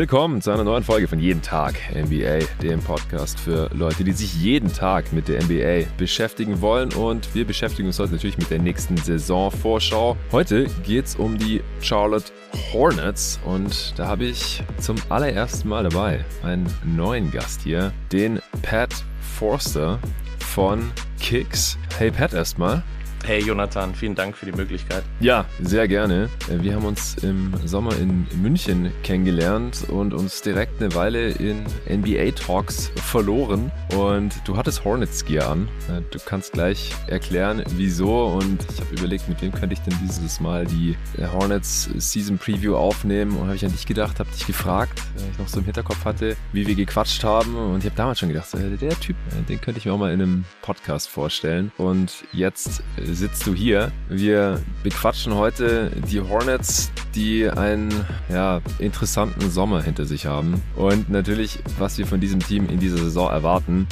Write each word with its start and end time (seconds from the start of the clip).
Willkommen 0.00 0.40
zu 0.40 0.50
einer 0.50 0.64
neuen 0.64 0.82
Folge 0.82 1.06
von 1.06 1.18
Jeden 1.18 1.42
Tag 1.42 1.74
NBA, 1.94 2.38
dem 2.62 2.80
Podcast 2.80 3.38
für 3.38 3.68
Leute, 3.74 4.02
die 4.02 4.12
sich 4.12 4.34
jeden 4.34 4.72
Tag 4.72 5.12
mit 5.12 5.28
der 5.28 5.42
NBA 5.44 5.90
beschäftigen 5.98 6.62
wollen. 6.62 6.90
Und 6.94 7.34
wir 7.34 7.44
beschäftigen 7.44 7.86
uns 7.86 7.98
heute 7.98 8.12
natürlich 8.12 8.38
mit 8.38 8.50
der 8.50 8.60
nächsten 8.60 8.96
Saisonvorschau. 8.96 10.16
Heute 10.32 10.68
geht 10.86 11.04
es 11.04 11.16
um 11.16 11.36
die 11.36 11.62
Charlotte 11.82 12.32
Hornets 12.72 13.40
und 13.44 13.92
da 13.98 14.06
habe 14.06 14.24
ich 14.24 14.62
zum 14.78 14.96
allerersten 15.10 15.68
Mal 15.68 15.82
dabei 15.82 16.24
einen 16.42 16.66
neuen 16.82 17.30
Gast 17.30 17.60
hier, 17.60 17.92
den 18.10 18.40
Pat 18.62 19.04
Forster 19.20 19.98
von 20.38 20.90
Kicks. 21.20 21.76
Hey 21.98 22.10
Pat 22.10 22.32
erstmal. 22.32 22.82
Hey 23.22 23.42
Jonathan, 23.42 23.94
vielen 23.94 24.14
Dank 24.14 24.34
für 24.34 24.46
die 24.46 24.52
Möglichkeit. 24.52 25.04
Ja, 25.20 25.44
sehr 25.60 25.86
gerne. 25.86 26.30
Äh, 26.48 26.62
wir 26.62 26.74
haben 26.74 26.86
uns 26.86 27.16
im 27.22 27.52
Sommer 27.64 27.94
in 27.96 28.26
München 28.40 28.90
kennengelernt 29.04 29.84
und 29.88 30.14
uns 30.14 30.40
direkt 30.40 30.82
eine 30.82 30.94
Weile 30.94 31.28
in 31.28 31.64
NBA 31.88 32.32
Talks 32.32 32.90
verloren. 32.96 33.70
Und 33.94 34.34
du 34.46 34.56
hattest 34.56 34.84
Hornets 34.84 35.24
Gear 35.24 35.50
an. 35.50 35.68
Äh, 35.88 36.00
du 36.10 36.18
kannst 36.24 36.52
gleich 36.52 36.92
erklären, 37.08 37.62
wieso. 37.76 38.26
Und 38.26 38.66
ich 38.72 38.80
habe 38.80 38.94
überlegt, 38.96 39.28
mit 39.28 39.40
wem 39.42 39.52
könnte 39.52 39.74
ich 39.74 39.80
denn 39.80 39.94
dieses 40.02 40.40
Mal 40.40 40.66
die 40.66 40.96
äh, 41.18 41.26
Hornets 41.26 41.90
Season 41.98 42.38
Preview 42.38 42.74
aufnehmen. 42.74 43.36
Und 43.36 43.44
habe 43.44 43.54
ich 43.54 43.64
an 43.64 43.72
dich 43.72 43.86
gedacht, 43.86 44.18
habe 44.18 44.30
dich 44.30 44.46
gefragt, 44.46 45.00
weil 45.16 45.30
ich 45.30 45.38
noch 45.38 45.48
so 45.48 45.58
im 45.58 45.66
Hinterkopf 45.66 46.04
hatte, 46.06 46.36
wie 46.52 46.66
wir 46.66 46.74
gequatscht 46.74 47.22
haben. 47.22 47.54
Und 47.54 47.80
ich 47.80 47.84
habe 47.84 47.96
damals 47.96 48.18
schon 48.18 48.30
gedacht, 48.30 48.48
der 48.54 48.98
Typ, 48.98 49.16
den 49.48 49.60
könnte 49.60 49.78
ich 49.78 49.84
mir 49.84 49.92
auch 49.92 49.98
mal 49.98 50.12
in 50.12 50.22
einem 50.22 50.44
Podcast 50.62 51.08
vorstellen. 51.08 51.70
Und 51.76 52.24
jetzt 52.32 52.82
sitzt 53.14 53.46
du 53.46 53.54
hier. 53.54 53.92
Wir 54.08 54.60
bequatschen 54.82 55.34
heute 55.34 55.90
die 56.10 56.20
Hornets, 56.20 56.90
die 57.14 57.48
einen 57.48 57.92
ja, 58.28 58.60
interessanten 58.78 59.50
Sommer 59.50 59.82
hinter 59.82 60.04
sich 60.04 60.26
haben. 60.26 60.62
Und 60.76 61.10
natürlich, 61.10 61.58
was 61.78 61.98
wir 61.98 62.06
von 62.06 62.20
diesem 62.20 62.40
Team 62.40 62.68
in 62.68 62.78
dieser 62.78 62.98
Saison 62.98 63.30
erwarten. 63.30 63.86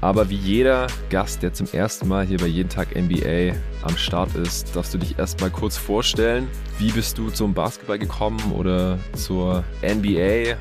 Aber 0.00 0.30
wie 0.30 0.36
jeder 0.36 0.86
Gast, 1.10 1.42
der 1.42 1.52
zum 1.52 1.66
ersten 1.72 2.06
Mal 2.06 2.24
hier 2.24 2.38
bei 2.38 2.46
Jeden 2.46 2.68
Tag 2.68 2.94
NBA 2.94 3.54
am 3.82 3.96
Start 3.96 4.34
ist, 4.36 4.74
darfst 4.76 4.94
du 4.94 4.98
dich 4.98 5.18
erstmal 5.18 5.50
kurz 5.50 5.76
vorstellen. 5.76 6.46
Wie 6.78 6.92
bist 6.92 7.18
du 7.18 7.30
zum 7.30 7.52
Basketball 7.52 7.98
gekommen 7.98 8.52
oder 8.52 8.98
zur 9.14 9.64
NBA? 9.82 10.56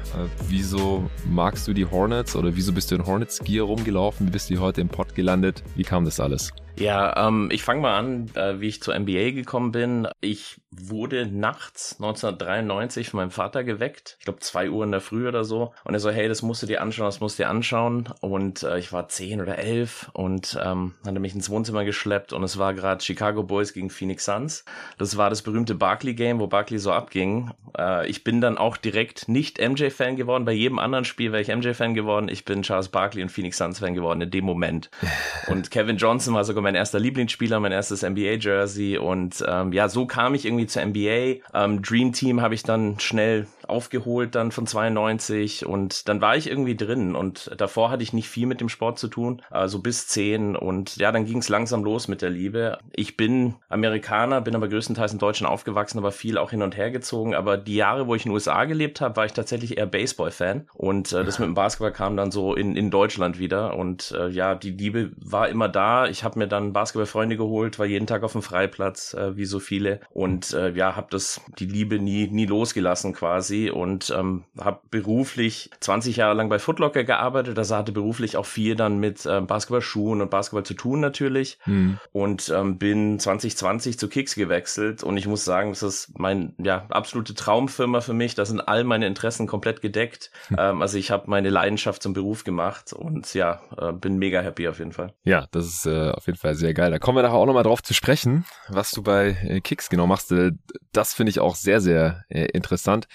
Wieso 0.47 1.09
magst 1.29 1.67
du 1.67 1.73
die 1.73 1.85
Hornets 1.85 2.35
oder 2.35 2.55
wieso 2.55 2.73
bist 2.73 2.89
du 2.89 2.95
in 2.95 3.05
Hornets 3.05 3.39
Gear 3.39 3.65
rumgelaufen? 3.65 4.25
Wie 4.27 4.31
bist 4.31 4.49
du 4.49 4.57
heute 4.57 4.81
im 4.81 4.89
Pod 4.89 5.13
gelandet? 5.13 5.63
Wie 5.75 5.83
kam 5.83 6.03
das 6.03 6.19
alles? 6.19 6.51
Ja, 6.79 7.27
ähm, 7.27 7.49
ich 7.51 7.63
fange 7.63 7.81
mal 7.81 7.97
an, 7.97 8.29
äh, 8.35 8.59
wie 8.59 8.67
ich 8.67 8.81
zur 8.83 8.93
NBA 8.93 9.31
gekommen 9.31 9.71
bin. 9.71 10.07
Ich 10.21 10.61
wurde 10.79 11.25
nachts 11.25 11.95
1993 11.99 13.09
von 13.09 13.19
meinem 13.19 13.31
Vater 13.31 13.63
geweckt. 13.63 14.17
Ich 14.19 14.25
glaube 14.25 14.39
zwei 14.39 14.69
Uhr 14.69 14.83
in 14.83 14.91
der 14.91 15.01
Früh 15.01 15.27
oder 15.27 15.43
so. 15.43 15.73
Und 15.83 15.93
er 15.93 15.99
so, 15.99 16.09
hey, 16.09 16.27
das 16.27 16.41
musst 16.41 16.63
du 16.63 16.67
dir 16.67 16.81
anschauen, 16.81 17.07
das 17.07 17.19
musst 17.19 17.39
du 17.39 17.43
dir 17.43 17.49
anschauen. 17.49 18.09
Und 18.21 18.63
äh, 18.63 18.79
ich 18.79 18.93
war 18.93 19.09
zehn 19.09 19.41
oder 19.41 19.57
elf 19.57 20.09
und 20.13 20.57
ähm, 20.63 20.95
hat 21.05 21.13
er 21.13 21.19
mich 21.19 21.35
ins 21.35 21.49
Wohnzimmer 21.49 21.85
geschleppt 21.85 22.33
und 22.33 22.43
es 22.43 22.57
war 22.57 22.73
gerade 22.73 23.03
Chicago 23.03 23.43
Boys 23.43 23.73
gegen 23.73 23.89
Phoenix 23.89 24.25
Suns. 24.25 24.65
Das 24.97 25.17
war 25.17 25.29
das 25.29 25.41
berühmte 25.41 25.75
Barkley 25.75 26.13
Game, 26.13 26.39
wo 26.39 26.47
Barkley 26.47 26.79
so 26.79 26.91
abging. 26.91 27.51
Äh, 27.77 28.07
ich 28.07 28.23
bin 28.23 28.41
dann 28.41 28.57
auch 28.57 28.77
direkt 28.77 29.27
nicht 29.27 29.59
MJ-Fan 29.59 30.15
geworden. 30.15 30.45
Bei 30.45 30.51
jedem 30.51 30.79
anderen 30.79 31.05
Spiel 31.05 31.31
wäre 31.31 31.41
ich 31.41 31.49
MJ-Fan 31.49 31.93
geworden. 31.93 32.29
Ich 32.29 32.45
bin 32.45 32.61
Charles 32.61 32.89
Barkley 32.89 33.23
und 33.23 33.29
Phoenix 33.29 33.57
Suns-Fan 33.57 33.93
geworden 33.93 34.21
in 34.21 34.31
dem 34.31 34.45
Moment. 34.45 34.89
Und 35.47 35.71
Kevin 35.71 35.97
Johnson 35.97 36.33
war 36.33 36.43
sogar 36.43 36.61
mein 36.61 36.75
erster 36.75 36.99
Lieblingsspieler, 36.99 37.59
mein 37.59 37.71
erstes 37.71 38.03
NBA-Jersey. 38.03 38.97
Und 38.97 39.43
ähm, 39.47 39.71
ja, 39.71 39.87
so 39.87 40.05
kam 40.05 40.35
ich 40.35 40.45
irgendwie 40.45 40.66
zur 40.67 40.85
NBA. 40.85 41.41
Ähm, 41.53 41.81
Dream 41.81 42.13
Team 42.13 42.41
habe 42.41 42.55
ich 42.55 42.63
dann 42.63 42.99
schnell 42.99 43.47
aufgeholt 43.69 44.35
dann 44.35 44.51
von 44.51 44.67
92 44.67 45.65
und 45.65 46.07
dann 46.07 46.21
war 46.21 46.35
ich 46.35 46.49
irgendwie 46.49 46.75
drin 46.75 47.15
und 47.15 47.51
davor 47.57 47.89
hatte 47.89 48.03
ich 48.03 48.13
nicht 48.13 48.29
viel 48.29 48.47
mit 48.47 48.61
dem 48.61 48.69
Sport 48.69 48.99
zu 48.99 49.07
tun, 49.07 49.41
also 49.49 49.79
bis 49.79 50.07
10 50.07 50.55
und 50.55 50.97
ja, 50.97 51.11
dann 51.11 51.25
ging 51.25 51.39
es 51.39 51.49
langsam 51.49 51.83
los 51.83 52.07
mit 52.07 52.21
der 52.21 52.29
Liebe. 52.29 52.79
Ich 52.93 53.17
bin 53.17 53.55
Amerikaner, 53.69 54.41
bin 54.41 54.55
aber 54.55 54.67
größtenteils 54.67 55.13
in 55.13 55.19
Deutschland 55.19 55.51
aufgewachsen, 55.51 55.97
aber 55.97 56.11
viel 56.11 56.37
auch 56.37 56.51
hin 56.51 56.61
und 56.61 56.77
her 56.77 56.91
gezogen, 56.91 57.35
aber 57.35 57.57
die 57.57 57.75
Jahre, 57.75 58.07
wo 58.07 58.15
ich 58.15 58.25
in 58.25 58.29
den 58.29 58.35
USA 58.35 58.65
gelebt 58.65 59.01
habe, 59.01 59.15
war 59.15 59.25
ich 59.25 59.33
tatsächlich 59.33 59.77
eher 59.77 59.85
Baseball-Fan 59.85 60.67
und 60.73 61.11
äh, 61.11 61.23
das 61.23 61.39
mit 61.39 61.47
dem 61.47 61.55
Basketball 61.55 61.91
kam 61.91 62.17
dann 62.17 62.31
so 62.31 62.55
in, 62.55 62.75
in 62.75 62.91
Deutschland 62.91 63.39
wieder 63.39 63.75
und 63.75 64.13
äh, 64.17 64.29
ja, 64.29 64.55
die 64.55 64.71
Liebe 64.71 65.11
war 65.17 65.49
immer 65.49 65.69
da. 65.69 66.07
Ich 66.07 66.23
habe 66.23 66.39
mir 66.39 66.47
dann 66.47 66.73
Basketballfreunde 66.73 67.37
geholt, 67.37 67.79
war 67.79 67.85
jeden 67.85 68.07
Tag 68.07 68.23
auf 68.23 68.31
dem 68.31 68.41
Freiplatz, 68.41 69.13
äh, 69.13 69.35
wie 69.35 69.45
so 69.45 69.59
viele 69.59 69.99
und 70.09 70.53
äh, 70.53 70.71
ja, 70.71 70.95
habe 70.95 71.07
das 71.09 71.41
die 71.59 71.65
Liebe 71.65 71.99
nie 71.99 72.27
nie 72.27 72.45
losgelassen 72.45 73.13
quasi 73.13 73.56
und 73.65 74.13
ähm, 74.15 74.43
habe 74.59 74.79
beruflich 74.89 75.69
20 75.79 76.17
Jahre 76.17 76.35
lang 76.35 76.49
bei 76.49 76.59
Footlocker 76.59 77.03
gearbeitet, 77.03 77.57
also 77.57 77.75
hatte 77.75 77.91
beruflich 77.91 78.37
auch 78.37 78.45
viel 78.45 78.75
dann 78.75 78.99
mit 78.99 79.25
ähm, 79.29 79.47
Basketballschuhen 79.47 80.21
und 80.21 80.29
Basketball 80.29 80.63
zu 80.63 80.73
tun 80.73 80.99
natürlich 80.99 81.59
mhm. 81.65 81.99
und 82.11 82.49
ähm, 82.49 82.77
bin 82.77 83.19
2020 83.19 83.97
zu 83.99 84.07
Kicks 84.07 84.35
gewechselt 84.35 85.03
und 85.03 85.17
ich 85.17 85.27
muss 85.27 85.45
sagen, 85.45 85.71
das 85.71 85.83
ist 85.83 86.19
mein 86.19 86.53
ja 86.57 86.85
absolute 86.89 87.33
Traumfirma 87.33 88.01
für 88.01 88.13
mich, 88.13 88.35
da 88.35 88.45
sind 88.45 88.61
all 88.61 88.83
meine 88.83 89.07
Interessen 89.07 89.47
komplett 89.47 89.81
gedeckt, 89.81 90.31
mhm. 90.49 90.57
ähm, 90.59 90.81
also 90.81 90.97
ich 90.97 91.11
habe 91.11 91.29
meine 91.29 91.49
Leidenschaft 91.49 92.03
zum 92.03 92.13
Beruf 92.13 92.43
gemacht 92.43 92.93
und 92.93 93.33
ja, 93.33 93.61
äh, 93.77 93.91
bin 93.91 94.17
mega 94.17 94.41
happy 94.41 94.67
auf 94.67 94.79
jeden 94.79 94.91
Fall. 94.91 95.13
Ja, 95.23 95.47
das 95.51 95.65
ist 95.67 95.85
äh, 95.85 96.11
auf 96.11 96.25
jeden 96.27 96.37
Fall 96.37 96.55
sehr 96.55 96.73
geil. 96.73 96.91
Da 96.91 96.99
kommen 96.99 97.17
wir 97.17 97.23
nachher 97.23 97.35
auch 97.35 97.45
nochmal 97.45 97.63
drauf 97.63 97.83
zu 97.83 97.93
sprechen, 97.93 98.45
was 98.69 98.91
du 98.91 99.01
bei 99.03 99.37
äh, 99.43 99.61
Kicks 99.61 99.89
genau 99.89 100.07
machst. 100.07 100.31
Äh, 100.31 100.51
das 100.91 101.13
finde 101.13 101.29
ich 101.29 101.39
auch 101.39 101.55
sehr, 101.55 101.81
sehr 101.81 102.23
äh, 102.29 102.45
interessant. 102.45 103.07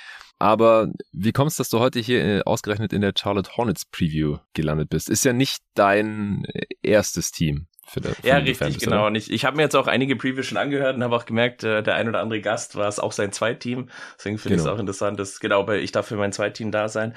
Aber 0.43 0.89
wie 1.13 1.31
kommst 1.31 1.57
du, 1.57 1.61
dass 1.61 1.71
du 1.71 1.79
heute 1.79 2.01
hier 2.01 2.25
äh, 2.25 2.43
ausgerechnet 2.43 2.93
in 2.93 3.01
der 3.01 3.13
Charlotte 3.17 3.57
Hornets 3.57 3.85
Preview 3.85 4.39
gelandet 4.55 4.91
bist? 4.91 5.09
Ist 5.09 5.25
ja 5.25 5.33
nicht 5.33 5.63
dein 5.75 6.45
äh, 6.47 6.67
erstes 6.83 7.31
Team. 7.31 7.69
Der, 7.97 8.13
ja, 8.23 8.37
richtig, 8.37 8.59
bist, 8.59 8.81
genau. 8.81 9.07
Und 9.07 9.17
ich, 9.17 9.31
ich 9.31 9.45
habe 9.45 9.57
mir 9.57 9.65
jetzt 9.65 9.75
auch 9.75 9.87
einige 9.87 10.17
Previews 10.17 10.47
schon 10.47 10.57
angehört 10.57 10.97
und 10.97 11.05
habe 11.05 11.15
auch 11.15 11.27
gemerkt, 11.27 11.63
äh, 11.63 11.83
der 11.83 11.97
ein 11.97 12.09
oder 12.09 12.21
andere 12.21 12.41
Gast 12.41 12.77
war 12.77 12.89
es 12.89 12.99
auch 12.99 13.13
sein 13.13 13.33
Zweitteam. 13.33 13.89
Deswegen 14.17 14.39
finde 14.39 14.57
genau. 14.57 14.69
ich 14.69 14.73
es 14.73 14.75
auch 14.75 14.81
interessant, 14.81 15.21
dass 15.21 15.41
genau, 15.41 15.67
weil 15.67 15.81
ich 15.81 15.93
darf 15.93 16.07
für 16.07 16.17
mein 16.17 16.33
Zweitteam 16.33 16.71
da 16.71 16.89
sein. 16.89 17.15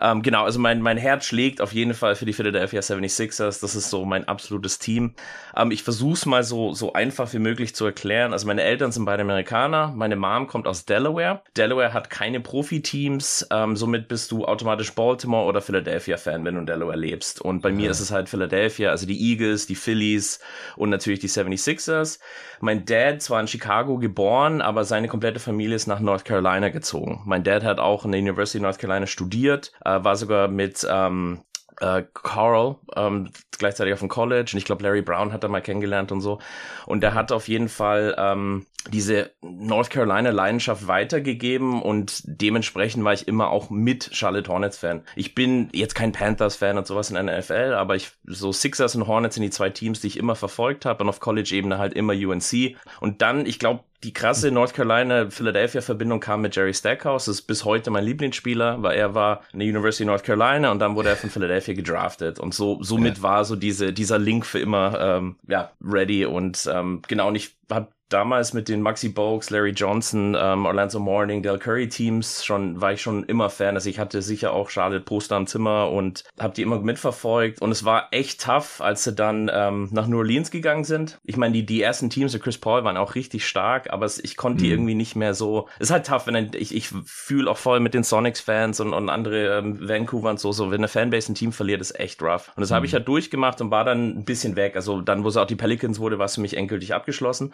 Ähm, 0.00 0.22
genau, 0.22 0.44
also 0.44 0.58
mein, 0.58 0.82
mein 0.82 0.98
Herz 0.98 1.24
schlägt 1.24 1.62
auf 1.62 1.72
jeden 1.72 1.94
Fall 1.94 2.14
für 2.14 2.26
die 2.26 2.34
Philadelphia 2.34 2.80
76ers. 2.80 3.60
Das 3.60 3.74
ist 3.74 3.88
so 3.88 4.04
mein 4.04 4.28
absolutes 4.28 4.78
Team. 4.78 5.14
Ähm, 5.56 5.70
ich 5.70 5.82
versuche 5.82 6.14
es 6.14 6.26
mal 6.26 6.42
so, 6.42 6.74
so 6.74 6.92
einfach 6.92 7.32
wie 7.32 7.38
möglich 7.38 7.74
zu 7.74 7.86
erklären. 7.86 8.32
Also 8.32 8.46
meine 8.46 8.62
Eltern 8.62 8.92
sind 8.92 9.06
beide 9.06 9.22
Amerikaner. 9.22 9.92
Meine 9.96 10.16
Mom 10.16 10.46
kommt 10.46 10.66
aus 10.66 10.84
Delaware. 10.84 11.42
Delaware 11.56 11.94
hat 11.94 12.10
keine 12.10 12.40
Profiteams. 12.40 13.46
Ähm, 13.50 13.76
somit 13.76 14.08
bist 14.08 14.30
du 14.32 14.44
automatisch 14.44 14.92
Baltimore 14.92 15.46
oder 15.46 15.62
Philadelphia-Fan, 15.62 16.44
wenn 16.44 16.54
du 16.54 16.60
in 16.60 16.66
Delaware 16.66 16.98
lebst. 16.98 17.40
Und 17.40 17.62
bei 17.62 17.70
ja. 17.70 17.74
mir 17.74 17.90
ist 17.90 18.00
es 18.00 18.10
halt 18.10 18.28
Philadelphia, 18.28 18.90
also 18.90 19.06
die 19.06 19.30
Eagles, 19.30 19.66
die 19.66 19.74
Phillies, 19.74 20.07
Phillies 20.08 20.40
und 20.76 20.90
natürlich 20.90 21.20
die 21.20 21.28
76ers. 21.28 22.18
Mein 22.60 22.84
Dad 22.84 23.22
zwar 23.22 23.40
in 23.40 23.48
Chicago 23.48 23.98
geboren, 23.98 24.60
aber 24.60 24.84
seine 24.84 25.08
komplette 25.08 25.40
Familie 25.40 25.76
ist 25.76 25.86
nach 25.86 26.00
North 26.00 26.24
Carolina 26.24 26.68
gezogen. 26.68 27.22
Mein 27.24 27.44
Dad 27.44 27.64
hat 27.64 27.78
auch 27.78 28.04
in 28.04 28.12
der 28.12 28.20
University 28.20 28.58
of 28.58 28.62
North 28.62 28.78
Carolina 28.78 29.06
studiert, 29.06 29.72
äh, 29.84 30.02
war 30.02 30.16
sogar 30.16 30.48
mit 30.48 30.86
ähm, 30.90 31.42
äh, 31.80 32.02
Carl 32.12 32.76
ähm, 32.96 33.30
gleichzeitig 33.58 33.92
auf 33.92 34.00
dem 34.00 34.08
College 34.08 34.50
und 34.52 34.58
ich 34.58 34.64
glaube 34.64 34.82
Larry 34.82 35.02
Brown 35.02 35.32
hat 35.32 35.44
er 35.44 35.48
mal 35.48 35.60
kennengelernt 35.60 36.10
und 36.10 36.20
so 36.20 36.40
und 36.86 37.02
der 37.02 37.14
hat 37.14 37.30
auf 37.30 37.46
jeden 37.46 37.68
Fall 37.68 38.16
ähm, 38.18 38.66
diese 38.92 39.30
North 39.42 39.90
Carolina 39.90 40.30
Leidenschaft 40.30 40.86
weitergegeben 40.88 41.82
und 41.82 42.22
dementsprechend 42.24 43.04
war 43.04 43.12
ich 43.12 43.28
immer 43.28 43.50
auch 43.50 43.70
mit 43.70 44.10
Charlotte 44.12 44.50
Hornets 44.50 44.78
Fan. 44.78 45.02
Ich 45.16 45.34
bin 45.34 45.68
jetzt 45.72 45.94
kein 45.94 46.12
Panthers 46.12 46.56
Fan 46.56 46.78
und 46.78 46.86
sowas 46.86 47.10
in 47.10 47.14
der 47.14 47.38
NFL, 47.38 47.74
aber 47.74 47.96
ich 47.96 48.10
so 48.24 48.52
Sixers 48.52 48.96
und 48.96 49.06
Hornets 49.06 49.34
sind 49.34 49.42
die 49.42 49.50
zwei 49.50 49.70
Teams, 49.70 50.00
die 50.00 50.08
ich 50.08 50.18
immer 50.18 50.34
verfolgt 50.34 50.84
habe 50.84 51.02
und 51.02 51.08
auf 51.08 51.20
College 51.20 51.54
Ebene 51.54 51.78
halt 51.78 51.94
immer 51.94 52.12
UNC 52.12 52.76
und 53.00 53.22
dann 53.22 53.46
ich 53.46 53.58
glaube 53.58 53.84
die 54.04 54.12
krasse 54.12 54.52
North 54.52 54.74
Carolina 54.74 55.28
Philadelphia 55.28 55.80
Verbindung 55.80 56.20
kam 56.20 56.42
mit 56.42 56.54
Jerry 56.54 56.72
Stackhouse, 56.72 57.24
das 57.24 57.36
ist 57.36 57.42
bis 57.42 57.64
heute 57.64 57.90
mein 57.90 58.04
Lieblingsspieler, 58.04 58.80
weil 58.82 58.96
er 58.96 59.14
war 59.14 59.42
in 59.52 59.58
der 59.58 59.68
University 59.68 60.04
of 60.04 60.08
North 60.08 60.24
Carolina 60.24 60.70
und 60.70 60.78
dann 60.78 60.94
wurde 60.94 61.08
er 61.08 61.16
von 61.16 61.30
Philadelphia 61.30 61.74
gedraftet 61.74 62.38
und 62.38 62.54
so 62.54 62.82
somit 62.82 63.16
ja. 63.16 63.22
war 63.22 63.44
so 63.44 63.56
diese 63.56 63.92
dieser 63.92 64.18
Link 64.18 64.46
für 64.46 64.60
immer 64.60 65.00
ähm, 65.00 65.36
ja 65.48 65.72
ready 65.82 66.24
und 66.24 66.68
ähm, 66.72 67.02
genau 67.08 67.28
und 67.28 67.34
ich 67.34 67.56
habe 67.70 67.88
damals 68.08 68.52
mit 68.52 68.68
den 68.68 68.82
Maxi 68.82 69.08
Bogues, 69.08 69.50
Larry 69.50 69.70
Johnson, 69.70 70.36
ähm, 70.38 70.66
Orlando 70.66 70.98
Morning, 70.98 71.42
Del 71.42 71.58
Curry 71.58 71.88
Teams 71.88 72.44
schon 72.44 72.80
war 72.80 72.92
ich 72.92 73.02
schon 73.02 73.24
immer 73.24 73.50
Fan. 73.50 73.74
Also 73.74 73.90
ich 73.90 73.98
hatte 73.98 74.22
sicher 74.22 74.52
auch 74.52 74.70
Charlotte 74.70 75.04
Poster 75.04 75.36
am 75.36 75.46
Zimmer 75.46 75.90
und 75.90 76.24
habe 76.38 76.54
die 76.54 76.62
immer 76.62 76.78
mitverfolgt. 76.80 77.60
Und 77.60 77.70
es 77.70 77.84
war 77.84 78.08
echt 78.10 78.42
tough, 78.42 78.80
als 78.80 79.04
sie 79.04 79.12
dann 79.12 79.50
ähm, 79.52 79.88
nach 79.92 80.06
New 80.06 80.18
Orleans 80.18 80.50
gegangen 80.50 80.84
sind. 80.84 81.18
Ich 81.24 81.36
meine, 81.36 81.52
die, 81.54 81.66
die 81.66 81.82
ersten 81.82 82.10
Teams, 82.10 82.32
der 82.32 82.40
Chris 82.40 82.58
Paul, 82.58 82.84
waren 82.84 82.96
auch 82.96 83.14
richtig 83.14 83.46
stark, 83.46 83.90
aber 83.90 84.06
es, 84.06 84.18
ich 84.18 84.36
konnte 84.36 84.62
die 84.62 84.68
mhm. 84.68 84.72
irgendwie 84.72 84.94
nicht 84.94 85.16
mehr 85.16 85.34
so. 85.34 85.68
Es 85.78 85.88
ist 85.88 85.90
halt 85.90 86.06
tough, 86.06 86.26
wenn 86.26 86.36
ein, 86.36 86.50
ich, 86.54 86.74
ich 86.74 86.88
fühle 87.04 87.50
auch 87.50 87.58
voll 87.58 87.80
mit 87.80 87.94
den 87.94 88.04
Sonics-Fans 88.04 88.80
und, 88.80 88.92
und 88.92 89.08
andere 89.08 89.58
ähm, 89.58 89.88
Vancouver 89.88 90.30
und 90.30 90.40
so, 90.40 90.52
so, 90.52 90.70
wenn 90.70 90.78
eine 90.78 90.88
Fanbase 90.88 91.32
ein 91.32 91.34
Team 91.34 91.52
verliert, 91.52 91.80
ist 91.80 91.98
echt 91.98 92.22
rough. 92.22 92.50
Und 92.56 92.60
das 92.60 92.70
mhm. 92.70 92.74
habe 92.76 92.86
ich 92.86 92.94
halt 92.94 93.06
durchgemacht 93.08 93.60
und 93.60 93.70
war 93.70 93.84
dann 93.84 94.18
ein 94.18 94.24
bisschen 94.24 94.56
weg. 94.56 94.76
Also 94.76 95.00
dann, 95.00 95.24
wo 95.24 95.28
es 95.28 95.36
auch 95.36 95.46
die 95.46 95.56
Pelicans 95.56 95.98
wurde, 95.98 96.18
war 96.18 96.26
es 96.26 96.36
für 96.36 96.40
mich 96.40 96.56
endgültig 96.56 96.94
abgeschlossen. 96.94 97.52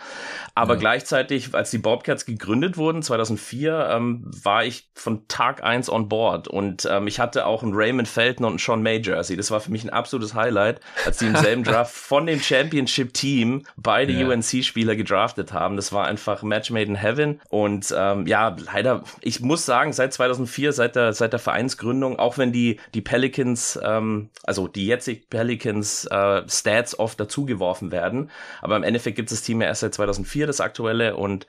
Aber 0.54 0.74
ja. 0.74 0.80
gleichzeitig, 0.80 1.54
als 1.54 1.70
die 1.70 1.78
Bobcats 1.78 2.26
gegründet 2.26 2.76
wurden, 2.76 3.02
2004, 3.02 3.88
ähm, 3.90 4.24
war 4.42 4.64
ich 4.64 4.88
von 4.94 5.26
Tag 5.28 5.62
eins 5.62 5.90
on 5.90 6.08
board 6.08 6.48
und 6.48 6.86
ähm, 6.90 7.06
ich 7.06 7.20
hatte 7.20 7.46
auch 7.46 7.62
einen 7.62 7.74
Raymond 7.74 8.08
Felton 8.08 8.44
und 8.44 8.52
einen 8.52 8.58
Sean 8.58 8.82
May 8.82 9.00
Jersey. 9.00 9.36
Das 9.36 9.50
war 9.50 9.60
für 9.60 9.70
mich 9.70 9.84
ein 9.84 9.90
absolutes 9.90 10.34
Highlight, 10.34 10.80
als 11.04 11.18
die 11.18 11.26
im 11.26 11.36
selben 11.36 11.64
Draft 11.64 11.94
von 11.94 12.26
dem 12.26 12.40
Championship-Team 12.40 13.64
beide 13.76 14.12
ja. 14.12 14.26
UNC-Spieler 14.26 14.96
gedraftet 14.96 15.52
haben. 15.52 15.76
Das 15.76 15.92
war 15.92 16.06
einfach 16.06 16.42
Match 16.42 16.70
made 16.70 16.86
in 16.86 16.96
heaven 16.96 17.40
und 17.48 17.94
ähm, 17.96 18.26
ja, 18.26 18.56
leider, 18.72 19.04
ich 19.20 19.40
muss 19.40 19.66
sagen, 19.66 19.92
seit 19.92 20.12
2004, 20.12 20.72
seit 20.72 20.96
der, 20.96 21.12
seit 21.12 21.32
der 21.32 21.40
Vereinsgründung, 21.40 22.18
auch 22.18 22.38
wenn 22.38 22.52
die, 22.52 22.78
die 22.94 23.00
Pelicans, 23.00 23.78
ähm, 23.82 24.30
also 24.44 24.68
die 24.68 24.86
jetzigen 24.86 25.22
Pelicans 25.28 26.06
äh, 26.06 26.42
Stats 26.48 26.98
oft 26.98 27.18
dazugeworfen 27.18 27.92
werden, 27.92 28.30
aber 28.62 28.76
im 28.76 28.82
Endeffekt 28.82 29.16
gibt 29.16 29.30
es 29.30 29.38
das 29.38 29.46
Team 29.46 29.60
ja 29.60 29.68
erst 29.68 29.80
seit 29.80 29.94
2004, 29.94 30.33
das 30.42 30.60
aktuelle 30.60 31.16
und 31.16 31.46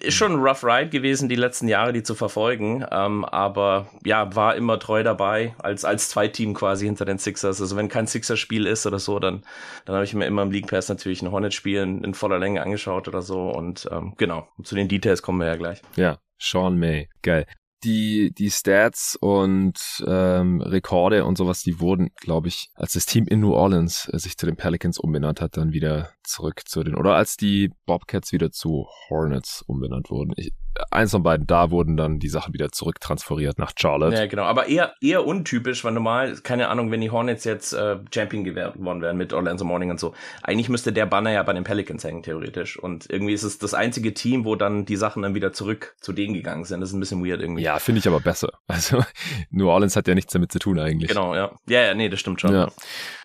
ist 0.00 0.14
schon 0.14 0.32
ein 0.32 0.40
rough 0.40 0.64
ride 0.64 0.90
gewesen, 0.90 1.28
die 1.28 1.36
letzten 1.36 1.68
Jahre, 1.68 1.92
die 1.92 2.02
zu 2.02 2.14
verfolgen, 2.14 2.84
ähm, 2.90 3.24
aber 3.24 3.88
ja, 4.04 4.34
war 4.34 4.56
immer 4.56 4.78
treu 4.78 5.02
dabei, 5.02 5.54
als, 5.58 5.84
als 5.84 6.08
Zweiteam 6.08 6.54
quasi 6.54 6.86
hinter 6.86 7.04
den 7.04 7.18
Sixers, 7.18 7.60
also 7.60 7.76
wenn 7.76 7.88
kein 7.88 8.06
Sixers-Spiel 8.06 8.66
ist 8.66 8.86
oder 8.86 8.98
so, 8.98 9.18
dann, 9.18 9.42
dann 9.84 9.94
habe 9.96 10.04
ich 10.04 10.14
mir 10.14 10.26
immer 10.26 10.42
im 10.42 10.50
League 10.50 10.68
Pass 10.68 10.88
natürlich 10.88 11.22
ein 11.22 11.30
Hornet-Spiel 11.30 11.80
in, 11.80 12.04
in 12.04 12.14
voller 12.14 12.38
Länge 12.38 12.62
angeschaut 12.62 13.08
oder 13.08 13.22
so 13.22 13.50
und 13.50 13.88
ähm, 13.90 14.14
genau, 14.16 14.48
zu 14.62 14.74
den 14.74 14.88
Details 14.88 15.22
kommen 15.22 15.40
wir 15.40 15.46
ja 15.46 15.56
gleich. 15.56 15.82
Ja, 15.96 16.18
Sean 16.38 16.78
May. 16.78 17.08
Geil 17.22 17.46
die, 17.84 18.32
die 18.36 18.50
Stats 18.50 19.16
und 19.20 20.04
ähm, 20.06 20.60
Rekorde 20.60 21.24
und 21.24 21.38
sowas, 21.38 21.62
die 21.62 21.80
wurden, 21.80 22.10
glaube 22.16 22.48
ich, 22.48 22.70
als 22.74 22.92
das 22.92 23.06
Team 23.06 23.26
in 23.26 23.40
New 23.40 23.54
Orleans 23.54 24.08
äh, 24.12 24.18
sich 24.18 24.36
zu 24.36 24.46
den 24.46 24.56
Pelicans 24.56 24.98
umbenannt 24.98 25.40
hat, 25.40 25.56
dann 25.56 25.72
wieder 25.72 26.10
zurück 26.30 26.62
zu 26.66 26.82
den, 26.82 26.94
oder 26.94 27.14
als 27.14 27.36
die 27.36 27.72
Bobcats 27.86 28.32
wieder 28.32 28.50
zu 28.50 28.86
Hornets 29.08 29.62
umbenannt 29.62 30.10
wurden. 30.10 30.32
Ich, 30.36 30.52
eins 30.90 31.10
von 31.10 31.22
beiden, 31.22 31.46
da 31.46 31.70
wurden 31.70 31.96
dann 31.96 32.18
die 32.18 32.28
Sachen 32.28 32.54
wieder 32.54 32.70
zurücktransferiert 32.70 33.58
nach 33.58 33.72
Charlotte. 33.76 34.16
Ja, 34.16 34.26
genau, 34.26 34.44
aber 34.44 34.68
eher, 34.68 34.94
eher 35.00 35.26
untypisch, 35.26 35.84
weil 35.84 35.92
normal, 35.92 36.36
keine 36.42 36.68
Ahnung, 36.68 36.90
wenn 36.90 37.00
die 37.00 37.10
Hornets 37.10 37.44
jetzt 37.44 37.72
äh, 37.72 37.98
Champion 38.14 38.44
geworden 38.44 39.02
wären 39.02 39.16
mit 39.16 39.32
Orlando 39.32 39.64
Morning 39.64 39.90
und 39.90 40.00
so, 40.00 40.14
eigentlich 40.42 40.68
müsste 40.68 40.92
der 40.92 41.06
Banner 41.06 41.32
ja 41.32 41.42
bei 41.42 41.52
den 41.52 41.64
Pelicans 41.64 42.04
hängen, 42.04 42.22
theoretisch. 42.22 42.78
Und 42.78 43.10
irgendwie 43.10 43.32
ist 43.32 43.42
es 43.42 43.58
das 43.58 43.74
einzige 43.74 44.14
Team, 44.14 44.44
wo 44.44 44.56
dann 44.56 44.84
die 44.84 44.96
Sachen 44.96 45.22
dann 45.22 45.34
wieder 45.34 45.52
zurück 45.52 45.96
zu 46.00 46.12
denen 46.12 46.34
gegangen 46.34 46.64
sind. 46.64 46.80
Das 46.80 46.90
ist 46.90 46.94
ein 46.94 47.00
bisschen 47.00 47.24
weird 47.24 47.40
irgendwie. 47.40 47.62
Ja, 47.62 47.78
finde 47.78 47.98
ich 47.98 48.08
aber 48.08 48.20
besser. 48.20 48.50
Also, 48.70 49.02
New 49.50 49.68
Orleans 49.68 49.96
hat 49.96 50.06
ja 50.06 50.14
nichts 50.14 50.32
damit 50.32 50.52
zu 50.52 50.58
tun 50.60 50.78
eigentlich. 50.78 51.08
Genau, 51.08 51.34
ja. 51.34 51.50
Ja, 51.66 51.82
ja, 51.82 51.94
nee, 51.94 52.08
das 52.08 52.20
stimmt 52.20 52.40
schon. 52.40 52.54
Ja. 52.54 52.68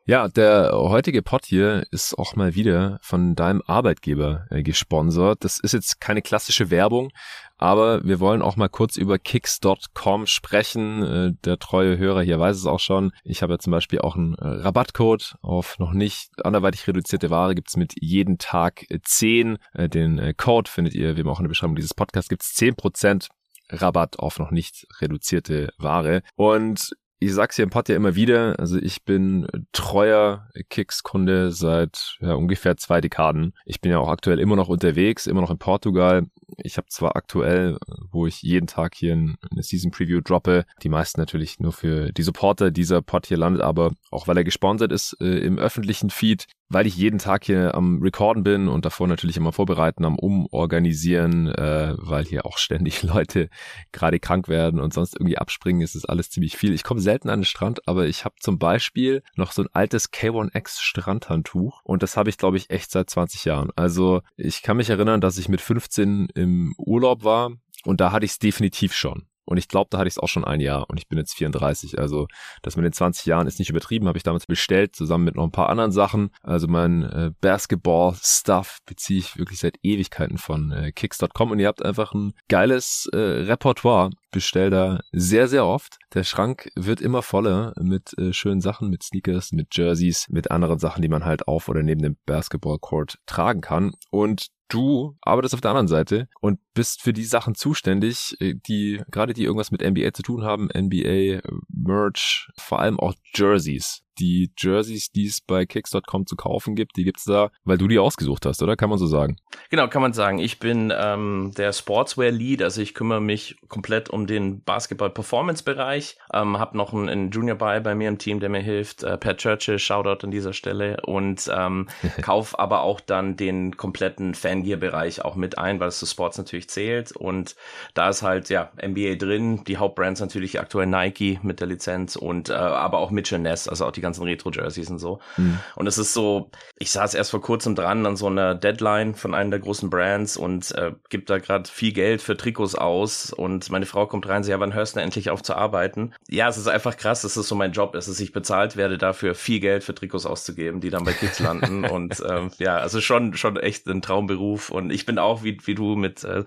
Ja, 0.08 0.28
der 0.28 0.72
heutige 0.74 1.24
Pod 1.24 1.48
hier 1.48 1.88
ist 1.90 2.14
auch 2.14 2.36
mal 2.36 2.54
wieder 2.54 3.00
von 3.02 3.34
deinem 3.34 3.64
Arbeitgeber 3.66 4.46
äh, 4.52 4.62
gesponsert. 4.62 5.44
Das 5.44 5.60
ist 5.60 5.74
jetzt 5.74 6.00
keine 6.00 6.22
klassische 6.22 6.70
Werbung, 6.70 7.10
aber 7.58 8.04
wir 8.04 8.20
wollen 8.20 8.44
auch 8.44 8.56
mal 8.56 8.70
kurz 8.70 8.98
über 8.98 9.18
Kicks.com 9.18 10.28
sprechen. 10.28 11.02
Äh, 11.02 11.32
der 11.44 11.58
treue 11.58 11.98
Hörer 11.98 12.22
hier 12.22 12.40
weiß 12.40 12.56
es 12.56 12.68
auch 12.68 12.80
schon. 12.80 13.14
Ich 13.24 13.42
habe 13.42 13.54
ja 13.54 13.58
zum 13.58 13.72
Beispiel 13.72 13.98
auch 13.98 14.16
einen 14.16 14.36
äh, 14.36 14.46
Rabattcode 14.46 15.38
auf 15.42 15.80
noch 15.80 15.92
nicht 15.92 16.30
anderweitig 16.46 16.86
reduzierte 16.86 17.32
Ware. 17.32 17.56
Gibt's 17.56 17.76
mit 17.76 17.94
jeden 18.00 18.38
Tag 18.38 18.86
10. 19.02 19.58
Äh, 19.74 19.90
den 19.90 20.38
Code 20.38 20.70
findet 20.70 20.94
ihr, 20.94 21.18
wie 21.18 21.24
auch 21.24 21.40
in 21.40 21.46
der 21.46 21.50
Beschreibung 21.50 21.76
dieses 21.76 21.96
Podcasts, 21.96 22.30
gibt's 22.30 22.56
10% 22.56 23.30
Rabatt 23.70 24.20
auf 24.20 24.38
noch 24.38 24.52
nicht 24.52 24.86
reduzierte 25.02 25.74
Ware. 25.80 26.22
Und 26.36 26.92
ich 27.20 27.34
sag's 27.34 27.56
hier 27.56 27.64
im 27.64 27.70
Pod 27.70 27.88
ja 27.88 27.96
immer 27.96 28.16
wieder, 28.16 28.60
also 28.60 28.78
ich 28.78 29.04
bin 29.04 29.48
treuer 29.72 30.48
Kicks-Kunde 30.70 31.52
seit 31.52 32.18
ja, 32.20 32.34
ungefähr 32.34 32.78
zwei 32.78 33.00
Dekaden. 33.00 33.54
Ich 33.66 33.80
bin 33.80 33.92
ja 33.92 34.00
auch 34.00 34.10
aktuell 34.10 34.40
immer 34.40 34.56
noch 34.56 34.68
unterwegs, 34.68 35.26
immer 35.26 35.42
noch 35.42 35.52
in 35.52 35.58
Portugal. 35.58 36.28
Ich 36.58 36.78
habe 36.78 36.88
zwar 36.90 37.16
aktuell, 37.16 37.78
wo 38.12 38.28
ich 38.28 38.42
jeden 38.42 38.68
Tag 38.68 38.96
hier 38.96 39.14
eine 39.14 39.38
Season 39.64 39.92
Preview 39.92 40.22
droppe, 40.22 40.66
die 40.84 40.90
meisten 40.90 41.20
natürlich 41.20 41.60
nur 41.60 41.72
für 41.72 42.12
die 42.12 42.24
Supporter 42.24 42.70
dieser 42.70 43.02
Pod 43.02 43.26
hier 43.26 43.38
landet, 43.38 43.62
aber 43.62 43.92
auch 44.12 44.28
weil 44.28 44.38
er 44.38 44.44
gesponsert 44.44 44.92
ist 44.92 45.16
äh, 45.22 45.40
im 45.40 45.58
öffentlichen 45.58 46.10
Feed, 46.10 46.46
weil 46.70 46.88
ich 46.88 46.96
jeden 46.96 47.20
Tag 47.20 47.46
hier 47.46 47.76
am 47.76 48.02
Recorden 48.02 48.44
bin 48.44 48.68
und 48.68 48.86
davor 48.86 49.08
natürlich 49.08 49.38
immer 49.38 49.52
vorbereiten, 49.52 50.06
am 50.06 50.18
Umorganisieren, 50.18 51.48
äh, 51.48 51.94
weil 51.98 52.26
hier 52.26 52.46
auch 52.46 52.58
ständig 52.58 53.04
Leute 53.04 53.50
gerade 53.92 54.20
krank 54.20 54.48
werden 54.48 54.80
und 54.80 54.94
sonst 54.94 55.16
irgendwie 55.16 55.38
abspringen, 55.38 55.82
ist 55.82 55.96
es 55.96 56.06
alles 56.06 56.30
ziemlich 56.30 56.58
viel. 56.58 56.74
Ich 56.74 56.84
komme 56.84 57.02
selten 57.02 57.30
an 57.30 57.42
den 57.42 57.46
Strand, 57.46 57.88
aber 57.88 58.08
ich 58.08 58.26
habe 58.26 58.36
zum 58.40 58.58
Beispiel 58.58 59.24
noch 59.36 59.52
so 59.52 59.64
ein 59.64 59.70
altes 59.74 60.12
K1X 60.12 60.80
Strandhandtuch 60.80 61.82
und 61.84 62.04
das 62.04 62.18
habe 62.18 62.30
ich, 62.30 62.38
glaube 62.38 62.58
ich, 62.58 62.70
echt 62.70 62.92
seit 62.92 63.10
20 63.10 63.46
Jahren. 63.46 63.72
Also 63.76 64.22
ich 64.36 64.62
kann 64.62 64.78
mich 64.78 64.90
erinnern, 64.90 65.22
dass 65.22 65.38
ich 65.38 65.50
mit 65.50 65.62
15 65.62 66.30
im 66.34 66.74
Urlaub 66.78 67.24
war 67.24 67.52
und 67.84 68.02
da 68.02 68.12
hatte 68.12 68.26
ich 68.26 68.32
es 68.32 68.40
definitiv 68.40 68.94
schon. 68.94 69.28
Und 69.46 69.58
ich 69.58 69.68
glaube, 69.68 69.88
da 69.92 70.00
hatte 70.00 70.08
ich 70.08 70.16
es 70.16 70.20
auch 70.20 70.28
schon 70.28 70.44
ein 70.44 70.60
Jahr 70.60 70.90
und 70.90 71.00
ich 71.00 71.08
bin 71.08 71.18
jetzt 71.18 71.36
34. 71.36 72.00
Also 72.00 72.28
das 72.62 72.76
mit 72.76 72.86
den 72.86 72.94
20 72.94 73.26
Jahren 73.26 73.48
ist 73.48 73.60
nicht 73.60 73.70
übertrieben, 73.70 74.08
habe 74.08 74.18
ich 74.18 74.24
damals 74.24 74.48
bestellt, 74.48 74.96
zusammen 74.96 75.26
mit 75.26 75.36
noch 75.36 75.44
ein 75.44 75.52
paar 75.52 75.70
anderen 75.70 75.92
Sachen. 75.92 76.32
Also 76.42 76.68
mein 76.68 77.04
äh, 77.04 77.32
Basketball-Stuff 77.42 78.80
beziehe 78.86 79.20
ich 79.20 79.38
wirklich 79.38 79.60
seit 79.60 79.78
Ewigkeiten 79.84 80.38
von 80.38 80.72
äh, 80.72 80.92
Kicks.com 80.92 81.52
und 81.52 81.60
ihr 81.60 81.68
habt 81.68 81.84
einfach 81.84 82.14
ein 82.14 82.34
geiles 82.50 83.08
äh, 83.14 83.18
Repertoire. 83.18 84.10
Bestell 84.32 84.70
da 84.70 85.00
sehr, 85.14 85.48
sehr 85.48 85.66
oft. 85.66 85.98
Der 86.14 86.24
Schrank 86.24 86.70
wird 86.76 87.00
immer 87.00 87.22
voller 87.22 87.74
mit 87.80 88.18
äh, 88.18 88.34
schönen 88.34 88.62
Sachen, 88.62 88.90
mit 88.90 89.04
Sneakers, 89.04 89.54
mit 89.54 89.68
Jerseys, 89.72 90.28
mit 90.30 90.52
anderen 90.52 90.80
Sachen, 90.80 91.02
die 91.02 91.08
man 91.08 91.24
halt 91.24 91.48
auf 91.48 91.70
oder 91.70 91.84
neben 91.84 92.02
dem 92.02 92.18
Basketball-Court 92.26 93.20
tragen 93.26 93.62
kann. 93.62 93.94
Und 94.12 94.48
du 94.68 95.18
arbeitest 95.22 95.54
auf 95.54 95.62
der 95.62 95.72
anderen 95.72 95.88
Seite 95.88 96.28
und 96.42 96.60
bist 96.74 97.02
für 97.02 97.14
die 97.14 97.24
Sachen 97.24 97.56
zuständig, 97.56 98.36
äh, 98.40 98.56
die 98.56 99.02
gerade 99.12 99.34
die 99.34 99.44
irgendwas 99.44 99.72
mit 99.72 99.82
NBA 99.82 100.14
zu 100.14 100.24
tun 100.24 100.44
haben, 100.44 100.70
NBA, 100.74 101.42
Merch, 101.70 102.50
vor 102.58 102.80
allem 102.80 103.00
auch 103.00 103.14
Jerseys 103.34 104.05
die 104.20 104.52
Jerseys, 104.58 105.12
die 105.12 105.26
es 105.26 105.42
bei 105.42 105.66
Kicks.com 105.66 106.26
zu 106.26 106.36
kaufen 106.36 106.76
gibt, 106.76 106.98
die 106.98 107.04
gibt's 107.04 107.26
da, 107.26 107.52
weil 107.64 107.78
du 107.78 107.88
die 107.88 108.00
ausgesucht 108.00 108.46
hast, 108.46 108.62
oder? 108.64 108.76
Kann 108.76 108.90
man 108.90 109.00
so 109.00 109.08
sagen? 109.08 109.38
Genau, 109.70 109.88
kann 109.88 110.02
man 110.02 110.14
sagen. 110.14 110.40
Ich 110.40 110.60
bin 110.60 110.94
ähm, 110.96 111.52
der 111.58 111.74
Sportswear 111.74 112.32
Lead, 112.32 112.62
also 112.62 112.82
ich 112.82 112.94
kümmere 112.94 113.22
mich 113.22 113.58
komplett 113.68 114.10
um 114.10 114.28
den 114.28 114.62
Basketball-Performance-Bereich. 114.64 116.18
Ähm, 116.34 116.60
hab 116.60 116.76
noch 116.76 116.94
einen, 116.94 117.10
einen 117.10 117.32
Junior 117.32 117.58
bei 117.58 117.80
bei 117.80 117.96
mir 117.96 118.10
im 118.10 118.18
Team, 118.18 118.40
der 118.40 118.50
mir 118.50 118.62
hilft. 118.62 119.04
Äh, 119.04 119.18
Pat 119.18 119.38
Churchill, 119.38 119.80
Shoutout 119.80 120.26
an 120.26 120.32
dieser 120.32 120.54
Stelle. 120.54 120.98
Und 121.02 121.50
ähm, 121.54 121.88
kauf 122.22 122.58
aber 122.60 122.82
auch 122.82 123.00
dann 123.00 123.38
den 123.38 123.78
kompletten 123.78 124.36
Fangear-Bereich 124.36 125.24
auch 125.24 125.36
mit 125.36 125.58
ein, 125.58 125.80
weil 125.80 125.90
es 125.90 126.00
zu 126.00 126.06
Sports 126.06 126.38
natürlich 126.38 126.70
zählt. 126.70 127.12
Und 127.12 127.56
da 127.94 128.10
ist 128.10 128.22
halt 128.22 128.50
ja 128.50 128.72
NBA 128.82 129.16
drin, 129.16 129.64
die 129.66 129.78
Hauptbrands 129.78 130.20
natürlich 130.22 130.60
aktuell 130.60 130.88
Nike 130.88 131.40
mit 131.44 131.60
der 131.60 131.68
Lizenz 131.68 132.16
und 132.16 132.50
äh, 132.50 132.54
aber 132.54 133.00
auch 133.00 133.12
Mitchell 133.12 133.40
Ness, 133.40 133.68
also 133.68 133.86
auch 133.86 133.92
die 133.92 134.02
ganzen 134.06 134.24
Retro-Jerseys 134.24 134.90
und 134.90 135.00
so. 135.00 135.20
Mhm. 135.38 135.60
Und 135.76 135.88
es 135.88 135.98
ist 135.98 136.14
so, 136.14 136.52
ich 136.78 136.92
saß 136.92 137.16
erst 137.16 137.32
vor 137.32 137.42
kurzem 137.42 137.76
dran 137.76 138.06
an 138.06 138.16
so 138.16 138.28
einer 138.28 138.56
Deadline 138.56 139.16
von 139.16 139.34
einem 139.34 139.52
der 139.52 139.60
großen 139.60 139.90
Brands 139.90 140.38
und 140.38 140.72
äh, 140.76 140.94
gibt 141.10 141.30
da 141.30 141.40
gerade 141.40 141.70
viel 141.70 141.92
Geld 141.92 142.22
für 142.22 142.38
Trikots 142.38 142.76
aus 142.76 143.34
und 143.34 143.70
meine 143.70 143.86
Frau 143.86 144.06
kommt 144.06 144.28
rein, 144.28 144.44
sie 144.44 144.52
ja, 144.52 144.60
wann 144.60 144.74
hörst 144.74 144.96
du 144.96 145.00
endlich 145.00 145.30
auf 145.30 145.42
zu 145.42 145.56
arbeiten? 145.56 146.14
Ja, 146.30 146.48
es 146.48 146.58
ist 146.58 146.68
einfach 146.68 146.98
krass, 146.98 147.24
das 147.24 147.36
ist 147.36 147.48
so 147.48 147.56
mein 147.56 147.72
Job, 147.72 147.94
dass 147.94 148.20
ich 148.20 148.32
bezahlt 148.32 148.78
werde, 148.78 148.98
dafür 148.98 149.36
viel 149.36 149.60
Geld 149.60 149.84
für 149.84 149.96
Trikots 149.96 150.26
auszugeben, 150.26 150.80
die 150.82 150.92
dann 150.92 151.04
bei 151.04 151.14
Kids 151.14 151.40
landen 151.40 151.86
und 151.90 152.24
ähm, 152.28 152.52
ja, 152.58 152.78
also 152.78 153.02
schon, 153.02 153.36
schon 153.36 153.58
echt 153.58 153.88
ein 153.88 154.02
Traumberuf 154.02 154.70
und 154.70 154.92
ich 154.92 155.06
bin 155.06 155.18
auch 155.18 155.44
wie, 155.44 155.58
wie 155.66 155.76
du 155.76 155.96
mit, 155.96 156.24
äh, 156.24 156.44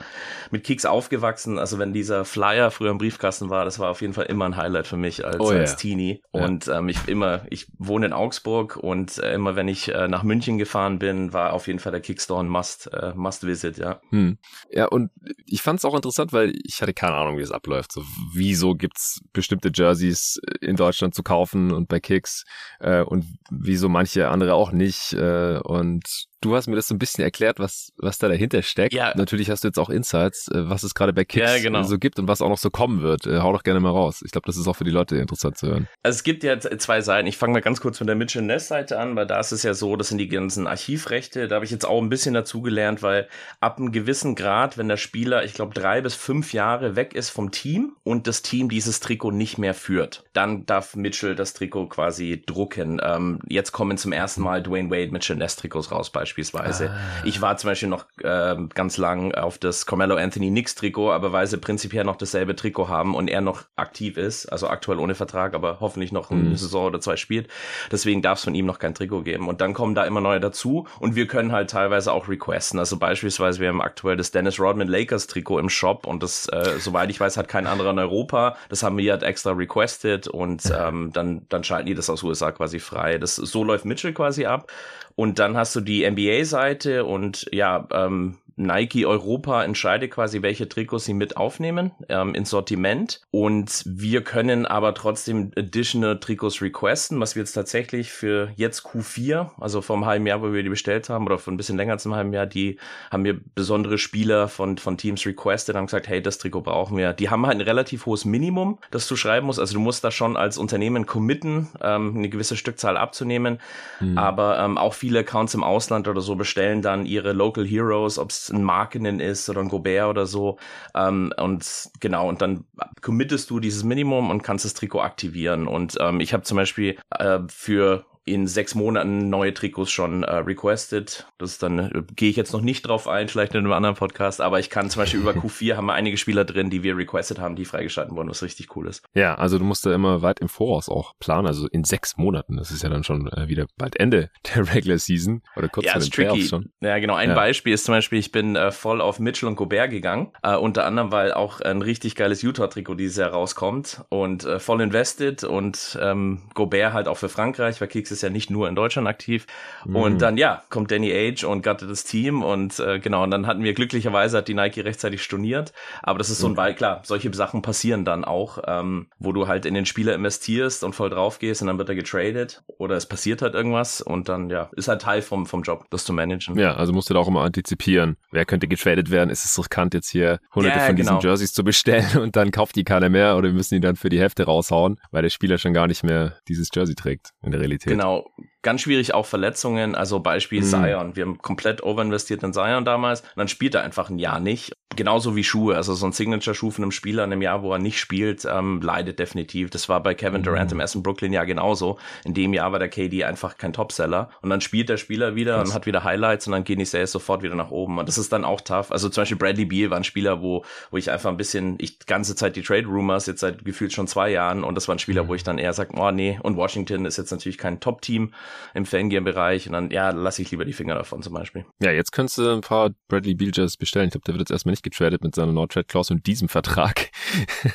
mit 0.51 0.65
Kicks 0.65 0.85
aufgewachsen, 0.85 1.59
also 1.59 1.79
wenn 1.79 1.93
dieser 1.93 2.25
Flyer 2.25 2.71
früher 2.71 2.93
im 2.93 2.99
Briefkasten 2.99 3.51
war, 3.51 3.65
das 3.65 3.79
war 3.79 3.91
auf 3.91 4.01
jeden 4.01 4.15
Fall 4.15 4.27
immer 4.27 4.45
ein 4.45 4.57
Highlight 4.57 4.87
für 4.87 4.97
mich 4.97 5.25
als, 5.25 5.41
oh, 5.41 5.51
als 5.51 5.77
Teenie 5.77 6.23
und 6.31 6.69
ähm, 6.69 6.89
ich 6.89 7.09
immer 7.09 7.43
ich 7.51 7.67
wohne 7.79 8.07
in 8.07 8.13
Augsburg 8.13 8.77
und 8.77 9.19
äh, 9.19 9.35
immer 9.35 9.57
wenn 9.57 9.69
ich 9.69 9.89
äh, 9.89 10.09
nach 10.09 10.23
München 10.23 10.59
gefahren 10.59 10.99
bin, 10.99 11.33
war 11.33 11.53
auf 11.53 11.67
jeden 11.67 11.79
Fall 11.79 11.93
der 11.93 12.01
Kickstore 12.01 12.43
ein 12.43 12.49
Must, 12.49 12.93
äh, 12.93 13.13
Must 13.15 13.47
Visit, 13.47 13.79
ja. 13.79 14.01
Hm. 14.11 14.39
Ja, 14.71 14.87
und 14.87 15.11
ich 15.47 15.63
fand 15.63 15.79
es 15.79 15.85
auch 15.85 15.95
interessant, 15.95 16.33
weil 16.33 16.53
ich 16.65 16.81
hatte 16.81 16.95
keine 16.95 17.15
Ahnung, 17.15 17.39
wie 17.39 17.43
es 17.43 17.51
abläuft. 17.51 17.93
So, 17.93 18.03
wieso 18.33 18.75
gibt's 18.75 19.21
bestimmte 19.33 19.71
Jerseys 19.73 20.41
in 20.61 20.77
Deutschland 20.77 21.15
zu 21.15 21.23
kaufen 21.23 21.73
und 21.73 21.89
bei 21.89 22.01
Kicks 22.01 22.45
äh, 22.81 23.03
und 23.03 23.25
wieso 23.51 23.89
manche 23.89 24.29
andere 24.29 24.55
auch 24.55 24.73
nicht. 24.73 25.13
Äh, 25.13 25.59
und 25.59 26.29
Du 26.41 26.55
hast 26.55 26.69
mir 26.69 26.77
das 26.77 26.87
so 26.87 26.95
ein 26.95 26.99
bisschen 26.99 27.25
erklärt, 27.25 27.59
was, 27.59 27.93
was 27.97 28.19
da 28.19 28.29
dahinter 28.29 28.63
steckt. 28.63 28.95
Ja. 28.95 29.13
Natürlich 29.17 29.51
hast 29.51 29.65
du 29.65 29.69
jetzt 29.69 29.79
auch 29.79 29.91
Insights, 29.91 30.47
äh, 30.49 30.71
was 30.71 30.85
es 30.85 30.95
gerade 30.95 31.13
bei 31.13 31.25
Kicks 31.25 31.51
ja, 31.51 31.59
genau. 31.59 31.83
so 31.83 31.99
gibt 31.99 32.21
und 32.21 32.29
was 32.29 32.41
auch 32.41 32.49
noch 32.49 32.59
so 32.59 32.71
kommen 32.71 33.03
wird. 33.03 33.27
Äh, 33.27 33.41
hau 33.41 33.53
doch 33.53 33.65
gerne 33.65 33.81
mal 33.81 33.91
raus. 33.91 34.23
Ich 34.25 34.31
glaube, 34.31 34.47
das 34.47 34.57
ist 34.57 34.69
auch 34.69 34.77
für 34.77 34.85
die 34.85 34.93
Leute 34.93 35.17
interessant 35.17 35.59
zu 35.59 35.67
hören. 35.67 35.89
Also 36.05 36.17
es 36.17 36.23
gibt 36.23 36.45
ja 36.45 36.61
zwei 36.61 37.01
Seiten. 37.01 37.27
Ich 37.27 37.37
fange 37.37 37.55
mal 37.55 37.61
ganz 37.61 37.81
kurz 37.81 37.99
mit 37.99 38.09
der 38.09 38.15
Mitchell 38.15 38.43
Ness 38.43 38.69
Seite 38.69 39.01
an, 39.01 39.17
weil 39.17 39.27
da 39.27 39.41
ist 39.41 39.51
es 39.51 39.65
ja 39.65 39.75
so, 39.75 39.97
das 39.97 40.09
sind 40.09 40.19
die 40.19 40.29
ganzen 40.29 40.69
Archivrechte. 40.69 41.49
Da 41.49 41.57
habe 41.57 41.65
ich 41.65 41.73
jetzt 41.73 41.85
auch 41.85 42.01
ein 42.01 42.09
bisschen 42.09 42.35
dazu 42.35 42.63
gelernt, 42.63 43.03
weil 43.03 43.29
ab 43.59 43.79
einem 43.79 43.91
gewissen 43.91 44.37
Grad, 44.37 44.79
wenn 44.79 44.89
der 44.89 44.97
Spieler, 44.97 45.45
ich 45.45 45.55
glaube, 45.55 45.75
drei 45.75 46.01
bis 46.01 46.15
fünf 46.15 46.53
Jahre 46.53 46.95
weg 46.95 47.15
ist 47.15 47.31
vom 47.31 47.51
Team 47.51 47.97
und 48.05 48.29
das 48.29 48.43
Team 48.43 48.69
dieses 48.69 49.01
Trikot 49.01 49.33
nicht 49.33 49.59
mehr 49.59 49.75
führt, 49.75 50.25
dann 50.35 50.67
darf 50.67 50.95
Mitchell 50.95 51.35
das 51.35 51.53
Trikot 51.55 51.89
quasi 51.89 52.45
drucken. 52.47 53.01
Ähm, 53.03 53.41
jetzt 53.49 53.73
kommen 53.73 53.99
zum 53.99 54.13
ersten 54.13 54.43
Mal 54.43 54.63
Dwayne 54.63 54.91
Wade 54.91 55.11
Mitchell 55.11 55.35
Ness 55.35 55.57
Trikots 55.57 55.91
raus 55.91 56.11
beispielsweise 56.11 56.28
beispielsweise. 56.29 56.91
Ah. 56.91 57.25
Ich 57.25 57.41
war 57.41 57.57
zum 57.57 57.71
Beispiel 57.71 57.89
noch 57.89 58.05
äh, 58.23 58.57
ganz 58.75 58.97
lang 58.97 59.35
auf 59.35 59.59
das 59.59 59.87
Carmelo 59.87 60.17
Anthony 60.17 60.51
Knicks 60.51 60.75
Trikot, 60.75 61.13
aber 61.13 61.33
weil 61.33 61.47
sie 61.47 61.57
prinzipiell 61.57 62.05
noch 62.05 62.17
dasselbe 62.17 62.55
Trikot 62.55 62.89
haben 62.89 63.15
und 63.15 63.29
er 63.29 63.41
noch 63.41 63.63
aktiv 63.77 64.17
ist, 64.17 64.47
also 64.47 64.69
aktuell 64.69 64.99
ohne 64.99 65.15
Vertrag, 65.15 65.55
aber 65.55 65.81
hoffentlich 65.81 66.13
noch 66.13 66.31
eine 66.31 66.43
mhm. 66.43 66.57
Saison 66.57 66.87
oder 66.87 67.01
zwei 67.01 67.17
spielt. 67.17 67.49
Deswegen 67.91 68.23
darf 68.23 68.39
es 68.39 68.45
von 68.45 68.55
ihm 68.55 68.67
noch 68.67 68.79
kein 68.79 68.95
Trikot 68.95 69.23
geben. 69.23 69.49
Und 69.49 69.61
dann 69.61 69.73
kommen 69.75 69.95
da 69.95 70.05
immer 70.05 70.21
neue 70.21 70.41
dazu 70.41 70.87
und 71.01 71.17
wir 71.17 71.27
können 71.27 71.53
halt 71.53 71.71
teilweise 71.71 72.13
auch 72.13 72.29
requesten. 72.29 72.79
Also 72.79 72.99
beispielsweise, 72.99 73.61
wir 73.61 73.69
haben 73.69 73.81
aktuell 73.81 74.17
das 74.17 74.31
Dennis 74.31 74.61
Rodman 74.61 74.89
Lakers 74.89 75.27
Trikot 75.27 75.59
im 75.59 75.71
Shop 75.71 76.07
und 76.07 76.23
das, 76.23 76.47
äh, 76.49 76.79
soweit 76.79 77.11
ich 77.11 77.19
weiß, 77.19 77.37
hat 77.37 77.49
kein 77.49 77.67
anderer 77.67 77.91
in 77.91 77.99
Europa. 77.99 78.57
Das 78.69 78.83
haben 78.83 78.99
wir 78.99 79.13
halt 79.13 79.23
extra 79.23 79.53
requested 79.53 80.29
und 80.29 80.63
ähm, 80.79 81.11
dann, 81.13 81.47
dann 81.49 81.65
schalten 81.65 81.87
die 81.87 81.95
das 81.95 82.11
aus 82.11 82.23
USA 82.23 82.53
quasi 82.53 82.81
frei. 82.81 83.19
Das, 83.19 83.37
so 83.37 83.65
läuft 83.65 83.85
Mitchell 83.85 84.13
quasi 84.13 84.45
ab. 84.45 84.71
Und 85.19 85.41
dann 85.41 85.57
hast 85.57 85.75
du 85.75 85.81
die 85.81 86.09
NBA-Seite 86.09 87.05
und 87.05 87.49
ja, 87.51 87.89
ähm, 87.91 88.39
Nike 88.59 89.07
Europa 89.07 89.63
entscheidet 89.63 90.11
quasi, 90.11 90.43
welche 90.43 90.69
Trikots 90.69 91.05
sie 91.05 91.15
mit 91.15 91.37
aufnehmen 91.37 91.93
ähm, 92.09 92.35
ins 92.35 92.51
Sortiment. 92.51 93.21
Und 93.31 93.83
wir 93.87 94.23
können 94.23 94.67
aber 94.67 94.95
trotzdem 94.95 95.53
additional 95.57 96.19
Trikots 96.19 96.61
requesten, 96.61 97.21
was 97.21 97.37
wir 97.37 97.43
jetzt 97.43 97.53
tatsächlich 97.53 98.11
für 98.11 98.51
jetzt 98.57 98.85
Q4, 98.85 99.51
also 99.61 99.81
vom 99.81 100.07
halben 100.07 100.27
Jahr, 100.27 100.43
wo 100.43 100.53
wir 100.53 100.63
die 100.63 100.69
bestellt 100.69 101.09
haben, 101.09 101.25
oder 101.27 101.39
von 101.39 101.55
ein 101.55 101.57
bisschen 101.57 101.77
länger 101.77 101.99
zum 101.99 102.15
halben 102.15 102.33
Jahr, 102.33 102.47
die 102.47 102.79
haben 103.11 103.25
wir 103.25 103.39
besondere 103.55 103.97
Spieler 103.97 104.49
von, 104.49 104.77
von 104.77 104.99
Teams 104.99 105.25
requested, 105.25 105.77
haben 105.77 105.87
gesagt, 105.87 106.09
hey, 106.09 106.21
das 106.21 106.39
Trikot 106.39 106.63
brauchen 106.63 106.97
wir. 106.97 107.13
Die 107.13 107.31
haben 107.31 107.47
halt 107.47 107.59
ein 107.59 107.63
relativ 107.63 108.07
hohes 108.07 108.25
Minimum, 108.25 108.79
das 108.91 109.07
du 109.07 109.15
schreiben 109.15 109.47
musst. 109.47 109.61
Also 109.61 109.75
du 109.75 109.81
musst 109.81 110.03
da 110.03 110.11
schon 110.11 110.37
als 110.37 110.59
Unternehmen 110.59 111.07
committen, 111.07 111.69
ähm, 111.81 112.17
eine 112.17 112.29
gewisse 112.29 112.57
Stückzahl 112.57 112.97
abzunehmen. 112.97 113.61
Mhm. 114.01 114.19
Aber 114.19 114.59
ähm, 114.59 114.79
auch 114.79 114.95
viele 114.95 115.21
Accounts 115.21 115.55
im 115.55 115.63
Ausland 115.63 116.09
oder 116.09 116.21
so 116.21 116.35
bestellen 116.35 116.83
dann 116.83 117.07
ihre 117.07 117.33
Local 117.33 117.65
Heroes, 117.65 118.19
ob 118.19 118.31
es 118.31 118.48
ein 118.51 118.63
Markinen 118.63 119.21
ist 119.21 119.49
oder 119.49 119.61
ein 119.61 119.69
Gobert 119.69 120.09
oder 120.09 120.27
so. 120.27 120.59
Ähm, 120.95 121.33
und 121.37 121.91
genau, 122.01 122.29
und 122.29 122.43
dann 122.43 122.65
committest 123.01 123.51
du 123.51 123.61
dieses 123.61 123.85
Minimum 123.85 124.31
und 124.31 124.43
kannst 124.43 124.65
das 124.65 124.75
Trikot 124.75 125.01
aktivieren. 125.01 125.67
Und 125.67 125.97
ähm, 126.01 126.21
ich 126.21 126.33
habe 126.33 126.43
zum 126.43 126.57
Beispiel 126.57 126.97
äh, 127.11 127.41
für 127.49 128.05
in 128.33 128.47
sechs 128.47 128.75
Monaten 128.75 129.29
neue 129.29 129.55
Trikots 129.55 129.91
schon 129.91 130.23
äh, 130.23 130.35
requested. 130.37 131.27
Das 131.39 131.59
dann 131.59 131.79
äh, 131.79 132.03
gehe 132.15 132.31
ich 132.31 132.37
jetzt 132.37 132.53
noch 132.53 132.61
nicht 132.61 132.83
drauf 132.83 133.09
ein, 133.09 133.29
vielleicht 133.29 133.55
in 133.55 133.61
einem 133.61 133.73
anderen 133.73 133.97
Podcast, 133.97 134.41
aber 134.41 134.59
ich 134.59 134.71
kann 134.71 134.91
zum 134.91 135.03
Beispiel 135.03 135.21
über 135.21 135.33
Q4 135.35 135.77
haben 135.77 135.87
wir 135.87 135.95
einige 135.95 136.17
Spieler 136.17 136.45
drin, 136.45 136.71
die 136.71 136.83
wir 136.83 136.97
requested 136.97 137.39
haben, 137.39 137.57
die 137.57 137.65
freigeschalten 137.65 138.17
wurden, 138.17 138.29
was 138.29 138.43
richtig 138.43 138.75
cool 138.77 138.89
ist. 138.89 139.03
Ja, 139.15 139.35
also 139.35 139.59
du 139.59 139.65
musst 139.65 139.87
da 139.87 139.95
immer 139.95 140.23
weit 140.23 140.41
im 140.41 140.49
Voraus 140.49 140.89
auch 140.89 141.15
planen, 141.19 141.47
also 141.47 141.67
in 141.69 141.85
sechs 141.85 142.17
Monaten. 142.17 142.57
Das 142.57 142.71
ist 142.71 142.83
ja 142.83 142.89
dann 142.89 143.05
schon 143.05 143.29
äh, 143.33 143.49
wieder 143.49 143.67
bald 143.77 143.99
Ende 143.99 144.31
der 144.55 144.75
Regular 144.75 144.99
Season 144.99 145.43
oder 145.57 145.69
kurz 145.69 145.87
ja, 145.87 145.93
vor 145.93 146.03
den 146.03 146.11
Playoffs 146.11 146.49
schon. 146.49 146.71
Ja, 146.81 146.99
genau. 146.99 147.15
Ein 147.15 147.31
ja. 147.31 147.35
Beispiel 147.35 147.75
ist 147.75 147.85
zum 147.85 147.95
Beispiel, 147.95 148.19
ich 148.19 148.33
bin 148.33 148.57
äh, 148.57 148.71
voll 148.71 149.01
auf 149.01 149.19
Mitchell 149.19 149.49
und 149.49 149.57
Gobert 149.57 149.91
gegangen, 149.91 150.33
äh, 150.43 150.55
unter 150.55 150.85
anderem, 150.85 151.13
weil 151.13 151.33
auch 151.33 151.61
ein 151.61 151.83
richtig 151.83 152.15
geiles 152.15 152.43
Utah-Trikot 152.43 152.95
dieses 152.95 153.17
Jahr 153.17 153.31
rauskommt 153.31 154.05
und 154.09 154.45
äh, 154.45 154.59
voll 154.59 154.81
invested 154.81 155.45
und 155.45 155.99
ähm, 156.01 156.43
Gobert 156.55 156.93
halt 156.93 157.09
auch 157.09 157.17
für 157.17 157.29
Frankreich, 157.29 157.81
weil 157.81 157.89
Kicks 157.89 158.11
ist 158.11 158.18
ja 158.23 158.31
nicht 158.31 158.51
nur 158.51 158.69
in 158.69 158.75
Deutschland 158.75 159.09
aktiv. 159.09 159.47
Mhm. 159.85 159.97
Und 159.97 160.23
dann, 160.23 160.37
ja, 160.37 160.63
kommt 160.71 160.91
Danny 160.91 161.13
Age 161.13 161.45
und 161.45 161.63
gattet 161.63 161.91
das 161.91 162.05
Team 162.05 162.43
und 162.43 162.79
äh, 162.79 162.99
genau, 162.99 163.25
und 163.25 163.31
dann 163.31 163.47
hatten 163.47 163.63
wir 163.63 163.75
glücklicherweise 163.75 164.39
hat 164.39 164.49
die 164.49 164.55
Nike 164.55 164.81
rechtzeitig 164.81 165.23
storniert. 165.23 165.73
Aber 166.03 166.19
das 166.19 166.31
ist 166.31 166.39
so 166.39 166.47
ein 166.47 166.53
mhm. 166.53 166.57
Ball, 166.57 166.75
klar, 166.75 167.03
solche 167.05 167.33
Sachen 167.35 167.63
passieren 167.63 168.05
dann 168.05 168.25
auch, 168.25 168.59
ähm, 168.67 169.09
wo 169.19 169.33
du 169.33 169.49
halt 169.49 169.67
in 169.67 169.75
den 169.75 169.87
Spieler 169.87 170.15
investierst 170.15 170.85
und 170.85 170.95
voll 170.95 171.11
drauf 171.11 171.39
gehst 171.39 171.63
und 171.63 171.69
dann 171.69 171.79
wird 171.79 171.89
er 171.89 171.95
getradet 171.95 172.63
oder 172.79 172.97
es 172.97 173.07
passiert 173.07 173.43
halt 173.43 173.55
irgendwas 173.55 174.01
und 174.01 174.29
dann, 174.29 174.51
ja, 174.51 174.71
ist 174.77 174.89
halt 174.89 175.03
Teil 175.03 175.23
vom, 175.23 175.47
vom 175.47 175.63
Job, 175.63 175.87
das 175.91 176.05
zu 176.05 176.13
managen. 176.13 176.59
Ja, 176.59 176.75
also 176.75 176.93
musst 176.93 177.11
du 177.11 177.15
da 177.15 177.21
auch 177.21 177.29
immer 177.29 177.43
antizipieren. 177.43 178.17
Wer 178.31 178.45
könnte 178.45 178.69
getradet 178.69 179.11
werden? 179.11 179.31
Ist 179.31 179.45
es 179.45 179.59
riskant, 179.59 179.95
jetzt 179.95 180.11
hier 180.11 180.39
hunderte 180.55 180.79
ja, 180.79 180.87
von 180.87 180.97
genau. 180.97 181.17
diesen 181.17 181.29
Jerseys 181.29 181.53
zu 181.53 181.65
bestellen 181.65 182.19
und 182.21 182.37
dann 182.37 182.51
kauft 182.51 182.77
die 182.77 182.85
keiner 182.85 183.09
mehr 183.09 183.37
oder 183.37 183.49
wir 183.49 183.55
müssen 183.55 183.75
die 183.75 183.81
dann 183.81 183.97
für 183.97 184.09
die 184.09 184.21
Hälfte 184.21 184.45
raushauen, 184.45 185.01
weil 185.11 185.23
der 185.23 185.31
Spieler 185.31 185.59
schon 185.59 185.73
gar 185.73 185.87
nicht 185.87 186.05
mehr 186.05 186.39
dieses 186.49 186.69
Jersey 186.75 186.95
trägt 186.95 187.31
in 187.43 187.51
der 187.51 187.61
Realität. 187.61 187.93
Genau, 187.93 187.98
genau 187.99 188.31
Ganz 188.63 188.83
schwierig 188.83 189.15
auch 189.15 189.27
Verletzungen, 189.27 189.95
also 189.95 190.21
Beispiel 190.21 190.63
mhm. 190.63 190.67
Zion. 190.67 191.17
Wir 191.17 191.25
haben 191.25 191.39
komplett 191.39 191.83
overinvestiert 191.83 192.43
in 192.43 192.53
Zion 192.53 192.85
damals 192.85 193.21
und 193.21 193.37
dann 193.37 193.49
spielt 193.49 193.75
er 193.75 193.83
einfach 193.83 194.11
ein 194.11 194.19
Jahr 194.19 194.41
nicht 194.41 194.73
genauso 194.99 195.37
wie 195.37 195.45
Schuhe. 195.45 195.77
Also 195.77 195.95
so 195.95 196.07
ein 196.07 196.13
Signature-Schuh 196.13 196.71
von 196.71 196.85
einem 196.85 196.91
Spieler 196.91 197.25
in 197.25 197.33
einem 197.33 197.41
Jahr, 197.43 197.63
wo 197.63 197.73
er 197.73 197.79
nicht 197.79 198.01
spielt, 198.01 198.45
ähm, 198.45 198.81
leidet 198.83 199.19
definitiv. 199.19 199.71
Das 199.71 199.89
war 199.89 200.03
bei 200.03 200.15
Kevin 200.15 200.43
Durant 200.43 200.71
mhm. 200.71 200.79
im 200.79 200.81
Essen 200.81 201.03
Brooklyn 201.03 201.33
ja 201.33 201.45
genauso. 201.45 201.99
In 202.25 202.35
dem 202.35 202.53
Jahr 202.53 202.73
war 202.73 202.79
der 202.79 202.89
KD 202.89 203.25
einfach 203.25 203.59
kein 203.59 203.73
Topseller. 203.73 204.31
Und 204.43 204.51
dann 204.51 204.61
spielt 204.61 204.89
der 204.89 204.97
Spieler 204.97 205.37
wieder 205.37 205.57
Krass. 205.57 205.69
und 205.69 205.75
hat 205.75 205.87
wieder 205.87 206.05
Highlights 206.05 206.47
und 206.47 206.53
dann 206.53 206.65
gehen 206.65 206.79
die 206.79 206.85
Sales 206.85 207.13
sofort 207.13 207.43
wieder 207.43 207.55
nach 207.55 207.71
oben. 207.71 207.99
Und 207.99 208.09
das 208.09 208.19
ist 208.19 208.33
dann 208.33 208.45
auch 208.45 208.61
tough. 208.61 208.91
Also 208.91 209.09
zum 209.09 209.23
Beispiel 209.23 209.39
Bradley 209.39 209.67
Beal 209.67 209.91
war 209.91 209.99
ein 209.99 210.05
Spieler, 210.05 210.43
wo, 210.43 210.65
wo 210.91 210.97
ich 210.97 211.11
einfach 211.11 211.31
ein 211.31 211.37
bisschen, 211.37 211.77
ich 211.79 212.01
ganze 212.07 212.35
Zeit 212.35 212.57
die 212.57 212.63
Trade 212.63 212.87
Rumors, 212.87 213.27
jetzt 213.27 213.41
seit 213.41 213.65
gefühlt 213.65 213.93
schon 213.93 214.09
zwei 214.09 214.31
Jahren. 214.31 214.65
Und 214.65 214.75
das 214.75 214.89
war 214.89 214.97
ein 214.97 214.99
Spieler, 214.99 215.25
mhm. 215.25 215.29
wo 215.29 215.35
ich 215.35 215.45
dann 215.45 215.59
eher 215.59 215.75
sage, 215.75 215.93
oh 215.97 216.11
nee. 216.11 216.41
Und 216.43 216.57
Washington 216.57 217.05
ist 217.05 217.19
jetzt 217.19 217.31
natürlich 217.31 217.59
kein 217.59 217.79
Top-Team 217.79 218.33
im 218.75 218.87
Fangame-Bereich. 218.87 219.67
Und 219.67 219.73
dann, 219.73 219.91
ja, 219.91 220.11
lasse 220.11 220.43
ich 220.43 220.51
lieber 220.51 220.65
die 220.65 220.73
Finger 220.73 220.95
davon 220.95 221.23
zum 221.23 221.35
Beispiel. 221.35 221.65
Ja, 221.81 221.91
jetzt 221.91 222.13
könntest 222.13 222.39
du 222.39 222.51
ein 222.51 222.61
paar 222.61 222.91
Bradley 223.09 223.35
Beal 223.35 223.51
Jerseys 223.55 223.77
bestellen. 223.77 224.07
Ich 224.07 224.13
glaube, 224.13 224.25
der 224.25 224.35
wird 224.35 224.43
jetzt 224.43 224.51
erstmal 224.51 224.73
nicht 224.73 224.83
getradet 224.83 225.23
mit 225.23 225.35
seiner 225.35 225.53
No-Trade-Clause 225.53 226.15
und 226.15 226.27
diesem 226.27 226.49
Vertrag. 226.49 227.11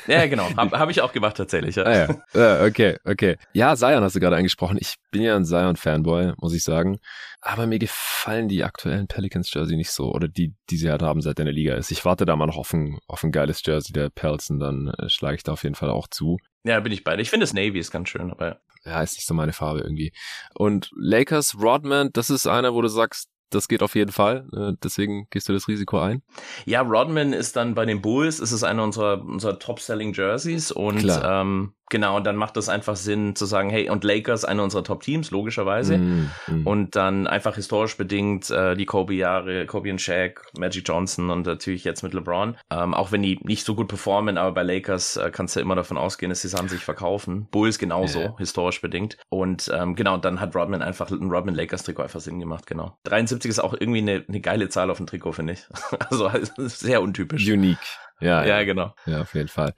Ja, 0.06 0.26
genau. 0.26 0.48
Habe 0.56 0.78
hab 0.78 0.90
ich 0.90 1.00
auch 1.00 1.12
gemacht 1.12 1.36
tatsächlich. 1.36 1.76
Ja. 1.76 1.84
Ah, 1.84 1.94
ja. 1.94 2.08
ja. 2.34 2.64
okay, 2.66 2.96
okay. 3.04 3.36
Ja, 3.52 3.74
Zion 3.76 4.02
hast 4.02 4.16
du 4.16 4.20
gerade 4.20 4.36
angesprochen. 4.36 4.76
Ich 4.80 4.96
bin 5.10 5.22
ja 5.22 5.36
ein 5.36 5.44
Zion-Fanboy, 5.44 6.34
muss 6.38 6.52
ich 6.52 6.62
sagen. 6.62 6.98
Aber 7.40 7.66
mir 7.66 7.78
gefallen 7.78 8.48
die 8.48 8.64
aktuellen 8.64 9.06
Pelicans-Jersey 9.06 9.76
nicht 9.76 9.90
so. 9.90 10.12
Oder 10.12 10.28
die, 10.28 10.54
die 10.70 10.76
sie 10.76 10.90
halt 10.90 11.02
haben, 11.02 11.20
seit 11.20 11.38
der 11.38 11.44
Liga 11.52 11.74
ist. 11.74 11.90
Ich 11.90 12.04
warte 12.04 12.24
da 12.24 12.36
mal 12.36 12.46
noch 12.46 12.56
auf 12.56 12.72
ein, 12.72 12.98
auf 13.06 13.22
ein 13.22 13.32
geiles 13.32 13.62
Jersey 13.64 13.92
der 13.92 14.10
Pels 14.10 14.50
und 14.50 14.60
dann 14.60 14.88
äh, 14.88 15.08
schlage 15.08 15.36
ich 15.36 15.42
da 15.42 15.52
auf 15.52 15.62
jeden 15.62 15.74
Fall 15.74 15.90
auch 15.90 16.08
zu. 16.08 16.38
Ja, 16.64 16.80
bin 16.80 16.92
ich 16.92 17.04
beide. 17.04 17.20
Ich 17.20 17.30
finde 17.30 17.44
das 17.44 17.52
Navy 17.52 17.78
ist 17.78 17.90
ganz 17.90 18.08
schön, 18.08 18.30
aber 18.30 18.60
ja, 18.84 19.02
ist 19.02 19.14
nicht 19.14 19.26
so 19.26 19.34
meine 19.34 19.52
Farbe 19.52 19.80
irgendwie. 19.80 20.12
Und 20.54 20.90
Lakers, 20.94 21.56
Rodman, 21.60 22.10
das 22.12 22.30
ist 22.30 22.46
einer, 22.46 22.74
wo 22.74 22.82
du 22.82 22.88
sagst, 22.88 23.28
das 23.50 23.68
geht 23.68 23.82
auf 23.82 23.94
jeden 23.94 24.12
Fall. 24.12 24.48
Äh, 24.52 24.72
deswegen 24.82 25.28
gehst 25.30 25.48
du 25.48 25.52
das 25.52 25.68
Risiko 25.68 25.98
ein. 25.98 26.22
Ja, 26.64 26.80
Rodman 26.82 27.32
ist 27.32 27.56
dann 27.56 27.74
bei 27.74 27.86
den 27.86 28.02
Bulls, 28.02 28.40
ist 28.40 28.52
es 28.52 28.64
einer 28.64 28.82
unserer, 28.82 29.22
unserer 29.22 29.58
Top-Selling 29.58 30.12
Jerseys 30.12 30.72
und 30.72 31.06
ähm, 31.22 31.74
Genau, 31.90 32.16
und 32.16 32.24
dann 32.24 32.36
macht 32.36 32.56
es 32.56 32.68
einfach 32.68 32.96
Sinn 32.96 33.36
zu 33.36 33.44
sagen, 33.44 33.68
hey, 33.68 33.90
und 33.90 34.04
Lakers, 34.04 34.44
eine 34.44 34.62
unserer 34.62 34.84
Top-Teams, 34.84 35.30
logischerweise. 35.30 35.98
Mm, 35.98 36.30
mm. 36.46 36.66
Und 36.66 36.96
dann 36.96 37.26
einfach 37.26 37.56
historisch 37.56 37.96
bedingt 37.96 38.50
äh, 38.50 38.74
die 38.74 38.86
Kobe-Jahre, 38.86 39.66
Kobe 39.66 39.90
und 39.90 40.00
Shaq, 40.00 40.46
Magic 40.58 40.88
Johnson 40.88 41.28
und 41.30 41.46
natürlich 41.46 41.84
jetzt 41.84 42.02
mit 42.02 42.14
LeBron. 42.14 42.56
Ähm, 42.70 42.94
auch 42.94 43.12
wenn 43.12 43.22
die 43.22 43.38
nicht 43.42 43.66
so 43.66 43.74
gut 43.74 43.88
performen, 43.88 44.38
aber 44.38 44.52
bei 44.52 44.62
Lakers 44.62 45.18
äh, 45.18 45.30
kannst 45.30 45.56
du 45.56 45.60
immer 45.60 45.74
davon 45.74 45.98
ausgehen, 45.98 46.30
dass 46.30 46.40
sie 46.40 46.48
es 46.48 46.54
an 46.54 46.68
sich 46.68 46.82
verkaufen. 46.82 47.48
Bulls 47.50 47.78
genauso, 47.78 48.18
yeah. 48.18 48.34
historisch 48.38 48.80
bedingt. 48.80 49.18
Und 49.28 49.70
ähm, 49.74 49.94
genau, 49.94 50.16
dann 50.16 50.40
hat 50.40 50.56
Rodman 50.56 50.80
einfach 50.80 51.10
ein 51.10 51.30
Rodman 51.30 51.54
Lakers-Trikot 51.54 52.02
einfach 52.02 52.20
Sinn 52.20 52.40
gemacht, 52.40 52.66
genau. 52.66 52.96
73 53.04 53.50
ist 53.50 53.58
auch 53.58 53.74
irgendwie 53.78 54.00
eine, 54.00 54.24
eine 54.26 54.40
geile 54.40 54.70
Zahl 54.70 54.90
auf 54.90 54.96
dem 54.96 55.06
Trikot, 55.06 55.32
finde 55.32 55.52
ich. 55.52 55.66
also 56.10 56.30
sehr 56.56 57.02
untypisch. 57.02 57.46
Unique. 57.46 57.78
Ja, 58.20 58.42
ja, 58.42 58.58
ja, 58.58 58.64
genau. 58.64 58.94
Ja, 59.06 59.22
auf 59.22 59.34
jeden 59.34 59.48
Fall 59.48 59.74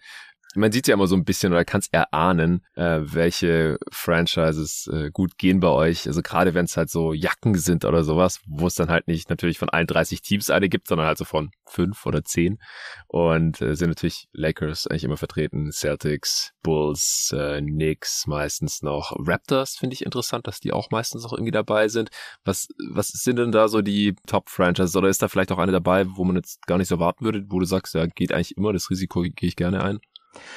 man 0.57 0.73
sieht 0.73 0.89
ja 0.89 0.95
immer 0.95 1.07
so 1.07 1.17
ein 1.17 1.25
bisschen 1.25 1.53
oder 1.53 1.65
kann 1.65 1.81
es 1.81 1.89
erahnen, 1.89 2.65
äh, 2.75 3.01
welche 3.03 3.79
Franchises 3.91 4.89
äh, 4.93 5.11
gut 5.11 5.39
gehen 5.39 5.61
bei 5.61 5.69
euch. 5.69 6.07
Also 6.07 6.23
gerade 6.23 6.55
wenn 6.55 6.65
es 6.65 6.77
halt 6.77 6.91
so 6.91 7.13
Jacken 7.13 7.55
sind 7.57 7.85
oder 7.85 8.05
sowas, 8.05 8.41
wo 8.47 8.67
es 8.67 8.75
dann 8.75 8.89
halt 8.89 9.07
nicht 9.07 9.31
natürlich 9.31 9.59
von 9.59 9.69
31 9.69 10.23
Teams 10.23 10.51
eine 10.51 10.69
gibt, 10.69 10.89
sondern 10.89 11.07
halt 11.07 11.19
so 11.19 11.25
von 11.25 11.51
fünf 11.69 12.07
oder 12.07 12.25
zehn. 12.25 12.59
Und 13.09 13.61
äh, 13.61 13.77
sind 13.77 13.91
natürlich 13.91 14.29
Lakers 14.33 14.87
eigentlich 14.87 15.05
immer 15.05 15.17
vertreten, 15.17 15.71
Celtics, 15.73 16.53
Bulls, 16.63 17.33
äh, 17.37 17.61
Knicks 17.61 18.27
meistens 18.27 18.83
noch. 18.83 19.15
Raptors 19.19 19.77
finde 19.77 19.95
ich 19.95 20.05
interessant, 20.05 20.47
dass 20.47 20.61
die 20.61 20.73
auch 20.73 20.91
meistens 20.91 21.25
auch 21.25 21.33
irgendwie 21.33 21.53
dabei 21.53 21.89
sind. 21.89 22.11
Was, 22.45 22.69
was 22.91 23.09
sind 23.09 23.39
denn 23.39 23.53
da 23.53 23.69
so 23.69 23.83
die 23.83 24.15
Top-Franchises? 24.27 24.97
Oder 24.97 25.09
ist 25.09 25.23
da 25.23 25.29
vielleicht 25.29 25.53
auch 25.53 25.59
eine 25.59 25.73
dabei, 25.73 26.07
wo 26.09 26.25
man 26.25 26.37
jetzt 26.37 26.67
gar 26.67 26.79
nicht 26.79 26.89
so 26.89 26.97
erwarten 26.97 27.25
würde, 27.25 27.45
wo 27.49 27.59
du 27.59 27.67
sagst, 27.67 27.95
ja, 27.95 28.07
geht 28.07 28.33
eigentlich 28.33 28.57
immer, 28.57 28.73
das 28.73 28.91
Risiko 28.91 29.23
gehe 29.23 29.49
ich 29.49 29.57
gerne 29.57 29.83
ein? 29.83 30.01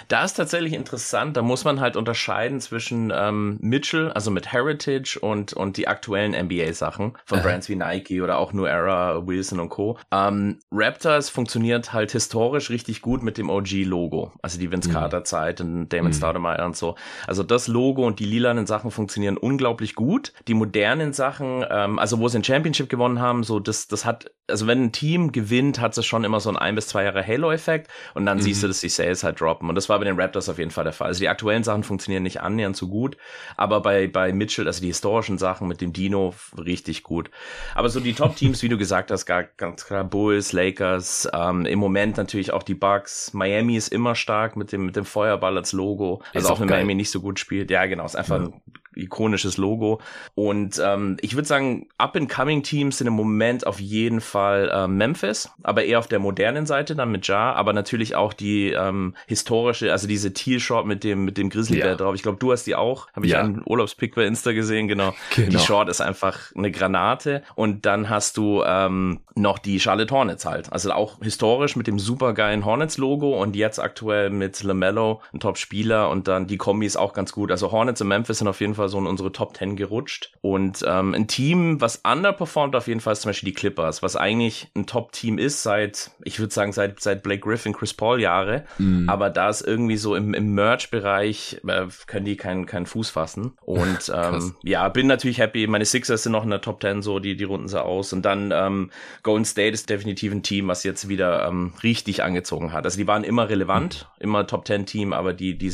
Da 0.08 0.24
ist 0.24 0.34
tatsächlich 0.34 0.74
interessant, 0.74 1.36
da 1.38 1.42
muss 1.42 1.66
man 1.66 1.80
halt 1.80 1.96
unterscheiden 1.96 2.62
zwischen 2.62 3.12
ähm, 3.14 3.58
Mitchell, 3.62 4.12
also 4.12 4.32
mit 4.32 4.52
Heritage 4.52 5.20
und, 5.20 5.54
und 5.54 5.78
die 5.78 5.88
aktuellen 5.88 6.32
NBA-Sachen 6.32 7.14
von 7.26 7.42
Brands 7.42 7.70
wie 7.70 7.76
Nike 7.76 8.22
oder 8.22 8.38
auch 8.38 8.54
New 8.54 8.66
Era, 8.66 9.28
Wilson 9.28 9.60
und 9.60 9.70
Co. 9.70 9.98
Ähm, 10.12 10.60
Raptors 10.72 11.30
funktioniert 11.30 11.94
halt 11.94 12.12
historisch 12.12 12.70
richtig 12.70 13.02
gut 13.02 13.24
mit 13.24 13.38
dem 13.38 13.50
OG-Logo, 13.50 14.32
also 14.42 14.60
die 14.60 14.72
Vince 14.72 14.90
mhm. 14.90 14.94
Carter-Zeit 14.94 15.62
und 15.62 15.90
Damon 15.90 16.12
mhm. 16.12 16.14
Stoudemire 16.14 16.66
und 16.66 16.76
so. 16.76 16.96
Also 17.28 17.44
das 17.44 17.68
Logo 17.68 18.06
und 18.06 18.20
die 18.20 18.26
lilanen 18.26 18.66
Sachen 18.66 18.92
funktionieren 18.92 19.38
unglaublich 19.38 19.96
gut. 19.96 20.34
Die 20.48 20.54
modernen 20.54 21.14
Sachen, 21.14 21.66
ähm, 21.70 22.00
also 22.00 22.20
wo 22.20 22.28
sie 22.28 22.40
ein 22.40 22.44
Championship 22.44 22.90
gewonnen 22.90 23.20
haben, 23.20 23.44
so 23.44 23.60
das, 23.60 23.88
das 23.88 24.06
hat, 24.06 24.32
also 24.48 24.68
wenn 24.68 24.86
ein 24.86 24.92
Team 24.92 25.32
gewinnt, 25.32 25.80
hat 25.80 25.98
es 25.98 26.06
schon 26.06 26.24
immer 26.24 26.40
so 26.40 26.50
ein 26.50 26.58
ein 26.58 26.76
bis 26.76 26.88
zwei 26.88 27.04
Jahre 27.04 27.26
Halo-Effekt 27.26 27.90
und 28.14 28.26
dann 28.26 28.38
mhm. 28.38 28.42
siehst 28.42 28.64
du, 28.64 28.68
dass 28.68 28.82
die 28.82 28.90
Sales 28.90 29.24
halt 29.24 29.42
droppen 29.42 29.69
haben. 29.70 29.72
Und 29.72 29.76
das 29.76 29.88
war 29.88 30.00
bei 30.00 30.06
den 30.06 30.20
Raptors 30.20 30.50
auf 30.50 30.58
jeden 30.58 30.72
Fall 30.72 30.84
der 30.84 30.94
Fall. 30.94 31.08
Also 31.08 31.20
die 31.20 31.30
aktuellen 31.30 31.64
Sachen 31.64 31.84
funktionieren 31.84 32.24
nicht 32.24 32.42
annähernd 32.42 32.76
so 32.76 32.88
gut, 32.88 33.18
aber 33.56 33.82
bei, 33.82 34.08
bei 34.08 34.34
Mitchell, 34.34 34.68
also 34.68 34.82
die 34.82 34.88
historischen 34.88 35.38
Sachen 35.38 35.68
mit 35.68 35.82
dem 35.82 35.94
Dino, 35.94 36.34
richtig 36.58 37.04
gut. 37.04 37.30
Aber 37.76 37.90
so 37.90 38.00
die 38.00 38.14
Top-Teams, 38.14 38.62
wie 38.64 38.70
du 38.70 38.78
gesagt 38.78 39.12
hast, 39.12 39.26
gar, 39.26 39.44
ganz 39.44 39.86
klar 39.86 40.04
Bulls, 40.04 40.52
Lakers, 40.52 41.30
ähm, 41.34 41.66
im 41.66 41.80
Moment 41.80 42.18
natürlich 42.18 42.52
auch 42.52 42.64
die 42.64 42.74
Bucks. 42.74 43.34
Miami 43.34 43.76
ist 43.76 43.90
immer 43.90 44.16
stark 44.16 44.56
mit 44.56 44.72
dem, 44.72 44.86
mit 44.86 44.96
dem 44.96 45.06
Feuerball 45.06 45.58
als 45.58 45.72
Logo. 45.72 46.22
Also 46.34 46.48
ist 46.48 46.52
auch 46.52 46.60
wenn 46.60 46.68
Miami 46.68 46.96
nicht 46.96 47.12
so 47.12 47.22
gut 47.22 47.40
spielt. 47.40 47.72
Ja, 47.72 47.86
genau, 47.86 48.06
ist 48.06 48.16
einfach 48.16 48.40
ja. 48.40 48.46
ein 48.46 48.62
ikonisches 48.96 49.58
Logo. 49.58 50.02
Und 50.36 50.82
ähm, 50.84 51.18
ich 51.22 51.36
würde 51.36 51.48
sagen, 51.48 51.88
Up-and-Coming-Teams 51.98 52.98
sind 52.98 53.08
im 53.08 53.14
Moment 53.14 53.66
auf 53.68 53.80
jeden 53.80 54.22
Fall 54.22 54.70
äh, 54.74 54.88
Memphis, 54.88 55.52
aber 55.64 55.84
eher 55.84 56.00
auf 56.00 56.08
der 56.08 56.20
modernen 56.20 56.66
Seite 56.66 56.96
dann 56.96 57.12
mit 57.12 57.28
Ja, 57.28 57.54
aber 57.54 57.74
natürlich 57.74 58.16
auch 58.16 58.34
die 58.34 58.72
ähm, 58.72 59.16
historische, 59.28 59.92
also 59.92 60.08
diese 60.08 60.34
Teal-Short 60.34 60.86
mit 60.86 61.04
dem, 61.04 61.26
mit 61.26 61.38
dem 61.38 61.50
Grizzly 61.50 61.80
ja. 61.80 61.96
drauf. 61.96 62.16
Ich 62.16 62.24
glaube, 62.24 62.38
du 62.40 62.52
hast 62.52 62.66
die 62.66 62.76
auch. 62.76 63.08
Habe 63.14 63.26
ich 63.26 63.34
ja. 63.34 63.42
einen 63.42 63.62
Urlaubspick 63.66 64.16
bei 64.16 64.26
Insta 64.26 64.52
gesehen, 64.52 64.88
genau. 64.88 65.14
genau. 65.36 65.50
Die 65.50 65.60
Short 65.60 65.90
ist 65.90 66.02
einfach 66.02 66.52
eine 66.56 66.72
Granate. 66.72 67.44
Und 67.56 67.86
dann 67.86 68.10
hast 68.10 68.38
du 68.38 68.64
ähm, 68.66 69.20
noch 69.36 69.60
die 69.60 69.80
Charlotte 69.80 70.14
Hornets 70.14 70.46
halt. 70.46 70.72
Also 70.72 70.92
auch 70.92 71.20
historisch 71.22 71.76
mit 71.76 71.88
dem 71.88 72.00
supergeilen 72.00 72.66
Hornets-Logo 72.66 73.40
und 73.42 73.56
jetzt 73.56 73.80
aktuell 73.80 74.30
mit 74.30 74.64
LaMelo, 74.64 75.22
ein 75.34 75.40
Top-Spieler 75.40 76.10
und 76.10 76.28
dann 76.28 76.48
die 76.48 76.58
Kombi 76.58 76.86
ist 76.86 76.98
auch 76.98 77.14
ganz 77.14 77.32
gut. 77.32 77.52
Also 77.52 77.72
Hornets 77.72 78.02
und 78.02 78.08
Memphis 78.08 78.40
sind 78.40 78.48
auf 78.48 78.62
jeden 78.62 78.76
Fall 78.76 78.79
so 78.88 78.98
in 78.98 79.08
unsere 79.08 79.32
Top 79.32 79.58
10 79.58 79.76
gerutscht. 79.76 80.32
Und 80.42 80.86
ähm, 80.88 81.14
ein 81.14 81.28
Team, 81.28 81.82
was 81.82 81.98
underperformt 81.98 82.76
auf 82.76 82.88
jeden 82.88 83.02
Fall 83.02 83.14
ist 83.14 83.22
zum 83.22 83.30
Beispiel 83.30 83.50
die 83.50 83.56
Clippers, 83.56 84.02
was 84.02 84.16
eigentlich 84.16 84.68
ein 84.76 84.86
Top-Team 84.86 85.38
ist 85.38 85.64
seit, 85.64 86.12
ich 86.24 86.40
würde 86.40 86.54
sagen, 86.54 86.72
seit, 86.72 87.02
seit 87.02 87.24
Blake 87.24 87.42
Griffin, 87.42 87.74
Chris 87.74 87.94
Paul 87.94 88.22
Jahre. 88.22 88.64
Mhm. 88.78 89.10
Aber 89.10 89.30
da 89.30 89.50
ist 89.50 89.62
irgendwie 89.62 89.98
so 89.98 90.16
im, 90.16 90.34
im 90.34 90.54
Merch-Bereich, 90.54 91.62
äh, 91.68 91.88
können 92.08 92.26
die 92.26 92.38
keinen 92.38 92.66
keinen 92.66 92.86
Fuß 92.86 93.10
fassen. 93.10 93.54
Und 93.62 94.12
ähm, 94.16 94.56
ja, 94.64 94.88
bin 94.90 95.08
natürlich 95.08 95.40
happy. 95.40 95.68
Meine 95.68 95.86
Sixers 95.86 96.24
sind 96.24 96.32
noch 96.32 96.44
in 96.44 96.50
der 96.50 96.62
Top 96.62 96.82
10 96.82 97.02
so, 97.02 97.20
die, 97.20 97.36
die 97.36 97.44
runden 97.44 97.68
sie 97.68 97.84
aus. 97.84 98.14
Und 98.14 98.24
dann 98.24 98.52
ähm, 98.54 98.92
Golden 99.24 99.46
State 99.46 99.74
ist 99.74 99.90
definitiv 99.90 100.32
ein 100.32 100.44
Team, 100.44 100.68
was 100.68 100.84
jetzt 100.84 101.10
wieder 101.10 101.48
ähm, 101.48 101.74
richtig 101.84 102.24
angezogen 102.24 102.72
hat. 102.72 102.86
Also 102.86 102.98
die 102.98 103.08
waren 103.08 103.24
immer 103.24 103.50
relevant, 103.50 104.08
mhm. 104.18 104.24
immer 104.24 104.48
Top 104.48 104.68
10 104.68 104.86
Team, 104.86 105.14
aber 105.14 105.34
die, 105.34 105.58
die, 105.58 105.74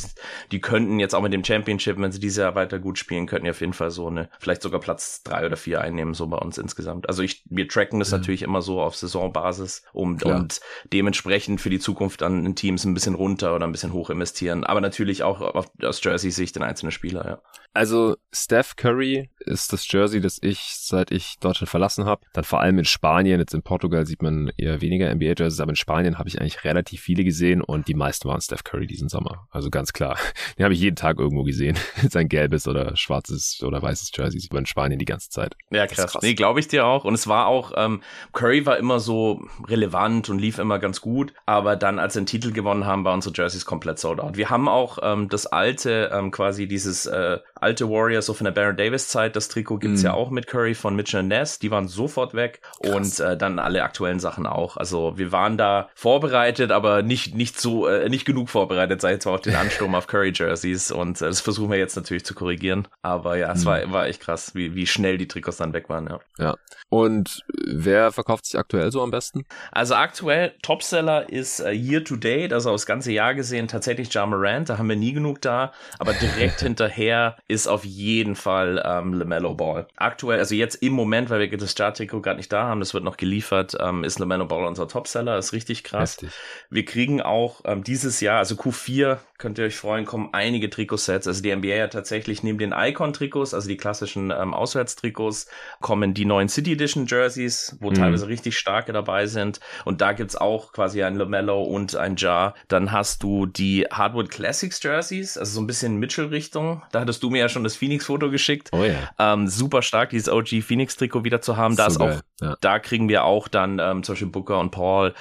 die 0.51 0.62
könnten 0.62 1.00
jetzt 1.00 1.13
auch 1.13 1.21
mit 1.21 1.33
dem 1.33 1.43
Championship, 1.43 2.00
wenn 2.00 2.12
sie 2.12 2.19
dieses 2.19 2.38
Jahr 2.38 2.55
weiter 2.55 2.79
gut 2.79 2.95
spielen, 2.98 3.28
könnten 3.28 3.46
ja 3.46 3.52
auf 3.52 3.62
jeden 3.62 3.74
Fall 3.74 3.92
so 3.92 4.08
eine, 4.08 4.30
vielleicht 4.40 4.62
sogar 4.62 4.80
Platz 4.80 5.24
drei 5.24 5.46
oder 5.46 5.58
vier 5.58 5.82
einnehmen, 5.82 6.14
so 6.14 6.28
bei 6.28 6.38
uns 6.38 6.58
insgesamt. 6.58 7.08
Also 7.10 7.24
ich, 7.24 7.44
wir 7.50 7.68
tracken 7.68 8.00
das 8.00 8.12
mhm. 8.12 8.20
natürlich 8.20 8.42
immer 8.42 8.62
so 8.62 8.82
auf 8.82 8.96
Saisonbasis 8.96 9.84
um, 9.94 10.18
und 10.24 10.62
dementsprechend 10.92 11.62
für 11.62 11.70
die 11.70 11.80
Zukunft 11.80 12.22
dann 12.22 12.46
in 12.46 12.56
Teams 12.56 12.86
ein 12.86 12.94
bisschen 12.94 13.16
runter 13.16 13.56
oder 13.56 13.66
ein 13.66 13.72
bisschen 13.72 13.94
hoch 13.94 14.10
investieren. 14.10 14.64
Aber 14.64 14.82
natürlich 14.82 15.24
auch 15.24 15.42
auf, 15.42 15.68
aus 15.82 16.04
Jersey-Sicht 16.04 16.56
in 16.58 16.64
einzelne 16.64 16.92
Spieler, 16.92 17.25
ja. 17.28 17.42
Also 17.75 18.15
Steph 18.32 18.77
Curry 18.77 19.29
ist 19.39 19.74
das 19.74 19.91
Jersey, 19.91 20.22
das 20.22 20.39
ich 20.41 20.75
seit 20.79 21.12
ich 21.12 21.39
Deutschland 21.39 21.70
verlassen 21.70 22.05
habe. 22.05 22.22
Dann 22.32 22.46
vor 22.46 22.62
allem 22.62 22.79
in 22.79 22.86
Spanien, 22.86 23.39
jetzt 23.39 23.53
in 23.53 23.63
Portugal 23.63 24.05
sieht 24.05 24.22
man 24.22 24.50
eher 24.55 24.79
weniger 24.79 25.13
NBA-Jerseys, 25.13 25.60
aber 25.60 25.72
in 25.72 25.75
Spanien 25.75 26.17
habe 26.17 26.29
ich 26.29 26.39
eigentlich 26.39 26.63
relativ 26.63 27.01
viele 27.01 27.25
gesehen 27.25 27.62
und 27.62 27.89
die 27.89 27.94
meisten 27.94 28.29
waren 28.29 28.39
Steph 28.39 28.63
Curry 28.63 28.88
diesen 28.88 29.10
Sommer. 29.10 29.50
Also 29.51 29.70
ganz 29.70 29.91
klar. 29.91 30.17
Den 30.58 30.63
habe 30.63 30.74
ich 30.74 30.79
jeden 30.79 30.96
Tag 30.96 31.20
irgendwo 31.20 31.44
gesehen. 31.44 31.77
Sein 32.10 32.29
gelbes 32.29 32.65
oder 32.65 32.96
schwarzes 32.96 33.62
oder 33.62 33.82
weißes 33.82 34.12
Jersey 34.15 34.39
sieht 34.39 34.53
man 34.53 34.62
in 34.62 34.67
Spanien 34.67 34.98
die 34.98 35.05
ganze 35.05 35.29
Zeit. 35.29 35.58
Ja, 35.70 35.86
krass. 35.86 36.13
krass. 36.13 36.24
Nee, 36.24 36.34
glaube 36.34 36.62
ich 36.62 36.70
dir 36.70 36.86
auch. 36.86 37.03
Und 37.03 37.13
es 37.13 37.27
war 37.27 37.48
auch, 37.48 37.74
ähm, 37.75 38.01
Curry 38.32 38.65
war 38.65 38.77
immer 38.77 39.01
so 39.01 39.41
relevant 39.67 40.29
und 40.29 40.39
lief 40.39 40.60
immer 40.60 40.79
ganz 40.79 41.01
gut. 41.01 41.34
Aber 41.46 41.75
dann, 41.75 42.00
als 42.00 42.13
sie 42.13 42.22
den 42.22 42.25
Titel 42.25 42.53
gewonnen 42.53 42.86
haben, 42.86 43.03
waren 43.03 43.15
unsere 43.15 43.36
Jerseys 43.36 43.65
komplett 43.65 44.00
sold 44.00 44.22
out. 44.22 44.38
Wir 44.38 44.50
haben 44.50 44.70
auch 44.70 45.00
ähm, 45.01 45.27
das 45.27 45.46
alte, 45.46 46.10
ähm, 46.13 46.32
quasi 46.32 46.67
dieses 46.67 47.05
äh, 47.05 47.39
alte 47.65 47.89
Warriors, 47.89 48.27
so 48.27 48.36
von 48.36 48.45
der 48.45 48.51
Baron 48.51 48.77
Davis 48.77 49.07
Zeit, 49.07 49.36
das 49.36 49.48
Trikot 49.48 49.79
gibt's 49.79 50.03
mm. 50.03 50.05
ja 50.05 50.13
auch 50.13 50.29
mit 50.29 50.45
Curry 50.45 50.75
von 50.75 50.95
Mitchell 50.95 51.24
Ness, 51.24 51.57
die 51.57 51.72
waren 51.72 51.87
sofort 51.87 52.35
weg 52.35 52.61
Krass. 52.81 53.20
und 53.20 53.25
äh, 53.25 53.35
dann 53.35 53.57
alle 53.57 53.83
aktuellen 53.83 54.20
Sachen 54.20 54.46
auch. 54.46 54.77
Also 54.77 55.18
wir 55.18 55.31
waren 55.31 55.57
da 55.57 55.90
vorbereitet, 55.96 56.72
aber 56.72 57.01
nicht 57.01 57.33
nicht 57.33 57.59
so 57.59 57.87
äh, 57.87 58.07
nicht 58.07 58.25
genug 58.25 58.50
vorbereitet, 58.50 59.01
sei 59.01 59.13
jetzt 59.13 59.25
mal 59.25 59.33
auf 59.33 59.42
den 59.42 59.55
Ansturm 59.55 59.96
auf 59.96 60.05
Curry 60.05 60.31
Jerseys 60.33 60.92
und 60.92 61.20
äh, 61.22 61.25
das 61.25 61.42
versuchen 61.42 61.72
wir 61.72 61.79
jetzt 61.79 61.96
natürlich 61.96 62.24
zu 62.24 62.35
korrigieren, 62.35 62.87
aber 63.01 63.35
ja, 63.37 63.51
es 63.51 63.63
mm. 63.63 63.68
war 63.68 63.92
war 63.92 64.07
echt 64.07 64.22
krass, 64.22 64.53
wie 64.53 64.75
wie 64.75 64.85
schnell 64.85 65.18
die 65.18 65.27
Trikots 65.27 65.57
dann 65.57 65.74
weg 65.74 65.90
waren, 65.90 66.07
ja. 66.07 66.20
Ja. 66.37 66.55
Und 66.90 67.44
wer 67.68 68.11
verkauft 68.11 68.46
sich 68.46 68.59
aktuell 68.59 68.92
so 68.92 69.01
am 69.01 69.09
besten? 69.09 69.46
Also 69.72 69.96
aktuell 69.96 70.53
Topseller 70.61 71.27
ist 71.29 71.59
äh, 71.59 71.72
Year 71.72 72.03
to 72.03 72.16
Date, 72.16 72.53
also 72.53 72.72
das 72.72 72.85
ganze 72.85 73.11
Jahr 73.11 73.33
gesehen 73.33 73.68
tatsächlich 73.68 74.13
Ja 74.13 74.25
Morant, 74.25 74.70
da 74.70 74.77
haben 74.77 74.87
wir 74.87 74.96
nie 74.96 75.13
genug 75.13 75.42
da, 75.42 75.74
aber 75.98 76.13
direkt 76.13 76.59
hinterher 76.61 77.37
ist 77.48 77.54
auf 77.68 77.85
jeden 77.85 78.35
Fall 78.35 78.81
ähm, 78.85 79.13
LaMelo 79.13 79.53
Ball. 79.55 79.87
Aktuell, 79.96 80.39
also 80.39 80.55
jetzt 80.55 80.75
im 80.75 80.94
Moment, 80.94 81.29
weil 81.29 81.39
wir 81.39 81.57
das 81.57 81.72
Starttrikot 81.72 82.22
gerade 82.22 82.37
nicht 82.37 82.51
da 82.51 82.63
haben, 82.63 82.79
das 82.79 82.94
wird 82.94 83.03
noch 83.03 83.18
geliefert, 83.18 83.75
ähm, 83.79 84.03
ist 84.03 84.20
LaMelo 84.20 84.46
Ball 84.46 84.65
unser 84.65 84.87
Topseller, 84.87 85.37
ist 85.37 85.53
richtig 85.53 85.83
krass. 85.83 86.13
Heftig. 86.13 86.31
Wir 86.70 86.85
kriegen 86.85 87.22
auch 87.22 87.61
ähm, 87.65 87.83
dieses 87.83 88.20
Jahr, 88.20 88.39
also 88.39 88.55
Q4, 88.55 89.18
könnt 89.37 89.57
ihr 89.59 89.65
euch 89.65 89.75
freuen, 89.75 90.05
kommen 90.05 90.29
einige 90.31 90.69
Trikotsets. 90.69 91.27
Also 91.27 91.41
die 91.41 91.53
NBA 91.53 91.83
hat 91.83 91.93
tatsächlich 91.93 92.41
neben 92.41 92.57
den 92.57 92.74
Icon-Trikots, 92.75 93.53
also 93.53 93.67
die 93.67 93.75
klassischen 93.75 94.31
ähm, 94.31 94.53
Auswärtstrikots, 94.53 95.48
kommen 95.81 96.13
die 96.13 96.25
neuen 96.25 96.48
City 96.48 96.74
Edition 96.74 97.05
Jerseys, 97.05 97.75
wo 97.81 97.89
mhm. 97.89 97.95
teilweise 97.95 98.27
richtig 98.27 98.57
starke 98.57 98.93
dabei 98.93 99.27
sind. 99.27 99.59
Und 99.83 100.00
da 100.00 100.13
gibt's 100.13 100.37
auch 100.37 100.71
quasi 100.71 101.03
ein 101.03 101.15
LaMelo 101.15 101.63
und 101.63 101.95
ein 101.98 102.15
Jar. 102.15 102.55
Dann 102.69 102.93
hast 102.93 103.24
du 103.24 103.45
die 103.45 103.85
Hardwood 103.91 104.29
Classics 104.29 104.81
Jerseys, 104.81 105.37
also 105.37 105.55
so 105.55 105.61
ein 105.61 105.67
bisschen 105.67 105.98
Mitchell-Richtung. 105.98 106.83
Da 106.91 107.01
hattest 107.01 107.21
du 107.21 107.29
mir 107.29 107.39
ja 107.39 107.50
schon 107.50 107.65
das 107.65 107.75
Phoenix-Foto 107.75 108.29
geschickt. 108.29 108.69
Oh 108.71 108.83
ja. 108.83 109.09
Ähm, 109.19 109.50
super 109.50 109.81
stark, 109.81 110.11
dieses 110.11 110.29
OG 110.29 110.61
Phoenix-Trikot 110.61 111.25
wieder 111.25 111.41
zu 111.41 111.57
haben. 111.57 111.75
Da 111.75 111.87
ist 111.87 112.00
auch, 112.00 112.21
ja. 112.39 112.55
da 112.61 112.79
kriegen 112.79 113.09
wir 113.09 113.25
auch 113.25 113.50
dann 113.50 113.79
ähm, 113.79 114.03
zum 114.03 114.13
Beispiel 114.13 114.29
Booker 114.29 114.59
und 114.59 114.71
Paul 114.71 115.13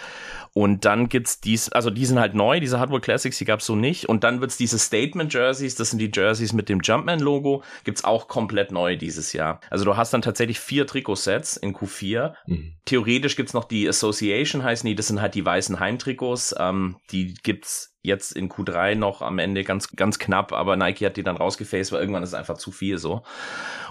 und 0.57 0.85
dann 0.85 1.09
gibt's 1.09 1.41
dies, 1.41 1.69
also 1.71 1.91
die 1.91 2.07
sind 2.07 2.21
halt 2.21 2.35
neu, 2.35 2.61
diese 2.61 2.79
Hardware 2.79 3.01
Classics, 3.01 3.39
die 3.39 3.45
gab's 3.45 3.67
so 3.67 3.75
nicht. 3.75 4.04
Und 4.09 4.25
dann 4.25 4.41
wird's 4.41 4.57
diese 4.57 4.79
Statement 4.79 5.33
Jerseys, 5.33 5.75
das 5.75 5.91
sind 5.91 5.99
die 5.99 6.11
Jerseys 6.13 6.53
mit 6.53 6.69
dem 6.69 6.81
Jumpman-Logo, 6.81 7.63
gibt's 7.85 8.05
auch 8.05 8.29
komplett 8.29 8.73
neu 8.73 8.97
dieses 8.97 9.33
Jahr. 9.33 9.61
Also 9.71 9.85
du 9.85 9.97
hast 9.97 10.13
dann 10.13 10.23
tatsächlich 10.23 10.61
vier 10.61 10.87
Trikotsets 10.87 11.57
in 11.57 11.75
Q4. 11.75 12.35
Mhm. 12.47 12.75
Theoretisch 12.85 13.37
gibt's 13.37 13.55
noch 13.55 13.65
die 13.65 13.89
Association, 13.89 14.63
heißen 14.63 14.87
die, 14.87 14.95
das 14.95 15.09
sind 15.09 15.21
halt 15.21 15.35
die 15.35 15.45
weißen 15.45 15.81
Heimtrikots. 15.81 16.55
Ähm, 16.59 16.97
die 17.11 17.35
gibt's 17.43 17.94
jetzt 18.05 18.33
in 18.33 18.49
Q3 18.49 18.95
noch 18.95 19.23
am 19.23 19.39
Ende 19.39 19.65
ganz, 19.65 19.91
ganz 19.97 20.19
knapp, 20.19 20.53
aber 20.53 20.77
Nike 20.77 21.07
hat 21.07 21.17
die 21.17 21.23
dann 21.23 21.37
rausgefaced, 21.37 21.91
weil 21.93 22.01
irgendwann 22.01 22.23
ist 22.23 22.31
es 22.31 22.35
einfach 22.35 22.59
zu 22.59 22.71
viel 22.71 22.99
so. 22.99 23.23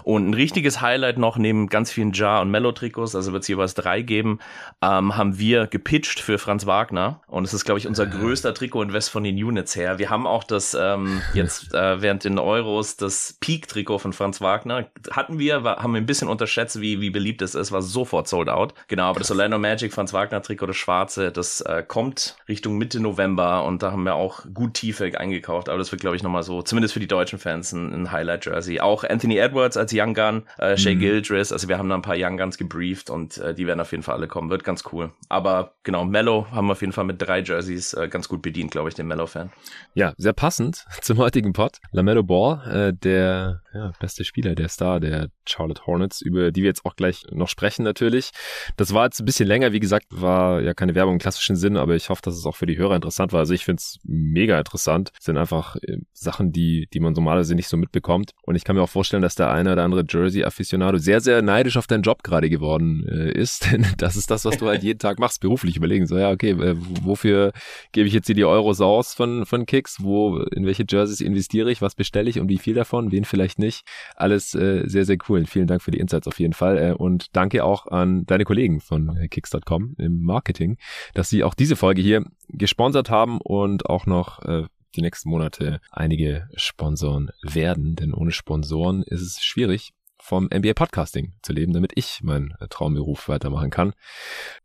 Und 0.04 0.28
ein 0.28 0.34
richtiges 0.34 0.82
Highlight 0.82 1.16
noch 1.16 1.38
neben 1.38 1.68
ganz 1.68 1.90
vielen 1.90 2.12
Jar- 2.12 2.42
und 2.42 2.50
Mellow-Trikots, 2.50 3.14
also 3.16 3.32
wird 3.32 3.42
es 3.42 3.48
jeweils 3.48 3.74
drei 3.74 4.02
geben, 4.02 4.38
ähm, 4.82 5.16
haben 5.16 5.38
wir 5.38 5.66
gepitcht 5.66 6.20
für 6.20 6.38
Franz 6.38 6.66
Wagner. 6.66 7.22
Und 7.26 7.44
es 7.44 7.54
ist, 7.54 7.64
glaube 7.64 7.78
ich, 7.78 7.86
unser 7.86 8.06
größter 8.06 8.52
Trikot-Invest 8.52 9.10
von 9.10 9.24
den 9.24 9.42
Units 9.42 9.74
her. 9.74 9.98
Wir 9.98 10.10
haben 10.10 10.26
auch 10.26 10.44
das 10.44 10.76
ähm, 10.78 11.22
jetzt 11.32 11.74
äh, 11.74 12.02
während 12.02 12.24
den 12.24 12.38
Euros 12.38 12.96
das 12.96 13.38
Peak-Trikot 13.40 13.98
von 13.98 14.12
Franz 14.12 14.42
Wagner. 14.42 14.86
Hatten 15.10 15.38
wir, 15.38 15.64
war, 15.64 15.82
haben 15.82 15.94
wir 15.94 16.00
ein 16.02 16.06
bisschen 16.06 16.28
unterschätzt, 16.28 16.80
wie, 16.80 17.00
wie 17.00 17.10
beliebt 17.10 17.40
es 17.40 17.54
ist, 17.54 17.72
war 17.72 17.82
sofort 17.82 18.28
sold 18.28 18.50
out. 18.50 18.74
Genau, 18.88 19.04
aber 19.04 19.20
das 19.20 19.30
Orlando 19.30 19.58
Magic 19.58 19.92
Franz 19.92 20.12
Wagner-Trikot, 20.12 20.66
das 20.66 20.76
schwarze, 20.76 21.32
das 21.32 21.62
äh, 21.62 21.82
kommt 21.82 22.36
Richtung 22.46 22.76
Mitte 22.76 23.00
November 23.00 23.64
und 23.64 23.82
da 23.82 23.92
haben 23.92 24.03
wir 24.04 24.14
auch 24.14 24.44
gut 24.52 24.74
Tiefe 24.74 25.18
eingekauft. 25.18 25.68
Aber 25.68 25.78
das 25.78 25.90
wird, 25.92 26.00
glaube 26.00 26.16
ich, 26.16 26.22
nochmal 26.22 26.42
so, 26.42 26.62
zumindest 26.62 26.94
für 26.94 27.00
die 27.00 27.06
deutschen 27.06 27.38
Fans, 27.38 27.72
ein, 27.72 27.92
ein 27.92 28.12
Highlight-Jersey. 28.12 28.80
Auch 28.80 29.04
Anthony 29.04 29.36
Edwards 29.36 29.76
als 29.76 29.92
Young 29.94 30.14
Gun, 30.14 30.44
äh, 30.58 30.76
Shay 30.76 30.94
mhm. 30.94 31.00
Gildress, 31.00 31.52
also 31.52 31.68
wir 31.68 31.78
haben 31.78 31.88
da 31.88 31.94
ein 31.94 32.02
paar 32.02 32.16
Young 32.18 32.36
Guns 32.36 32.58
gebrieft 32.58 33.10
und 33.10 33.38
äh, 33.38 33.54
die 33.54 33.66
werden 33.66 33.80
auf 33.80 33.90
jeden 33.92 34.02
Fall 34.02 34.16
alle 34.16 34.28
kommen. 34.28 34.50
Wird 34.50 34.64
ganz 34.64 34.84
cool. 34.92 35.12
Aber 35.28 35.74
genau, 35.82 36.04
Mellow 36.04 36.46
haben 36.50 36.66
wir 36.66 36.72
auf 36.72 36.80
jeden 36.80 36.92
Fall 36.92 37.04
mit 37.04 37.20
drei 37.20 37.40
Jerseys 37.40 37.94
äh, 37.94 38.08
ganz 38.08 38.28
gut 38.28 38.42
bedient, 38.42 38.70
glaube 38.70 38.88
ich, 38.88 38.94
den 38.94 39.06
Mellow-Fan. 39.06 39.50
Ja, 39.94 40.12
sehr 40.16 40.32
passend 40.32 40.84
zum 41.00 41.18
heutigen 41.18 41.52
Pod. 41.52 41.78
LaMelo 41.92 42.22
Ball, 42.22 42.90
äh, 42.90 42.92
der 42.92 43.62
ja, 43.74 43.92
beste 43.98 44.24
Spieler, 44.24 44.54
der 44.54 44.68
Star 44.68 45.00
der 45.00 45.28
Charlotte 45.46 45.86
Hornets, 45.86 46.20
über 46.20 46.52
die 46.52 46.62
wir 46.62 46.68
jetzt 46.68 46.84
auch 46.84 46.96
gleich 46.96 47.24
noch 47.30 47.48
sprechen 47.48 47.82
natürlich. 47.82 48.30
Das 48.76 48.94
war 48.94 49.04
jetzt 49.04 49.20
ein 49.20 49.24
bisschen 49.24 49.48
länger, 49.48 49.72
wie 49.72 49.80
gesagt, 49.80 50.06
war 50.10 50.60
ja 50.60 50.74
keine 50.74 50.94
Werbung 50.94 51.14
im 51.14 51.18
klassischen 51.18 51.56
Sinn, 51.56 51.76
aber 51.76 51.94
ich 51.94 52.08
hoffe, 52.08 52.22
dass 52.22 52.36
es 52.36 52.46
auch 52.46 52.56
für 52.56 52.66
die 52.66 52.78
Hörer 52.78 52.96
interessant 52.96 53.32
war. 53.32 53.40
Also 53.40 53.54
ich 53.54 53.64
finde 53.64 53.80
es 53.80 53.93
mega 54.02 54.58
interessant. 54.58 55.10
Das 55.16 55.24
sind 55.24 55.36
einfach 55.36 55.76
äh, 55.76 55.98
Sachen, 56.12 56.52
die, 56.52 56.88
die 56.92 57.00
man 57.00 57.12
normalerweise 57.12 57.54
nicht 57.54 57.68
so 57.68 57.76
mitbekommt. 57.76 58.32
Und 58.42 58.56
ich 58.56 58.64
kann 58.64 58.76
mir 58.76 58.82
auch 58.82 58.88
vorstellen, 58.88 59.22
dass 59.22 59.34
der 59.34 59.50
eine 59.50 59.72
oder 59.72 59.84
andere 59.84 60.04
Jersey-Aficionado 60.08 60.98
sehr, 60.98 61.20
sehr 61.20 61.42
neidisch 61.42 61.76
auf 61.76 61.86
deinen 61.86 62.02
Job 62.02 62.22
gerade 62.22 62.50
geworden 62.50 63.06
äh, 63.08 63.32
ist. 63.32 63.70
Denn 63.72 63.86
das 63.98 64.16
ist 64.16 64.30
das, 64.30 64.44
was 64.44 64.56
du 64.58 64.66
halt 64.66 64.82
jeden 64.82 64.98
Tag 64.98 65.18
machst, 65.18 65.40
beruflich 65.40 65.76
überlegen. 65.76 66.06
So, 66.06 66.16
ja, 66.16 66.30
okay, 66.30 66.50
äh, 66.50 66.76
wofür 67.02 67.52
gebe 67.92 68.08
ich 68.08 68.14
jetzt 68.14 68.26
hier 68.26 68.34
die 68.34 68.44
Euros 68.44 68.80
aus 68.80 69.14
von, 69.14 69.46
von 69.46 69.66
Kicks? 69.66 70.02
Wo, 70.02 70.38
in 70.38 70.66
welche 70.66 70.84
Jerseys 70.88 71.20
investiere 71.20 71.70
ich? 71.70 71.82
Was 71.82 71.94
bestelle 71.94 72.30
ich 72.30 72.40
und 72.40 72.48
wie 72.48 72.58
viel 72.58 72.74
davon? 72.74 73.12
Wen 73.12 73.24
vielleicht 73.24 73.58
nicht? 73.58 73.84
Alles 74.16 74.54
äh, 74.54 74.82
sehr, 74.86 75.04
sehr 75.04 75.16
cool. 75.28 75.46
Vielen 75.46 75.66
Dank 75.66 75.82
für 75.82 75.90
die 75.90 75.98
Insights 75.98 76.26
auf 76.26 76.38
jeden 76.40 76.54
Fall. 76.54 76.94
Und 76.94 77.34
danke 77.36 77.64
auch 77.64 77.86
an 77.86 78.26
deine 78.26 78.44
Kollegen 78.44 78.80
von 78.80 79.28
Kicks.com 79.30 79.94
im 79.98 80.22
Marketing, 80.22 80.76
dass 81.14 81.28
sie 81.28 81.44
auch 81.44 81.54
diese 81.54 81.76
Folge 81.76 82.02
hier 82.02 82.24
gesponsert 82.48 83.10
haben 83.10 83.40
und 83.40 83.86
auch 83.86 84.06
noch 84.06 84.40
äh, 84.42 84.64
die 84.94 85.02
nächsten 85.02 85.28
Monate 85.28 85.80
einige 85.90 86.48
Sponsoren 86.54 87.30
werden, 87.42 87.96
denn 87.96 88.14
ohne 88.14 88.32
Sponsoren 88.32 89.02
ist 89.02 89.22
es 89.22 89.42
schwierig, 89.42 89.92
vom 90.20 90.44
NBA 90.44 90.72
Podcasting 90.74 91.34
zu 91.42 91.52
leben, 91.52 91.72
damit 91.72 91.92
ich 91.96 92.22
meinen 92.22 92.54
Traumberuf 92.70 93.28
weitermachen 93.28 93.70
kann. 93.70 93.92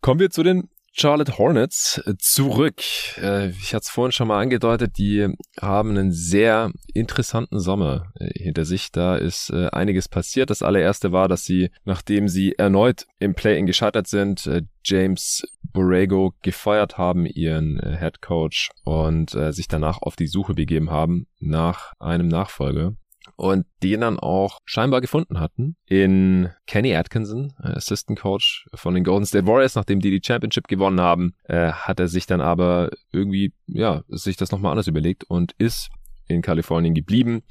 Kommen 0.01 0.19
wir 0.19 0.29
zu 0.29 0.43
den 0.43 0.69
Charlotte 0.99 1.37
Hornets 1.37 2.01
äh, 2.05 2.15
zurück. 2.17 2.81
Äh, 3.21 3.51
ich 3.51 3.73
hatte 3.73 3.83
es 3.83 3.89
vorhin 3.89 4.11
schon 4.11 4.27
mal 4.27 4.41
angedeutet, 4.41 4.97
die 4.97 5.33
haben 5.61 5.91
einen 5.91 6.11
sehr 6.11 6.73
interessanten 6.93 7.61
Sommer 7.61 8.11
äh, 8.19 8.29
hinter 8.37 8.65
sich. 8.65 8.91
Da 8.91 9.15
ist 9.15 9.49
einiges 9.51 10.09
passiert. 10.09 10.49
Das 10.49 10.61
allererste 10.61 11.13
war, 11.13 11.29
dass 11.29 11.45
sie, 11.45 11.69
nachdem 11.85 12.27
sie 12.27 12.55
erneut 12.57 13.05
im 13.19 13.33
Play-In 13.33 13.65
gescheitert 13.65 14.07
sind, 14.07 14.49
James 14.83 15.43
Borrego 15.71 16.33
gefeuert 16.41 16.97
haben, 16.97 17.25
ihren 17.25 17.79
Head 17.99 18.21
Coach, 18.21 18.69
und 18.83 19.31
sich 19.31 19.67
danach 19.67 20.01
auf 20.01 20.15
die 20.15 20.27
Suche 20.27 20.53
begeben 20.53 20.91
haben 20.91 21.27
nach 21.39 21.93
einem 21.99 22.27
Nachfolger 22.27 22.93
und 23.35 23.65
den 23.83 24.01
dann 24.01 24.19
auch 24.19 24.59
scheinbar 24.65 25.01
gefunden 25.01 25.39
hatten 25.39 25.75
in 25.85 26.49
Kenny 26.67 26.95
Atkinson, 26.95 27.53
äh, 27.63 27.69
Assistant 27.69 28.19
Coach 28.19 28.67
von 28.73 28.93
den 28.93 29.03
Golden 29.03 29.25
State 29.25 29.47
Warriors, 29.47 29.75
nachdem 29.75 29.99
die 29.99 30.11
die 30.11 30.25
Championship 30.25 30.67
gewonnen 30.67 31.01
haben, 31.01 31.33
äh, 31.43 31.71
hat 31.71 31.99
er 31.99 32.07
sich 32.07 32.25
dann 32.25 32.41
aber 32.41 32.89
irgendwie, 33.11 33.53
ja, 33.67 34.03
sich 34.07 34.37
das 34.37 34.51
nochmal 34.51 34.71
anders 34.71 34.87
überlegt 34.87 35.23
und 35.25 35.53
ist 35.57 35.89
in 36.29 36.41
Kalifornien 36.41 36.93
geblieben. 36.93 37.41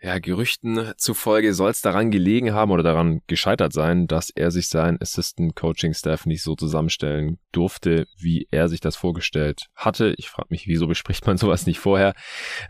Ja, 0.00 0.18
Gerüchten 0.18 0.92
zufolge 0.96 1.54
soll 1.54 1.70
es 1.70 1.80
daran 1.80 2.10
gelegen 2.10 2.52
haben 2.52 2.70
oder 2.70 2.82
daran 2.82 3.20
gescheitert 3.26 3.72
sein, 3.72 4.06
dass 4.06 4.30
er 4.30 4.50
sich 4.50 4.68
sein 4.68 4.98
Assistant 5.00 5.56
Coaching 5.56 5.94
Staff 5.94 6.26
nicht 6.26 6.42
so 6.42 6.54
zusammenstellen 6.54 7.38
durfte, 7.50 8.06
wie 8.16 8.46
er 8.50 8.68
sich 8.68 8.80
das 8.80 8.96
vorgestellt 8.96 9.68
hatte. 9.74 10.14
Ich 10.18 10.28
frage 10.28 10.48
mich, 10.50 10.68
wieso 10.68 10.86
bespricht 10.86 11.26
man 11.26 11.38
sowas 11.38 11.66
nicht 11.66 11.80
vorher? 11.80 12.14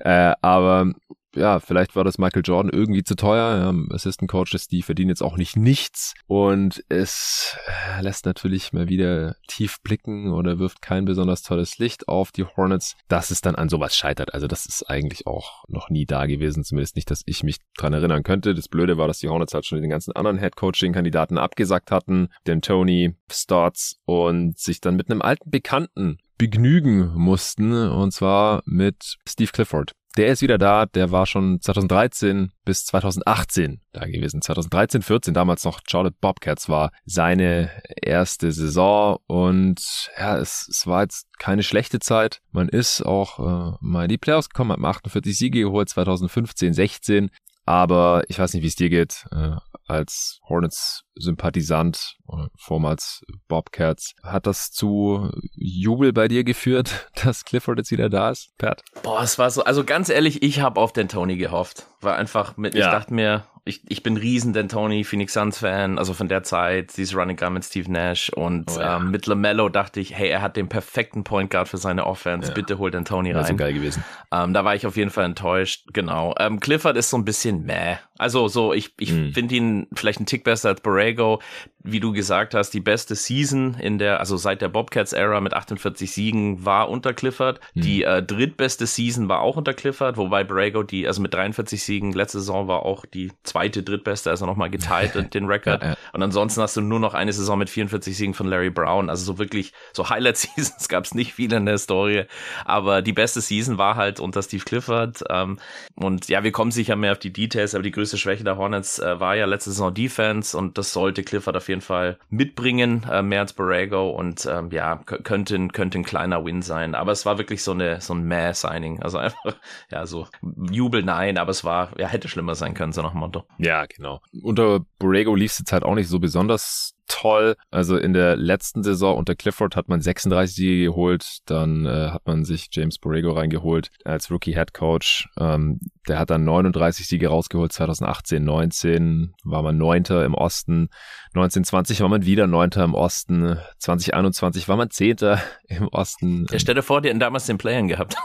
Äh, 0.01 0.35
aber 0.40 0.92
ja, 1.38 1.61
vielleicht 1.61 1.96
war 1.96 2.05
das 2.05 2.18
Michael 2.18 2.42
Jordan 2.44 2.72
irgendwie 2.72 3.05
zu 3.05 3.14
teuer. 3.16 3.59
Ja, 3.59 3.94
Assistant 3.94 4.31
Coaches, 4.31 4.68
die 4.68 4.83
verdienen 4.83 5.11
jetzt 5.11 5.22
auch 5.22 5.37
nicht 5.37 5.57
nichts. 5.57 6.14
Und 6.27 6.85
es 6.88 7.57
lässt 8.01 8.27
natürlich 8.27 8.72
mal 8.72 8.88
wieder 8.88 9.37
tief 9.46 9.81
blicken 9.83 10.33
oder 10.33 10.59
wirft 10.59 10.83
kein 10.83 11.05
besonders 11.05 11.42
tolles 11.42 11.79
Licht 11.79 12.09
auf 12.09 12.33
die 12.33 12.44
Hornets, 12.44 12.96
dass 13.09 13.31
es 13.31 13.40
dann 13.40 13.55
an 13.55 13.68
sowas 13.68 13.96
scheitert. 13.96 14.35
Also 14.35 14.46
das 14.46 14.66
ist 14.66 14.88
eigentlich 14.88 15.27
auch 15.27 15.64
noch 15.68 15.90
nie 15.90 16.07
da 16.07 16.27
gewesen. 16.27 16.64
Zumindest 16.64 16.96
nicht, 16.96 17.11
dass 17.11 17.22
ich 17.27 17.42
mich 17.42 17.59
dran 17.77 17.92
erinnern 17.92 18.22
könnte. 18.22 18.55
Das 18.55 18.68
Blöde 18.68 18.98
war, 18.98 19.09
dass 19.09 19.18
die 19.18 19.29
Hornets 19.29 19.55
halt 19.55 19.66
schon 19.66 19.81
den 19.81 19.90
ganzen 19.90 20.12
anderen 20.12 20.38
Head 20.38 20.57
Coaching 20.57 20.92
Kandidaten 20.92 21.38
abgesagt 21.38 21.90
hatten. 21.90 22.29
Den 22.46 22.62
Tony 22.62 23.14
Stotts 23.31 24.01
und 24.05 24.59
sich 24.59 24.81
dann 24.81 24.96
mit 24.96 25.11
einem 25.11 25.22
alten 25.22 25.51
Bekannten 25.51 26.18
begnügen 26.38 27.12
mussten, 27.14 27.72
und 27.72 28.12
zwar 28.12 28.62
mit 28.64 29.16
Steve 29.29 29.51
Clifford. 29.53 29.92
Der 30.19 30.33
ist 30.33 30.43
wieder 30.43 30.59
da, 30.59 30.85
der 30.85 31.13
war 31.13 31.27
schon 31.27 31.61
2013 31.61 32.51
bis 32.65 32.85
2018 32.87 33.81
da 33.93 34.05
gewesen. 34.05 34.43
2013, 34.43 35.03
14, 35.03 35.33
damals 35.33 35.63
noch 35.65 35.79
Charlotte 35.89 36.17
Bobcats 36.21 36.69
war 36.69 36.91
seine 37.05 37.71
erste 38.03 38.51
Saison 38.51 39.19
und 39.29 40.11
ja, 40.19 40.37
es, 40.37 40.67
es 40.69 40.89
war 40.89 41.03
jetzt 41.03 41.29
keine 41.39 41.63
schlechte 41.63 42.01
Zeit. 42.01 42.41
Man 42.51 42.69
ist 42.69 43.01
auch 43.03 43.39
äh, 43.39 43.77
mal 43.81 44.03
in 44.03 44.09
die 44.09 44.19
Playoffs 44.19 44.49
gekommen, 44.49 44.73
hat 44.73 44.85
48 44.85 45.39
Siege 45.39 45.61
geholt, 45.61 45.89
2015, 45.89 46.75
16. 46.75 47.31
Aber 47.69 48.23
ich 48.29 48.39
weiß 48.39 48.55
nicht, 48.55 48.63
wie 48.63 48.69
es 48.69 48.77
dir 48.77 48.89
geht. 48.89 49.27
Äh, 49.31 49.57
als 49.87 50.41
Hornets-Sympathisant, 50.49 52.17
vormals 52.57 53.23
Bobcats. 53.47 54.15
Hat 54.23 54.47
das 54.47 54.71
zu 54.71 55.31
Jubel 55.55 56.15
bei 56.15 56.29
dir 56.29 56.45
geführt, 56.45 57.11
dass 57.23 57.45
Clifford 57.45 57.77
jetzt 57.77 57.91
wieder 57.91 58.09
da 58.09 58.31
ist, 58.31 58.57
Pat? 58.57 58.83
Boah, 59.03 59.23
es 59.23 59.39
war 59.39 59.51
so, 59.51 59.65
also 59.65 59.85
ganz 59.85 60.09
ehrlich, 60.09 60.43
ich 60.43 60.61
habe 60.61 60.81
auf 60.81 60.95
den 60.95 61.09
Tony 61.09 61.37
gehofft. 61.37 61.87
War 62.01 62.17
einfach 62.17 62.57
mit, 62.57 62.75
ja. 62.75 62.87
ich 62.87 62.91
dachte 62.91 63.13
mir, 63.13 63.45
ich, 63.69 63.83
ich 63.89 64.03
bin 64.03 64.17
riesen 64.17 64.55
D'Antoni, 64.55 65.05
Phoenix 65.05 65.35
Suns 65.35 65.59
Fan, 65.59 65.99
also 65.99 66.15
von 66.15 66.29
der 66.29 66.43
Zeit, 66.43 66.97
dieses 66.97 67.15
Running 67.15 67.37
Gun 67.37 67.53
mit 67.53 67.65
Steve 67.65 67.91
Nash 67.91 68.31
und 68.31 68.71
oh, 68.77 68.81
ja. 68.81 68.97
ähm, 68.97 69.11
mit 69.11 69.27
LaMelo 69.27 69.69
dachte 69.69 70.01
ich, 70.01 70.17
hey, 70.17 70.29
er 70.29 70.43
hat 70.43 70.57
den 70.57 70.69
perfekten 70.69 71.25
Point 71.25 71.51
Guard 71.51 71.69
für 71.69 71.77
seine 71.77 72.07
Offense, 72.07 72.49
ja. 72.49 72.55
bitte 72.55 72.79
hol 72.79 72.91
D'Antoni 72.91 73.29
rein. 73.29 73.35
Das 73.35 73.57
geil 73.57 73.75
gewesen. 73.75 74.03
Ähm, 74.33 74.55
da 74.55 74.65
war 74.65 74.75
ich 74.75 74.87
auf 74.87 74.97
jeden 74.97 75.11
Fall 75.11 75.25
enttäuscht, 75.25 75.85
genau. 75.93 76.35
Ähm, 76.39 76.61
Clifford 76.61 76.97
ist 76.97 77.11
so 77.11 77.17
ein 77.19 77.25
bisschen 77.25 77.65
meh. 77.65 77.97
Also 78.19 78.49
so, 78.49 78.73
ich, 78.73 78.93
ich 78.99 79.11
hm. 79.11 79.33
finde 79.33 79.55
ihn 79.55 79.87
vielleicht 79.95 80.19
einen 80.19 80.27
Tick 80.27 80.45
besser 80.45 80.71
als 80.71 80.81
Borrego. 80.81 81.41
Wie 81.85 82.01
du 82.01 82.13
gesagt 82.13 82.55
hast, 82.55 82.71
die 82.71 82.81
beste 82.81 83.15
Season 83.15 83.75
in 83.75 83.99
der, 83.99 84.21
also 84.21 84.37
seit 84.37 84.61
der 84.61 84.69
Bobcats-Ära 84.69 85.41
mit 85.41 85.55
48 85.55 86.11
Siegen 86.11 86.65
war 86.65 86.91
unter 86.91 87.15
Clifford. 87.15 87.61
Hm. 87.75 87.83
Die 87.83 88.03
äh, 88.03 88.23
drittbeste 88.23 88.87
Season 88.87 89.29
war 89.29 89.41
auch 89.41 89.57
unter 89.57 89.73
Clifford, 89.73 90.17
wobei 90.17 90.43
Borrego 90.45 90.83
die, 90.83 91.07
also 91.07 91.23
mit 91.23 91.33
43 91.33 91.83
Siegen 91.83 92.13
letzte 92.13 92.41
Saison 92.41 92.67
war 92.67 92.85
auch 92.85 93.07
die 93.07 93.31
zweite, 93.45 93.83
drittbeste, 93.85 94.31
also 94.31 94.45
nochmal 94.45 94.69
geteilt 94.69 95.15
den 95.35 95.47
Rekord. 95.47 95.83
Ja, 95.83 95.91
ja. 95.91 95.97
Und 96.13 96.23
ansonsten 96.23 96.61
hast 96.61 96.77
du 96.77 96.81
nur 96.81 97.01
noch 97.01 97.15
eine 97.15 97.33
Saison 97.33 97.59
mit 97.59 97.71
44 97.71 98.17
Siegen 98.17 98.35
von 98.35 98.49
Larry 98.49 98.71
Brown. 98.71 99.09
Also 99.09 99.25
so 99.25 99.39
wirklich, 99.39 99.73
so 99.93 100.11
Highlight-Seasons 100.11 100.89
gab 100.89 101.05
es 101.05 101.15
nicht 101.15 101.33
viele 101.33 101.57
in 101.57 101.67
der 101.67 101.79
Story. 101.79 102.25
Aber 102.65 103.01
die 103.01 103.13
beste 103.13 103.41
Season 103.41 103.79
war 103.79 103.95
halt 103.95 104.19
unter 104.19 104.43
Steve 104.43 104.65
Clifford. 104.65 105.23
Ähm, 105.31 105.59
und 105.95 106.29
ja, 106.29 106.43
wir 106.43 106.53
kommen 106.53 106.73
sicher 106.73 106.97
mehr 106.97 107.13
auf 107.13 107.19
die 107.19 107.33
Details, 107.33 107.75
aber 107.75 107.85
die 107.85 107.93
größte 107.93 108.08
Schwäche 108.16 108.44
der 108.44 108.57
Hornets 108.57 108.99
äh, 108.99 109.21
war 109.21 109.37
ja 109.37 109.47
letzte 109.47 109.71
Saison 109.71 109.92
Defense 109.92 110.57
und 110.57 110.79
das 110.79 110.92
sollte 110.92 111.23
Clifford 111.23 111.57
auf 111.57 111.68
jeden 111.68 111.81
Fall 111.81 112.18
mitbringen, 112.31 113.07
äh, 113.11 113.23
mehr 113.23 113.40
als 113.40 113.53
Borrego. 113.53 114.11
Und 114.11 114.47
ähm, 114.51 114.71
ja, 114.71 114.97
könnte, 114.97 115.68
könnte 115.68 115.99
ein 115.99 116.05
kleiner 116.05 116.44
Win 116.44 116.62
sein. 116.62 116.94
Aber 116.94 117.12
es 117.12 117.27
war 117.27 117.38
wirklich 117.38 117.62
so 117.62 117.73
eine 117.73 118.01
so 118.01 118.14
ein 118.14 118.25
Meh-Signing. 118.25 119.03
Also 119.03 119.18
einfach, 119.18 119.57
ja, 119.90 120.07
so 120.07 120.27
Jubel 120.71 121.03
nein, 121.03 121.38
aber 121.38 121.51
es 121.51 121.64
war, 121.64 121.90
ja, 121.99 122.09
hätte 122.09 122.29
schlimmer 122.29 122.55
sein 122.55 122.75
können, 122.75 122.92
so 122.92 123.03
nach 123.03 123.12
dem 123.12 123.21
Motto. 123.21 123.44
Ja, 123.59 123.85
genau. 123.87 124.21
Unter 124.42 124.81
Borrego 124.99 125.35
lief 125.35 125.53
es 125.53 125.59
jetzt 125.59 125.73
halt 125.73 125.83
auch 125.83 125.94
nicht 125.94 126.09
so 126.09 126.18
besonders 126.18 126.94
toll. 127.09 127.57
Also 127.71 127.97
in 127.97 128.12
der 128.12 128.37
letzten 128.37 128.83
Saison 128.83 129.16
unter 129.16 129.35
Clifford 129.35 129.75
hat 129.75 129.88
man 129.88 130.01
36 130.01 130.55
Siege 130.55 130.85
geholt, 130.85 131.38
dann 131.47 131.87
äh, 131.87 132.11
hat 132.11 132.27
man 132.27 132.44
sich 132.44 132.68
James 132.71 132.99
Borrego 132.99 133.33
reingeholt 133.33 133.90
als 134.05 134.31
Rookie 134.31 134.55
Head 134.55 134.75
Coach. 134.75 135.29
Ähm, 135.38 135.81
der 136.07 136.19
hat 136.19 136.31
dann 136.31 136.45
39 136.45 137.09
Siege 137.09 137.29
rausgeholt, 137.29 137.73
2018, 137.73 138.45
19 138.45 139.35
war 139.45 139.63
man 139.63 139.77
Neunter 139.77 140.25
im 140.25 140.35
Osten, 140.35 140.89
1920 141.29 142.01
war 142.01 142.09
man 142.09 142.25
wieder 142.25 142.47
Neunter 142.47 142.85
im 142.85 142.95
Osten, 142.95 143.59
2021 143.79 144.69
war 144.69 144.77
man 144.77 144.91
Zehnter 144.91 145.41
im 145.69 145.89
Osten. 145.89 146.47
Ja, 146.51 146.59
stell 146.59 146.75
dir 146.75 146.83
vor, 146.83 147.01
die 147.01 147.09
hätten 147.09 147.21
damals 147.21 147.47
den 147.47 147.59
Playern 147.59 147.89
gehabt. 147.89 148.17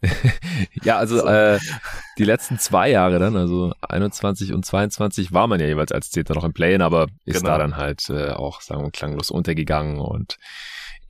ja, 0.82 0.98
also 0.98 1.18
so. 1.18 1.26
äh, 1.26 1.58
die 2.18 2.24
letzten 2.24 2.58
zwei 2.58 2.90
Jahre 2.90 3.18
dann, 3.18 3.36
also 3.36 3.72
21 3.80 4.52
und 4.52 4.64
22 4.64 5.32
war 5.32 5.46
man 5.46 5.60
ja 5.60 5.66
jeweils 5.66 5.92
als 5.92 6.10
Zehnter 6.10 6.34
noch 6.34 6.44
im 6.44 6.52
Play-In, 6.52 6.82
aber 6.82 7.06
ist 7.24 7.38
genau. 7.38 7.50
da 7.50 7.58
dann 7.58 7.76
halt 7.76 8.08
äh, 8.10 8.30
auch, 8.30 8.60
sagen 8.60 8.82
wir, 8.82 8.90
klanglos 8.90 9.30
untergegangen 9.30 10.00
und 10.00 10.38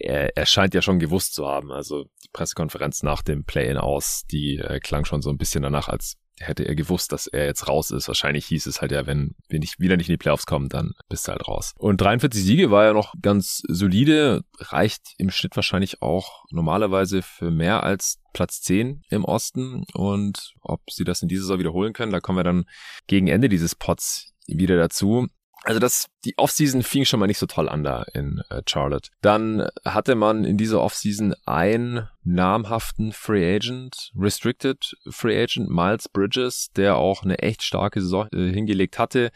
er, 0.05 0.37
er 0.37 0.47
scheint 0.47 0.75
ja 0.75 0.83
schon 0.83 0.99
gewusst 0.99 1.35
zu 1.35 1.47
haben. 1.47 1.73
Also 1.73 2.05
die 2.25 2.29
Pressekonferenz 2.33 3.03
nach 3.03 3.23
dem 3.23 3.45
Play-In 3.45 3.79
aus, 3.79 4.23
die 4.31 4.59
äh, 4.59 4.81
klang 4.81 5.05
schon 5.05 5.23
so 5.23 5.31
ein 5.31 5.39
bisschen 5.39 5.63
danach, 5.63 5.89
als 5.89 6.17
hätte 6.41 6.67
er 6.67 6.75
gewusst, 6.75 7.13
dass 7.13 7.27
er 7.27 7.47
jetzt 7.47 7.69
raus 7.69 7.91
ist. 7.91 8.09
Wahrscheinlich 8.09 8.47
hieß 8.47 8.67
es 8.67 8.81
halt 8.81 8.93
ja, 8.93 9.07
wenn 9.07 9.35
wir 9.49 9.59
nicht, 9.59 9.79
wieder 9.79 9.97
nicht 9.97 10.09
in 10.09 10.15
die 10.15 10.19
Playoffs 10.19 10.47
kommen, 10.47 10.69
dann 10.69 10.93
bist 11.09 11.27
du 11.27 11.33
halt 11.33 11.47
raus. 11.47 11.75
Und 11.79 12.01
43 12.01 12.43
Siege 12.43 12.71
war 12.71 12.85
ja 12.85 12.93
noch 12.93 13.15
ganz 13.23 13.63
solide, 13.69 14.43
reicht 14.59 15.15
im 15.19 15.31
Schnitt 15.31 15.55
wahrscheinlich 15.57 16.03
auch 16.03 16.45
normalerweise 16.51 17.23
für 17.23 17.51
mehr 17.51 17.85
als 17.85 18.21
Platz 18.33 18.63
10 18.63 19.03
im 19.11 19.25
Osten. 19.25 19.85
Und 19.95 20.55
ob 20.61 20.83
sie 20.91 21.05
das 21.05 21.23
in 21.23 21.29
dieser 21.29 21.43
Saison 21.43 21.59
wiederholen 21.59 21.93
können, 21.93 22.13
da 22.13 22.21
kommen 22.21 22.39
wir 22.39 22.45
dann 22.45 22.65
gegen 23.07 23.29
Ende 23.29 23.49
dieses 23.49 23.75
Pots 23.75 24.33
wieder 24.47 24.77
dazu. 24.77 25.29
Also 25.65 25.81
das, 25.81 26.07
die 26.25 26.37
Offseason 26.37 26.83
fing 26.83 27.07
schon 27.07 27.19
mal 27.19 27.27
nicht 27.27 27.39
so 27.39 27.47
toll 27.47 27.69
an 27.69 27.83
da 27.83 28.05
in 28.13 28.43
äh, 28.51 28.63
Charlotte. 28.69 29.11
Dann 29.23 29.67
hatte 29.85 30.15
man 30.15 30.45
in 30.45 30.59
dieser 30.59 30.83
Offseason 30.83 31.35
einen 31.47 32.09
namhaften 32.25 33.13
Free 33.13 33.57
Agent, 33.57 34.13
Restricted 34.17 34.97
Free 35.09 35.41
Agent, 35.41 35.71
Miles 35.71 36.09
Bridges, 36.09 36.71
der 36.77 36.97
auch 36.97 37.23
eine 37.23 37.39
echt 37.39 37.63
starke 37.63 38.01
Saison 38.01 38.29
äh, 38.33 38.53
hingelegt 38.53 38.99
hatte, 38.99 39.31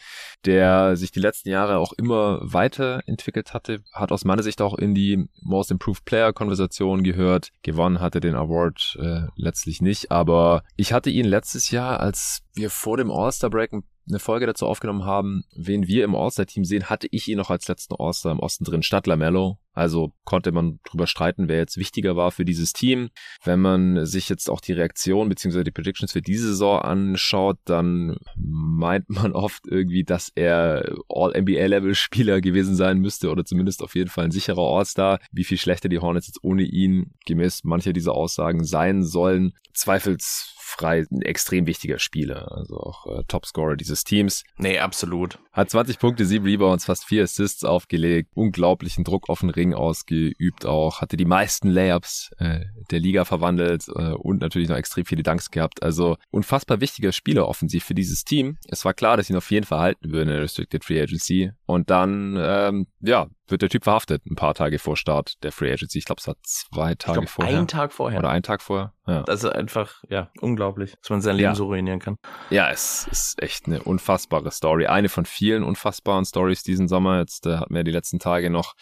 der 0.45 0.97
sich 0.97 1.11
die 1.13 1.21
letzten 1.21 1.51
Jahre 1.51 1.79
auch 1.79 1.93
immer 1.93 2.41
weiterentwickelt 2.43 3.53
hatte, 3.55 3.83
hat 3.93 4.13
aus 4.13 4.25
meiner 4.25 4.43
Sicht 4.43 4.61
auch 4.61 4.77
in 4.77 4.95
die 4.95 5.29
Most 5.43 5.71
Improved 5.71 6.05
Player 6.05 6.33
Konversation 6.33 7.03
gehört. 7.03 7.51
Gewonnen 7.63 8.01
hatte 8.01 8.21
den 8.21 8.35
Award 8.35 8.99
äh, 9.01 9.27
letztlich 9.37 9.81
nicht, 9.83 10.11
aber 10.11 10.63
ich 10.77 10.93
hatte 10.93 11.11
ihn 11.11 11.27
letztes 11.27 11.71
Jahr, 11.71 12.01
als 12.01 12.43
wir 12.55 12.71
vor 12.71 12.97
dem 12.97 13.11
All-Star 13.11 13.51
Break 13.51 13.73
ein 13.73 13.85
eine 14.09 14.19
Folge 14.19 14.47
dazu 14.47 14.67
aufgenommen 14.67 15.05
haben, 15.05 15.45
wen 15.55 15.87
wir 15.87 16.05
im 16.05 16.15
All-Star-Team 16.15 16.65
sehen, 16.65 16.89
hatte 16.89 17.09
ich 17.11 17.29
ihn 17.29 17.39
noch 17.39 17.51
als 17.51 17.69
letzten 17.69 17.95
All-Star 17.99 18.33
im 18.33 18.41
Osten 18.41 18.65
drin, 18.65 18.83
statt 18.83 19.07
Lamello. 19.07 19.59
Also 19.79 20.13
konnte 20.25 20.51
man 20.51 20.81
drüber 20.83 21.07
streiten, 21.07 21.47
wer 21.47 21.59
jetzt 21.59 21.77
wichtiger 21.77 22.17
war 22.17 22.33
für 22.33 22.45
dieses 22.45 22.73
Team. 22.73 23.11
Wenn 23.45 23.61
man 23.61 24.07
sich 24.07 24.29
jetzt 24.29 24.51
auch 24.51 24.61
die 24.61 24.73
Reaktion 24.73 25.29
bzw. 25.29 25.63
die 25.63 25.71
Predictions 25.71 26.11
für 26.11 26.21
diese 26.21 26.49
Saison 26.49 26.81
anschaut, 26.81 27.59
dann 27.65 28.17
meint 28.35 29.09
man 29.09 29.31
oft 29.31 29.69
irgendwie, 29.69 30.03
dass 30.03 30.33
er 30.35 30.97
All-NBA-Level-Spieler 31.09 32.41
gewesen 32.41 32.75
sein 32.75 32.99
müsste 32.99 33.31
oder 33.31 33.45
zumindest 33.45 33.85
auf 33.85 33.95
jeden 33.95 34.11
Fall 34.11 34.25
ein 34.25 34.33
sicherer 34.33 34.63
All-Star. 34.63 35.21
Wie 35.31 35.45
viel 35.45 35.59
schlechter 35.59 35.89
die 35.89 36.01
Hornets 36.01 36.27
jetzt 36.27 36.43
ohne 36.43 36.65
ihn 36.65 37.13
gemäß 37.25 37.63
mancher 37.63 37.93
dieser 37.93 38.15
Aussagen 38.15 38.65
sein 38.65 39.05
sollen, 39.05 39.53
zweifels 39.75 40.57
frei 40.69 41.05
ein 41.11 41.23
extrem 41.23 41.67
wichtiger 41.67 41.99
Spieler, 41.99 42.53
also 42.53 42.77
auch 42.77 43.07
äh, 43.07 43.25
Topscorer 43.27 43.77
dieses 43.77 44.05
Teams. 44.05 44.45
Nee, 44.57 44.79
absolut. 44.79 45.39
Hat 45.53 45.71
20 45.71 45.99
Punkte, 45.99 46.25
7 46.25 46.45
Rebounds, 46.45 46.85
fast 46.85 47.05
4 47.05 47.25
Assists 47.25 47.65
aufgelegt, 47.65 48.31
unglaublichen 48.35 49.05
Druck 49.05 49.29
auf 49.29 49.41
den 49.41 49.51
Ring 49.51 49.75
ausgeübt 49.75 50.67
auch, 50.67 51.01
hatte 51.01 51.17
die 51.17 51.25
meisten 51.25 51.69
Layups 51.69 52.31
äh, 52.39 52.61
der 52.91 53.01
Liga 53.01 53.25
verwandelt 53.25 53.89
äh, 53.89 54.13
und 54.13 54.41
natürlich 54.41 54.69
noch 54.69 54.77
extrem 54.77 55.05
viele 55.05 55.23
Dunks 55.23 55.51
gehabt. 55.51 55.83
Also 55.83 56.17
unfassbar 56.31 56.81
wichtiger 56.81 57.13
Spieler 57.13 57.49
offensiv 57.49 57.85
für 57.85 57.95
dieses 57.95 58.25
Team. 58.25 58.59
Es 58.69 58.85
war 58.85 58.95
klar, 58.95 59.17
dass 59.17 59.31
ihn 59.31 59.37
auf 59.37 59.51
jeden 59.51 59.67
Fall 59.67 59.81
halten 59.81 60.13
würden 60.13 60.29
in 60.29 60.35
der 60.35 60.43
Restricted 60.43 60.85
Free 60.85 61.01
Agency. 61.01 61.53
Und 61.67 61.91
dann, 61.91 62.37
ähm, 62.39 62.87
ja, 63.01 63.29
wird 63.51 63.63
der 63.63 63.69
Typ 63.69 63.85
verhaftet, 63.85 64.27
ein 64.27 64.37
paar 64.37 64.55
Tage 64.55 64.79
vor 64.79 64.97
Start 64.97 65.43
der 65.43 65.53
Free 65.53 65.73
Agency. 65.73 65.99
Ich 65.99 66.05
glaube, 66.05 66.21
es 66.21 66.27
war 66.27 66.37
zwei 66.43 66.95
Tage 66.95 67.21
glaub, 67.21 67.29
vorher. 67.29 67.59
Ein 67.59 67.69
Tag 67.69 67.93
vorher. 67.93 68.19
Oder 68.19 68.31
ein 68.31 68.43
Tag 68.43 68.63
vorher. 68.63 68.93
Ja. 69.07 69.23
Das 69.23 69.43
ist 69.43 69.51
einfach, 69.51 70.03
ja, 70.09 70.31
unglaublich, 70.41 70.95
dass 71.01 71.11
man 71.11 71.21
sein 71.21 71.37
Leben 71.37 71.51
ja. 71.51 71.55
so 71.55 71.67
ruinieren 71.67 71.99
kann. 71.99 72.17
Ja, 72.51 72.71
es 72.71 73.09
ist 73.11 73.43
echt 73.43 73.67
eine 73.67 73.83
unfassbare 73.83 74.51
Story. 74.51 74.87
Eine 74.87 75.09
von 75.09 75.25
vielen 75.25 75.63
unfassbaren 75.63 76.25
Stories 76.25 76.63
diesen 76.63 76.89
Sommer. 76.89 77.19
Jetzt 77.21 77.47
äh, 77.47 77.57
hatten 77.57 77.75
wir 77.75 77.85
die 77.85 77.91
letzten 77.91 78.19
Tage 78.19 78.51
noch 78.51 78.75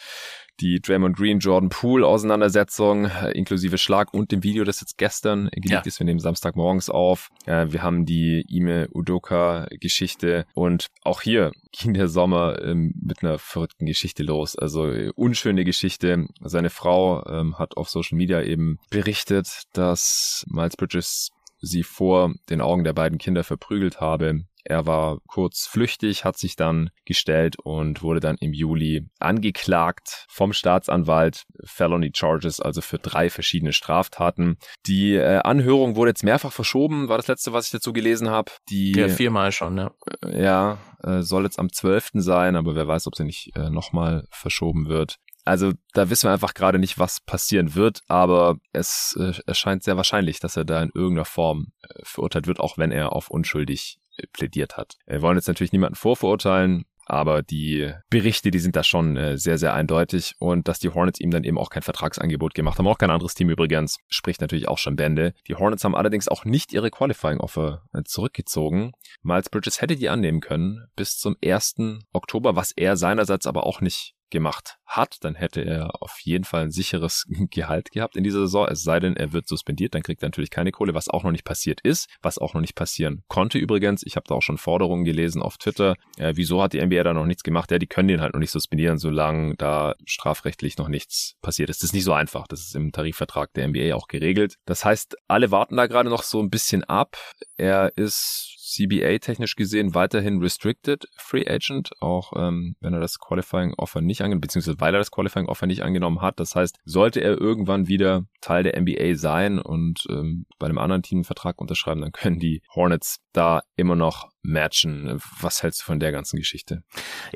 die 0.61 0.81
Draymond 0.81 1.17
Green 1.17 1.39
Jordan 1.39 1.69
Poole 1.69 2.07
Auseinandersetzung 2.07 3.07
äh, 3.07 3.33
inklusive 3.33 3.79
Schlag 3.79 4.13
und 4.15 4.33
dem 4.33 4.43
Video, 4.43 4.65
das 4.65 4.81
jetzt 4.81 4.99
gestern 4.99 5.49
geleakt 5.53 5.87
ja. 5.87 5.89
ist. 5.89 6.01
Wir 6.01 6.05
nehmen 6.05 6.21
Samstagmorgens 6.21 6.91
auf. 6.91 7.31
Äh, 7.45 7.67
wir 7.71 7.83
haben 7.83 8.07
die 8.07 8.45
Ime 8.49 8.89
Udoka 8.93 9.67
Geschichte 9.81 10.47
und 10.55 10.87
auch 11.03 11.23
hier 11.23 11.53
ging 11.73 11.95
der 11.95 12.09
Sommer 12.09 12.63
ähm, 12.63 12.95
mit 13.01 13.23
einer 13.23 13.39
verrückten 13.39 13.87
Geschichte 13.87 14.23
los. 14.23 14.57
Also 14.57 14.91
äh, 14.91 15.11
unschöne 15.15 15.65
Geschichte. 15.65 16.27
Seine 16.41 16.71
Frau 16.71 17.25
ähm, 17.27 17.59
hat 17.59 17.77
auf 17.77 17.89
Social 17.89 18.17
Media 18.17 18.43
eben 18.43 18.79
berichtet, 18.91 19.63
dass 19.73 20.45
Miles 20.49 20.77
Bridges 20.77 21.31
sie 21.61 21.83
vor 21.83 22.35
den 22.51 22.61
Augen 22.61 22.85
der 22.85 22.93
beiden 22.93 23.19
Kinder 23.19 23.45
verprügelt 23.45 24.01
habe. 24.01 24.45
Er 24.69 24.85
war 24.85 25.19
kurz 25.29 25.67
flüchtig, 25.67 26.25
hat 26.25 26.37
sich 26.39 26.57
dann 26.57 26.91
gestellt 27.05 27.57
und 27.63 28.03
wurde 28.03 28.21
dann 28.21 28.37
im 28.41 28.53
Juli 28.53 29.09
angeklagt 29.21 30.27
vom 30.29 30.53
Staatsanwalt. 30.53 31.45
Felony 31.65 32.11
Charges, 32.15 32.61
also 32.61 32.81
für 32.81 32.99
drei 32.99 33.31
verschiedene 33.31 33.73
Straftaten. 33.73 34.59
Die 34.87 35.15
äh, 35.15 35.39
Anhörung 35.39 35.95
wurde 35.95 36.11
jetzt 36.11 36.25
mehrfach 36.25 36.53
verschoben, 36.53 37.09
war 37.09 37.17
das 37.17 37.29
letzte, 37.29 37.53
was 37.53 37.67
ich 37.67 37.71
dazu 37.71 37.93
gelesen 37.93 38.29
habe. 38.29 38.51
Die, 38.69 38.93
ja, 38.93 39.09
viermal 39.09 39.53
schon, 39.53 39.79
ja. 39.79 39.93
Äh, 40.25 40.43
ja, 40.43 40.79
äh, 41.05 41.23
soll 41.23 41.45
jetzt 41.45 41.59
am 41.59 41.73
12. 41.73 42.11
sein, 42.15 42.57
aber 42.57 42.75
wer 42.75 42.89
weiß, 42.89 43.07
ob 43.07 43.15
sie 43.15 43.25
nicht 43.25 43.55
äh, 43.57 43.71
nochmal 43.71 44.27
verschoben 44.31 44.89
wird. 44.89 45.19
Also 45.47 45.73
da 45.93 46.11
wissen 46.11 46.29
wir 46.29 46.33
einfach 46.33 46.55
gerade 46.55 46.81
nicht, 46.81 46.99
was 46.99 47.21
passieren 47.21 47.77
wird, 47.77 48.01
aber 48.09 48.57
es 48.73 49.17
äh, 49.19 49.33
erscheint 49.47 49.85
sehr 49.85 49.97
wahrscheinlich, 49.97 50.41
dass 50.41 50.57
er 50.57 50.65
da 50.65 50.83
in 50.83 50.91
irgendeiner 50.93 51.25
Form 51.25 51.69
äh, 51.83 52.01
verurteilt 52.03 52.49
wird, 52.49 52.59
auch 52.59 52.79
wenn 52.79 52.91
er 52.91 53.13
auf 53.13 53.31
unschuldig 53.31 54.01
plädiert 54.33 54.77
hat. 54.77 54.97
Wir 55.07 55.23
wollen 55.23 55.37
jetzt 55.37 55.49
natürlich 55.49 55.73
niemanden 55.73 55.97
vorverurteilen, 55.97 56.85
aber 57.07 57.43
die 57.43 57.93
Berichte, 58.11 58.51
die 58.51 58.59
sind 58.59 58.75
da 58.75 58.83
schon 58.83 59.17
äh, 59.17 59.39
sehr, 59.39 59.59
sehr 59.59 59.73
eindeutig 59.75 60.35
und 60.41 60.67
dass 60.67 60.81
die 60.81 60.89
Hornets 60.89 61.21
ihm 61.21 61.31
dann 61.31 61.45
eben 61.45 61.57
auch 61.57 61.71
kein 61.71 61.83
Vertragsangebot 61.83 62.55
gemacht 62.55 62.79
haben, 62.79 62.89
auch 62.89 62.99
kein 62.99 63.13
anderes 63.13 63.35
Team 63.35 63.49
übrigens, 63.49 63.99
spricht 64.09 64.41
natürlich 64.41 64.67
auch 64.67 64.79
schon 64.79 64.97
Bände. 64.97 65.33
Die 65.47 65.55
Hornets 65.55 65.85
haben 65.85 65.95
allerdings 65.95 66.27
auch 66.27 66.45
nicht 66.45 66.73
ihre 66.73 66.91
Qualifying-Offer 66.91 67.85
äh, 67.93 68.03
zurückgezogen. 68.05 68.93
Miles 69.23 69.49
Bridges 69.49 69.81
hätte 69.81 69.95
die 69.95 70.09
annehmen 70.09 70.41
können 70.41 70.89
bis 70.97 71.17
zum 71.17 71.37
1. 71.45 71.77
Oktober, 72.13 72.57
was 72.57 72.73
er 72.73 72.97
seinerseits 72.97 73.47
aber 73.47 73.67
auch 73.67 73.81
nicht 73.81 74.16
gemacht 74.31 74.79
hat, 74.87 75.19
dann 75.23 75.35
hätte 75.35 75.65
er 75.65 76.03
auf 76.03 76.19
jeden 76.21 76.45
Fall 76.45 76.63
ein 76.63 76.71
sicheres 76.71 77.25
Gehalt 77.51 77.91
gehabt 77.91 78.17
in 78.17 78.25
dieser 78.25 78.41
Saison. 78.41 78.69
Es 78.69 78.83
sei 78.83 79.01
denn, 79.01 79.17
er 79.17 79.33
wird 79.33 79.49
suspendiert, 79.49 79.95
dann 79.95 80.03
kriegt 80.03 80.23
er 80.23 80.29
natürlich 80.29 80.51
keine 80.51 80.73
Kohle, 80.73 80.95
was 80.95 81.09
auch 81.09 81.25
noch 81.25 81.33
nicht 81.33 81.45
passiert 81.45 81.81
ist, 81.83 82.09
was 82.23 82.39
auch 82.39 82.55
noch 82.55 82.61
nicht 82.61 82.75
passieren 82.75 83.23
konnte 83.29 83.59
übrigens. 83.59 84.03
Ich 84.05 84.17
habe 84.17 84.25
da 84.29 84.35
auch 84.35 84.43
schon 84.43 84.59
Forderungen 84.59 85.05
gelesen 85.05 85.43
auf 85.43 85.59
Twitter. 85.59 85.97
Äh, 86.17 86.33
wieso 86.37 86.63
hat 86.63 86.73
die 86.73 86.85
NBA 86.85 87.03
da 87.03 87.15
noch 87.15 87.27
nichts 87.27 87.43
gemacht? 87.43 87.71
Ja, 87.71 87.79
die 87.79 87.87
können 87.87 88.09
den 88.09 88.21
halt 88.21 88.35
noch 88.35 88.41
nicht 88.41 88.51
suspendieren, 88.51 88.99
solange 88.99 89.57
da 89.57 89.95
strafrechtlich 90.05 90.79
noch 90.79 90.89
nichts 90.89 91.35
passiert 91.43 91.71
ist. 91.71 91.83
Das 91.83 91.91
ist 91.91 91.95
nicht 91.95 92.05
so 92.05 92.13
einfach. 92.13 92.47
Das 92.47 92.61
ist 92.61 92.75
im 92.75 92.93
Tarifvertrag 92.93 93.53
der 93.55 93.69
NBA 93.69 93.95
auch 93.95 94.09
geregelt. 94.09 94.57
Das 94.67 94.85
heißt, 94.85 95.17
alle 95.29 95.51
warten 95.51 95.77
da 95.77 95.87
gerade 95.87 96.09
noch 96.09 96.23
so 96.23 96.41
ein 96.41 96.51
bisschen 96.51 96.85
ab. 96.85 97.17
Er 97.57 97.97
ist 97.97 98.55
CBA-technisch 98.67 99.55
gesehen 99.55 99.95
weiterhin 99.95 100.41
Restricted 100.41 101.09
Free 101.17 101.47
Agent, 101.47 101.91
auch 102.01 102.33
ähm, 102.37 102.77
wenn 102.81 102.95
er 102.95 103.01
das 103.01 103.21
Qualifying 103.21 103.75
Offer 103.75 104.01
nicht 104.01 104.23
angenommen, 104.23 104.41
beziehungsweise 104.41 104.81
weil 104.81 104.95
er 104.95 104.99
das 104.99 105.13
Qualifying 105.13 105.47
Offer 105.47 105.67
nicht 105.67 105.83
angenommen 105.83 106.21
hat. 106.21 106.41
Das 106.41 106.57
heißt, 106.57 106.79
sollte 106.85 107.21
er 107.21 107.41
irgendwann 107.41 107.87
wieder 107.87 108.27
Teil 108.41 108.65
der 108.65 108.81
NBA 108.81 109.15
sein 109.15 109.59
und 109.61 110.07
ähm, 110.11 110.47
bei 110.59 110.67
einem 110.67 110.79
anderen 110.79 111.03
Team 111.03 111.19
einen 111.19 111.25
Vertrag 111.25 111.61
unterschreiben, 111.61 112.01
dann 112.01 112.13
können 112.13 112.41
die 112.41 112.63
Hornets 112.75 113.21
da 113.37 113.63
immer 113.77 113.97
noch 113.97 114.31
matchen. 114.47 115.21
Was 115.41 115.63
hältst 115.63 115.81
du 115.81 115.85
von 115.85 116.01
der 116.01 116.13
ganzen 116.13 116.37
Geschichte? 116.37 116.83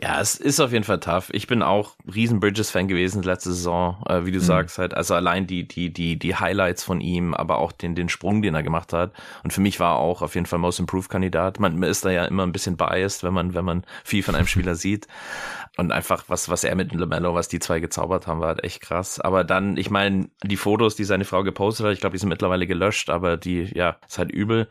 Ja, 0.01 0.21
es 0.21 0.37
ist 0.37 0.61
auf 0.61 0.73
jeden 0.73 0.85
Fall 0.85 1.01
tough. 1.01 1.29
Ich 1.33 1.47
bin 1.47 1.63
auch 1.63 1.97
riesen 2.13 2.41
Bridges-Fan 2.41 2.89
gewesen 2.89 3.23
letzte 3.23 3.53
Saison, 3.53 4.03
äh, 4.09 4.25
wie 4.25 4.33
du 4.33 4.39
mhm. 4.39 4.45
sagst 4.45 4.79
halt. 4.79 4.95
Also 4.95 5.15
allein 5.15 5.47
die, 5.47 5.67
die, 5.67 5.93
die, 5.93 6.19
die 6.19 6.37
Highlights 6.37 6.85
von 6.85 7.01
ihm, 7.01 7.35
aber 7.35 7.59
auch 7.59 7.73
den, 7.73 7.95
den 7.95 8.09
Sprung, 8.09 8.43
den 8.43 8.55
er 8.55 8.63
gemacht 8.63 8.93
hat. 8.93 9.13
Und 9.43 9.53
für 9.53 9.61
mich 9.61 9.81
war 9.81 9.97
er 9.97 9.99
auch 9.99 10.23
auf 10.23 10.35
jeden 10.35 10.47
Fall 10.47 10.59
Most 10.59 10.79
Improved 10.79 11.11
Kandidat. 11.11 11.61
Man, 11.61 11.79
man 11.79 11.89
ist 11.89 12.05
da 12.05 12.11
ja 12.11 12.25
immer 12.25 12.45
ein 12.45 12.53
bisschen 12.53 12.77
biased, 12.77 13.25
wenn 13.25 13.35
man, 13.35 13.55
wenn 13.55 13.65
man 13.65 13.85
viel 14.05 14.23
von 14.23 14.35
einem 14.35 14.47
Spieler 14.47 14.77
sieht. 14.77 15.07
Und 15.77 15.93
einfach, 15.93 16.25
was, 16.29 16.49
was 16.49 16.65
er 16.65 16.75
mit 16.75 16.93
LaMelo, 16.93 17.35
was 17.35 17.49
die 17.49 17.59
zwei 17.59 17.81
gezaubert 17.81 18.27
haben, 18.27 18.41
war 18.41 18.49
halt 18.49 18.65
echt 18.65 18.83
krass. 18.83 19.21
Aber 19.21 19.45
dann, 19.45 19.77
ich 19.77 19.89
meine, 19.89 20.29
die 20.43 20.57
Fotos, 20.57 20.97
die 20.97 21.05
seine 21.05 21.25
Frau 21.25 21.43
gepostet 21.43 21.87
hat, 21.87 21.93
ich 21.93 22.01
glaube, 22.01 22.15
die 22.15 22.19
sind 22.19 22.29
mittlerweile 22.29 22.67
gelöscht, 22.67 23.09
aber 23.09 23.37
die, 23.37 23.71
ja, 23.75 23.97
ist 24.07 24.19
halt 24.19 24.31
übel. 24.31 24.69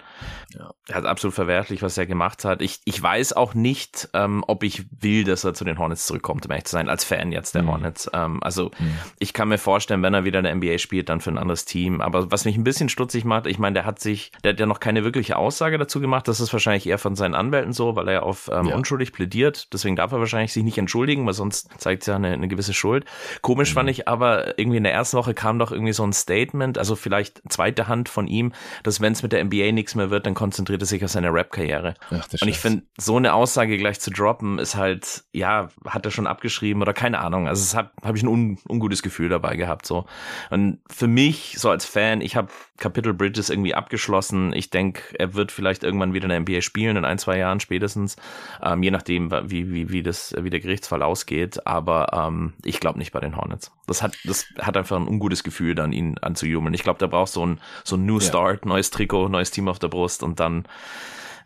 Ja. 0.54 0.72
Er 0.88 0.96
hat 0.96 1.06
absolut 1.19 1.36
verwerflich, 1.36 1.82
was 1.82 1.97
er 1.97 2.05
gemacht 2.05 2.45
hat. 2.45 2.62
Ich, 2.62 2.79
ich 2.86 3.01
weiß 3.01 3.34
auch 3.34 3.53
nicht, 3.53 4.08
ähm, 4.13 4.41
ob 4.47 4.63
ich 4.63 4.86
will, 5.01 5.25
dass 5.25 5.43
er 5.43 5.53
zu 5.53 5.65
den 5.65 5.77
Hornets 5.77 6.05
zurückkommt, 6.05 6.45
um 6.45 6.51
ehrlich 6.51 6.63
zu 6.63 6.71
sein, 6.71 6.88
als 6.88 7.03
Fan 7.03 7.34
jetzt 7.34 7.55
der 7.55 7.63
mhm. 7.63 7.71
Hornets. 7.71 8.10
Ähm, 8.13 8.41
also, 8.41 8.71
mhm. 8.79 8.93
ich 9.19 9.34
kann 9.34 9.49
mir 9.49 9.58
vorstellen, 9.58 10.01
wenn 10.01 10.13
er 10.13 10.23
wieder 10.23 10.39
in 10.39 10.45
der 10.45 10.55
NBA 10.55 10.77
spielt, 10.77 11.10
dann 11.10 11.19
für 11.19 11.29
ein 11.29 11.38
anderes 11.38 11.65
Team. 11.65 11.99
Aber 11.99 12.32
was 12.32 12.45
mich 12.45 12.55
ein 12.55 12.63
bisschen 12.63 12.88
stutzig 12.88 13.25
macht, 13.25 13.47
ich 13.47 13.60
meine, 13.60 13.73
der 13.73 13.86
hat 13.86 13.99
sich, 13.99 14.32
der 14.45 14.53
hat 14.53 14.62
ja 14.62 14.65
noch 14.65 14.79
keine 14.79 15.03
wirkliche 15.03 15.36
Aussage 15.36 15.77
dazu 15.77 15.99
gemacht. 15.99 16.29
Das 16.29 16.39
ist 16.39 16.53
wahrscheinlich 16.53 16.88
eher 16.88 16.97
von 16.97 17.17
seinen 17.17 17.36
Anwälten 17.36 17.73
so, 17.73 17.97
weil 17.97 18.08
er 18.08 18.23
auf 18.23 18.49
ähm, 18.53 18.67
ja. 18.67 18.75
unschuldig 18.77 19.12
plädiert. 19.12 19.73
Deswegen 19.73 19.97
darf 19.97 20.13
er 20.13 20.19
wahrscheinlich 20.19 20.53
sich 20.53 20.63
nicht 20.63 20.77
entschuldigen 20.77 21.25
weil 21.25 21.34
sonst 21.34 21.69
zeigt 21.77 22.03
es 22.03 22.08
ja 22.08 22.15
eine, 22.15 22.32
eine 22.32 22.47
gewisse 22.47 22.73
Schuld. 22.73 23.03
Komisch 23.41 23.71
mhm. 23.71 23.75
fand 23.75 23.89
ich 23.89 24.08
aber, 24.08 24.58
irgendwie 24.58 24.77
in 24.77 24.84
der 24.84 24.93
ersten 24.93 25.17
Woche 25.17 25.34
kam 25.34 25.60
doch 25.60 25.73
irgendwie 25.73 25.91
so 25.91 26.03
ein 26.03 26.13
Statement, 26.13 26.77
also 26.77 26.95
vielleicht 26.95 27.41
zweite 27.49 27.89
Hand 27.89 28.08
von 28.08 28.27
ihm, 28.27 28.53
dass 28.84 29.01
wenn 29.01 29.12
es 29.12 29.21
mit 29.21 29.34
der 29.34 29.43
NBA 29.43 29.73
nichts 29.73 29.95
mehr 29.95 30.10
wird, 30.10 30.25
dann 30.25 30.34
konzentriert 30.34 30.82
er 30.82 30.86
sich 30.86 31.03
auf 31.03 31.09
seine 31.10 31.34
Rap-Karriere. 31.34 31.95
Und 32.12 32.48
ich 32.48 32.60
finde, 32.60 32.84
so 32.98 33.17
eine 33.17 33.34
Aussage 33.34 33.78
gleich 33.78 34.00
zu 34.00 34.12
droppen, 34.12 34.60
ist 34.60 34.76
halt, 34.76 35.24
ja, 35.34 35.69
hat 35.86 36.06
er 36.06 36.12
schon 36.12 36.28
abgeschrieben 36.28 36.82
oder 36.82 36.93
keine 36.93 37.19
Ahnung. 37.19 37.48
Also 37.48 37.62
es 37.62 37.76
habe 37.76 37.91
hab 38.04 38.15
ich 38.15 38.24
ein 38.24 38.28
un, 38.28 38.58
ungutes 38.67 39.04
Gefühl 39.04 39.30
dabei 39.30 39.56
gehabt. 39.56 39.86
so. 39.86 40.06
Und 40.50 40.80
für 40.89 41.08
mich, 41.08 41.56
so 41.58 41.69
als 41.69 41.86
Fan, 41.86 42.22
ich 42.22 42.36
habe 42.36 42.50
Capital 42.80 43.13
Bridges 43.13 43.50
irgendwie 43.50 43.76
abgeschlossen. 43.76 44.54
Ich 44.54 44.69
denke, 44.69 45.02
er 45.17 45.34
wird 45.34 45.52
vielleicht 45.52 45.84
irgendwann 45.84 46.13
wieder 46.13 46.26
in 46.26 46.30
der 46.30 46.39
NBA 46.39 46.62
spielen, 46.62 46.98
in 46.98 47.06
ein, 47.06 47.19
zwei 47.19 47.38
Jahren 47.38 47.60
spätestens. 47.60 48.15
Ähm, 48.63 48.82
je 48.82 48.91
nachdem, 48.91 49.32
wie, 49.32 49.72
wie, 49.72 49.89
wie, 49.89 50.04
das, 50.04 50.34
wie 50.38 50.50
der 50.50 50.60
Gerichtsfall 50.60 51.04
ausgeht. 51.04 51.67
Aber 51.67 52.13
ähm, 52.13 52.54
ich 52.63 52.80
glaube 52.80 53.00
nicht 53.00 53.12
bei 53.12 53.19
den 53.19 53.36
Hornets. 53.36 53.72
Das 53.86 54.02
hat, 54.02 54.17
das 54.24 54.48
hat 54.60 54.78
einfach 54.78 54.98
ein 54.98 55.08
ungutes 55.08 55.43
Gefühl, 55.43 55.76
dann 55.76 55.91
ihn 55.91 56.17
anzujubeln. 56.19 56.74
Ich 56.74 56.84
glaube, 56.84 57.00
da 57.00 57.08
braucht 57.08 57.32
so 57.32 57.45
ein, 57.45 57.60
so 57.84 57.95
ein 57.95 58.06
New 58.06 58.19
Start, 58.19 58.62
ja. 58.63 58.69
neues 58.69 58.91
Trikot, 58.91 59.30
neues 59.30 59.52
Team 59.52 59.67
auf 59.67 59.80
der 59.80 59.88
Brust 59.89 60.24
und 60.24 60.39
dann 60.39 60.65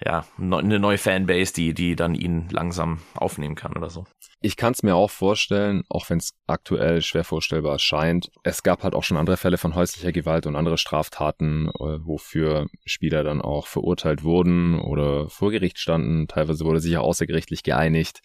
ja, 0.04 0.26
eine 0.38 0.80
neue 0.80 0.98
Fanbase, 0.98 1.54
die, 1.54 1.74
die 1.74 1.96
dann 1.96 2.16
ihn 2.16 2.48
langsam 2.50 3.00
aufnehmen 3.16 3.56
kann 3.56 3.74
oder 3.74 3.90
so. 3.90 4.06
Ich 4.46 4.58
kann 4.58 4.74
es 4.74 4.84
mir 4.84 4.94
auch 4.94 5.10
vorstellen, 5.10 5.86
auch 5.88 6.10
wenn 6.10 6.18
es 6.18 6.34
aktuell 6.48 7.02
schwer 7.02 7.24
vorstellbar 7.24 7.80
scheint. 7.80 8.30
Es 8.44 8.62
gab 8.62 8.84
halt 8.84 8.94
auch 8.94 9.06
schon 9.06 9.16
andere 9.16 9.38
Fälle 9.38 9.58
von 9.58 9.74
häuslicher 9.74 10.12
Gewalt 10.12 10.46
und 10.46 10.58
andere 10.58 10.78
Straftaten, 10.78 11.70
äh, 11.70 12.00
wofür 12.04 12.68
Spieler 12.86 13.24
dann 13.24 13.42
auch 13.42 13.68
verurteilt 13.68 14.26
wurden 14.26 14.78
oder 14.78 15.30
vor 15.30 15.52
Gericht 15.52 15.80
standen. 15.80 16.28
Teilweise 16.28 16.66
wurde 16.66 16.82
sich 16.82 16.92
ja 16.92 17.00
außergerichtlich 17.00 17.64
geeinigt. 17.64 18.20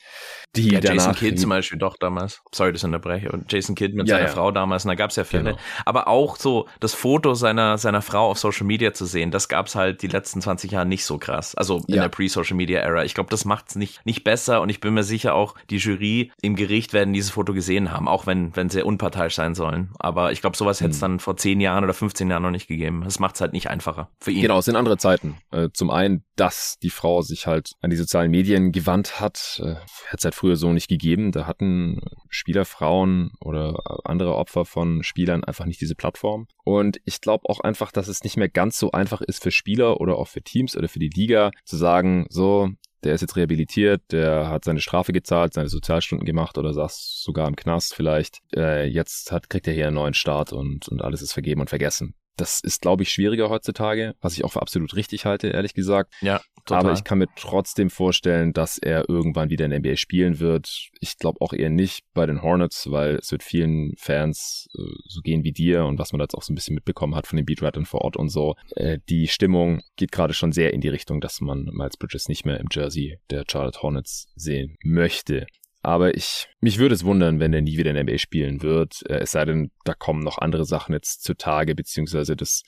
Die 0.57 0.71
ja, 0.71 0.81
Jason 0.81 1.15
Kidd 1.15 1.39
zum 1.39 1.51
Beispiel 1.51 1.79
doch 1.79 1.97
damals. 1.97 2.43
Sorry, 2.51 2.73
das 2.73 2.83
unterbreche. 2.83 3.31
Und 3.31 3.53
Jason 3.53 3.77
Kidd 3.77 3.95
mit 3.95 4.09
ja, 4.09 4.17
seiner 4.17 4.27
ja. 4.27 4.35
Frau 4.35 4.51
damals. 4.51 4.85
Und 4.85 4.89
da 4.89 4.97
gab 4.97 5.11
es 5.11 5.17
ja 5.17 5.23
Fälle. 5.23 5.53
Genau. 5.53 5.63
Aber 5.85 6.09
auch 6.09 6.35
so 6.35 6.67
das 6.81 6.95
Foto 6.95 7.35
seiner, 7.35 7.79
seiner 7.79 8.03
Frau 8.03 8.29
auf 8.29 8.41
Social 8.41 8.67
Media 8.67 8.93
zu 8.93 9.05
sehen, 9.05 9.31
das 9.31 9.49
gab 9.49 9.69
es 9.69 9.77
halt 9.77 10.03
die 10.03 10.09
letzten 10.09 10.43
20 10.43 10.73
Jahre 10.73 10.87
nicht 10.87 11.05
so 11.05 11.19
krass. 11.19 11.55
Also 11.55 11.81
in 11.87 11.95
der 11.95 12.09
Pre-Social 12.09 12.57
Media 12.57 12.81
Era. 12.81 13.05
Ich 13.05 13.15
glaube, 13.15 13.31
das 13.31 13.45
macht 13.45 13.69
es 13.69 13.77
nicht, 13.77 14.05
nicht 14.05 14.25
besser 14.25 14.61
und 14.63 14.69
ich 14.69 14.81
bin 14.81 14.95
mir 14.95 15.05
sicher 15.05 15.37
auch, 15.37 15.55
die 15.71 15.77
Jury 15.77 16.08
im 16.41 16.57
Gericht 16.57 16.93
werden 16.93 17.13
dieses 17.13 17.31
Foto 17.31 17.53
gesehen 17.53 17.93
haben, 17.93 18.09
auch 18.09 18.27
wenn, 18.27 18.55
wenn 18.57 18.69
sie 18.69 18.83
unparteiisch 18.83 19.35
sein 19.35 19.55
sollen. 19.55 19.91
Aber 19.99 20.33
ich 20.33 20.41
glaube, 20.41 20.57
sowas 20.57 20.81
hätte 20.81 20.91
es 20.91 20.97
hm. 20.97 21.01
dann 21.03 21.19
vor 21.21 21.37
10 21.37 21.61
Jahren 21.61 21.85
oder 21.85 21.95
15 21.95 22.31
Jahren 22.31 22.43
noch 22.43 22.51
nicht 22.51 22.69
gegeben. 22.69 23.03
Das 23.05 23.19
macht 23.19 23.35
es 23.35 23.41
halt 23.41 23.53
nicht 23.53 23.71
einfacher 23.71 24.11
für 24.21 24.31
ihn. 24.31 24.43
Genau, 24.43 24.59
es 24.59 24.65
sind 24.65 24.77
andere 24.77 24.99
Zeiten. 24.99 25.37
Äh, 25.51 25.69
zum 25.73 25.91
einen, 25.91 26.25
dass 26.37 26.79
die 26.83 26.91
Frau 26.91 27.23
sich 27.23 27.47
halt 27.47 27.73
an 27.81 27.91
die 27.91 27.97
sozialen 27.97 28.31
Medien 28.31 28.73
gewandt 28.73 29.21
hat, 29.21 29.61
äh, 29.65 29.75
hat 30.11 30.19
es 30.19 30.25
halt 30.25 30.35
früher 30.35 30.57
so 30.57 30.73
nicht 30.73 30.89
gegeben. 30.89 31.33
Da 31.33 31.47
hatten 31.47 32.01
Spielerfrauen 32.29 33.33
oder 33.41 33.81
andere 34.05 34.35
Opfer 34.37 34.65
von 34.65 35.03
Spielern 35.03 35.45
einfach 35.45 35.67
nicht 35.67 35.81
diese 35.81 35.95
Plattform. 35.95 36.47
Und 36.65 37.01
ich 37.05 37.21
glaube 37.21 37.49
auch 37.49 37.61
einfach, 37.61 37.93
dass 37.93 38.09
es 38.09 38.25
nicht 38.25 38.37
mehr 38.37 38.49
ganz 38.49 38.79
so 38.79 38.93
einfach 38.93 39.21
ist 39.21 39.43
für 39.43 39.51
Spieler 39.51 40.01
oder 40.01 40.17
auch 40.17 40.29
für 40.29 40.43
Teams 40.43 40.77
oder 40.77 40.89
für 40.89 40.99
die 40.99 41.09
Liga 41.09 41.51
zu 41.65 41.77
sagen, 41.77 42.27
so, 42.29 42.71
der 43.05 43.15
ist 43.15 43.21
jetzt 43.21 43.37
rehabilitiert, 43.37 44.03
der 44.11 44.49
hat 44.49 44.65
seine 44.65 44.81
Strafe 44.81 45.13
gezahlt, 45.13 45.55
seine 45.55 45.69
Sozialstunden 45.69 46.27
gemacht 46.27 46.59
oder 46.59 46.73
saß 46.73 47.23
sogar 47.23 47.49
im 47.49 47.57
Knast 47.57 47.95
vielleicht. 47.95 48.41
Äh, 48.55 48.87
jetzt 48.89 49.33
hat, 49.33 49.49
kriegt 49.51 49.67
er 49.67 49.75
hier 49.75 49.87
einen 49.87 49.95
neuen 49.95 50.15
Start 50.15 50.53
und, 50.53 50.89
und 50.89 51.03
alles 51.03 51.23
ist 51.23 51.33
vergeben 51.33 51.61
und 51.61 51.71
vergessen. 51.71 52.15
Das 52.39 52.61
ist, 52.61 52.81
glaube 52.81 53.03
ich, 53.03 53.11
schwieriger 53.11 53.51
heutzutage, 53.51 54.15
was 54.21 54.35
ich 54.35 54.45
auch 54.45 54.53
für 54.53 54.63
absolut 54.63 54.95
richtig 54.97 55.25
halte, 55.25 55.49
ehrlich 55.49 55.75
gesagt. 55.75 56.15
Ja, 56.21 56.41
total. 56.65 56.81
Aber 56.81 56.93
ich 56.93 57.05
kann 57.05 57.19
mir 57.19 57.29
trotzdem 57.37 57.91
vorstellen, 57.91 58.53
dass 58.53 58.79
er 58.79 59.09
irgendwann 59.09 59.51
wieder 59.51 59.65
in 59.65 59.73
der 59.73 59.81
NBA 59.81 59.97
spielen 59.97 60.39
wird. 60.39 60.89
Ich 61.01 61.19
glaube 61.19 61.41
auch 61.41 61.53
eher 61.53 61.71
nicht 61.71 62.05
bei 62.15 62.27
den 62.27 62.41
Hornets, 62.41 62.91
weil 62.91 63.17
es 63.17 63.33
wird 63.33 63.43
vielen 63.43 63.95
Fans 63.99 64.69
äh, 64.79 64.83
so 65.07 65.21
gehen 65.21 65.45
wie 65.45 65.53
dir 65.53 65.85
und 65.85 65.99
was 65.99 66.13
man 66.13 66.21
jetzt 66.21 66.35
auch 66.35 66.43
so 66.43 66.53
ein 66.53 66.55
bisschen 66.55 66.75
mitbekommen 66.75 67.15
hat 67.15 67.27
von 67.27 67.37
den 67.37 67.47
Beatwritern 67.47 67.85
vor 67.85 68.03
Ort 68.03 68.17
und 68.17 68.29
so. 68.29 68.55
Äh, 68.77 68.99
die 69.09 69.27
Stimmung 69.27 69.83
geht 69.97 70.13
gerade 70.13 70.33
schon 70.33 70.53
sehr 70.53 70.73
in 70.73 70.81
die 70.81 70.89
Richtung, 70.89 71.21
dass 71.21 71.41
man 71.41 71.65
Miles 71.73 71.97
Bridges 71.97 72.29
nicht 72.29 72.47
mehr 72.47 72.61
im 72.61 72.69
Jersey 72.71 73.19
der 73.31 73.45
Charlotte 73.51 73.83
Hornets 73.83 74.29
sehen 74.37 74.77
möchte. 74.85 75.47
Aber 75.83 76.17
ich, 76.17 76.49
mich 76.61 76.79
würde 76.79 76.95
es 76.95 77.05
wundern, 77.05 77.39
wenn 77.39 77.53
er 77.53 77.61
nie 77.61 77.77
wieder 77.77 77.91
in 77.91 77.95
der 77.95 78.05
NBA 78.05 78.19
spielen 78.19 78.63
wird. 78.63 79.03
Äh, 79.09 79.19
es 79.21 79.31
sei 79.31 79.45
denn, 79.45 79.71
da 79.85 79.95
kommen 79.95 80.23
noch 80.23 80.39
andere 80.39 80.65
Sachen 80.65 80.93
jetzt 80.93 81.23
zutage, 81.23 81.75
beziehungsweise 81.75 82.37
das, 82.37 82.63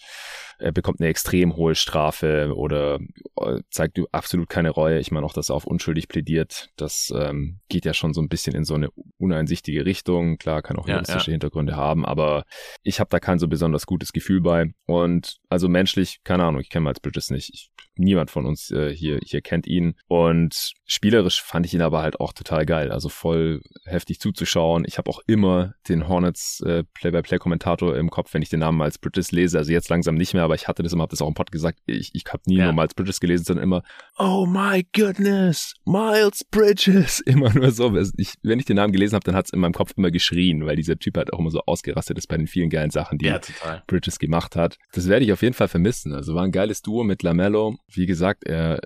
er 0.58 0.72
bekommt 0.72 1.00
eine 1.00 1.08
extrem 1.08 1.56
hohe 1.56 1.74
Strafe 1.74 2.52
oder 2.54 3.00
äh, 3.40 3.60
zeigt 3.70 4.00
absolut 4.12 4.48
keine 4.48 4.70
Reue. 4.70 5.00
Ich 5.00 5.10
meine 5.10 5.26
auch, 5.26 5.32
dass 5.32 5.48
er 5.48 5.56
auf 5.56 5.66
unschuldig 5.66 6.08
plädiert. 6.08 6.70
Das 6.76 7.12
ähm, 7.16 7.60
geht 7.68 7.84
ja 7.84 7.92
schon 7.92 8.14
so 8.14 8.20
ein 8.20 8.28
bisschen 8.28 8.54
in 8.54 8.64
so 8.64 8.74
eine 8.74 8.90
uneinsichtige 9.18 9.84
Richtung. 9.84 10.38
Klar, 10.38 10.62
kann 10.62 10.76
auch 10.76 10.86
juristische 10.86 11.18
ja, 11.18 11.26
ja. 11.26 11.32
Hintergründe 11.32 11.76
haben, 11.76 12.04
aber 12.04 12.44
ich 12.82 13.00
habe 13.00 13.10
da 13.10 13.18
kein 13.18 13.38
so 13.38 13.48
besonders 13.48 13.86
gutes 13.86 14.12
Gefühl 14.12 14.40
bei. 14.40 14.72
Und 14.86 15.38
also 15.48 15.68
menschlich, 15.68 16.20
keine 16.22 16.44
Ahnung, 16.44 16.60
ich 16.60 16.70
kenne 16.70 16.84
Miles 16.84 17.00
Bridges 17.00 17.30
nicht. 17.30 17.50
Ich, 17.52 17.70
niemand 17.96 18.30
von 18.30 18.46
uns 18.46 18.70
äh, 18.70 18.94
hier, 18.94 19.18
hier 19.24 19.40
kennt 19.42 19.66
ihn. 19.66 19.94
Und 20.06 20.74
spielerisch 20.86 21.42
fand 21.42 21.66
ich 21.66 21.74
ihn 21.74 21.82
aber 21.82 22.02
halt 22.02 22.20
auch 22.20 22.32
total 22.32 22.66
geil. 22.66 22.92
Also 22.92 23.08
voll 23.08 23.60
heftig 23.90 24.20
zuzuschauen. 24.20 24.84
Ich 24.86 24.98
habe 24.98 25.10
auch 25.10 25.20
immer 25.26 25.74
den 25.88 26.08
Hornets 26.08 26.60
äh, 26.60 26.84
Play-by-Play-Kommentator 26.94 27.96
im 27.96 28.10
Kopf, 28.10 28.34
wenn 28.34 28.42
ich 28.42 28.48
den 28.48 28.60
Namen 28.60 28.78
Miles 28.78 28.98
Bridges 28.98 29.32
lese. 29.32 29.58
Also 29.58 29.72
jetzt 29.72 29.88
langsam 29.88 30.14
nicht 30.14 30.34
mehr, 30.34 30.42
aber 30.42 30.54
ich 30.54 30.68
hatte 30.68 30.82
das 30.82 30.92
immer, 30.92 31.02
habe 31.02 31.10
das 31.10 31.22
auch 31.22 31.28
im 31.28 31.34
Pod 31.34 31.52
gesagt. 31.52 31.80
Ich, 31.86 32.10
ich 32.14 32.24
habe 32.26 32.42
nie 32.46 32.56
ja. 32.58 32.64
nur 32.64 32.74
Miles 32.74 32.94
Bridges 32.94 33.20
gelesen, 33.20 33.44
sondern 33.44 33.64
immer, 33.64 33.82
oh 34.18 34.46
my 34.46 34.86
goodness, 34.94 35.74
Miles 35.84 36.44
Bridges. 36.44 37.20
Immer 37.26 37.52
nur 37.52 37.70
so. 37.70 37.94
Ich, 38.16 38.34
wenn 38.42 38.58
ich 38.58 38.64
den 38.64 38.76
Namen 38.76 38.92
gelesen 38.92 39.14
habe, 39.14 39.24
dann 39.24 39.34
hat 39.34 39.46
es 39.46 39.52
in 39.52 39.60
meinem 39.60 39.72
Kopf 39.72 39.92
immer 39.96 40.10
geschrien, 40.10 40.66
weil 40.66 40.76
dieser 40.76 40.98
Typ 40.98 41.16
halt 41.16 41.32
auch 41.32 41.38
immer 41.38 41.50
so 41.50 41.60
ausgerastet 41.66 42.18
ist 42.18 42.26
bei 42.26 42.36
den 42.36 42.46
vielen 42.46 42.70
geilen 42.70 42.90
Sachen, 42.90 43.18
die 43.18 43.26
ja, 43.26 43.40
Bridges 43.86 44.18
gemacht 44.18 44.56
hat. 44.56 44.78
Das 44.92 45.08
werde 45.08 45.24
ich 45.24 45.32
auf 45.32 45.42
jeden 45.42 45.54
Fall 45.54 45.68
vermissen. 45.68 46.14
Also 46.14 46.34
war 46.34 46.44
ein 46.44 46.52
geiles 46.52 46.82
Duo 46.82 47.04
mit 47.04 47.22
Lamello. 47.22 47.76
Wie 47.88 48.06
gesagt, 48.06 48.44
er 48.44 48.80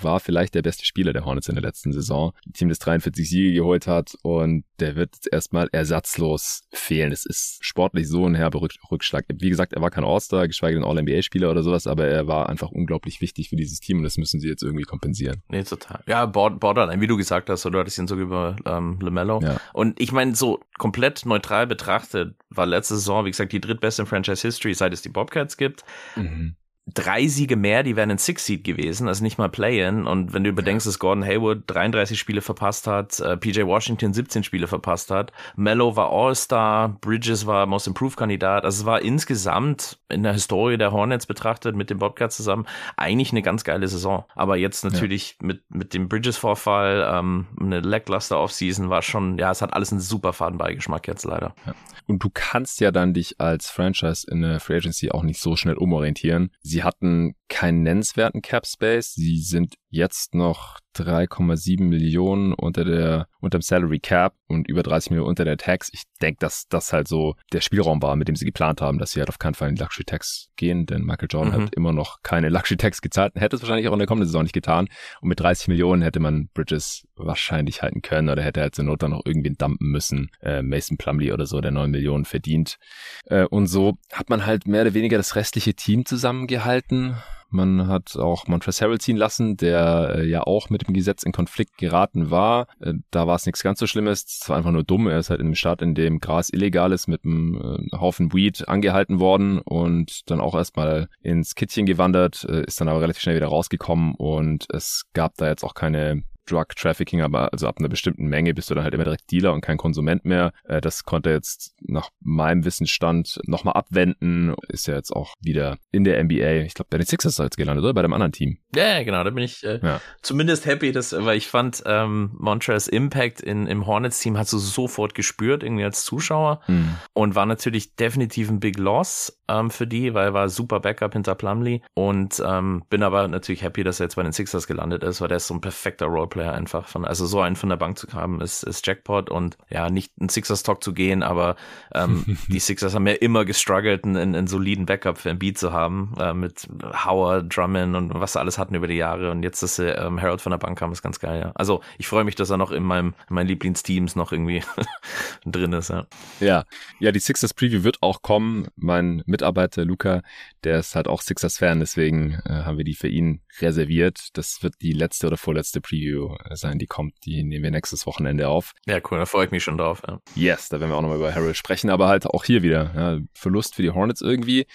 war 0.00 0.20
vielleicht 0.20 0.54
der 0.54 0.62
beste 0.62 0.84
Spieler 0.84 1.12
der 1.12 1.24
Hornets 1.24 1.48
in 1.48 1.54
der 1.54 1.62
letzten 1.62 1.92
Saison. 1.92 2.32
Ein 2.46 2.52
Team, 2.52 2.68
das 2.68 2.78
43 2.78 3.28
Siege 3.28 3.52
geholt 3.54 3.86
hat 3.86 4.16
und 4.22 4.64
der 4.80 4.96
wird 4.96 5.14
jetzt 5.14 5.32
erstmal 5.32 5.68
ersatzlos 5.72 6.62
fehlen. 6.72 7.12
Es 7.12 7.26
ist 7.26 7.58
sportlich 7.60 8.08
so 8.08 8.26
ein 8.26 8.34
herber 8.34 8.60
Rückschlag. 8.90 9.26
Wie 9.28 9.48
gesagt, 9.48 9.72
er 9.72 9.82
war 9.82 9.90
kein 9.90 10.04
All-Star, 10.04 10.46
geschweige 10.46 10.76
denn 10.76 10.84
All-NBA-Spieler 10.84 11.50
oder 11.50 11.62
sowas, 11.62 11.86
aber 11.86 12.06
er 12.06 12.26
war 12.26 12.48
einfach 12.48 12.70
unglaublich 12.70 13.20
wichtig 13.20 13.48
für 13.48 13.56
dieses 13.56 13.80
Team 13.80 13.98
und 13.98 14.04
das 14.04 14.16
müssen 14.16 14.40
sie 14.40 14.48
jetzt 14.48 14.62
irgendwie 14.62 14.84
kompensieren. 14.84 15.42
Nee, 15.48 15.64
total. 15.64 16.02
Ja, 16.06 16.26
Borderline, 16.26 17.00
wie 17.00 17.06
du 17.06 17.16
gesagt 17.16 17.50
hast, 17.50 17.66
oder 17.66 17.74
du 17.74 17.80
hattest 17.80 17.98
ihn 17.98 18.06
sogar 18.06 18.24
über 18.24 18.56
ähm, 18.64 18.98
LaMelo. 19.00 19.40
Ja. 19.42 19.60
Und 19.72 20.00
ich 20.00 20.12
meine, 20.12 20.34
so 20.34 20.60
komplett 20.78 21.26
neutral 21.26 21.66
betrachtet 21.66 22.36
war 22.50 22.66
letzte 22.66 22.94
Saison, 22.94 23.24
wie 23.24 23.30
gesagt, 23.30 23.52
die 23.52 23.60
drittbeste 23.60 24.06
Franchise-History, 24.06 24.74
seit 24.74 24.92
es 24.92 25.02
die 25.02 25.08
Bobcats 25.08 25.56
gibt. 25.56 25.84
Mhm 26.16 26.56
drei 26.94 27.26
Siege 27.26 27.56
mehr, 27.56 27.82
die 27.82 27.96
wären 27.96 28.10
ein 28.10 28.18
Six-Seed 28.18 28.64
gewesen, 28.64 29.08
also 29.08 29.22
nicht 29.22 29.38
mal 29.38 29.48
Play-In. 29.48 30.06
Und 30.06 30.32
wenn 30.32 30.44
du 30.44 30.50
überdenkst, 30.50 30.86
dass 30.86 30.98
Gordon 30.98 31.24
Hayward 31.24 31.62
33 31.66 32.18
Spiele 32.18 32.40
verpasst 32.40 32.86
hat, 32.86 33.20
äh, 33.20 33.36
PJ 33.36 33.62
Washington 33.64 34.12
17 34.12 34.42
Spiele 34.42 34.66
verpasst 34.66 35.10
hat, 35.10 35.32
Mello 35.56 35.96
war 35.96 36.10
All-Star, 36.10 36.88
Bridges 37.00 37.46
war 37.46 37.66
Most 37.66 37.86
Improved-Kandidat. 37.86 38.64
Also 38.64 38.82
es 38.82 38.86
war 38.86 39.02
insgesamt 39.02 39.98
in 40.08 40.22
der 40.22 40.32
Historie 40.32 40.78
der 40.78 40.92
Hornets 40.92 41.26
betrachtet 41.26 41.76
mit 41.76 41.90
dem 41.90 41.98
Bobcat 41.98 42.32
zusammen 42.32 42.66
eigentlich 42.96 43.32
eine 43.32 43.42
ganz 43.42 43.64
geile 43.64 43.86
Saison. 43.88 44.24
Aber 44.34 44.56
jetzt 44.56 44.84
natürlich 44.84 45.36
ja. 45.40 45.46
mit, 45.46 45.70
mit 45.70 45.94
dem 45.94 46.08
Bridges-Vorfall, 46.08 47.08
ähm, 47.12 47.46
eine 47.60 47.80
lackluster 47.80 48.40
Offseason 48.40 48.88
war 48.88 49.02
schon, 49.02 49.38
ja, 49.38 49.50
es 49.50 49.62
hat 49.62 49.74
alles 49.74 49.92
einen 49.92 50.00
super 50.00 50.32
Fadenbeigeschmack 50.32 51.06
jetzt 51.06 51.24
leider. 51.24 51.54
Ja. 51.66 51.74
Und 52.06 52.24
du 52.24 52.30
kannst 52.32 52.80
ja 52.80 52.90
dann 52.90 53.12
dich 53.12 53.38
als 53.38 53.68
Franchise 53.68 54.26
in 54.30 54.40
der 54.40 54.60
Free 54.60 54.76
Agency 54.76 55.10
auch 55.10 55.22
nicht 55.22 55.40
so 55.40 55.56
schnell 55.56 55.74
umorientieren. 55.74 56.50
Sie 56.62 56.77
hatten 56.82 57.34
keinen 57.48 57.82
nennenswerten 57.82 58.42
Cap 58.42 58.66
Space. 58.66 59.14
Sie 59.14 59.38
sind 59.38 59.74
jetzt 59.90 60.34
noch 60.34 60.78
3,7 60.96 61.82
Millionen 61.82 62.52
unter 62.52 62.84
der 62.84 63.28
unter 63.40 63.58
dem 63.58 63.62
Salary 63.62 64.00
Cap 64.00 64.34
und 64.48 64.68
über 64.68 64.82
30 64.82 65.10
Millionen 65.10 65.28
unter 65.28 65.44
der 65.44 65.56
Tax. 65.56 65.90
Ich 65.92 66.02
denke, 66.20 66.38
dass 66.40 66.66
das 66.68 66.92
halt 66.92 67.06
so 67.06 67.34
der 67.52 67.60
Spielraum 67.60 68.02
war, 68.02 68.16
mit 68.16 68.26
dem 68.26 68.34
sie 68.34 68.44
geplant 68.44 68.80
haben, 68.80 68.98
dass 68.98 69.12
sie 69.12 69.20
halt 69.20 69.28
auf 69.28 69.38
keinen 69.38 69.54
Fall 69.54 69.68
in 69.68 69.76
die 69.76 69.82
Luxury 69.82 70.04
Tax 70.04 70.48
gehen, 70.56 70.86
denn 70.86 71.02
Michael 71.04 71.28
Jordan 71.30 71.56
mhm. 71.56 71.62
hat 71.62 71.74
immer 71.74 71.92
noch 71.92 72.22
keine 72.22 72.48
Luxury 72.48 72.76
Tax 72.76 73.00
gezahlt, 73.00 73.34
hätte 73.36 73.56
es 73.56 73.62
wahrscheinlich 73.62 73.88
auch 73.88 73.92
in 73.92 73.98
der 73.98 74.08
kommenden 74.08 74.26
Saison 74.28 74.42
nicht 74.42 74.54
getan. 74.54 74.88
Und 75.20 75.28
mit 75.28 75.40
30 75.40 75.68
Millionen 75.68 76.02
hätte 76.02 76.20
man 76.20 76.48
Bridges 76.52 77.06
wahrscheinlich 77.14 77.82
halten 77.82 78.02
können 78.02 78.28
oder 78.28 78.42
hätte 78.42 78.60
halt 78.60 78.74
zur 78.74 78.84
Not 78.84 79.02
dann 79.02 79.12
noch 79.12 79.24
irgendwen 79.24 79.54
dumpen 79.54 79.88
müssen. 79.88 80.30
Äh, 80.40 80.62
Mason 80.62 80.96
Plumley 80.96 81.32
oder 81.32 81.46
so, 81.46 81.60
der 81.60 81.70
9 81.70 81.90
Millionen 81.90 82.24
verdient. 82.24 82.78
Äh, 83.26 83.44
und 83.44 83.66
so 83.66 83.98
hat 84.12 84.30
man 84.30 84.46
halt 84.46 84.66
mehr 84.66 84.82
oder 84.82 84.94
weniger 84.94 85.16
das 85.16 85.36
restliche 85.36 85.74
Team 85.74 86.04
zusammengehalten 86.04 87.16
man 87.50 87.86
hat 87.86 88.16
auch 88.16 88.46
Montrezl 88.46 88.84
Harrell 88.84 89.00
ziehen 89.00 89.16
lassen, 89.16 89.56
der 89.56 90.16
äh, 90.16 90.28
ja 90.28 90.42
auch 90.42 90.70
mit 90.70 90.86
dem 90.86 90.94
Gesetz 90.94 91.22
in 91.22 91.32
Konflikt 91.32 91.78
geraten 91.78 92.30
war. 92.30 92.66
Äh, 92.80 92.94
da 93.10 93.26
war 93.26 93.36
es 93.36 93.46
nichts 93.46 93.62
ganz 93.62 93.78
so 93.78 93.86
Schlimmes. 93.86 94.24
Es 94.40 94.48
war 94.48 94.56
einfach 94.56 94.70
nur 94.70 94.84
dumm. 94.84 95.06
Er 95.08 95.18
ist 95.18 95.30
halt 95.30 95.40
in 95.40 95.46
einem 95.46 95.54
Staat, 95.54 95.82
in 95.82 95.94
dem 95.94 96.20
Gras 96.20 96.50
illegal 96.50 96.92
ist, 96.92 97.08
mit 97.08 97.24
einem 97.24 97.88
äh, 97.92 97.96
Haufen 97.96 98.32
Weed 98.32 98.68
angehalten 98.68 99.20
worden 99.20 99.60
und 99.60 100.30
dann 100.30 100.40
auch 100.40 100.54
erstmal 100.54 101.08
ins 101.22 101.54
Kittchen 101.54 101.86
gewandert, 101.86 102.44
äh, 102.48 102.64
ist 102.64 102.80
dann 102.80 102.88
aber 102.88 103.00
relativ 103.00 103.22
schnell 103.22 103.36
wieder 103.36 103.48
rausgekommen 103.48 104.14
und 104.14 104.66
es 104.72 105.04
gab 105.14 105.34
da 105.36 105.48
jetzt 105.48 105.64
auch 105.64 105.74
keine 105.74 106.22
Drug 106.48 106.66
Trafficking, 106.76 107.22
aber 107.22 107.52
also 107.52 107.66
ab 107.66 107.76
einer 107.78 107.88
bestimmten 107.88 108.26
Menge 108.26 108.54
bist 108.54 108.70
du 108.70 108.74
dann 108.74 108.84
halt 108.84 108.94
immer 108.94 109.04
direkt 109.04 109.30
Dealer 109.30 109.52
und 109.52 109.60
kein 109.60 109.76
Konsument 109.76 110.24
mehr. 110.24 110.52
Äh, 110.64 110.80
das 110.80 111.04
konnte 111.04 111.30
jetzt 111.30 111.74
nach 111.80 112.10
meinem 112.20 112.64
Wissensstand 112.64 113.38
nochmal 113.44 113.74
abwenden. 113.74 114.54
Ist 114.68 114.86
ja 114.86 114.94
jetzt 114.94 115.12
auch 115.12 115.34
wieder 115.40 115.78
in 115.90 116.04
der 116.04 116.22
NBA. 116.22 116.64
Ich 116.66 116.74
glaube, 116.74 116.88
bei 116.90 116.98
den 116.98 117.06
Sixers 117.06 117.34
ist 117.34 117.38
er 117.38 117.44
jetzt 117.44 117.56
gelandet, 117.56 117.84
oder? 117.84 117.94
Bei 117.94 118.02
dem 118.02 118.12
anderen 118.12 118.32
Team. 118.32 118.58
Ja, 118.74 119.02
genau. 119.02 119.24
Da 119.24 119.30
bin 119.30 119.44
ich 119.44 119.64
äh, 119.64 119.80
ja. 119.82 120.00
zumindest 120.22 120.66
happy, 120.66 120.92
dass, 120.92 121.12
weil 121.12 121.36
ich 121.36 121.48
fand, 121.48 121.82
ähm, 121.86 122.30
Montrezls 122.38 122.88
Impact 122.88 123.40
in, 123.40 123.66
im 123.66 123.86
Hornets-Team 123.86 124.36
hast 124.36 124.52
du 124.52 124.58
sofort 124.58 125.14
gespürt, 125.14 125.62
irgendwie 125.62 125.84
als 125.84 126.04
Zuschauer. 126.04 126.60
Mhm. 126.66 126.96
Und 127.12 127.34
war 127.34 127.46
natürlich 127.46 127.94
definitiv 127.96 128.50
ein 128.50 128.60
Big 128.60 128.78
Loss 128.78 129.37
ähm, 129.48 129.70
für 129.70 129.86
die, 129.86 130.14
weil 130.14 130.28
er 130.28 130.34
war 130.34 130.48
super 130.48 130.80
Backup 130.80 131.12
hinter 131.12 131.34
Plumlee. 131.34 131.82
Und 131.94 132.42
ähm, 132.44 132.84
bin 132.88 133.02
aber 133.02 133.28
natürlich 133.28 133.62
happy, 133.62 133.84
dass 133.84 134.00
er 134.00 134.04
jetzt 134.04 134.16
bei 134.16 134.22
den 134.22 134.32
Sixers 134.32 134.66
gelandet 134.66 135.02
ist, 135.02 135.20
weil 135.20 135.28
der 135.28 135.36
ist 135.36 135.46
so 135.46 135.54
ein 135.54 135.60
perfekter 135.60 136.06
Roleplayer 136.06 136.38
Player 136.38 136.54
einfach 136.54 136.86
von, 136.88 137.04
also 137.04 137.26
so 137.26 137.40
einen 137.40 137.56
von 137.56 137.68
der 137.68 137.76
Bank 137.76 137.98
zu 137.98 138.06
haben, 138.12 138.40
ist, 138.40 138.62
ist 138.62 138.86
Jackpot 138.86 139.28
und 139.28 139.58
ja, 139.70 139.90
nicht 139.90 140.16
ein 140.20 140.28
Sixers 140.28 140.62
Talk 140.62 140.82
zu 140.84 140.92
gehen, 140.92 141.22
aber 141.22 141.56
ähm, 141.92 142.38
die 142.48 142.60
Sixers 142.60 142.94
haben 142.94 143.06
ja 143.06 143.14
immer 143.14 143.44
gestruggelt, 143.44 144.04
einen, 144.04 144.16
einen 144.16 144.46
soliden 144.46 144.86
Backup 144.86 145.18
für 145.18 145.30
ein 145.30 145.38
Beat 145.38 145.58
zu 145.58 145.72
haben, 145.72 146.14
äh, 146.18 146.32
mit 146.32 146.68
Howard, 147.04 147.54
Drummond 147.54 147.96
und 147.96 148.14
was 148.14 148.34
sie 148.34 148.40
alles 148.40 148.58
hatten 148.58 148.74
über 148.74 148.86
die 148.86 148.94
Jahre 148.94 149.30
und 149.30 149.42
jetzt, 149.42 149.62
dass 149.62 149.76
sie 149.76 149.88
ähm, 149.88 150.20
Harold 150.20 150.40
von 150.40 150.50
der 150.50 150.58
Bank 150.58 150.80
haben, 150.80 150.92
ist 150.92 151.02
ganz 151.02 151.18
geil, 151.18 151.40
ja. 151.40 151.52
Also 151.54 151.80
ich 151.98 152.06
freue 152.06 152.24
mich, 152.24 152.36
dass 152.36 152.50
er 152.50 152.56
noch 152.56 152.70
in 152.70 152.84
meinem, 152.84 153.14
in 153.28 153.34
meinen 153.34 153.48
Lieblingsteams 153.48 154.14
noch 154.14 154.30
irgendwie 154.30 154.62
drin 155.44 155.72
ist, 155.72 155.90
ja. 155.90 156.06
Ja, 156.40 156.64
ja, 157.00 157.10
die 157.10 157.20
Sixers 157.20 157.52
Preview 157.52 157.82
wird 157.82 157.98
auch 158.02 158.22
kommen. 158.22 158.68
Mein 158.76 159.22
Mitarbeiter 159.38 159.84
Luca, 159.84 160.22
der 160.64 160.80
ist 160.80 160.96
halt 160.96 161.06
auch 161.06 161.22
Sixers-Fan, 161.22 161.78
deswegen 161.78 162.40
äh, 162.44 162.50
haben 162.50 162.76
wir 162.76 162.84
die 162.84 162.94
für 162.94 163.06
ihn 163.06 163.40
reserviert. 163.60 164.30
Das 164.32 164.64
wird 164.64 164.74
die 164.82 164.92
letzte 164.92 165.28
oder 165.28 165.36
vorletzte 165.36 165.80
Preview 165.80 166.34
äh, 166.44 166.56
sein, 166.56 166.80
die 166.80 166.86
kommt. 166.86 167.14
Die 167.24 167.44
nehmen 167.44 167.62
wir 167.62 167.70
nächstes 167.70 168.04
Wochenende 168.04 168.48
auf. 168.48 168.72
Ja, 168.86 168.98
cool, 169.10 169.18
da 169.18 169.26
freue 169.26 169.46
ich 169.46 169.52
mich 169.52 169.62
schon 169.62 169.78
drauf. 169.78 170.02
Ja. 170.06 170.20
Yes, 170.34 170.68
da 170.68 170.80
werden 170.80 170.90
wir 170.90 170.96
auch 170.96 171.02
nochmal 171.02 171.18
über 171.18 171.32
Harold 171.32 171.56
sprechen, 171.56 171.88
aber 171.88 172.08
halt 172.08 172.26
auch 172.26 172.44
hier 172.44 172.64
wieder. 172.64 172.92
Ja, 172.96 173.18
Verlust 173.32 173.76
für 173.76 173.82
die 173.82 173.90
Hornets 173.90 174.22
irgendwie 174.22 174.66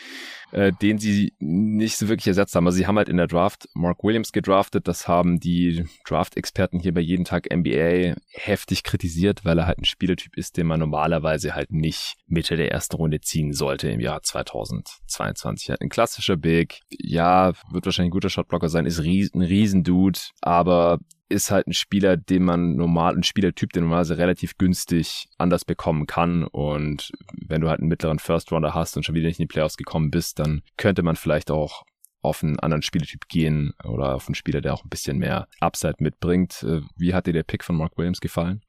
äh, 0.54 0.72
den 0.72 1.00
sie 1.00 1.34
nicht 1.40 1.98
so 1.98 2.08
wirklich 2.08 2.28
ersetzt 2.28 2.56
haben. 2.56 2.68
Also 2.68 2.78
sie 2.78 2.86
haben 2.86 2.98
halt 2.98 3.10
in 3.10 3.18
der 3.18 3.28
Draft 3.28 3.68
Mark 3.74 4.04
Williams 4.04 4.32
gedraftet. 4.32 4.88
Das 4.88 5.08
haben 5.08 5.40
die 5.40 5.86
Draft-Experten 6.06 6.80
hier 6.80 6.94
bei 6.94 7.02
jeden 7.02 7.26
Tag 7.26 7.48
NBA 7.52 8.16
heftig 8.30 8.84
kritisiert, 8.84 9.44
weil 9.46 9.58
er 9.58 9.66
halt 9.66 9.80
ein 9.80 9.86
Spielertyp 9.86 10.38
ist, 10.38 10.58
den 10.58 10.68
man 10.68 10.80
normalerweise 10.80 11.56
halt 11.56 11.72
nicht 11.72 12.18
Mitte 12.28 12.56
der 12.56 12.72
ersten 12.72 12.96
Runde 12.96 13.20
ziehen 13.20 13.54
sollte 13.54 13.90
im 13.90 14.00
Jahr 14.00 14.22
2022. 14.54 15.70
Halt 15.70 15.82
ein 15.82 15.90
klassischer 15.90 16.38
Big. 16.38 16.82
Ja, 16.90 17.54
wird 17.72 17.86
wahrscheinlich 17.86 18.10
ein 18.10 18.12
guter 18.12 18.30
Shotblocker 18.30 18.70
sein, 18.70 18.86
ist 18.86 19.00
ein 19.00 19.42
Riesendude, 19.42 20.20
aber 20.42 21.00
ist 21.30 21.52
halt 21.52 21.68
ein 21.68 21.74
Spieler, 21.74 22.16
den 22.16 22.44
man 22.44 22.76
normal, 22.76 23.16
ein 23.16 23.24
Spielertyp, 23.24 23.74
den 23.74 23.84
normalerweise 23.84 24.18
relativ 24.18 24.58
günstig 24.58 25.28
anders 25.38 25.66
bekommen 25.66 26.06
kann. 26.06 26.44
Und 26.44 27.12
wenn 27.34 27.62
du 27.62 27.70
halt 27.70 27.80
einen 27.80 27.90
mittleren 27.90 28.20
First 28.20 28.52
Rounder 28.52 28.74
hast 28.74 28.96
und 28.96 29.04
schon 29.04 29.16
wieder 29.16 29.28
nicht 29.28 29.40
in 29.40 29.44
die 29.44 29.54
Playoffs 29.54 29.78
gekommen 29.78 30.12
bist, 30.12 30.40
dann 30.40 30.62
könnte 30.78 31.02
man 31.02 31.16
vielleicht 31.16 31.50
auch 31.50 31.84
auf 32.24 32.44
einen 32.44 32.60
anderen 32.60 32.82
Spieltyp 32.82 33.28
gehen 33.28 33.74
oder 33.84 34.16
auf 34.16 34.28
einen 34.28 34.36
Spieler, 34.36 34.62
der 34.62 34.74
auch 34.74 34.84
ein 34.84 34.90
bisschen 34.90 35.18
mehr 35.18 35.48
Upside 35.60 35.96
mitbringt. 36.00 36.64
Äh, 36.64 36.82
wie 36.98 37.14
hat 37.14 37.28
dir 37.28 37.34
der 37.34 37.44
Pick 37.44 37.64
von 37.64 37.76
Mark 37.76 37.98
Williams 37.98 38.22
gefallen? 38.22 38.62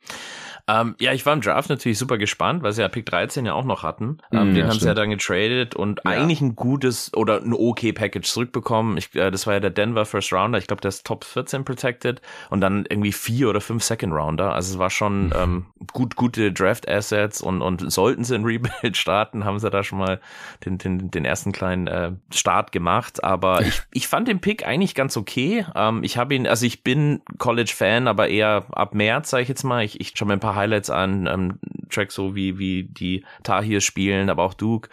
Ähm, 0.67 0.97
ja, 0.99 1.13
ich 1.13 1.27
war 1.27 1.35
im 1.35 1.41
Draft 1.41 1.69
natürlich 1.69 1.99
super 1.99 2.17
gespannt, 2.17 2.63
weil 2.63 2.73
sie 2.73 2.81
ja 2.81 2.89
Pick 2.89 3.07
13 3.07 3.45
ja 3.45 3.53
auch 3.53 3.65
noch 3.65 3.83
hatten. 3.83 4.19
Ähm, 4.33 4.53
mm, 4.53 4.55
den 4.55 4.57
ja, 4.57 4.63
haben 4.63 4.71
stimmt. 4.71 4.81
sie 4.81 4.89
ja 4.89 4.95
dann 4.95 5.11
getradet 5.11 5.75
und 5.75 6.01
ja. 6.05 6.11
eigentlich 6.11 6.41
ein 6.41 6.57
gutes 6.57 7.13
oder 7.15 7.43
ein 7.43 7.53
okay 7.53 7.93
Package 7.93 8.27
zurückbekommen. 8.27 8.97
Ich, 8.97 9.15
äh, 9.15 9.31
das 9.31 9.47
war 9.47 9.55
ja 9.55 9.61
der 9.61 9.71
Denver 9.71 10.07
First 10.07 10.33
Rounder. 10.33 10.59
Ich 10.59 10.67
glaube, 10.67 10.81
der 10.81 10.89
ist 10.89 11.07
Top 11.07 11.25
14 11.25 11.65
protected 11.65 12.23
und 12.51 12.61
dann 12.61 12.87
irgendwie 12.89 13.13
vier 13.13 13.51
oder 13.51 13.61
fünf 13.61 13.85
Second 13.85 14.13
Rounder. 14.15 14.55
Also 14.55 14.75
es 14.75 14.79
war 14.79 14.91
schon 14.91 15.27
mhm. 15.27 15.33
ähm, 15.37 15.67
gut, 15.93 16.17
gute 16.17 16.51
Draft 16.53 16.89
Assets 16.89 17.43
und, 17.43 17.61
und 17.61 17.93
sollten 17.93 18.25
sie 18.25 18.35
in 18.35 18.45
Rebuild 18.47 18.97
starten, 18.97 19.45
haben 19.45 19.59
sie 19.59 19.71
da 19.71 19.85
schon 19.85 19.99
mal 19.99 20.21
den, 20.65 20.79
den, 20.79 21.11
den 21.11 21.25
ersten 21.25 21.53
kleinen 21.53 21.87
äh, 21.89 22.13
Start 22.33 22.73
gemacht. 22.73 23.23
Aber 23.23 23.44
ich, 23.61 23.83
ich 23.93 24.09
fand 24.09 24.29
den 24.29 24.41
Pick 24.41 24.67
eigentlich 24.67 24.95
ganz 24.95 25.17
okay. 25.17 25.67
Ähm, 25.75 26.03
ich 26.03 26.17
habe 26.17 26.35
ihn, 26.35 26.47
also 26.47 26.67
ich 26.67 26.83
bin 26.83 27.23
College-Fan, 27.39 28.09
aber 28.09 28.29
eher 28.29 28.67
ab 28.73 28.95
März, 28.95 29.31
sage 29.31 29.43
ich 29.43 29.49
jetzt 29.49 29.65
mal. 29.65 29.85
Ich, 29.85 30.01
ich 30.01 30.13
schaue 30.15 30.29
mir 30.29 30.35
ein 30.35 30.41
paar 30.41 30.57
Highlights 30.57 30.91
an, 30.91 31.27
ähm, 31.27 31.59
Tracks 31.91 32.15
so 32.15 32.35
wie, 32.35 32.59
wie 32.59 32.85
die 32.85 33.25
Tahirs 33.43 33.85
spielen, 33.85 34.31
aber 34.31 34.43
auch 34.43 34.55
Duke. 34.55 34.89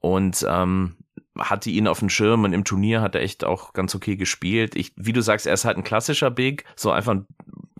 Und 0.00 0.46
ähm, 0.48 0.96
hatte 1.38 1.70
ihn 1.70 1.88
auf 1.88 2.00
dem 2.00 2.10
Schirm 2.10 2.44
und 2.44 2.52
im 2.52 2.64
Turnier 2.64 3.00
hat 3.00 3.14
er 3.14 3.22
echt 3.22 3.44
auch 3.44 3.72
ganz 3.72 3.94
okay 3.94 4.16
gespielt. 4.16 4.74
Ich, 4.76 4.92
wie 4.96 5.12
du 5.12 5.20
sagst, 5.20 5.46
er 5.46 5.54
ist 5.54 5.64
halt 5.64 5.76
ein 5.76 5.84
klassischer 5.84 6.30
Big, 6.30 6.64
so 6.74 6.90
einfach 6.90 7.12
ein 7.12 7.26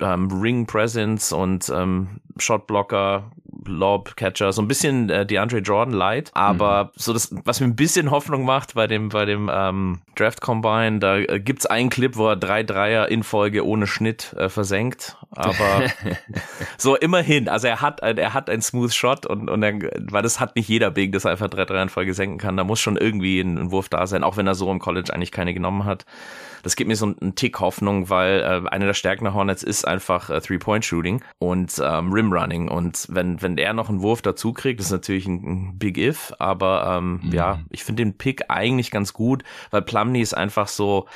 ähm, 0.00 0.30
Ring 0.30 0.66
Presence 0.66 1.32
und 1.32 1.68
ähm, 1.74 2.20
Shotblocker, 2.38 3.30
Lob 3.68 4.16
Catcher, 4.16 4.52
so 4.52 4.62
ein 4.62 4.68
bisschen 4.68 5.10
äh, 5.10 5.26
DeAndre 5.26 5.58
Jordan 5.58 5.94
light, 5.94 6.30
aber 6.34 6.84
mhm. 6.84 6.88
so 6.96 7.12
das, 7.12 7.34
was 7.44 7.60
mir 7.60 7.66
ein 7.66 7.76
bisschen 7.76 8.10
Hoffnung 8.10 8.44
macht 8.44 8.74
bei 8.74 8.86
dem 8.86 9.08
bei 9.10 9.24
dem 9.24 9.50
ähm, 9.52 10.00
Draft 10.16 10.40
Combine, 10.40 10.98
da 10.98 11.18
äh, 11.18 11.40
gibt's 11.40 11.66
einen 11.66 11.90
Clip, 11.90 12.16
wo 12.16 12.28
er 12.28 12.36
drei 12.36 12.62
Dreier 12.62 13.08
in 13.08 13.22
Folge 13.22 13.64
ohne 13.66 13.86
Schnitt 13.86 14.34
äh, 14.36 14.48
versenkt, 14.48 15.16
aber 15.30 15.84
so 16.78 16.96
immerhin, 16.96 17.48
also 17.48 17.68
er 17.68 17.80
hat 17.80 18.00
er 18.00 18.34
hat 18.34 18.50
einen 18.50 18.62
Smooth 18.62 18.92
Shot 18.92 19.26
und 19.26 19.48
und 19.48 19.62
er, 19.62 19.74
weil 20.10 20.22
das 20.22 20.40
hat 20.40 20.56
nicht 20.56 20.68
jeder 20.68 20.90
Big, 20.90 21.12
dass 21.12 21.24
er 21.24 21.32
einfach 21.32 21.48
drei 21.48 21.64
Dreier 21.64 21.82
in 21.82 21.88
Folge 21.88 22.14
senken 22.14 22.38
kann, 22.38 22.56
da 22.56 22.64
muss 22.64 22.80
schon 22.80 22.96
irgendwie 22.96 23.40
ein, 23.40 23.58
ein 23.58 23.70
Wurf 23.70 23.88
da 23.88 24.06
sein, 24.06 24.24
auch 24.24 24.36
wenn 24.36 24.46
er 24.46 24.54
so 24.54 24.70
im 24.70 24.78
College 24.78 25.12
eigentlich 25.12 25.32
keine 25.32 25.54
genommen 25.54 25.84
hat 25.84 26.04
das 26.62 26.76
gibt 26.76 26.88
mir 26.88 26.96
so 26.96 27.06
einen 27.06 27.34
Tick 27.34 27.60
Hoffnung, 27.60 28.10
weil 28.10 28.40
äh, 28.40 28.68
eine 28.68 28.86
der 28.86 28.94
Stärken 28.94 29.24
der 29.24 29.34
Hornets 29.34 29.62
ist 29.62 29.86
einfach 29.86 30.30
äh, 30.30 30.40
Three-Point-Shooting 30.40 31.22
und 31.38 31.80
ähm, 31.84 32.12
Rim-Running. 32.12 32.68
Und 32.68 33.06
wenn, 33.10 33.40
wenn 33.42 33.58
er 33.58 33.72
noch 33.72 33.88
einen 33.88 34.02
Wurf 34.02 34.22
dazu 34.22 34.52
kriegt, 34.52 34.80
ist 34.80 34.90
natürlich 34.90 35.26
ein, 35.26 35.42
ein 35.44 35.78
Big 35.78 35.98
If, 35.98 36.32
aber 36.38 36.98
ähm, 36.98 37.20
mhm. 37.22 37.32
ja, 37.32 37.60
ich 37.70 37.84
finde 37.84 38.04
den 38.04 38.16
Pick 38.16 38.44
eigentlich 38.48 38.90
ganz 38.90 39.12
gut, 39.12 39.44
weil 39.70 39.82
Plumney 39.82 40.20
ist 40.20 40.34
einfach 40.34 40.68
so, 40.68 41.06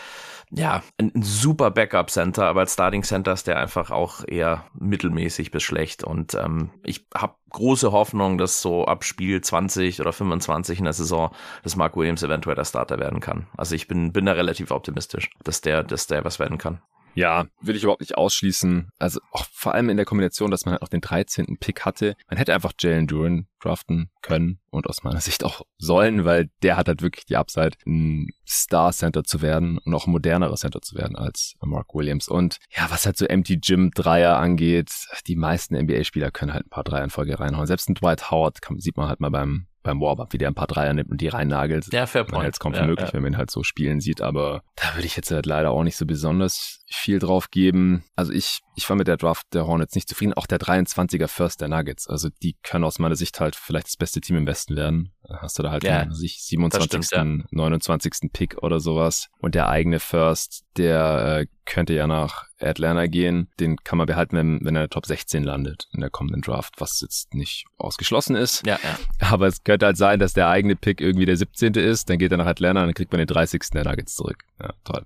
ja, 0.55 0.83
ein, 0.99 1.13
super 1.15 1.71
Backup-Center, 1.71 2.45
aber 2.47 2.61
als 2.61 2.75
Starting-Center 2.75 3.33
ist 3.33 3.47
der 3.47 3.59
einfach 3.59 3.91
auch 3.91 4.23
eher 4.27 4.67
mittelmäßig 4.75 5.51
bis 5.51 5.63
schlecht. 5.63 6.05
Und 6.05 6.35
ähm, 6.35 6.71
ich 6.85 7.07
habe 7.15 7.35
große 7.51 7.91
Hoffnung, 7.91 8.37
dass 8.37 8.61
so 8.61 8.85
ab 8.85 9.05
Spiel 9.05 9.41
20 9.41 10.01
oder 10.01 10.13
25 10.13 10.79
in 10.79 10.85
der 10.85 10.93
Saison, 10.93 11.31
dass 11.63 11.77
Mark 11.77 11.97
Williams 11.97 12.23
eventuell 12.23 12.57
der 12.57 12.67
Starter 12.67 12.99
werden 12.99 13.21
kann. 13.21 13.47
Also 13.57 13.75
ich 13.75 13.89
bin, 13.89 14.13
bin 14.13 14.27
da 14.27 14.33
relativ 14.33 14.71
optimistisch, 14.71 15.31
dass 15.43 15.63
der, 15.63 15.83
dass 15.83 16.07
der 16.07 16.25
was 16.25 16.39
werden 16.39 16.59
kann. 16.59 16.83
Ja, 17.15 17.47
will 17.61 17.77
ich 17.77 17.83
überhaupt 17.83 18.01
nicht 18.01 18.17
ausschließen. 18.17 18.89
Also 18.99 19.21
auch 19.33 19.45
vor 19.53 19.75
allem 19.75 19.91
in 19.91 19.97
der 19.97 20.07
Kombination, 20.07 20.51
dass 20.51 20.65
man 20.65 20.73
halt 20.73 20.83
noch 20.83 20.89
den 20.89 21.01
13. 21.01 21.59
Pick 21.59 21.85
hatte. 21.85 22.17
Man 22.29 22.39
hätte 22.39 22.55
einfach 22.55 22.73
Jalen 22.79 23.07
Duran 23.07 23.47
draften 23.61 24.11
können 24.23 24.61
und 24.71 24.87
aus 24.89 25.03
meiner 25.03 25.21
Sicht 25.21 25.45
auch 25.45 25.63
sollen, 25.79 26.25
weil 26.25 26.51
der 26.63 26.77
hat 26.77 26.89
halt 26.89 27.03
wirklich 27.03 27.27
die 27.27 27.37
Upside, 27.37 27.77
ein 27.87 28.29
Star 28.47 28.93
Center 28.93 29.25
zu 29.25 29.41
werden 29.41 29.79
und 29.79 29.95
auch 29.95 30.07
ein 30.07 30.13
modernerer 30.13 30.57
Center 30.57 30.81
zu 30.81 30.97
werden 30.97 31.17
als 31.17 31.55
Mark 31.61 31.95
Williams. 31.95 32.29
Und 32.29 32.59
ja, 32.71 32.91
was 32.91 33.07
halt 33.07 33.17
so 33.17 33.27
Empty 33.27 33.59
Gym 33.59 33.91
Dreier 33.93 34.37
angeht, 34.39 34.91
die 35.27 35.37
meisten 35.37 35.77
NBA-Spieler 35.77 36.31
können 36.31 36.53
halt 36.53 36.67
ein 36.67 36.71
paar 36.71 36.85
Dreier 36.85 37.05
in 37.05 37.11
Folge 37.11 37.39
reinhauen. 37.39 37.67
Selbst 37.67 37.89
ein 37.89 37.95
Dwight 37.95 38.31
Howard 38.31 38.63
kann, 38.63 38.79
sieht 38.79 38.97
man 38.97 39.09
halt 39.09 39.21
mal 39.21 39.31
beim 39.31 39.67
beim 39.83 40.01
Warm-Up, 40.01 40.33
wie 40.33 40.39
der 40.39 40.49
ein 40.49 40.55
paar 40.55 40.67
Dreier 40.67 40.93
nimmt 40.95 41.11
und 41.11 41.21
die 41.21 41.29
reinnagelt. 41.29 41.93
Ja, 41.93 42.07
fair 42.07 42.25
point. 42.25 42.33
Man 42.33 42.43
hält 42.43 42.55
es 42.55 42.61
kaum 42.61 42.75
für 42.75 42.81
ja, 42.81 42.87
möglich, 42.87 43.09
ja. 43.09 43.15
wenn 43.15 43.23
man 43.23 43.33
ihn 43.33 43.39
halt 43.39 43.51
so 43.51 43.63
spielen 43.63 44.01
sieht, 44.01 44.21
aber 44.21 44.63
da 44.77 44.95
würde 44.95 45.07
ich 45.07 45.17
jetzt 45.17 45.31
halt 45.31 45.47
leider 45.47 45.71
auch 45.71 45.83
nicht 45.83 45.97
so 45.97 46.07
besonders 46.07 46.85
viel 46.89 47.19
drauf 47.19 47.51
geben. 47.51 48.05
Also 48.17 48.33
ich, 48.33 48.61
ich 48.77 48.89
war 48.89 48.97
mit 48.97 49.09
der 49.09 49.17
Draft 49.17 49.47
der 49.55 49.67
Hornets 49.67 49.95
nicht 49.95 50.09
zufrieden. 50.09 50.35
Auch 50.35 50.47
der 50.47 50.59
23er 50.59 51.29
First 51.29 51.61
der 51.61 51.69
Nuggets. 51.69 52.07
Also 52.09 52.29
die 52.43 52.57
können 52.63 52.85
aus 52.85 52.99
meiner 52.99 53.17
Sicht 53.17 53.41
halt 53.41 53.57
vielleicht 53.57 53.87
das 53.87 53.97
beste 53.97 54.21
Team 54.21 54.37
im 54.37 54.47
Westen 54.47 54.77
werden. 54.77 55.13
Hast 55.29 55.59
du 55.59 55.63
da 55.63 55.71
halt 55.71 55.85
ja, 55.85 56.11
sich 56.11 56.43
27., 56.43 57.05
stimmt, 57.05 57.11
ja. 57.13 57.47
29. 57.51 58.33
Pick 58.33 58.63
oder 58.63 58.81
sowas. 58.81 59.29
Und 59.39 59.55
der 59.55 59.69
eigene 59.69 60.01
First, 60.01 60.65
der 60.77 61.41
äh, 61.41 61.47
könnte 61.65 61.95
ja 61.95 62.07
nach 62.07 62.47
Atlanta 62.61 63.07
gehen. 63.07 63.49
Den 63.61 63.77
kann 63.77 63.99
man 63.99 64.07
behalten, 64.07 64.37
wenn, 64.37 64.65
wenn 64.65 64.77
er 64.77 64.89
Top 64.89 65.07
16 65.07 65.43
landet 65.43 65.89
in 65.93 66.01
der 66.01 66.11
kommenden 66.11 66.43
Draft, 66.43 66.75
was 66.79 67.01
jetzt 67.01 67.35
nicht 67.35 67.67
ausgeschlossen 67.79 68.37
ist. 68.37 68.67
Ja, 68.67 68.79
ja. 68.83 69.29
Aber 69.29 69.47
es 69.47 69.63
könnte 69.65 69.87
halt 69.87 69.97
sein, 69.97 70.19
dass 70.19 70.33
der 70.33 70.49
eigene 70.49 70.77
Pick 70.77 71.01
irgendwie 71.01 71.27
der 71.27 71.37
17. 71.37 71.75
ist, 71.75 72.09
dann 72.09 72.19
geht 72.19 72.33
er 72.33 72.39
nach 72.39 72.47
Atlanta 72.47 72.83
und 72.83 72.89
dann 72.89 72.95
kriegt 72.95 73.13
man 73.13 73.19
den 73.19 73.27
30. 73.27 73.63
der 73.75 73.85
Nuggets 73.85 74.15
zurück. 74.15 74.45
Ja, 74.61 74.73
toll. 74.85 75.05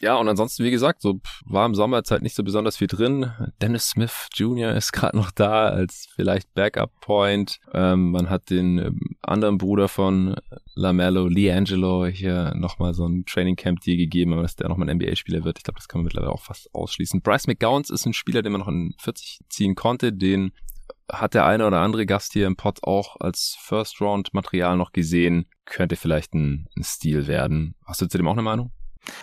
Ja, 0.00 0.16
und 0.16 0.28
ansonsten, 0.28 0.64
wie 0.64 0.70
gesagt, 0.70 1.00
so 1.00 1.20
war 1.44 1.66
im 1.66 1.74
Sommer 1.74 1.98
jetzt 1.98 2.10
halt 2.10 2.22
nicht 2.22 2.36
so 2.36 2.44
besonders 2.44 2.76
viel 2.76 2.86
drin. 2.86 3.32
Dennis 3.60 3.90
Smith 3.90 4.28
Jr. 4.34 4.74
ist 4.74 4.92
gerade 4.92 5.16
noch 5.16 5.30
da 5.30 5.68
als 5.68 6.08
vielleicht 6.14 6.52
Backup 6.54 6.90
Point. 7.00 7.58
Ähm, 7.72 8.10
man 8.10 8.30
hat 8.30 8.50
den 8.50 8.78
ähm, 8.78 9.00
anderen 9.44 9.58
Bruder 9.58 9.88
von 9.88 10.34
Lamello, 10.74 11.28
Leangelo, 11.28 12.06
hier 12.06 12.54
nochmal 12.54 12.94
so 12.94 13.06
ein 13.06 13.24
Training 13.26 13.56
Camp 13.56 13.80
Deal 13.80 13.96
gegeben, 13.96 14.36
dass 14.42 14.56
der 14.56 14.68
nochmal 14.68 14.88
ein 14.88 14.96
NBA-Spieler 14.96 15.44
wird. 15.44 15.58
Ich 15.58 15.64
glaube, 15.64 15.78
das 15.78 15.88
kann 15.88 16.00
man 16.00 16.04
mittlerweile 16.06 16.32
auch 16.32 16.42
fast 16.42 16.74
ausschließen. 16.74 17.20
Bryce 17.20 17.46
McGowans 17.46 17.90
ist 17.90 18.06
ein 18.06 18.14
Spieler, 18.14 18.42
den 18.42 18.52
man 18.52 18.62
noch 18.62 18.68
in 18.68 18.94
40 18.98 19.40
ziehen 19.48 19.74
konnte, 19.74 20.12
den 20.12 20.52
hat 21.10 21.34
der 21.34 21.44
eine 21.44 21.66
oder 21.66 21.80
andere 21.80 22.06
Gast 22.06 22.32
hier 22.32 22.46
im 22.46 22.56
Pod 22.56 22.82
auch 22.82 23.16
als 23.20 23.56
First 23.60 24.00
Round 24.00 24.32
Material 24.32 24.76
noch 24.76 24.92
gesehen. 24.92 25.46
Könnte 25.66 25.96
vielleicht 25.96 26.34
ein, 26.34 26.66
ein 26.76 26.82
Stil 26.82 27.26
werden. 27.26 27.74
Hast 27.84 28.00
du 28.00 28.06
zu 28.06 28.16
dem 28.16 28.26
auch 28.26 28.32
eine 28.32 28.42
Meinung? 28.42 28.72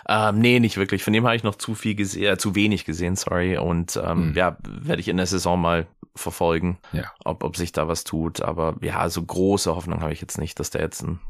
Ähm, 0.08 0.38
nee, 0.38 0.60
nicht 0.60 0.76
wirklich. 0.76 1.02
Von 1.04 1.12
dem 1.12 1.24
habe 1.24 1.36
ich 1.36 1.42
noch 1.42 1.56
zu 1.56 1.74
viel 1.74 1.94
gesehen, 1.94 2.32
äh, 2.34 2.38
zu 2.38 2.54
wenig 2.54 2.84
gesehen, 2.84 3.16
sorry. 3.16 3.58
Und 3.58 4.00
ähm, 4.02 4.30
mhm. 4.30 4.34
ja, 4.36 4.56
werde 4.62 5.00
ich 5.00 5.08
in 5.08 5.16
der 5.16 5.26
Saison 5.26 5.60
mal 5.60 5.86
verfolgen, 6.14 6.78
ja. 6.92 7.04
ob, 7.24 7.42
ob 7.42 7.56
sich 7.56 7.72
da 7.72 7.88
was 7.88 8.04
tut. 8.04 8.42
Aber 8.42 8.76
ja, 8.80 9.08
so 9.08 9.22
große 9.22 9.74
Hoffnung 9.74 10.00
habe 10.00 10.12
ich 10.12 10.20
jetzt 10.20 10.38
nicht, 10.38 10.60
dass 10.60 10.70
der 10.70 10.82
jetzt 10.82 11.02
ein 11.02 11.20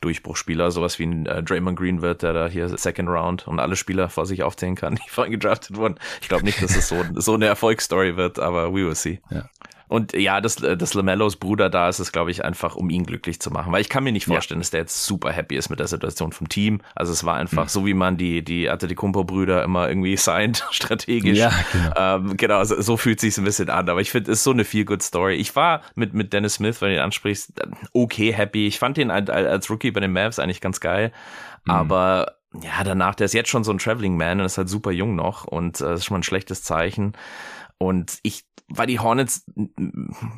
Durchbruchspieler, 0.00 0.70
sowas 0.70 0.98
wie 0.98 1.04
ein 1.04 1.26
äh, 1.26 1.42
Draymond 1.42 1.78
Green 1.78 2.00
wird, 2.00 2.22
der 2.22 2.32
da 2.32 2.48
hier 2.48 2.68
Second 2.76 3.08
Round 3.08 3.46
und 3.46 3.60
alle 3.60 3.76
Spieler 3.76 4.08
vor 4.08 4.24
sich 4.24 4.42
aufzählen 4.42 4.74
kann, 4.74 4.94
die 5.06 5.10
vorhin 5.10 5.32
gedraftet 5.32 5.76
wurden. 5.76 5.96
Ich 6.22 6.28
glaube 6.28 6.44
nicht, 6.44 6.62
dass 6.62 6.74
es 6.74 6.88
so, 6.88 7.04
so 7.14 7.34
eine 7.34 7.46
Erfolgsstory 7.46 8.16
wird, 8.16 8.38
aber 8.38 8.72
we 8.72 8.86
will 8.86 8.94
see. 8.94 9.20
Ja. 9.30 9.44
Und 9.90 10.12
ja, 10.12 10.40
das, 10.40 10.62
äh, 10.62 10.76
das 10.76 10.94
Lamellos 10.94 11.34
Bruder 11.34 11.68
da 11.68 11.88
ist 11.88 11.98
es, 11.98 12.12
glaube 12.12 12.30
ich, 12.30 12.44
einfach, 12.44 12.76
um 12.76 12.90
ihn 12.90 13.04
glücklich 13.04 13.40
zu 13.40 13.50
machen. 13.50 13.72
Weil 13.72 13.80
ich 13.80 13.88
kann 13.88 14.04
mir 14.04 14.12
nicht 14.12 14.26
vorstellen, 14.26 14.60
ja. 14.60 14.62
dass 14.62 14.70
der 14.70 14.80
jetzt 14.82 15.04
super 15.04 15.32
happy 15.32 15.56
ist 15.56 15.68
mit 15.68 15.80
der 15.80 15.88
Situation 15.88 16.30
vom 16.30 16.48
Team. 16.48 16.80
Also 16.94 17.12
es 17.12 17.24
war 17.24 17.34
einfach 17.34 17.64
mhm. 17.64 17.68
so, 17.68 17.86
wie 17.86 17.94
man 17.94 18.16
die, 18.16 18.44
die 18.44 18.70
Antetokounmpo-Brüder 18.70 19.64
immer 19.64 19.88
irgendwie 19.88 20.16
signed, 20.16 20.64
strategisch. 20.70 21.36
Ja, 21.36 21.52
genau. 21.72 21.92
Ähm, 21.96 22.36
genau, 22.36 22.62
so, 22.62 22.80
so 22.80 22.96
fühlt 22.96 23.18
sich 23.18 23.36
ein 23.36 23.42
bisschen 23.42 23.68
an. 23.68 23.88
Aber 23.88 24.00
ich 24.00 24.12
finde, 24.12 24.30
es 24.30 24.38
ist 24.38 24.44
so 24.44 24.52
eine 24.52 24.64
feel-good-Story. 24.64 25.34
Ich 25.34 25.56
war 25.56 25.82
mit, 25.96 26.14
mit 26.14 26.32
Dennis 26.32 26.54
Smith, 26.54 26.80
wenn 26.80 26.90
du 26.90 26.94
ihn 26.94 27.00
ansprichst, 27.00 27.54
okay 27.92 28.32
happy. 28.32 28.68
Ich 28.68 28.78
fand 28.78 28.96
ihn 28.96 29.10
als 29.10 29.70
Rookie 29.70 29.90
bei 29.90 29.98
den 29.98 30.12
Mavs 30.12 30.38
eigentlich 30.38 30.60
ganz 30.60 30.78
geil. 30.78 31.10
Mhm. 31.64 31.72
Aber 31.72 32.36
ja, 32.62 32.84
danach, 32.84 33.16
der 33.16 33.24
ist 33.24 33.34
jetzt 33.34 33.48
schon 33.48 33.64
so 33.64 33.72
ein 33.72 33.78
Traveling 33.78 34.16
Man 34.16 34.40
und 34.40 34.46
ist 34.46 34.58
halt 34.58 34.68
super 34.68 34.90
jung 34.90 35.16
noch 35.16 35.44
und 35.46 35.80
äh, 35.80 35.84
das 35.84 36.00
ist 36.00 36.06
schon 36.06 36.14
mal 36.14 36.20
ein 36.20 36.24
schlechtes 36.24 36.62
Zeichen. 36.62 37.14
Und 37.82 38.18
ich 38.22 38.44
weil 38.70 38.86
die 38.86 39.00
Hornets 39.00 39.44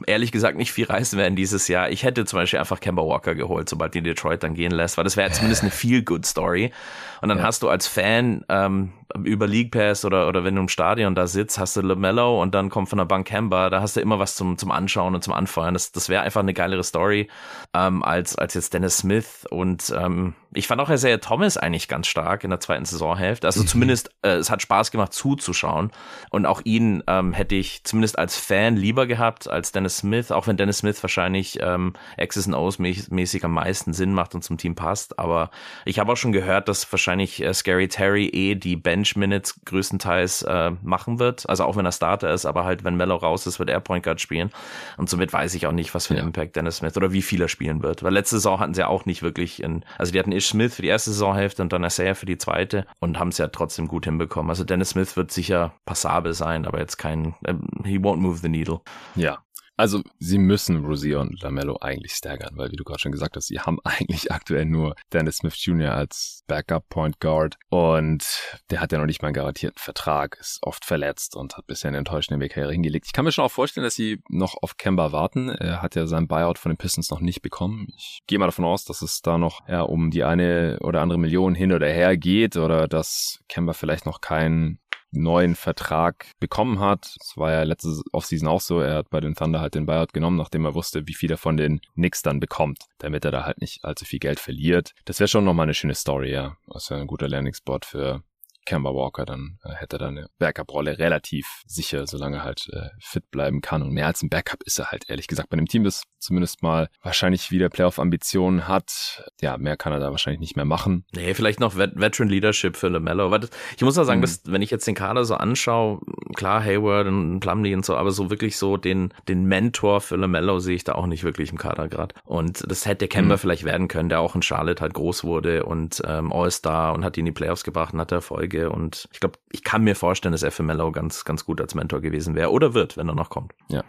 ehrlich 0.06 0.32
gesagt 0.32 0.56
nicht 0.56 0.72
viel 0.72 0.86
reißen 0.86 1.18
werden 1.18 1.36
dieses 1.36 1.68
Jahr. 1.68 1.90
Ich 1.90 2.02
hätte 2.02 2.24
zum 2.24 2.38
Beispiel 2.38 2.58
einfach 2.58 2.80
Kemba 2.80 3.02
Walker 3.02 3.34
geholt, 3.34 3.68
sobald 3.68 3.94
die 3.94 4.02
Detroit 4.02 4.42
dann 4.42 4.54
gehen 4.54 4.72
lässt, 4.72 4.96
weil 4.96 5.04
das 5.04 5.16
wäre 5.18 5.30
zumindest 5.30 5.62
eine 5.62 5.70
Feel-Good-Story. 5.70 6.72
Und 7.20 7.28
dann 7.28 7.38
ja. 7.38 7.44
hast 7.44 7.62
du 7.62 7.68
als 7.68 7.86
Fan 7.86 8.44
ähm, 8.48 8.92
über 9.22 9.46
League 9.46 9.70
Pass 9.70 10.04
oder, 10.04 10.28
oder 10.28 10.44
wenn 10.44 10.54
du 10.54 10.62
im 10.62 10.68
Stadion 10.68 11.14
da 11.14 11.26
sitzt, 11.26 11.58
hast 11.58 11.76
du 11.76 11.82
LaMelo 11.82 12.40
und 12.40 12.54
dann 12.54 12.70
kommt 12.70 12.88
von 12.88 12.98
der 12.98 13.04
Bank 13.04 13.26
Kemba, 13.26 13.70
da 13.70 13.80
hast 13.80 13.96
du 13.96 14.00
immer 14.00 14.18
was 14.18 14.34
zum, 14.34 14.56
zum 14.56 14.70
Anschauen 14.70 15.14
und 15.14 15.22
zum 15.22 15.34
Anfeuern. 15.34 15.74
Das, 15.74 15.92
das 15.92 16.08
wäre 16.08 16.22
einfach 16.22 16.40
eine 16.40 16.54
geilere 16.54 16.82
Story 16.82 17.28
ähm, 17.74 18.02
als, 18.02 18.36
als 18.36 18.54
jetzt 18.54 18.72
Dennis 18.72 18.98
Smith. 18.98 19.46
Und 19.50 19.94
ähm, 19.96 20.34
ich 20.54 20.66
fand 20.66 20.80
auch 20.80 20.90
Isaiah 20.90 21.18
Thomas 21.18 21.56
eigentlich 21.56 21.86
ganz 21.86 22.06
stark 22.06 22.44
in 22.44 22.50
der 22.50 22.60
zweiten 22.60 22.86
Saisonhälfte. 22.86 23.46
Also 23.46 23.62
mhm. 23.62 23.66
zumindest, 23.66 24.10
äh, 24.22 24.36
es 24.36 24.50
hat 24.50 24.62
Spaß 24.62 24.90
gemacht 24.90 25.12
zuzuschauen. 25.12 25.92
Und 26.30 26.46
auch 26.46 26.62
ihn 26.64 27.02
ähm, 27.06 27.31
hätte 27.32 27.54
ich 27.54 27.84
zumindest 27.84 28.18
als 28.18 28.36
Fan 28.36 28.76
lieber 28.76 29.06
gehabt 29.06 29.48
als 29.48 29.72
Dennis 29.72 29.98
Smith, 29.98 30.30
auch 30.30 30.46
wenn 30.46 30.56
Dennis 30.56 30.78
Smith 30.78 31.02
wahrscheinlich 31.02 31.58
ähm, 31.60 31.94
X's 32.16 32.52
O's 32.52 32.78
mäßig 32.78 33.44
am 33.44 33.52
meisten 33.52 33.92
Sinn 33.92 34.12
macht 34.12 34.34
und 34.34 34.42
zum 34.42 34.58
Team 34.58 34.74
passt. 34.74 35.18
Aber 35.18 35.50
ich 35.84 35.98
habe 35.98 36.12
auch 36.12 36.16
schon 36.16 36.32
gehört, 36.32 36.68
dass 36.68 36.90
wahrscheinlich 36.92 37.42
äh, 37.42 37.54
Scary 37.54 37.88
Terry 37.88 38.26
eh 38.26 38.54
die 38.54 38.76
Bench 38.76 39.16
Minutes 39.16 39.60
größtenteils 39.64 40.42
äh, 40.42 40.72
machen 40.82 41.18
wird. 41.18 41.48
Also 41.48 41.64
auch 41.64 41.76
wenn 41.76 41.86
er 41.86 41.92
Starter 41.92 42.32
ist, 42.32 42.46
aber 42.46 42.64
halt 42.64 42.84
wenn 42.84 42.96
Mello 42.96 43.16
raus 43.16 43.46
ist, 43.46 43.58
wird 43.58 43.70
er 43.70 43.80
Point 43.80 44.04
Guard 44.04 44.20
spielen. 44.20 44.50
Und 44.96 45.08
somit 45.08 45.32
weiß 45.32 45.54
ich 45.54 45.66
auch 45.66 45.72
nicht, 45.72 45.94
was 45.94 46.06
für 46.06 46.14
einen 46.14 46.22
ja. 46.22 46.26
Impact 46.26 46.56
Dennis 46.56 46.78
Smith 46.78 46.96
oder 46.96 47.12
wie 47.12 47.22
viel 47.22 47.40
er 47.40 47.48
spielen 47.48 47.82
wird. 47.82 48.02
Weil 48.02 48.12
letzte 48.12 48.36
Saison 48.36 48.58
hatten 48.58 48.74
sie 48.74 48.86
auch 48.86 49.06
nicht 49.06 49.22
wirklich 49.22 49.62
in, 49.62 49.84
also 49.98 50.12
die 50.12 50.18
hatten 50.18 50.32
Ish 50.32 50.48
Smith 50.48 50.74
für 50.74 50.82
die 50.82 50.88
erste 50.88 51.10
Saisonhälfte 51.10 51.62
und 51.62 51.72
dann 51.72 51.84
Isaiah 51.84 52.14
für 52.14 52.26
die 52.26 52.38
zweite 52.38 52.86
und 53.00 53.18
haben 53.18 53.28
es 53.28 53.38
ja 53.38 53.48
trotzdem 53.48 53.88
gut 53.88 54.04
hinbekommen. 54.04 54.50
Also 54.50 54.64
Dennis 54.64 54.90
Smith 54.90 55.16
wird 55.16 55.30
sicher 55.30 55.74
passabel 55.84 56.34
sein, 56.34 56.66
aber 56.66 56.78
jetzt 56.78 56.96
kein, 56.96 57.21
äh, 57.44 57.54
he 57.84 57.98
won't 57.98 58.16
move 58.16 58.38
the 58.38 58.48
needle. 58.48 58.80
Ja, 59.14 59.42
also 59.82 60.02
sie 60.18 60.38
müssen 60.38 60.84
Rosier 60.84 61.20
und 61.20 61.40
Lamello 61.42 61.78
eigentlich 61.80 62.12
staggern, 62.12 62.56
weil 62.56 62.70
wie 62.70 62.76
du 62.76 62.84
gerade 62.84 63.00
schon 63.00 63.10
gesagt 63.10 63.36
hast, 63.36 63.46
sie 63.46 63.58
haben 63.58 63.78
eigentlich 63.84 64.30
aktuell 64.30 64.66
nur 64.66 64.94
Dennis 65.12 65.38
Smith 65.38 65.56
Jr. 65.64 65.92
als 65.94 66.44
Backup 66.46 66.88
Point 66.88 67.20
Guard 67.20 67.56
und 67.70 68.24
der 68.70 68.80
hat 68.80 68.92
ja 68.92 68.98
noch 68.98 69.06
nicht 69.06 69.22
mal 69.22 69.28
einen 69.28 69.34
garantierten 69.34 69.78
Vertrag, 69.78 70.36
ist 70.38 70.58
oft 70.62 70.84
verletzt 70.84 71.34
und 71.36 71.56
hat 71.56 71.66
bisher 71.66 71.88
eine 71.88 71.98
enttäuschende 71.98 72.48
Karriere 72.48 72.72
hingelegt. 72.72 73.06
Ich 73.06 73.12
kann 73.12 73.24
mir 73.24 73.32
schon 73.32 73.44
auch 73.44 73.50
vorstellen, 73.50 73.84
dass 73.84 73.94
sie 73.94 74.20
noch 74.28 74.56
auf 74.62 74.76
Kemba 74.76 75.10
warten. 75.10 75.48
Er 75.48 75.80
hat 75.80 75.94
ja 75.94 76.06
seinen 76.06 76.28
Buyout 76.28 76.58
von 76.58 76.70
den 76.70 76.76
Pistons 76.76 77.10
noch 77.10 77.20
nicht 77.20 77.40
bekommen. 77.40 77.88
Ich 77.96 78.20
gehe 78.26 78.38
mal 78.38 78.46
davon 78.46 78.66
aus, 78.66 78.84
dass 78.84 79.00
es 79.00 79.22
da 79.22 79.38
noch 79.38 79.66
ja, 79.68 79.82
um 79.82 80.10
die 80.10 80.24
eine 80.24 80.78
oder 80.80 81.00
andere 81.00 81.18
Million 81.18 81.54
hin 81.54 81.72
oder 81.72 81.88
her 81.88 82.16
geht 82.16 82.56
oder 82.56 82.88
dass 82.88 83.40
Kemba 83.48 83.72
vielleicht 83.72 84.04
noch 84.04 84.20
keinen 84.20 84.78
neuen 85.12 85.54
Vertrag 85.54 86.26
bekommen 86.40 86.80
hat. 86.80 87.14
Das 87.18 87.36
war 87.36 87.52
ja 87.52 87.62
letzte 87.62 88.00
Offseason 88.12 88.48
auch 88.48 88.60
so. 88.60 88.80
Er 88.80 88.96
hat 88.96 89.10
bei 89.10 89.20
den 89.20 89.34
Thunder 89.34 89.60
halt 89.60 89.74
den 89.74 89.86
Buyout 89.86 90.12
genommen, 90.12 90.36
nachdem 90.36 90.64
er 90.64 90.74
wusste, 90.74 91.06
wie 91.06 91.14
viel 91.14 91.30
er 91.30 91.38
von 91.38 91.56
den 91.56 91.80
Knicks 91.94 92.22
dann 92.22 92.40
bekommt, 92.40 92.86
damit 92.98 93.24
er 93.24 93.30
da 93.30 93.44
halt 93.44 93.60
nicht 93.60 93.84
allzu 93.84 94.04
viel 94.04 94.18
Geld 94.18 94.40
verliert. 94.40 94.92
Das 95.04 95.20
wäre 95.20 95.28
schon 95.28 95.44
nochmal 95.44 95.64
eine 95.64 95.74
schöne 95.74 95.94
Story, 95.94 96.32
ja. 96.32 96.56
Das 96.66 96.90
wäre 96.90 97.00
ein 97.00 97.06
guter 97.06 97.28
Landing-Spot 97.28 97.80
für 97.84 98.22
Kemba 98.64 98.90
Walker, 98.90 99.24
dann 99.24 99.58
äh, 99.64 99.74
hätte 99.74 99.96
er 99.96 99.98
da 100.00 100.08
eine 100.08 100.26
Backup-Rolle 100.38 100.98
relativ 100.98 101.62
sicher, 101.66 102.06
solange 102.06 102.38
er 102.38 102.44
halt 102.44 102.68
äh, 102.72 102.90
fit 103.00 103.30
bleiben 103.30 103.60
kann. 103.60 103.82
Und 103.82 103.90
mehr 103.90 104.06
als 104.06 104.22
ein 104.22 104.28
Backup 104.28 104.62
ist 104.64 104.78
er 104.78 104.90
halt 104.90 105.08
ehrlich 105.08 105.26
gesagt 105.26 105.48
bei 105.50 105.56
einem 105.56 105.66
Team, 105.66 105.84
das 105.84 106.04
zumindest 106.18 106.62
mal 106.62 106.88
wahrscheinlich 107.02 107.50
wieder 107.50 107.68
Playoff-Ambitionen 107.68 108.68
hat. 108.68 109.24
Ja, 109.40 109.58
mehr 109.58 109.76
kann 109.76 109.92
er 109.92 109.98
da 109.98 110.10
wahrscheinlich 110.10 110.40
nicht 110.40 110.56
mehr 110.56 110.64
machen. 110.64 111.04
Nee, 111.12 111.34
vielleicht 111.34 111.60
noch 111.60 111.76
Vet 111.76 111.92
Veteran 111.96 112.28
Leadership 112.28 112.76
für 112.76 112.88
LaMelo. 112.88 113.36
Ich 113.76 113.82
muss 113.82 113.98
auch 113.98 114.04
sagen, 114.04 114.20
mhm. 114.20 114.22
dass, 114.22 114.42
wenn 114.46 114.62
ich 114.62 114.70
jetzt 114.70 114.86
den 114.86 114.94
Kader 114.94 115.24
so 115.24 115.34
anschaue, 115.34 116.00
klar, 116.36 116.62
Hayward 116.62 117.08
und 117.08 117.40
Plumlee 117.40 117.74
und 117.74 117.84
so, 117.84 117.96
aber 117.96 118.12
so 118.12 118.30
wirklich 118.30 118.56
so 118.56 118.76
den, 118.76 119.12
den 119.28 119.44
Mentor 119.44 120.00
für 120.00 120.16
LaMelo 120.16 120.60
sehe 120.60 120.76
ich 120.76 120.84
da 120.84 120.94
auch 120.94 121.06
nicht 121.06 121.24
wirklich 121.24 121.50
im 121.50 121.58
Kader 121.58 121.88
gerade. 121.88 122.14
Und 122.24 122.64
das 122.70 122.86
hätte 122.86 123.08
Kemba 123.08 123.34
mhm. 123.34 123.38
vielleicht 123.38 123.64
werden 123.64 123.88
können, 123.88 124.08
der 124.08 124.20
auch 124.20 124.36
in 124.36 124.42
Charlotte 124.42 124.80
halt 124.80 124.94
groß 124.94 125.24
wurde 125.24 125.64
und 125.64 126.00
ähm, 126.06 126.32
All-Star 126.32 126.94
und 126.94 127.04
hat 127.04 127.16
ihn 127.16 127.22
in 127.22 127.26
die 127.26 127.32
Playoffs 127.32 127.64
gebracht 127.64 127.94
und 127.94 128.00
hat 128.00 128.12
Erfolg 128.12 128.51
Folge 128.52 128.70
und 128.70 129.08
ich 129.12 129.20
glaube, 129.20 129.38
ich 129.50 129.62
kann 129.62 129.82
mir 129.82 129.96
vorstellen, 129.96 130.32
dass 130.32 130.42
Mello 130.62 130.92
ganz, 130.92 131.24
ganz 131.24 131.44
gut 131.44 131.60
als 131.60 131.74
Mentor 131.74 132.00
gewesen 132.00 132.34
wäre 132.34 132.50
oder 132.50 132.74
wird, 132.74 132.96
wenn 132.96 133.08
er 133.08 133.14
noch 133.14 133.30
kommt. 133.30 133.52
Ja. 133.68 133.84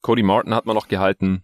Cody 0.00 0.22
Martin 0.22 0.54
hat 0.54 0.66
man 0.66 0.74
noch 0.74 0.88
gehalten. 0.88 1.42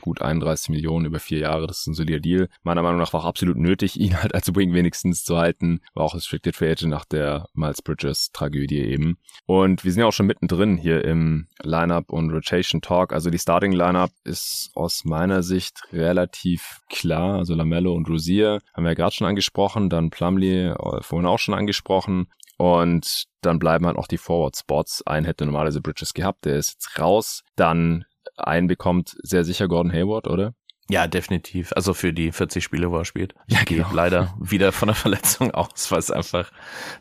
Gut 0.00 0.22
31 0.22 0.70
Millionen 0.70 1.06
über 1.06 1.20
vier 1.20 1.38
Jahre, 1.38 1.66
das 1.68 1.80
ist 1.80 1.86
ein 1.86 1.94
solider 1.94 2.18
Deal. 2.18 2.48
Meiner 2.62 2.82
Meinung 2.82 2.98
nach 2.98 3.12
war 3.12 3.20
auch 3.20 3.26
absolut 3.26 3.56
nötig, 3.56 3.98
ihn 3.98 4.20
halt 4.20 4.34
als 4.34 4.54
Wing 4.54 4.74
wenigstens 4.74 5.22
zu 5.24 5.36
halten. 5.36 5.80
War 5.94 6.04
auch 6.04 6.14
Restricted 6.14 6.56
Free 6.56 6.70
Agent 6.72 6.90
nach 6.90 7.04
der 7.04 7.48
Miles 7.54 7.80
Bridges 7.82 8.30
Tragödie 8.32 8.80
eben. 8.80 9.18
Und 9.46 9.84
wir 9.84 9.92
sind 9.92 10.00
ja 10.00 10.06
auch 10.06 10.12
schon 10.12 10.26
mittendrin 10.26 10.76
hier 10.76 11.04
im 11.04 11.46
Lineup 11.62 12.10
und 12.10 12.30
Rotation 12.30 12.80
Talk. 12.80 13.12
Also 13.12 13.30
die 13.30 13.38
Starting 13.38 13.72
Lineup 13.72 14.10
ist 14.24 14.70
aus 14.74 15.04
meiner 15.04 15.44
Sicht 15.44 15.80
relativ 15.92 16.80
klar. 16.90 17.36
Also 17.36 17.54
Lamello 17.54 17.94
und 17.94 18.08
Rosier 18.08 18.60
haben 18.74 18.82
wir 18.82 18.90
ja 18.90 18.94
gerade 18.94 19.14
schon 19.14 19.28
angesprochen. 19.28 19.90
Dann 19.90 20.10
Plumlee 20.10 20.70
äh, 20.70 21.02
vorhin 21.02 21.26
auch 21.26 21.38
schon 21.38 21.54
angesprochen. 21.54 22.26
Und 22.58 23.26
dann 23.40 23.60
bleiben 23.60 23.86
halt 23.86 23.96
auch 23.96 24.08
die 24.08 24.18
Forward 24.18 24.56
Spots. 24.56 25.06
Einen 25.06 25.24
hätte 25.24 25.46
normalerweise 25.46 25.80
Bridges 25.80 26.12
gehabt, 26.12 26.44
der 26.44 26.56
ist 26.56 26.72
jetzt 26.72 26.98
raus. 26.98 27.44
Dann 27.54 28.04
einen 28.38 28.66
bekommt 28.66 29.16
sehr 29.22 29.44
sicher 29.44 29.68
Gordon 29.68 29.92
Hayward, 29.92 30.26
oder? 30.26 30.54
Ja, 30.90 31.06
definitiv. 31.06 31.72
Also 31.74 31.92
für 31.92 32.14
die 32.14 32.32
40 32.32 32.64
Spiele, 32.64 32.90
wo 32.90 32.96
er 32.96 33.04
spielt. 33.04 33.34
Ja, 33.46 33.58
geht 33.58 33.78
genau. 33.78 33.92
leider 33.92 34.34
wieder 34.40 34.72
von 34.72 34.88
der 34.88 34.94
Verletzung 34.94 35.50
aus, 35.50 35.90
weil 35.90 35.98
es 35.98 36.10
einfach 36.10 36.50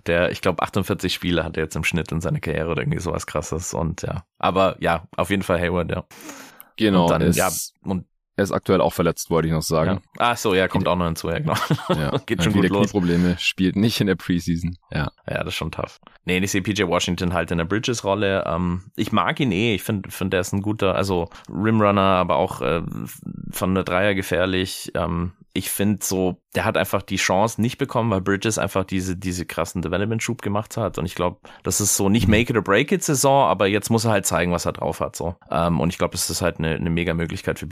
der, 0.05 0.31
ich 0.31 0.41
glaube, 0.41 0.61
48 0.61 1.13
Spiele 1.13 1.43
hat 1.43 1.55
er 1.55 1.63
jetzt 1.63 1.75
im 1.75 1.85
Schnitt 1.85 2.11
in 2.11 2.19
seiner 2.19 2.41
Karriere 2.41 2.69
oder 2.69 2.81
irgendwie 2.81 2.99
sowas 2.99 3.25
krasses 3.25 3.73
und 3.73 4.01
ja. 4.01 4.25
Aber 4.39 4.75
ja, 4.81 5.07
auf 5.15 5.29
jeden 5.29 5.43
Fall 5.43 5.59
Hayward, 5.59 5.89
ja. 5.91 6.05
Genau. 6.75 7.05
Und 7.05 7.11
dann, 7.11 7.31
ja, 7.31 7.49
und 7.83 8.05
er 8.37 8.43
ist 8.43 8.51
aktuell 8.51 8.81
auch 8.81 8.93
verletzt, 8.93 9.31
wollte 9.31 9.47
ich 9.47 9.53
noch 9.53 9.63
sagen. 9.63 9.99
Ja. 10.19 10.31
Ach 10.31 10.37
so, 10.37 10.53
ja, 10.53 10.67
kommt 10.67 10.87
auch 10.87 10.95
noch 10.95 11.05
hinzu, 11.05 11.29
ja, 11.29 11.39
genau. 11.39 11.55
Ja, 11.89 12.17
Geht 12.25 12.43
schon 12.43 12.53
gut 12.53 12.69
los. 12.69 12.91
Probleme, 12.91 13.35
spielt 13.39 13.75
nicht 13.75 13.99
in 13.99 14.05
der 14.05 14.15
Preseason. 14.15 14.77
Ja. 14.91 15.11
Ja, 15.27 15.39
das 15.39 15.47
ist 15.47 15.55
schon 15.55 15.71
tough. 15.71 15.99
Nee, 16.25 16.37
ich 16.37 16.51
sehe 16.51 16.61
PJ 16.61 16.83
Washington 16.83 17.33
halt 17.33 17.49
in 17.49 17.57
der 17.57 17.65
Bridges-Rolle. 17.65 18.43
Ähm, 18.45 18.91
ich 18.95 19.11
mag 19.11 19.39
ihn 19.39 19.51
eh. 19.51 19.73
Ich 19.73 19.81
finde, 19.81 20.11
find, 20.11 20.33
der 20.33 20.41
ist 20.41 20.53
ein 20.53 20.61
guter, 20.61 20.93
also 20.93 21.29
Rimrunner, 21.49 22.01
aber 22.01 22.35
auch 22.35 22.61
äh, 22.61 22.83
von 23.49 23.73
der 23.73 23.83
Dreier 23.83 24.13
gefährlich. 24.13 24.91
Ähm, 24.93 25.33
ich 25.57 25.71
finde 25.71 26.05
so, 26.05 26.39
der 26.55 26.65
hat 26.65 26.77
einfach 26.77 27.01
die 27.01 27.15
Chance 27.15 27.59
nicht 27.59 27.79
bekommen, 27.79 28.11
weil 28.11 28.21
Bridges 28.21 28.59
einfach 28.59 28.83
diese, 28.83 29.17
diese 29.17 29.45
krassen 29.47 29.81
Development-Schub 29.81 30.43
gemacht 30.43 30.77
hat. 30.77 30.99
Und 30.99 31.05
ich 31.07 31.15
glaube, 31.15 31.39
das 31.63 31.81
ist 31.81 31.97
so 31.97 32.09
nicht 32.09 32.27
Make 32.27 32.51
it 32.51 32.57
or 32.57 32.61
break 32.61 32.91
it 32.91 33.03
Saison, 33.03 33.47
aber 33.47 33.65
jetzt 33.65 33.89
muss 33.89 34.05
er 34.05 34.11
halt 34.11 34.27
zeigen, 34.27 34.51
was 34.51 34.67
er 34.67 34.73
drauf 34.73 34.99
hat. 34.99 35.15
So. 35.15 35.35
Ähm, 35.49 35.79
und 35.79 35.89
ich 35.89 35.97
glaube, 35.97 36.11
das 36.11 36.29
ist 36.29 36.43
halt 36.43 36.59
eine, 36.59 36.75
eine 36.75 36.91
mega 36.91 37.15
Möglichkeit 37.15 37.57
für 37.57 37.65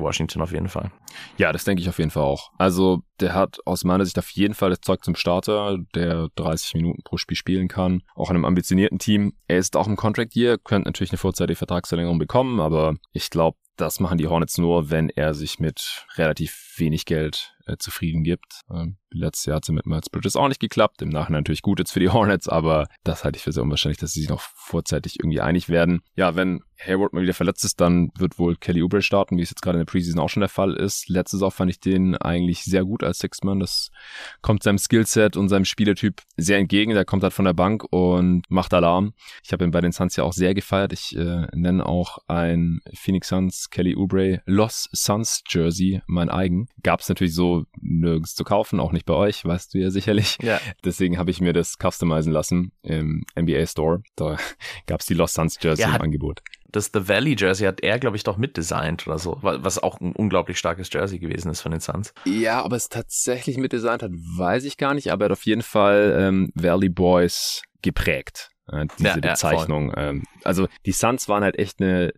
BJ 0.00 0.02
Washington 0.02 0.42
auf 0.42 0.52
jeden 0.52 0.68
Fall. 0.68 0.90
Ja, 1.36 1.52
das 1.52 1.64
denke 1.64 1.82
ich 1.82 1.88
auf 1.88 1.98
jeden 1.98 2.10
Fall 2.10 2.22
auch. 2.22 2.50
Also, 2.58 3.02
der 3.20 3.34
hat 3.34 3.58
aus 3.64 3.84
meiner 3.84 4.04
Sicht 4.04 4.18
auf 4.18 4.30
jeden 4.30 4.54
Fall 4.54 4.70
das 4.70 4.80
Zeug 4.80 5.04
zum 5.04 5.14
Starter, 5.14 5.78
der 5.94 6.28
30 6.36 6.74
Minuten 6.74 7.02
pro 7.02 7.16
Spiel 7.16 7.36
spielen 7.36 7.68
kann. 7.68 8.02
Auch 8.14 8.30
in 8.30 8.36
einem 8.36 8.44
ambitionierten 8.44 8.98
Team. 8.98 9.34
Er 9.46 9.58
ist 9.58 9.76
auch 9.76 9.86
im 9.86 9.96
Contract 9.96 10.34
Year, 10.34 10.58
könnte 10.58 10.88
natürlich 10.88 11.12
eine 11.12 11.18
vorzeitige 11.18 11.56
Vertragsverlängerung 11.56 12.18
bekommen, 12.18 12.60
aber 12.60 12.94
ich 13.12 13.30
glaube, 13.30 13.58
das 13.80 14.00
machen 14.00 14.18
die 14.18 14.28
Hornets 14.28 14.58
nur, 14.58 14.90
wenn 14.90 15.08
er 15.08 15.34
sich 15.34 15.58
mit 15.58 16.06
relativ 16.16 16.74
wenig 16.76 17.04
Geld 17.04 17.54
äh, 17.66 17.76
zufrieden 17.78 18.24
gibt. 18.24 18.62
Ähm, 18.70 18.96
letztes 19.10 19.46
Jahr 19.46 19.56
hat 19.56 19.64
sie 19.64 19.72
mit 19.72 19.86
Miles 19.86 20.10
Bridges 20.10 20.36
auch 20.36 20.48
nicht 20.48 20.60
geklappt. 20.60 21.02
Im 21.02 21.08
Nachhinein 21.08 21.40
natürlich 21.40 21.62
gut 21.62 21.78
jetzt 21.78 21.92
für 21.92 22.00
die 22.00 22.08
Hornets, 22.12 22.48
aber 22.48 22.86
das 23.04 23.24
halte 23.24 23.36
ich 23.36 23.42
für 23.42 23.52
sehr 23.52 23.62
unwahrscheinlich, 23.62 23.98
dass 23.98 24.12
sie 24.12 24.20
sich 24.20 24.28
noch 24.28 24.40
vorzeitig 24.40 25.18
irgendwie 25.20 25.40
einig 25.40 25.68
werden. 25.68 26.02
Ja, 26.14 26.36
wenn 26.36 26.62
Hayward 26.78 27.12
mal 27.12 27.22
wieder 27.22 27.34
verletzt 27.34 27.64
ist, 27.64 27.80
dann 27.80 28.10
wird 28.16 28.38
wohl 28.38 28.56
Kelly 28.56 28.82
Oubre 28.82 29.02
starten, 29.02 29.36
wie 29.36 29.42
es 29.42 29.50
jetzt 29.50 29.62
gerade 29.62 29.78
in 29.78 29.84
der 29.84 29.90
Preseason 29.90 30.20
auch 30.20 30.28
schon 30.28 30.40
der 30.40 30.48
Fall 30.48 30.74
ist. 30.74 31.08
Letzte 31.08 31.36
Saison 31.36 31.50
fand 31.50 31.70
ich 31.70 31.80
den 31.80 32.16
eigentlich 32.16 32.64
sehr 32.64 32.84
gut 32.84 33.04
als 33.04 33.18
Sixman. 33.18 33.60
Das 33.60 33.90
kommt 34.40 34.62
seinem 34.62 34.78
Skillset 34.78 35.36
und 35.36 35.48
seinem 35.48 35.64
Spielertyp 35.64 36.22
sehr 36.36 36.58
entgegen. 36.58 36.94
Der 36.94 37.04
kommt 37.04 37.22
halt 37.22 37.34
von 37.34 37.44
der 37.44 37.52
Bank 37.52 37.84
und 37.90 38.42
macht 38.48 38.72
Alarm. 38.72 39.12
Ich 39.44 39.52
habe 39.52 39.64
ihn 39.64 39.70
bei 39.70 39.80
den 39.80 39.92
Suns 39.92 40.16
ja 40.16 40.24
auch 40.24 40.32
sehr 40.32 40.54
gefeiert. 40.54 40.92
Ich 40.92 41.14
äh, 41.16 41.46
nenne 41.54 41.84
auch 41.84 42.18
ein 42.28 42.80
Phoenix 42.94 43.28
Suns 43.28 43.69
Kelly 43.70 43.94
Oubre 43.96 44.42
Los 44.46 44.88
Suns 44.92 45.42
Jersey 45.48 46.02
mein 46.06 46.28
eigen. 46.28 46.68
Gab 46.82 47.00
es 47.00 47.08
natürlich 47.08 47.34
so 47.34 47.64
nirgends 47.80 48.34
zu 48.34 48.44
kaufen, 48.44 48.80
auch 48.80 48.92
nicht 48.92 49.06
bei 49.06 49.14
euch, 49.14 49.44
weißt 49.44 49.74
du 49.74 49.78
ja 49.78 49.90
sicherlich. 49.90 50.38
Ja. 50.42 50.60
Deswegen 50.84 51.18
habe 51.18 51.30
ich 51.30 51.40
mir 51.40 51.52
das 51.52 51.76
customizen 51.80 52.32
lassen 52.32 52.72
im 52.82 53.24
NBA 53.38 53.66
Store. 53.66 54.02
Da 54.16 54.36
gab 54.86 55.00
es 55.00 55.06
die 55.06 55.14
Los 55.14 55.34
Suns 55.34 55.58
Jersey 55.60 55.82
ja, 55.82 55.96
im 55.96 56.02
Angebot 56.02 56.42
das 56.72 56.90
The 56.92 57.08
Valley 57.08 57.36
Jersey 57.38 57.66
hat 57.66 57.82
er, 57.82 57.98
glaube 57.98 58.16
ich, 58.16 58.22
doch 58.22 58.36
mitdesignt 58.36 59.06
oder 59.06 59.18
so, 59.18 59.38
was 59.40 59.78
auch 59.78 60.00
ein 60.00 60.12
unglaublich 60.12 60.58
starkes 60.58 60.88
Jersey 60.92 61.18
gewesen 61.18 61.50
ist 61.50 61.60
von 61.60 61.72
den 61.72 61.80
Suns. 61.80 62.14
Ja, 62.24 62.64
ob 62.64 62.72
es 62.72 62.88
tatsächlich 62.88 63.56
mitdesignt 63.56 64.02
hat, 64.02 64.12
weiß 64.12 64.64
ich 64.64 64.76
gar 64.76 64.94
nicht, 64.94 65.10
aber 65.10 65.24
er 65.24 65.26
hat 65.26 65.32
auf 65.32 65.46
jeden 65.46 65.62
Fall 65.62 66.16
ähm, 66.18 66.52
Valley 66.54 66.88
Boys 66.88 67.62
geprägt. 67.82 68.50
Äh, 68.72 68.86
diese 68.98 69.08
ja, 69.08 69.16
Bezeichnung. 69.16 69.90
Ja, 69.90 70.10
ähm, 70.10 70.24
also 70.44 70.68
die 70.86 70.92
Suns 70.92 71.28
waren 71.28 71.42
halt 71.42 71.58
echt 71.58 71.80
eine, 71.80 72.12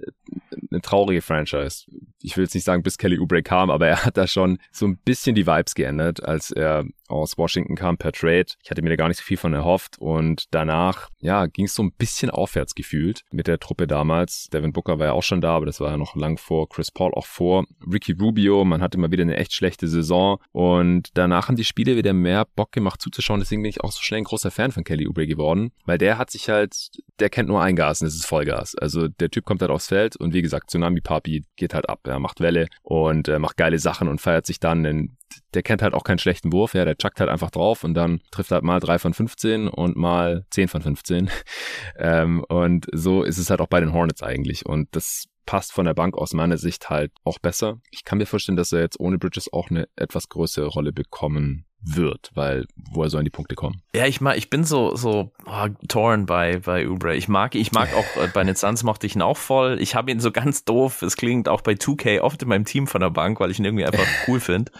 eine 0.71 0.81
traurige 0.81 1.23
Franchise. 1.23 1.85
Ich 2.21 2.37
will 2.37 2.45
jetzt 2.45 2.55
nicht 2.55 2.65
sagen, 2.65 2.83
bis 2.83 2.99
Kelly 2.99 3.19
Oubre 3.19 3.43
kam, 3.43 3.71
aber 3.71 3.89
er 3.89 4.05
hat 4.05 4.17
da 4.17 4.27
schon 4.27 4.59
so 4.71 4.87
ein 4.87 4.97
bisschen 4.99 5.35
die 5.35 5.47
Vibes 5.47 5.75
geändert, 5.75 6.23
als 6.23 6.51
er 6.51 6.85
aus 7.09 7.39
Washington 7.39 7.77
kam 7.77 7.99
per 7.99 8.13
Trade. 8.13 8.47
Ich 8.63 8.71
hatte 8.71 8.83
mir 8.83 8.91
da 8.91 8.97
gar 8.97 9.09
nicht 9.09 9.19
so 9.19 9.25
viel 9.25 9.37
von 9.37 9.55
erhofft 9.55 9.99
und 9.99 10.47
danach, 10.51 11.09
ja, 11.21 11.47
ging 11.47 11.67
es 11.67 11.75
so 11.75 11.83
ein 11.83 11.93
bisschen 11.93 12.31
aufwärts 12.31 12.75
gefühlt 12.75 13.23
mit 13.31 13.47
der 13.47 13.59
Truppe 13.59 13.87
damals. 13.87 14.49
Devin 14.53 14.73
Booker 14.73 14.99
war 14.99 15.07
ja 15.07 15.13
auch 15.13 15.23
schon 15.23 15.41
da, 15.41 15.55
aber 15.55 15.67
das 15.67 15.81
war 15.81 15.91
ja 15.91 15.97
noch 15.97 16.17
lang 16.17 16.39
vor 16.39 16.69
Chris 16.69 16.91
Paul 16.91 17.13
auch 17.15 17.27
vor. 17.27 17.65
Ricky 17.91 18.13
Rubio, 18.13 18.65
man 18.65 18.83
hatte 18.83 18.99
mal 18.99 19.11
wieder 19.11 19.23
eine 19.23 19.37
echt 19.37 19.53
schlechte 19.53 19.89
Saison 19.89 20.39
und 20.53 21.11
danach 21.15 21.49
haben 21.49 21.57
die 21.57 21.65
Spiele 21.65 21.97
wieder 21.97 22.13
mehr 22.13 22.47
Bock 22.57 22.73
gemacht 22.73 23.01
zuzuschauen. 23.01 23.41
Deswegen 23.41 23.63
bin 23.63 23.71
ich 23.71 23.83
auch 23.83 23.93
so 23.93 24.01
schnell 24.01 24.19
ein 24.19 24.25
großer 24.25 24.51
Fan 24.51 24.73
von 24.73 24.85
Kelly 24.85 25.07
Oubre 25.07 25.27
geworden, 25.27 25.73
weil 25.85 25.99
der 25.99 26.19
hat 26.19 26.31
sich 26.31 26.49
halt, 26.49 26.91
der 27.19 27.31
kennt 27.31 27.49
nur 27.49 27.63
ein 27.63 27.77
Gas 27.77 28.01
und 28.01 28.07
das 28.07 28.15
ist 28.15 28.27
Vollgas. 28.27 28.75
Also 28.77 29.09
der 29.09 29.31
Typ 29.31 29.45
kommt 29.45 29.61
halt 29.61 29.71
aufs 29.71 29.89
Feld 29.89 30.17
und 30.17 30.35
wie 30.35 30.43
gesagt, 30.43 30.71
Tsunami 30.71 31.01
Papi 31.01 31.45
geht 31.57 31.75
halt 31.75 31.89
ab. 31.89 32.01
Er 32.07 32.19
macht 32.19 32.41
Welle 32.41 32.69
und 32.83 33.29
äh, 33.29 33.39
macht 33.39 33.57
geile 33.57 33.79
Sachen 33.79 34.09
und 34.09 34.21
feiert 34.21 34.47
sich 34.47 34.61
dann. 34.61 34.83
Denn 34.83 35.17
der 35.55 35.63
kennt 35.63 35.83
halt 35.83 35.95
auch 35.95 36.05
keinen 36.05 36.19
schlechten 36.19 36.53
Wurf. 36.53 36.75
Ja, 36.75 36.85
der 36.85 36.97
chuckt 36.97 37.21
halt 37.21 37.31
einfach 37.31 37.51
drauf 37.51 37.85
und 37.85 37.95
dann 37.95 38.21
trifft 38.31 38.51
halt 38.51 38.65
mal 38.65 38.81
drei 38.81 38.99
von 38.99 39.15
15 39.15 39.69
und 39.69 39.97
mal 39.97 40.45
10 40.51 40.69
von 40.69 40.83
15. 40.83 41.31
ähm, 41.97 42.45
und 42.49 42.87
so 42.93 43.23
ist 43.23 43.39
es 43.39 43.51
halt 43.51 43.61
auch 43.61 43.69
bei 43.69 43.81
den 43.81 43.93
Hornets 43.93 44.23
eigentlich. 44.23 44.67
Und 44.67 44.89
das 44.93 45.25
passt 45.47 45.73
von 45.73 45.85
der 45.85 45.95
Bank 45.95 46.17
aus 46.17 46.33
meiner 46.35 46.57
Sicht 46.57 46.91
halt 46.91 47.13
auch 47.25 47.39
besser. 47.39 47.81
Ich 47.91 48.05
kann 48.05 48.19
mir 48.19 48.27
vorstellen, 48.27 48.57
dass 48.57 48.73
er 48.73 48.81
jetzt 48.81 49.01
ohne 49.01 49.19
Bridges 49.19 49.53
auch 49.53 49.71
eine 49.71 49.89
etwas 49.97 50.29
größere 50.29 50.67
Rolle 50.67 50.93
bekommen 50.93 51.67
wird, 51.85 52.31
weil 52.35 52.67
woher 52.77 53.11
sollen 53.11 53.25
die 53.25 53.31
Punkte 53.31 53.55
kommen? 53.55 53.83
Ja, 53.95 54.07
ich 54.07 54.21
mag, 54.21 54.37
ich 54.37 54.51
bin 54.51 54.65
so 54.65 54.95
so 54.97 55.33
oh, 55.47 55.69
torn 55.89 56.27
bei 56.27 56.59
bei 56.59 56.89
Ubre. 56.89 57.17
Ich 57.17 57.29
mag, 57.29 57.55
ich 57.55 57.73
mag 57.73 57.89
auch 57.95 58.23
äh, 58.23 58.29
bei 58.33 58.45
den 58.45 58.55
Suns 58.55 58.83
mochte 58.83 59.07
ich 59.07 59.17
ihn 59.17 59.23
auch 59.23 59.37
voll. 59.37 59.79
Ich 59.81 59.95
habe 59.95 60.11
ihn 60.11 60.21
so 60.21 60.31
ganz 60.31 60.65
doof. 60.65 61.03
Es 61.03 61.17
klingt 61.17 61.49
auch 61.49 61.61
bei 61.61 61.73
2K 61.73 62.21
oft 62.21 62.43
in 62.43 62.49
meinem 62.49 62.65
Team 62.65 62.87
von 62.87 63.01
der 63.01 63.11
Bank, 63.11 63.41
weil 63.41 63.51
ich 63.51 63.59
ihn 63.59 63.65
irgendwie 63.65 63.85
einfach 63.85 64.07
cool 64.29 64.41
finde. 64.41 64.73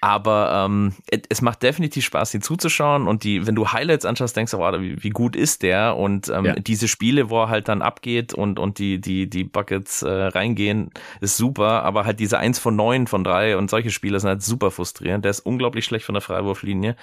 Aber 0.00 0.66
ähm, 0.66 0.92
es 1.28 1.40
macht 1.40 1.62
definitiv 1.62 2.04
Spaß, 2.04 2.34
ihn 2.34 2.42
zuzuschauen. 2.42 3.08
Und 3.08 3.24
die, 3.24 3.46
wenn 3.46 3.54
du 3.54 3.72
Highlights 3.72 4.04
anschaust, 4.04 4.36
denkst 4.36 4.52
du, 4.52 4.58
oh, 4.58 4.80
wie, 4.80 5.02
wie 5.02 5.10
gut 5.10 5.34
ist 5.34 5.62
der? 5.62 5.96
Und 5.96 6.28
ähm, 6.28 6.44
ja. 6.44 6.54
diese 6.54 6.86
Spiele, 6.86 7.30
wo 7.30 7.42
er 7.42 7.48
halt 7.48 7.68
dann 7.68 7.82
abgeht 7.82 8.34
und, 8.34 8.58
und 8.58 8.78
die, 8.78 9.00
die, 9.00 9.28
die 9.28 9.44
Buckets 9.44 10.02
äh, 10.02 10.08
reingehen, 10.08 10.90
ist 11.20 11.36
super. 11.36 11.82
Aber 11.82 12.04
halt 12.04 12.20
diese 12.20 12.38
eins 12.38 12.58
von 12.58 12.76
neun 12.76 13.06
von 13.06 13.24
drei 13.24 13.56
und 13.56 13.70
solche 13.70 13.90
Spiele 13.90 14.20
sind 14.20 14.28
halt 14.28 14.42
super 14.42 14.70
frustrierend. 14.70 15.24
Der 15.24 15.30
ist 15.30 15.40
unglaublich 15.40 15.84
schlecht 15.84 16.04
von 16.04 16.14
der 16.14 16.22
Freiwurflinie. 16.26 16.96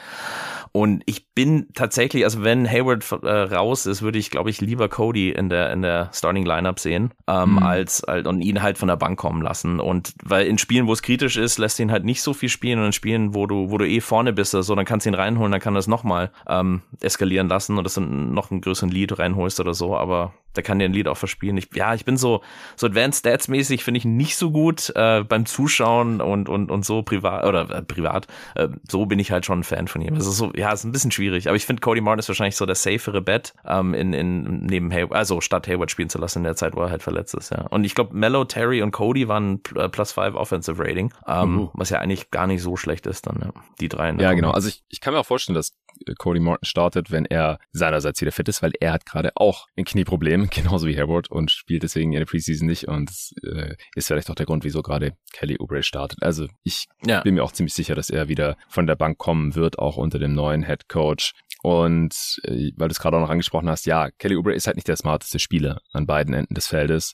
Und 0.71 1.03
ich 1.05 1.33
bin 1.33 1.67
tatsächlich, 1.75 2.23
also 2.23 2.43
wenn 2.43 2.67
Hayward 2.67 3.05
äh, 3.23 3.27
raus 3.27 3.85
ist, 3.85 4.01
würde 4.01 4.17
ich, 4.17 4.31
glaube 4.31 4.49
ich, 4.49 4.59
lieber 4.59 4.89
Cody 4.89 5.29
in 5.29 5.49
der, 5.49 5.71
in 5.71 5.83
der 5.83 6.09
Starting 6.13 6.45
Lineup 6.45 6.79
sehen, 6.79 7.11
ähm, 7.27 7.51
mhm. 7.51 7.57
als 7.59 8.03
halt 8.07 8.25
und 8.25 8.41
ihn 8.41 8.63
halt 8.63 8.79
von 8.79 8.87
der 8.87 8.95
Bank 8.95 9.19
kommen 9.19 9.43
lassen. 9.43 9.79
Und 9.79 10.13
weil 10.23 10.47
in 10.47 10.57
Spielen, 10.57 10.87
wo 10.87 10.93
es 10.93 11.03
kritisch 11.03 11.37
ist, 11.37 11.59
lässt 11.59 11.79
ihn 11.79 11.91
halt 11.91 12.05
nicht 12.05 12.23
so 12.23 12.33
viel 12.33 12.49
spielen 12.49 12.79
und 12.79 12.87
in 12.87 12.91
Spielen, 12.91 13.35
wo 13.35 13.45
du, 13.45 13.69
wo 13.69 13.77
du 13.77 13.87
eh 13.87 14.01
vorne 14.01 14.33
bist, 14.33 14.55
also, 14.55 14.73
dann 14.73 14.85
kannst 14.85 15.05
du 15.05 15.11
ihn 15.11 15.15
reinholen, 15.15 15.51
dann 15.51 15.61
kann 15.61 15.75
das 15.75 15.87
nochmal 15.87 16.31
ähm, 16.47 16.81
eskalieren 17.01 17.47
lassen 17.47 17.77
und 17.77 17.83
das 17.83 17.97
noch 17.97 18.49
einen 18.49 18.61
größeren 18.61 18.89
Lead 18.89 19.19
reinholst 19.19 19.59
oder 19.59 19.75
so, 19.75 19.95
aber 19.95 20.33
der 20.55 20.63
kann 20.63 20.79
dir 20.79 20.85
ein 20.85 20.93
Lied 20.93 21.07
auch 21.07 21.17
verspielen. 21.17 21.57
Ich, 21.57 21.69
ja, 21.73 21.93
ich 21.93 22.05
bin 22.05 22.17
so, 22.17 22.41
so 22.75 22.87
Advanced 22.87 23.19
Stats 23.19 23.47
mäßig 23.47 23.83
finde 23.83 23.97
ich 23.97 24.05
nicht 24.05 24.37
so 24.37 24.51
gut 24.51 24.91
äh, 24.95 25.23
beim 25.23 25.45
Zuschauen 25.45 26.21
und, 26.21 26.49
und, 26.49 26.71
und 26.71 26.85
so 26.85 27.03
privat, 27.03 27.45
oder 27.45 27.69
äh, 27.69 27.81
privat, 27.81 28.27
äh, 28.55 28.69
so 28.89 29.05
bin 29.05 29.19
ich 29.19 29.31
halt 29.31 29.45
schon 29.45 29.59
ein 29.59 29.63
Fan 29.63 29.87
von 29.87 30.01
ihm. 30.01 30.15
Also 30.15 30.31
so, 30.31 30.51
ja, 30.55 30.71
ist 30.71 30.83
ein 30.83 30.91
bisschen 30.91 31.11
schwierig, 31.11 31.47
aber 31.47 31.55
ich 31.55 31.65
finde 31.65 31.81
Cody 31.81 32.01
Martin 32.01 32.19
ist 32.19 32.27
wahrscheinlich 32.27 32.55
so 32.55 32.65
der 32.65 32.75
safere 32.75 33.21
Bet, 33.21 33.53
ähm, 33.65 33.93
in, 33.93 34.13
in, 34.13 34.65
neben 34.65 34.91
Hayward, 34.91 35.13
also 35.13 35.41
statt 35.41 35.67
Hayward 35.67 35.91
spielen 35.91 36.09
zu 36.09 36.17
lassen 36.17 36.39
in 36.39 36.43
der 36.45 36.55
Zeit, 36.55 36.75
wo 36.75 36.81
er 36.81 36.89
halt 36.89 37.03
verletzt 37.03 37.33
ist, 37.35 37.51
ja. 37.51 37.67
Und 37.69 37.83
ich 37.83 37.95
glaube, 37.95 38.15
Mello, 38.15 38.45
Terry 38.45 38.81
und 38.81 38.91
Cody 38.91 39.27
waren 39.27 39.61
äh, 39.75 39.89
plus 39.89 40.11
5 40.11 40.35
Offensive 40.35 40.77
Rating, 40.83 41.13
ähm, 41.27 41.55
mhm. 41.55 41.69
was 41.73 41.89
ja 41.89 41.99
eigentlich 41.99 42.31
gar 42.31 42.47
nicht 42.47 42.61
so 42.61 42.77
schlecht 42.77 43.07
ist 43.07 43.27
dann, 43.27 43.39
ja. 43.41 43.61
Die 43.79 43.89
drei. 43.89 44.11
Ja, 44.11 44.33
genau. 44.33 44.51
Also 44.51 44.67
ich, 44.67 44.83
ich 44.89 45.01
kann 45.01 45.13
mir 45.13 45.19
auch 45.19 45.25
vorstellen, 45.25 45.55
dass 45.55 45.73
Cody 46.17 46.39
Martin 46.39 46.65
startet, 46.65 47.11
wenn 47.11 47.25
er 47.25 47.59
seinerseits 47.71 48.21
wieder 48.21 48.31
fit 48.31 48.47
ist, 48.47 48.61
weil 48.61 48.73
er 48.79 48.93
hat 48.93 49.05
gerade 49.05 49.31
auch 49.35 49.67
ein 49.77 49.85
Knieproblem, 49.85 50.49
genauso 50.51 50.87
wie 50.87 50.97
Hayward 50.97 51.29
und 51.29 51.51
spielt 51.51 51.83
deswegen 51.83 52.13
in 52.13 52.19
der 52.19 52.25
Preseason 52.25 52.67
nicht 52.67 52.87
und 52.87 53.09
das 53.09 53.33
äh, 53.43 53.75
ist 53.95 54.07
vielleicht 54.07 54.29
auch 54.29 54.35
der 54.35 54.45
Grund, 54.45 54.63
wieso 54.63 54.81
gerade 54.81 55.13
Kelly 55.31 55.57
Oubre 55.59 55.83
startet. 55.83 56.21
Also 56.21 56.47
ich 56.63 56.85
ja. 57.05 57.21
bin 57.21 57.35
mir 57.35 57.43
auch 57.43 57.51
ziemlich 57.51 57.73
sicher, 57.73 57.95
dass 57.95 58.09
er 58.09 58.27
wieder 58.27 58.57
von 58.67 58.87
der 58.87 58.95
Bank 58.95 59.17
kommen 59.17 59.55
wird, 59.55 59.79
auch 59.79 59.97
unter 59.97 60.19
dem 60.19 60.33
neuen 60.33 60.63
Head 60.63 60.87
Coach. 60.89 61.33
Und 61.61 62.41
äh, 62.43 62.71
weil 62.75 62.89
du 62.89 62.91
es 62.91 62.99
gerade 62.99 63.15
auch 63.15 63.21
noch 63.21 63.29
angesprochen 63.29 63.69
hast, 63.69 63.85
ja, 63.85 64.11
Kelly 64.11 64.35
Oubre 64.35 64.53
ist 64.53 64.67
halt 64.67 64.75
nicht 64.75 64.87
der 64.87 64.97
smarteste 64.97 65.39
Spieler 65.39 65.79
an 65.93 66.05
beiden 66.05 66.33
Enden 66.33 66.55
des 66.55 66.67
Feldes 66.67 67.13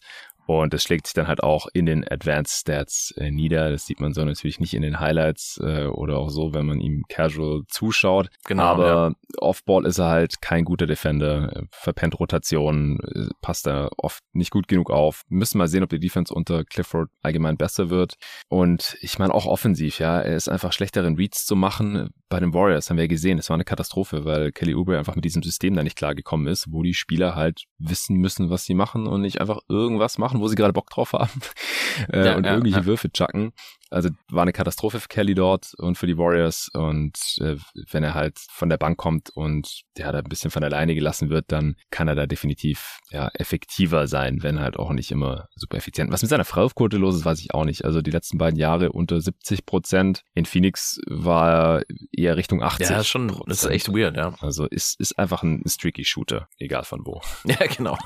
und 0.58 0.74
das 0.74 0.84
schlägt 0.84 1.08
sich 1.08 1.14
dann 1.14 1.28
halt 1.28 1.44
auch 1.44 1.68
in 1.74 1.86
den 1.86 2.04
Advanced 2.10 2.62
Stats 2.62 3.14
äh, 3.18 3.30
nieder. 3.30 3.70
Das 3.70 3.86
sieht 3.86 4.00
man 4.02 4.14
so 4.14 4.24
natürlich 4.26 4.60
nicht 4.60 4.74
in 4.74 4.82
den 4.82 5.00
Highlights 5.00 5.60
äh, 5.64 5.86
oder 5.86 6.18
auch 6.18 6.30
so, 6.30 6.54
wenn 6.54 6.66
man 6.66 6.80
ihm 6.80 7.04
casual 7.08 7.62
zuschaut. 7.68 8.30
Genau. 8.46 8.64
Aber 8.64 8.88
ja. 8.88 9.12
Offball 9.38 9.86
ist 9.86 10.00
er 10.00 10.08
halt 10.08 10.42
kein 10.42 10.66
guter 10.66 10.88
Defender, 10.88 11.64
verpennt 11.72 12.20
Rotationen, 12.20 13.00
äh, 13.00 13.28
passt 13.42 13.68
da 13.68 13.90
oft 13.98 14.24
nicht 14.34 14.52
gut 14.52 14.68
genug 14.68 14.90
auf. 14.90 15.24
Müssen 15.30 15.60
mal 15.60 15.68
sehen, 15.68 15.84
ob 15.84 15.90
die 15.90 16.00
Defense 16.00 16.34
unter 16.34 16.64
Clifford 16.64 17.10
allgemein 17.22 17.58
besser 17.58 17.90
wird. 17.90 18.16
Und 18.48 18.98
ich 19.02 19.20
meine 19.20 19.34
auch 19.34 19.46
offensiv, 19.46 20.00
ja, 20.00 20.20
er 20.20 20.36
ist 20.36 20.50
einfach 20.50 20.74
schlechteren 20.74 21.16
Reads 21.16 21.46
zu 21.46 21.56
machen. 21.56 22.10
Bei 22.28 22.40
den 22.40 22.54
Warriors 22.54 22.90
haben 22.90 22.98
wir 22.98 23.04
ja 23.04 23.08
gesehen, 23.08 23.38
es 23.38 23.50
war 23.50 23.56
eine 23.56 23.66
Katastrophe, 23.66 24.26
weil 24.26 24.52
Kelly 24.52 24.74
Oubre 24.76 24.98
einfach 24.98 25.16
mit 25.16 25.26
diesem 25.26 25.44
System 25.44 25.76
da 25.76 25.84
nicht 25.84 25.98
klargekommen 25.98 26.48
ist, 26.48 26.72
wo 26.72 26.84
die 26.84 26.94
Spieler 26.94 27.36
halt 27.36 27.66
wissen 27.78 28.18
müssen, 28.18 28.50
was 28.50 28.66
sie 28.66 28.74
machen 28.74 29.08
und 29.08 29.22
nicht 29.22 29.42
einfach 29.42 29.60
irgendwas 29.68 30.18
machen 30.18 30.39
wo 30.42 30.48
sie 30.48 30.56
gerade 30.56 30.74
Bock 30.74 30.90
drauf 30.90 31.14
haben 31.14 31.42
äh, 32.14 32.26
ja, 32.26 32.36
und 32.36 32.46
ja, 32.46 32.54
irgendwelche. 32.54 32.86
Würfe 32.86 33.12
chucken. 33.12 33.54
Also 33.90 34.10
war 34.30 34.44
eine 34.44 34.54
Katastrophe 34.54 35.00
für 35.00 35.08
Kelly 35.08 35.36
dort 35.36 35.74
und 35.78 35.98
für 35.98 36.08
die 36.08 36.18
Warriors. 36.18 36.70
Und 36.74 37.18
äh, 37.40 37.56
wenn 37.92 38.04
er 38.04 38.14
halt 38.14 38.38
von 38.50 38.70
der 38.70 38.78
Bank 38.78 38.98
kommt 38.98 39.30
und 39.32 39.82
der 39.98 40.12
da 40.12 40.20
ein 40.20 40.26
bisschen 40.26 40.52
von 40.52 40.64
alleine 40.64 40.96
gelassen 40.96 41.30
wird, 41.30 41.46
dann 41.52 41.76
kann 41.90 42.08
er 42.08 42.16
da 42.16 42.28
definitiv 42.28 43.00
ja 43.12 43.30
effektiver 43.34 44.08
sein, 44.08 44.44
wenn 44.44 44.60
halt 44.60 44.78
auch 44.78 44.92
nicht 44.92 45.12
immer 45.12 45.48
super 45.56 45.78
effizient. 45.78 46.12
Was 46.12 46.22
mit 46.22 46.30
seiner 46.30 46.46
Freiwurfquote 46.46 46.98
los 46.98 47.16
ist, 47.16 47.26
weiß 47.26 47.40
ich 47.40 47.54
auch 47.54 47.66
nicht. 47.66 47.86
Also 47.86 48.02
die 48.02 48.12
letzten 48.12 48.38
beiden 48.38 48.60
Jahre 48.60 48.92
unter 48.92 49.20
70 49.20 49.66
Prozent. 49.66 50.24
In 50.34 50.46
Phoenix 50.46 51.00
war 51.08 51.52
er 51.52 51.86
eher 52.12 52.38
Richtung 52.38 52.62
80. 52.62 52.90
Ja, 52.90 53.04
schon, 53.04 53.36
das 53.48 53.64
ist 53.64 53.70
echt 53.70 53.90
weird, 53.90 54.16
ja. 54.16 54.34
Also 54.40 54.66
ist, 54.66 55.00
ist 55.00 55.18
einfach 55.18 55.44
ein 55.44 55.64
streaky 55.66 56.06
Shooter, 56.06 56.48
egal 56.58 56.84
von 56.84 57.06
wo. 57.06 57.22
Ja, 57.50 57.66
genau. 57.66 57.98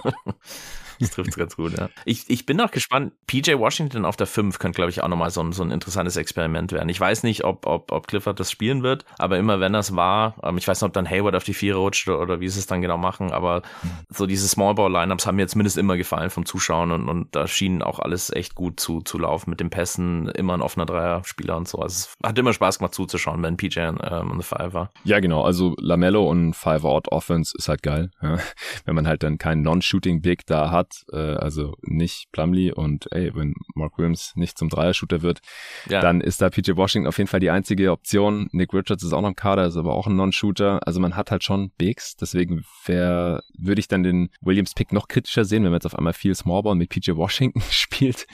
Das 1.00 1.12
trifft 1.12 1.32
es 1.32 1.36
ganz 1.36 1.56
gut, 1.56 1.78
ja. 1.78 1.90
Ich, 2.06 2.30
ich 2.30 2.46
bin 2.46 2.62
auch 2.62 2.72
gespannt. 2.72 3.14
PJ 3.28 3.56
Washington 3.58 4.06
auf 4.06 4.16
der 4.16 4.28
5 4.28 4.58
könnte, 4.60 4.78
glaube 4.78 4.90
ich, 4.90 5.02
auch 5.02 5.08
nochmal 5.10 5.32
so 5.32 5.52
so 5.52 5.64
ein 5.64 5.72
interessantes 5.74 6.16
Experiment 6.16 6.72
werden. 6.72 6.90
Ich 6.90 7.00
weiß 7.00 7.24
nicht, 7.24 7.44
ob, 7.44 7.66
ob, 7.66 7.92
ob 7.92 8.08
Clifford 8.08 8.40
das 8.40 8.52
spielen 8.52 8.84
wird, 8.84 9.06
aber 9.18 9.38
immer 9.38 9.60
wenn 9.60 9.74
das 9.74 9.96
war, 9.96 10.36
ähm, 10.44 10.58
ich 10.58 10.68
weiß 10.68 10.82
nicht, 10.82 10.88
ob 10.88 10.94
dann 10.94 11.10
Hayward 11.10 11.36
auf 11.36 11.44
die 11.44 11.54
4 11.54 11.76
rutscht 11.76 12.08
oder, 12.08 12.22
oder 12.22 12.40
wie 12.40 12.50
sie 12.50 12.60
es 12.60 12.68
dann 12.68 12.82
genau 12.82 12.98
machen, 12.98 13.32
aber 13.32 13.62
so 14.10 14.26
diese 14.26 14.48
Smallball-Lineups 14.48 15.28
haben 15.28 15.36
mir 15.36 15.48
zumindest 15.48 15.78
immer 15.78 15.98
gefallen 15.98 16.30
vom 16.30 16.46
Zuschauen 16.46 16.92
und, 16.92 17.10
und 17.10 17.36
da 17.36 17.48
schien 17.48 17.82
auch 17.82 18.00
alles 18.00 18.32
echt 18.32 18.56
gut 18.56 18.80
zu, 18.80 19.02
zu 19.02 19.18
laufen 19.18 19.50
mit 19.50 19.60
den 19.60 19.70
Pässen, 19.70 20.28
immer 20.30 20.54
ein 20.54 20.62
offener 20.62 20.86
Dreier-Spieler 20.86 21.58
und 21.58 21.68
so. 21.68 21.80
Also 21.80 21.94
es 21.94 22.14
hat 22.24 22.38
immer 22.38 22.54
Spaß 22.54 22.80
gemacht 22.80 22.94
zuzuschauen, 22.94 23.42
wenn 23.44 23.58
PJ 23.58 23.80
ähm, 23.80 24.32
on 24.32 24.40
the 24.40 24.46
Five 24.46 24.74
war. 24.74 24.92
Ja, 25.04 25.20
genau. 25.20 25.44
Also 25.44 25.76
Lamello 25.80 26.30
und 26.30 26.54
Five-Out-Offense 26.54 27.54
ist 27.58 27.68
halt 27.68 27.84
geil. 27.84 28.12
Ja. 28.22 28.38
Wenn 28.86 28.96
man 28.96 29.08
halt 29.08 29.24
dann 29.24 29.38
keinen 29.38 29.62
Non-Shooting-Big 29.62 30.46
da 30.46 30.72
hat, 30.72 31.04
äh, 31.12 31.18
also 31.18 31.76
nicht 31.82 32.32
Plumlee 32.32 32.72
und 32.72 33.12
ey, 33.12 33.34
wenn 33.36 33.54
Mark 33.76 33.98
Williams 33.98 34.34
nicht 34.36 34.58
zum 34.58 34.70
Dreier-Shooter 34.70 35.22
wird, 35.22 35.40
ja. 35.90 36.02
dann 36.02 36.22
ist 36.22 36.42
da 36.42 36.50
PJ 36.50 36.76
Washington 36.76 37.08
auf 37.08 37.18
jeden 37.18 37.28
Fall 37.28 37.40
die 37.40 37.50
einzige 37.50 37.92
Option. 37.92 38.48
Nick 38.52 38.74
Richards 38.74 39.04
ist 39.04 39.14
auch 39.14 39.22
noch 39.22 39.30
im 39.30 39.36
Kader, 39.36 39.66
ist 39.66 39.78
aber 39.78 39.94
auch 39.94 40.08
ein 40.08 40.16
Non-Shooter. 40.16 40.80
Also 40.86 41.00
man 41.00 41.16
hat 41.16 41.32
halt 41.32 41.44
schon 41.44 41.72
Bigs, 41.78 42.16
deswegen 42.16 42.64
wär, 42.86 43.44
würde 43.58 43.80
ich 43.80 43.88
dann 43.88 44.04
den 44.04 44.30
Williams-Pick 44.42 44.94
noch 44.94 45.08
kritischer 45.08 45.46
sehen, 45.46 45.64
wenn 45.64 45.72
man 45.72 45.78
jetzt 45.78 45.86
auf 45.86 45.96
einmal 45.96 46.14
viel 46.14 46.36
Smallball 46.36 46.76
mit 46.76 46.90
PJ 46.90 47.12
Washington 47.16 47.62
spielt. 47.70 48.28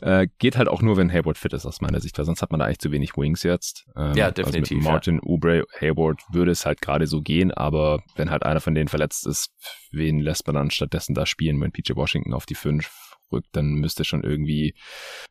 Äh, 0.00 0.28
geht 0.38 0.56
halt 0.56 0.68
auch 0.68 0.82
nur, 0.82 0.96
wenn 0.96 1.12
Hayward 1.12 1.38
fit 1.38 1.52
ist 1.52 1.66
aus 1.66 1.80
meiner 1.80 2.00
Sicht, 2.00 2.18
weil 2.18 2.24
sonst 2.24 2.42
hat 2.42 2.50
man 2.50 2.60
da 2.60 2.66
eigentlich 2.66 2.78
zu 2.78 2.92
wenig 2.92 3.16
Wings 3.16 3.42
jetzt. 3.42 3.86
Ähm, 3.96 4.14
ja, 4.14 4.30
definitiv. 4.30 4.62
Also 4.62 4.74
mit 4.74 4.84
Martin, 4.84 5.14
ja. 5.16 5.22
Oubre, 5.24 5.64
Hayward 5.80 6.22
würde 6.32 6.50
es 6.50 6.66
halt 6.66 6.80
gerade 6.80 7.06
so 7.06 7.20
gehen, 7.20 7.52
aber 7.52 8.02
wenn 8.16 8.30
halt 8.30 8.44
einer 8.44 8.60
von 8.60 8.74
denen 8.74 8.88
verletzt 8.88 9.26
ist, 9.26 9.50
wen 9.90 10.20
lässt 10.20 10.46
man 10.46 10.54
dann 10.54 10.70
stattdessen 10.70 11.14
da 11.14 11.26
spielen, 11.26 11.60
wenn 11.60 11.72
PJ 11.72 11.94
Washington 11.94 12.32
auf 12.32 12.46
die 12.46 12.54
5 12.54 12.90
rückt, 13.34 13.48
dann 13.52 13.74
müsste 13.74 14.04
schon 14.04 14.22
irgendwie 14.22 14.74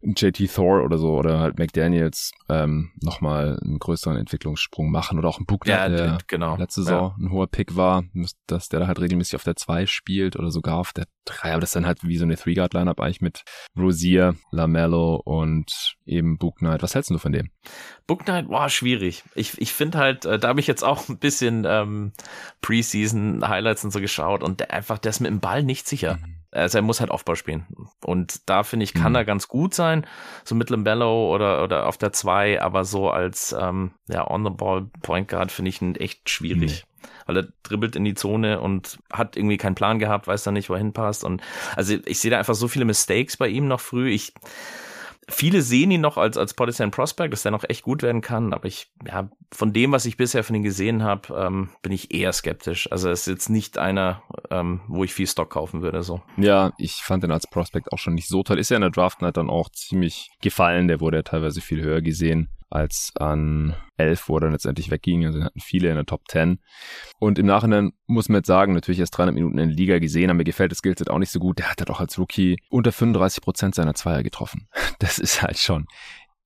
JT 0.01 0.53
Thor 0.53 0.83
oder 0.83 0.97
so 0.97 1.17
oder 1.17 1.39
halt 1.39 1.57
McDaniels 1.57 2.31
ähm, 2.49 2.91
nochmal 3.01 3.59
einen 3.63 3.79
größeren 3.79 4.17
Entwicklungssprung 4.17 4.91
machen 4.91 5.17
oder 5.17 5.29
auch 5.29 5.39
ein 5.39 5.45
Book, 5.45 5.65
ja, 5.65 5.89
der 5.89 6.17
genau. 6.27 6.57
letzte 6.57 6.83
Saison 6.83 7.15
ja. 7.17 7.25
ein 7.25 7.31
hoher 7.31 7.47
Pick 7.47 7.75
war, 7.75 8.03
dass 8.47 8.69
der 8.69 8.81
da 8.81 8.87
halt 8.87 8.99
regelmäßig 8.99 9.35
auf 9.35 9.43
der 9.43 9.55
2 9.55 9.85
spielt 9.85 10.35
oder 10.35 10.51
sogar 10.51 10.77
auf 10.77 10.93
der 10.93 11.05
3, 11.25 11.51
aber 11.51 11.61
das 11.61 11.69
ist 11.69 11.75
dann 11.75 11.85
halt 11.85 12.03
wie 12.03 12.17
so 12.17 12.25
eine 12.25 12.35
Three-Guard-Lineup 12.35 12.99
eigentlich 12.99 13.21
mit 13.21 13.43
Rosier, 13.77 14.35
Lamello 14.51 15.15
und 15.15 15.95
eben 16.05 16.37
Book 16.37 16.57
Knight. 16.57 16.83
Was 16.83 16.95
hältst 16.95 17.09
du 17.09 17.17
von 17.17 17.31
dem? 17.31 17.49
Book 18.07 18.25
Knight, 18.25 18.47
boah, 18.47 18.69
schwierig. 18.69 19.23
Ich, 19.35 19.59
ich 19.61 19.73
finde 19.73 19.97
halt, 19.97 20.25
äh, 20.25 20.37
da 20.37 20.49
habe 20.49 20.59
ich 20.59 20.67
jetzt 20.67 20.83
auch 20.83 21.07
ein 21.09 21.17
bisschen 21.17 21.65
ähm, 21.67 22.11
Preseason 22.61 23.47
Highlights 23.47 23.83
und 23.83 23.91
so 23.91 23.99
geschaut 23.99 24.43
und 24.43 24.59
der 24.59 24.73
einfach, 24.73 24.97
der 24.97 25.11
ist 25.11 25.21
mit 25.21 25.31
dem 25.31 25.39
Ball 25.39 25.63
nicht 25.63 25.87
sicher. 25.87 26.17
Mhm 26.17 26.42
also 26.53 26.77
er 26.77 26.81
muss 26.81 26.99
halt 26.99 27.11
Aufbau 27.11 27.35
spielen. 27.35 27.65
Und 28.03 28.47
da 28.49 28.63
finde 28.63 28.83
ich, 28.83 28.93
kann 28.93 29.11
mhm. 29.11 29.17
er 29.17 29.25
ganz 29.25 29.47
gut 29.47 29.73
sein, 29.73 30.05
so 30.43 30.55
mit 30.55 30.69
Lambello 30.69 31.33
oder, 31.33 31.63
oder 31.63 31.87
auf 31.87 31.97
der 31.97 32.13
2, 32.13 32.61
aber 32.61 32.85
so 32.85 33.09
als 33.09 33.55
ähm, 33.59 33.91
ja, 34.07 34.29
On-the-Ball 34.29 34.89
Point 35.01 35.27
Guard 35.27 35.51
finde 35.51 35.69
ich 35.69 35.81
ihn 35.81 35.95
echt 35.95 36.29
schwierig. 36.29 36.85
Nee. 36.85 37.09
Weil 37.25 37.37
er 37.37 37.47
dribbelt 37.63 37.95
in 37.95 38.05
die 38.05 38.13
Zone 38.13 38.61
und 38.61 38.99
hat 39.11 39.35
irgendwie 39.35 39.57
keinen 39.57 39.75
Plan 39.75 39.99
gehabt, 39.99 40.27
weiß 40.27 40.43
dann 40.43 40.53
nicht, 40.53 40.69
wohin 40.69 40.93
passt. 40.93 41.23
Und 41.23 41.41
also 41.75 41.95
ich 42.05 42.19
sehe 42.19 42.31
da 42.31 42.37
einfach 42.37 42.55
so 42.55 42.67
viele 42.67 42.85
Mistakes 42.85 43.37
bei 43.37 43.47
ihm 43.47 43.67
noch 43.67 43.79
früh. 43.79 44.09
Ich 44.09 44.33
Viele 45.29 45.61
sehen 45.61 45.91
ihn 45.91 46.01
noch 46.01 46.17
als, 46.17 46.37
als 46.37 46.53
potenziellen 46.53 46.91
Prospect, 46.91 47.31
dass 47.31 47.43
der 47.43 47.51
noch 47.51 47.63
echt 47.67 47.83
gut 47.83 48.03
werden 48.03 48.21
kann, 48.21 48.53
aber 48.53 48.65
ich, 48.65 48.91
ja, 49.05 49.29
von 49.51 49.71
dem, 49.71 49.91
was 49.91 50.05
ich 50.05 50.17
bisher 50.17 50.43
von 50.43 50.55
ihm 50.55 50.63
gesehen 50.63 51.03
habe, 51.03 51.33
ähm, 51.35 51.69
bin 51.81 51.91
ich 51.91 52.13
eher 52.13 52.33
skeptisch. 52.33 52.91
Also 52.91 53.07
er 53.07 53.13
ist 53.13 53.27
jetzt 53.27 53.49
nicht 53.49 53.77
einer, 53.77 54.23
ähm, 54.49 54.81
wo 54.87 55.03
ich 55.03 55.13
viel 55.13 55.27
Stock 55.27 55.49
kaufen 55.49 55.81
würde, 55.81 56.03
so. 56.03 56.21
Ja, 56.37 56.73
ich 56.77 56.95
fand 56.95 57.23
ihn 57.23 57.31
als 57.31 57.47
Prospect 57.47 57.91
auch 57.91 57.99
schon 57.99 58.15
nicht 58.15 58.27
so 58.27 58.43
toll. 58.43 58.59
Ist 58.59 58.69
ja 58.69 58.77
in 58.77 58.81
der 58.81 58.91
Draft 58.91 59.21
Night 59.21 59.37
dann 59.37 59.49
auch 59.49 59.69
ziemlich 59.69 60.29
gefallen, 60.41 60.87
der 60.87 60.99
wurde 60.99 61.17
ja 61.17 61.23
teilweise 61.23 61.61
viel 61.61 61.81
höher 61.81 62.01
gesehen 62.01 62.49
als 62.73 63.11
an 63.15 63.75
11, 63.97 64.27
wo 64.27 64.37
er 64.37 64.41
dann 64.41 64.51
letztendlich 64.51 64.89
wegging. 64.89 65.25
Also 65.25 65.43
hatten 65.43 65.59
viele 65.59 65.89
in 65.89 65.95
der 65.95 66.05
Top 66.05 66.27
10. 66.27 66.59
Und 67.19 67.37
im 67.37 67.45
Nachhinein 67.45 67.93
muss 68.07 68.29
man 68.29 68.39
jetzt 68.39 68.47
sagen, 68.47 68.73
natürlich 68.73 68.99
erst 68.99 69.17
300 69.17 69.35
Minuten 69.35 69.59
in 69.59 69.69
der 69.69 69.77
Liga 69.77 69.99
gesehen, 69.99 70.29
aber 70.29 70.37
mir 70.37 70.43
gefällt 70.43 70.71
das 70.71 70.79
Skillset 70.79 71.09
auch 71.09 71.19
nicht 71.19 71.31
so 71.31 71.39
gut. 71.39 71.59
Der 71.59 71.69
hat 71.69 71.79
halt 71.79 71.91
auch 71.91 71.99
als 71.99 72.17
Rookie 72.17 72.57
unter 72.69 72.91
35 72.91 73.43
Prozent 73.43 73.75
seiner 73.75 73.93
Zweier 73.93 74.23
getroffen. 74.23 74.67
Das 74.99 75.19
ist 75.19 75.41
halt 75.41 75.57
schon 75.57 75.85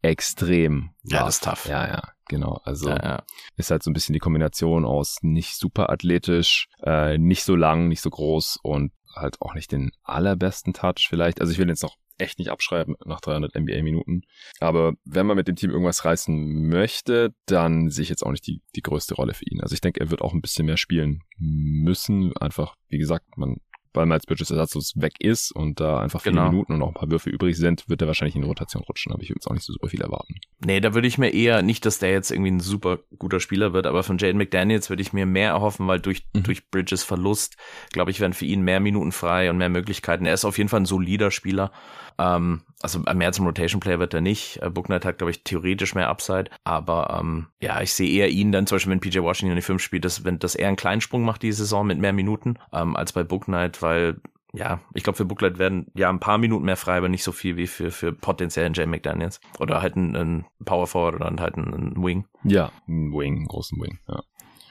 extrem. 0.01 0.91
Ja, 1.03 1.25
das 1.25 1.35
ist 1.35 1.43
tough. 1.43 1.67
Ja, 1.67 1.87
ja, 1.87 2.01
genau. 2.27 2.59
Also 2.63 2.89
ja, 2.89 3.03
ja. 3.03 3.23
ist 3.55 3.69
halt 3.69 3.83
so 3.83 3.91
ein 3.91 3.93
bisschen 3.93 4.13
die 4.13 4.19
Kombination 4.19 4.83
aus 4.83 5.17
nicht 5.21 5.55
super 5.55 5.91
athletisch, 5.91 6.67
äh, 6.83 7.17
nicht 7.17 7.43
so 7.43 7.55
lang, 7.55 7.87
nicht 7.87 8.01
so 8.01 8.09
groß 8.09 8.57
und 8.63 8.93
halt 9.15 9.41
auch 9.41 9.53
nicht 9.53 9.71
den 9.71 9.91
allerbesten 10.03 10.73
Touch 10.73 11.07
vielleicht. 11.07 11.39
Also 11.39 11.51
ich 11.51 11.59
will 11.59 11.67
jetzt 11.67 11.83
noch 11.83 11.97
echt 12.17 12.39
nicht 12.39 12.49
abschreiben 12.49 12.95
nach 13.05 13.21
300 13.21 13.55
NBA-Minuten. 13.55 14.21
Aber 14.59 14.93
wenn 15.05 15.25
man 15.25 15.37
mit 15.37 15.47
dem 15.47 15.55
Team 15.55 15.71
irgendwas 15.71 16.05
reißen 16.05 16.67
möchte, 16.67 17.33
dann 17.45 17.89
sehe 17.89 18.03
ich 18.03 18.09
jetzt 18.09 18.23
auch 18.23 18.31
nicht 18.31 18.47
die, 18.47 18.61
die 18.75 18.81
größte 18.81 19.15
Rolle 19.15 19.33
für 19.33 19.45
ihn. 19.45 19.61
Also 19.61 19.73
ich 19.73 19.81
denke, 19.81 19.99
er 19.99 20.09
wird 20.09 20.21
auch 20.21 20.33
ein 20.33 20.41
bisschen 20.41 20.65
mehr 20.65 20.77
spielen 20.77 21.21
müssen. 21.37 22.35
Einfach, 22.37 22.75
wie 22.89 22.97
gesagt, 22.97 23.37
man 23.37 23.57
weil 23.97 24.05
Miles 24.05 24.25
Bridges 24.25 24.51
ersatzlos 24.51 24.93
weg 24.95 25.15
ist 25.19 25.51
und 25.51 25.79
da 25.79 25.99
einfach 25.99 26.21
viele 26.21 26.35
genau. 26.35 26.49
Minuten 26.49 26.73
und 26.73 26.79
noch 26.79 26.87
ein 26.87 26.93
paar 26.93 27.11
Würfe 27.11 27.29
übrig 27.29 27.57
sind, 27.57 27.89
wird 27.89 28.01
er 28.01 28.07
wahrscheinlich 28.07 28.35
in 28.35 28.41
die 28.43 28.47
Rotation 28.47 28.83
rutschen. 28.83 29.11
Aber 29.11 29.21
ich 29.21 29.29
würde 29.29 29.39
jetzt 29.39 29.47
auch 29.47 29.53
nicht 29.53 29.65
so 29.65 29.73
super 29.73 29.89
viel 29.89 30.01
erwarten. 30.01 30.35
Nee, 30.65 30.79
da 30.79 30.93
würde 30.93 31.07
ich 31.07 31.17
mir 31.17 31.33
eher 31.33 31.61
nicht, 31.61 31.85
dass 31.85 31.99
der 31.99 32.11
jetzt 32.11 32.31
irgendwie 32.31 32.51
ein 32.51 32.59
super 32.59 32.99
guter 33.17 33.39
Spieler 33.39 33.73
wird, 33.73 33.85
aber 33.85 34.03
von 34.03 34.17
Jaden 34.17 34.37
McDaniels 34.37 34.89
würde 34.89 35.01
ich 35.01 35.13
mir 35.13 35.25
mehr 35.25 35.49
erhoffen, 35.49 35.87
weil 35.87 35.99
durch, 35.99 36.25
mhm. 36.33 36.43
durch 36.43 36.69
Bridges 36.69 37.03
Verlust, 37.03 37.57
glaube 37.91 38.11
ich, 38.11 38.19
werden 38.19 38.33
für 38.33 38.45
ihn 38.45 38.61
mehr 38.61 38.79
Minuten 38.79 39.11
frei 39.11 39.49
und 39.49 39.57
mehr 39.57 39.69
Möglichkeiten. 39.69 40.25
Er 40.25 40.33
ist 40.33 40.45
auf 40.45 40.57
jeden 40.57 40.69
Fall 40.69 40.81
ein 40.81 40.85
solider 40.85 41.31
Spieler. 41.31 41.71
Ähm, 42.19 42.61
also 42.81 42.99
mehr 42.99 43.31
zum 43.31 43.45
Rotation 43.45 43.79
Player 43.79 43.99
wird 43.99 44.13
er 44.13 44.21
nicht. 44.21 44.61
Äh, 44.61 44.69
Booknight 44.69 45.05
hat, 45.05 45.17
glaube 45.17 45.31
ich, 45.31 45.43
theoretisch 45.43 45.95
mehr 45.95 46.09
Upside. 46.09 46.45
Aber 46.63 47.17
ähm, 47.19 47.47
ja, 47.61 47.81
ich 47.81 47.93
sehe 47.93 48.09
eher 48.09 48.29
ihn 48.29 48.51
dann, 48.51 48.67
zum 48.67 48.75
Beispiel, 48.75 48.91
wenn 48.91 48.99
PJ 48.99 49.19
Washington 49.19 49.51
in 49.51 49.55
die 49.57 49.61
5 49.61 49.81
spielt, 49.81 50.05
dass, 50.05 50.23
wenn, 50.23 50.39
dass 50.39 50.55
er 50.55 50.67
einen 50.67 50.77
kleinen 50.77 51.01
Sprung 51.01 51.23
macht 51.23 51.41
die 51.41 51.51
Saison 51.51 51.85
mit 51.85 51.99
mehr 51.99 52.13
Minuten 52.13 52.59
ähm, 52.73 52.95
als 52.95 53.13
bei 53.13 53.23
Booknight, 53.23 53.81
weil 53.87 54.17
ja, 54.53 54.79
ich 54.93 55.03
glaube, 55.03 55.17
für 55.17 55.25
Booklet 55.25 55.59
werden 55.59 55.87
ja 55.93 56.09
ein 56.09 56.19
paar 56.19 56.37
Minuten 56.37 56.65
mehr 56.65 56.77
frei, 56.77 56.97
aber 56.97 57.09
nicht 57.09 57.23
so 57.23 57.31
viel 57.31 57.57
wie 57.57 57.67
für, 57.67 57.91
für 57.91 58.13
potenziellen 58.13 58.73
Jay 58.73 58.85
McDaniels. 58.85 59.39
Oder 59.59 59.81
halt 59.81 59.95
ein, 59.95 60.15
ein 60.15 60.45
Power 60.65 60.87
Forward 60.87 61.15
oder 61.15 61.31
halt 61.41 61.57
ein, 61.57 61.73
ein 61.73 62.03
Wing. 62.03 62.25
Ja, 62.43 62.71
ein 62.87 63.11
Wing, 63.11 63.37
einen 63.37 63.47
großen 63.47 63.79
Wing, 63.79 63.99
ja. 64.07 64.21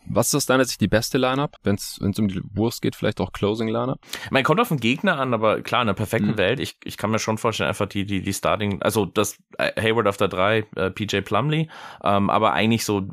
Was 0.08 0.28
ist 0.28 0.34
aus 0.34 0.46
deiner 0.46 0.64
Sicht 0.64 0.80
die 0.80 0.88
beste 0.88 1.18
Lineup, 1.18 1.56
wenn 1.62 1.76
es 1.76 1.98
um 1.98 2.28
die 2.28 2.40
Wurst 2.54 2.82
geht, 2.82 2.96
vielleicht 2.96 3.20
auch 3.20 3.32
Closing 3.32 3.68
Lineup? 3.68 3.98
Man 4.30 4.44
kommt 4.44 4.60
auf 4.60 4.68
den 4.68 4.78
Gegner 4.78 5.18
an, 5.18 5.34
aber 5.34 5.62
klar, 5.62 5.82
in 5.82 5.88
einer 5.88 5.94
perfekten 5.94 6.32
mhm. 6.32 6.38
Welt, 6.38 6.60
ich, 6.60 6.76
ich 6.84 6.96
kann 6.96 7.10
mir 7.10 7.18
schon 7.18 7.38
vorstellen, 7.38 7.68
einfach 7.68 7.86
die, 7.86 8.04
die, 8.04 8.22
die 8.22 8.32
Starting, 8.32 8.82
also 8.82 9.04
das 9.04 9.38
äh, 9.58 9.80
Hayward 9.80 10.06
auf 10.06 10.16
der 10.16 10.28
3, 10.28 10.66
äh, 10.76 10.90
PJ 10.90 11.20
Plumley, 11.20 11.68
ähm, 12.02 12.30
aber 12.30 12.52
eigentlich 12.52 12.84
so, 12.84 13.08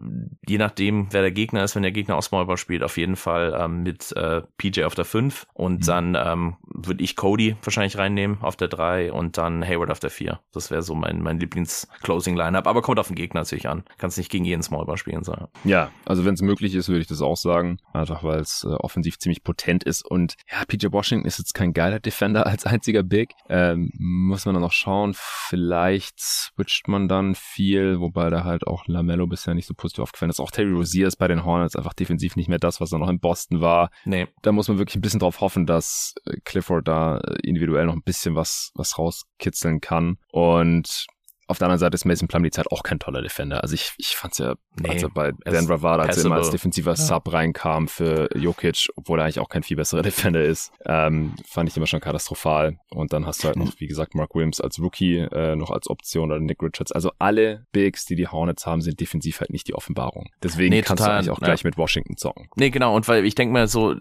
je 0.48 0.58
nachdem, 0.58 1.08
wer 1.12 1.22
der 1.22 1.32
Gegner 1.32 1.64
ist, 1.64 1.76
wenn 1.76 1.84
der 1.84 1.92
Gegner 1.92 2.16
aus 2.16 2.26
Smallball 2.26 2.58
spielt, 2.58 2.84
auf 2.84 2.98
jeden 2.98 3.16
Fall 3.16 3.58
ähm, 3.60 3.84
mit 3.84 4.12
äh, 4.16 4.42
PJ 4.58 4.84
auf 4.84 4.96
der 4.96 5.06
5 5.06 5.48
und 5.54 5.82
mhm. 5.82 5.86
dann 5.86 6.16
ähm, 6.16 6.56
würde 6.66 7.04
ich 7.04 7.16
Cody 7.16 7.56
wahrscheinlich 7.64 7.98
reinnehmen 7.98 8.42
auf 8.42 8.56
der 8.56 8.68
3 8.68 9.12
und 9.12 9.38
dann 9.38 9.66
Hayward 9.66 9.92
auf 9.92 10.00
der 10.00 10.10
4. 10.10 10.40
Das 10.52 10.72
wäre 10.72 10.82
so 10.82 10.96
mein, 10.96 11.22
mein 11.22 11.40
Lieblings-Closing-Lineup, 11.40 12.68
aber 12.68 12.82
kommt 12.82 13.00
auf 13.00 13.08
den 13.08 13.16
Gegner 13.16 13.42
natürlich 13.42 13.68
an. 13.68 13.84
Kannst 13.98 14.18
nicht 14.18 14.32
gegen 14.32 14.46
jeden 14.46 14.64
Smallball 14.64 14.98
spielen, 14.98 15.24
so. 15.24 15.34
Ja, 15.64 15.92
also 16.06 16.26
wenn 16.26 16.34
es 16.34 16.42
möglich 16.42 16.76
ist, 16.76 16.83
ist, 16.84 16.90
würde 16.90 17.02
ich 17.02 17.08
das 17.08 17.22
auch 17.22 17.38
sagen. 17.38 17.78
Einfach 17.94 18.24
weil 18.24 18.40
es 18.40 18.64
äh, 18.64 18.74
offensiv 18.74 19.18
ziemlich 19.20 19.44
potent 19.44 19.84
ist. 19.84 20.06
Und 20.06 20.36
ja, 20.52 20.64
PJ 20.66 20.88
Washington 20.92 21.26
ist 21.26 21.40
jetzt 21.40 21.54
kein 21.54 21.74
geiler 21.74 22.00
Defender 22.00 22.46
als 22.48 22.66
einziger 22.66 23.04
Big. 23.04 23.34
Ähm, 23.50 23.92
muss 23.98 24.46
man 24.46 24.56
dann 24.56 24.62
noch 24.62 24.72
schauen. 24.72 25.14
Vielleicht 25.16 26.20
switcht 26.20 26.88
man 26.88 27.08
dann 27.08 27.36
viel, 27.36 28.00
wobei 28.00 28.30
da 28.30 28.44
halt 28.44 28.68
auch 28.68 28.88
Lamello 28.88 29.28
bisher 29.28 29.54
nicht 29.54 29.68
so 29.68 29.74
positiv 29.74 30.04
aufgefallen 30.04 30.30
ist. 30.30 30.40
Auch 30.40 30.52
Terry 30.52 30.72
Rozier 30.72 31.08
ist 31.08 31.18
bei 31.18 31.28
den 31.28 31.46
Hornets 31.46 31.76
einfach 31.76 31.94
defensiv 31.94 32.36
nicht 32.36 32.50
mehr 32.50 32.60
das, 32.60 32.82
was 32.82 32.92
er 32.92 33.00
noch 33.00 33.10
in 33.10 33.20
Boston 33.20 33.62
war. 33.62 33.90
Nee. 34.06 34.28
Da 34.42 34.52
muss 34.52 34.68
man 34.68 34.78
wirklich 34.78 34.96
ein 34.96 35.02
bisschen 35.02 35.20
drauf 35.20 35.42
hoffen, 35.42 35.66
dass 35.66 36.16
äh, 36.26 36.38
Clifford 36.44 36.88
da 36.88 37.18
äh, 37.18 37.36
individuell 37.44 37.86
noch 37.86 37.94
ein 37.94 38.04
bisschen 38.04 38.36
was, 38.36 38.72
was 38.76 38.98
rauskitzeln 38.98 39.82
kann. 39.82 40.18
Und 40.32 41.08
auf 41.54 41.60
der 41.60 41.68
anderen 41.68 41.80
Seite 41.80 41.94
ist 41.94 42.06
Mason 42.06 42.28
Plum 42.28 42.42
die 42.42 42.50
Zeit 42.50 42.72
auch 42.72 42.82
kein 42.82 42.98
toller 42.98 43.22
Defender. 43.22 43.62
Also 43.62 43.76
ich, 43.76 43.94
ich 43.98 44.16
fand's 44.16 44.40
ja, 44.40 44.56
nee, 44.82 44.90
als 44.90 45.04
er 45.04 45.10
bei 45.10 45.32
Denver 45.46 45.84
war, 45.84 46.00
als 46.00 46.18
er 46.18 46.26
immer 46.26 46.36
als 46.36 46.50
defensiver 46.50 46.92
ja. 46.92 46.96
Sub 46.96 47.32
reinkam 47.32 47.88
für 47.88 48.28
Jokic, 48.36 48.90
obwohl 48.96 49.20
er 49.20 49.26
eigentlich 49.26 49.40
auch 49.40 49.50
kein 49.50 49.62
viel 49.62 49.78
besserer 49.78 50.02
Defender 50.04 50.44
ist, 50.44 50.72
ähm, 50.86 51.36
fand 51.46 51.70
ich 51.70 51.78
immer 51.78 51.86
schon 51.86 52.00
katastrophal. 52.00 52.80
Und 52.90 53.14
dann 53.14 53.28
hast 53.28 53.44
du 53.44 53.48
halt 53.48 53.58
noch, 53.58 53.72
wie 53.78 53.86
gesagt, 53.86 54.16
Mark 54.16 54.34
Williams 54.34 54.60
als 54.60 54.80
Rookie 54.80 55.20
äh, 55.20 55.56
noch 55.56 55.70
als 55.70 55.90
Option 55.90 56.32
oder 56.32 56.40
Nick 56.40 56.62
Richards. 56.64 56.92
Also 56.92 57.12
alle 57.20 57.68
Bigs, 57.72 58.06
die 58.06 58.16
die 58.16 58.28
Hornets 58.28 58.66
haben, 58.66 58.82
sind 58.82 59.00
defensiv 59.00 59.40
halt 59.40 59.52
nicht 59.52 59.68
die 59.68 59.76
Offenbarung. 59.76 60.30
Deswegen 60.42 60.72
nee, 60.72 60.82
kannst 60.82 61.04
total, 61.04 61.14
du 61.14 61.18
eigentlich 61.20 61.30
auch 61.30 61.40
gleich 61.40 61.62
ja. 61.62 61.68
mit 61.68 61.78
Washington 61.78 62.18
zocken. 62.18 62.50
Nee, 62.56 62.72
genau. 62.72 62.96
Und 62.96 63.08
weil 63.08 63.26
ich 63.26 63.36
denke 63.36 63.54
mal 63.54 63.68
so, 63.68 63.96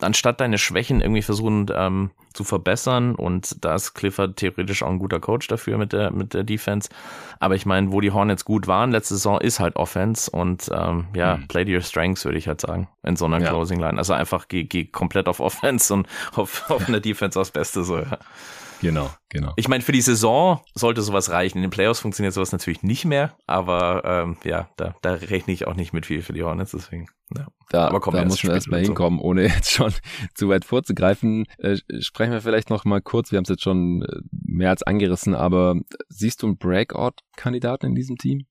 anstatt 0.00 0.40
deine 0.40 0.58
Schwächen 0.58 1.00
irgendwie 1.00 1.22
versuchen 1.22 1.66
ähm, 1.74 2.10
zu 2.32 2.44
verbessern 2.44 3.14
und 3.14 3.64
da 3.64 3.74
ist 3.74 3.94
Clifford 3.94 4.36
theoretisch 4.36 4.82
auch 4.82 4.90
ein 4.90 4.98
guter 4.98 5.20
Coach 5.20 5.46
dafür 5.48 5.78
mit 5.78 5.92
der 5.92 6.10
mit 6.10 6.34
der 6.34 6.44
Defense. 6.44 6.88
Aber 7.38 7.54
ich 7.54 7.66
meine, 7.66 7.92
wo 7.92 8.00
die 8.00 8.10
Hornets 8.10 8.44
gut 8.44 8.66
waren 8.66 8.90
letzte 8.90 9.14
Saison 9.14 9.40
ist 9.40 9.60
halt 9.60 9.76
Offense 9.76 10.30
und 10.30 10.70
ähm, 10.72 11.06
ja, 11.14 11.36
mhm. 11.36 11.48
play 11.48 11.64
to 11.64 11.72
your 11.72 11.82
strengths 11.82 12.24
würde 12.24 12.38
ich 12.38 12.48
halt 12.48 12.60
sagen 12.60 12.88
in 13.02 13.16
so 13.16 13.24
einer 13.26 13.40
ja. 13.40 13.48
Closing 13.48 13.80
Line. 13.80 13.98
Also 13.98 14.12
einfach 14.12 14.48
geh, 14.48 14.64
geh 14.64 14.84
komplett 14.84 15.28
auf 15.28 15.40
Offense 15.40 15.92
und 15.92 16.08
auf, 16.34 16.70
auf 16.70 16.88
eine 16.88 17.00
Defense 17.00 17.38
aufs 17.38 17.50
Beste 17.50 17.84
so. 17.84 17.98
Ja. 17.98 18.18
Genau, 18.80 19.10
genau. 19.30 19.52
Ich 19.56 19.68
meine, 19.68 19.82
für 19.82 19.92
die 19.92 20.02
Saison 20.02 20.60
sollte 20.74 21.00
sowas 21.00 21.30
reichen. 21.30 21.58
In 21.58 21.62
den 21.62 21.70
Playoffs 21.70 22.00
funktioniert 22.00 22.34
sowas 22.34 22.52
natürlich 22.52 22.82
nicht 22.82 23.06
mehr, 23.06 23.34
aber 23.46 24.02
ähm, 24.04 24.36
ja, 24.44 24.68
da, 24.76 24.94
da 25.00 25.14
rechne 25.14 25.54
ich 25.54 25.66
auch 25.66 25.74
nicht 25.74 25.94
mit 25.94 26.04
viel 26.04 26.20
für 26.20 26.34
die 26.34 26.42
Hornets, 26.42 26.72
deswegen. 26.72 27.06
Ja. 27.36 27.46
Da, 27.70 27.88
Aber 27.88 27.98
da 28.12 28.24
muss 28.24 28.44
man 28.44 28.54
erstmal 28.54 28.80
hinkommen, 28.80 29.18
ohne 29.18 29.42
jetzt 29.48 29.72
schon 29.72 29.92
zu 30.34 30.48
weit 30.48 30.64
vorzugreifen. 30.64 31.46
Äh, 31.58 31.78
sprechen 32.00 32.32
wir 32.32 32.40
vielleicht 32.40 32.70
noch 32.70 32.84
mal 32.84 33.00
kurz, 33.00 33.32
wir 33.32 33.38
haben 33.38 33.44
es 33.44 33.48
jetzt 33.48 33.62
schon 33.62 34.02
äh, 34.02 34.20
mehr 34.30 34.70
als 34.70 34.82
angerissen, 34.82 35.34
aber 35.34 35.76
siehst 36.08 36.42
du 36.42 36.46
einen 36.46 36.58
Breakout-Kandidaten 36.58 37.86
in 37.86 37.94
diesem 37.94 38.16
Team? 38.16 38.46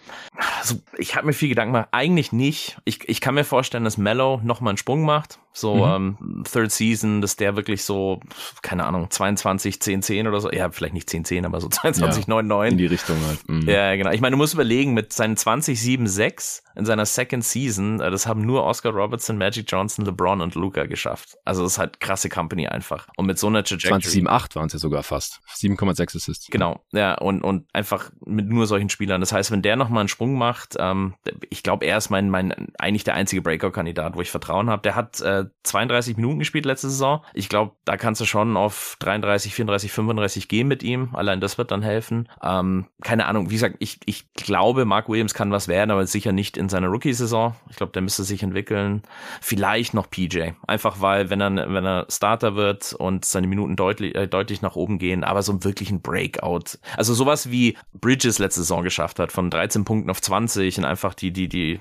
Also, 0.60 0.76
ich 0.98 1.16
habe 1.16 1.28
mir 1.28 1.34
viel 1.34 1.50
Gedanken 1.50 1.74
gemacht. 1.74 1.90
Eigentlich 1.92 2.32
nicht. 2.32 2.78
Ich, 2.86 3.08
ich 3.08 3.22
kann 3.22 3.36
mir 3.36 3.44
vorstellen, 3.44 3.84
dass 3.84 3.98
Mello 3.98 4.42
noch 4.44 4.62
mal 4.62 4.72
einen 4.72 4.78
Sprung 4.78 5.04
macht. 5.04 5.40
So 5.56 5.76
mhm. 5.86 6.18
ähm, 6.20 6.44
Third 6.52 6.72
Season, 6.72 7.22
dass 7.22 7.36
der 7.36 7.56
wirklich 7.56 7.84
so, 7.84 8.20
keine 8.64 8.86
Ahnung, 8.86 9.12
22, 9.12 9.80
10, 9.80 10.02
10 10.02 10.28
oder 10.28 10.42
so. 10.42 10.52
Ja, 10.52 10.72
vielleicht 10.72 10.96
nicht 10.96 11.10
10, 11.10 11.26
10, 11.26 11.46
aber 11.46 11.62
so 11.62 11.68
22, 11.70 12.26
ja, 12.26 12.30
9, 12.30 12.48
9. 12.48 12.72
In 12.72 12.78
die 12.80 12.88
Richtung 12.88 13.18
halt. 13.28 13.48
Mhm. 13.48 13.70
Ja, 13.70 13.96
genau. 13.96 14.12
Ich 14.12 14.20
meine, 14.20 14.34
du 14.34 14.38
musst 14.38 14.56
überlegen, 14.56 14.94
mit 14.94 15.14
seinen 15.14 15.38
20, 15.38 15.80
7, 15.80 16.08
6 16.08 16.64
in 16.76 16.86
seiner 16.86 17.06
Second 17.06 17.46
Season, 17.46 18.00
äh, 18.02 18.10
das 18.10 18.26
haben 18.26 18.42
nur 18.42 18.63
Oscar 18.64 18.92
Robertson, 18.92 19.38
Magic 19.38 19.66
Johnson, 19.68 20.06
LeBron 20.06 20.42
und 20.42 20.56
Luca 20.56 20.86
geschafft. 20.86 21.38
Also 21.46 21.64
das 21.64 21.74
ist 21.74 21.80
halt 21.80 22.00
krasse 22.00 22.30
Company 22.30 22.68
einfach. 22.68 23.08
Und 23.18 23.26
mit 23.26 23.40
so 23.40 23.48
einer 23.48 23.64
Trajectory. 23.64 24.00
20,7,8 24.00 24.56
waren 24.56 24.68
es 24.68 24.74
ja 24.74 24.80
sogar 24.80 25.04
fast. 25.04 25.42
7,6 25.56 26.18
Assists. 26.18 26.48
Genau, 26.48 26.82
ja, 26.92 27.16
und, 27.16 27.42
und 27.42 27.68
einfach 27.74 28.12
mit 28.26 28.48
nur 28.48 28.68
solchen 28.68 28.90
Spielern. 28.90 29.22
Das 29.22 29.32
heißt, 29.32 29.52
wenn 29.52 29.62
der 29.62 29.76
nochmal 29.76 30.02
einen 30.02 30.10
Sprung 30.10 30.38
macht, 30.38 30.76
ähm, 30.80 31.16
ich 31.50 31.64
glaube, 31.64 31.86
er 31.86 31.98
ist 31.98 32.10
mein, 32.10 32.30
mein, 32.30 32.72
eigentlich 32.78 33.04
der 33.04 33.16
einzige 33.16 33.42
Breakout-Kandidat, 33.42 34.16
wo 34.16 34.22
ich 34.22 34.32
Vertrauen 34.32 34.70
habe. 34.70 34.82
Der 34.82 34.96
hat 34.96 35.22
äh, 35.22 35.46
32 35.64 36.18
Minuten 36.18 36.40
gespielt 36.40 36.66
letzte 36.66 36.90
Saison. 36.90 37.24
Ich 37.34 37.50
glaube, 37.50 37.76
da 37.86 37.98
kannst 37.98 38.22
du 38.22 38.26
schon 38.26 38.58
auf 38.58 38.98
33, 39.00 39.54
34, 39.54 39.92
35 39.92 40.48
gehen 40.48 40.68
mit 40.68 40.84
ihm. 40.84 41.10
Allein 41.14 41.42
das 41.42 41.58
wird 41.58 41.72
dann 41.72 41.82
helfen. 41.82 42.30
Ähm, 42.42 42.88
keine 43.02 43.26
Ahnung, 43.26 43.50
wie 43.50 43.56
gesagt, 43.56 43.78
ich, 43.80 44.00
ich 44.06 44.34
glaube, 44.34 44.86
Mark 44.86 45.10
Williams 45.10 45.34
kann 45.34 45.52
was 45.52 45.68
werden, 45.68 45.92
aber 45.92 46.06
sicher 46.06 46.32
nicht 46.32 46.58
in 46.58 46.70
seiner 46.70 46.88
Rookie-Saison. 46.88 47.56
Ich 47.70 47.76
glaube, 47.76 47.92
der 47.92 48.02
müsste 48.02 48.24
sich 48.24 48.44
entwickeln. 48.54 49.02
Vielleicht 49.42 49.94
noch 49.94 50.10
PJ. 50.10 50.52
Einfach 50.68 51.02
weil, 51.02 51.30
wenn 51.30 51.42
er, 51.42 51.74
wenn 51.74 51.86
er 51.86 52.06
Starter 52.10 52.56
wird 52.56 52.94
und 52.94 53.26
seine 53.26 53.48
Minuten 53.48 53.76
deutlich, 53.76 54.16
äh, 54.16 54.28
deutlich 54.28 54.62
nach 54.62 54.76
oben 54.76 55.00
gehen, 55.00 55.24
aber 55.24 55.42
so 55.42 55.64
wirklich 55.64 55.90
ein 55.90 56.02
Breakout. 56.02 56.78
Also 56.96 57.14
sowas 57.14 57.50
wie 57.50 57.78
Bridges 57.94 58.40
letzte 58.40 58.62
Saison 58.62 58.84
geschafft 58.84 59.20
hat, 59.20 59.32
von 59.32 59.50
13 59.50 59.86
Punkten 59.86 60.10
auf 60.10 60.22
20 60.22 60.78
und 60.78 60.86
einfach 60.86 61.14
die, 61.14 61.32
die, 61.32 61.50
die, 61.50 61.80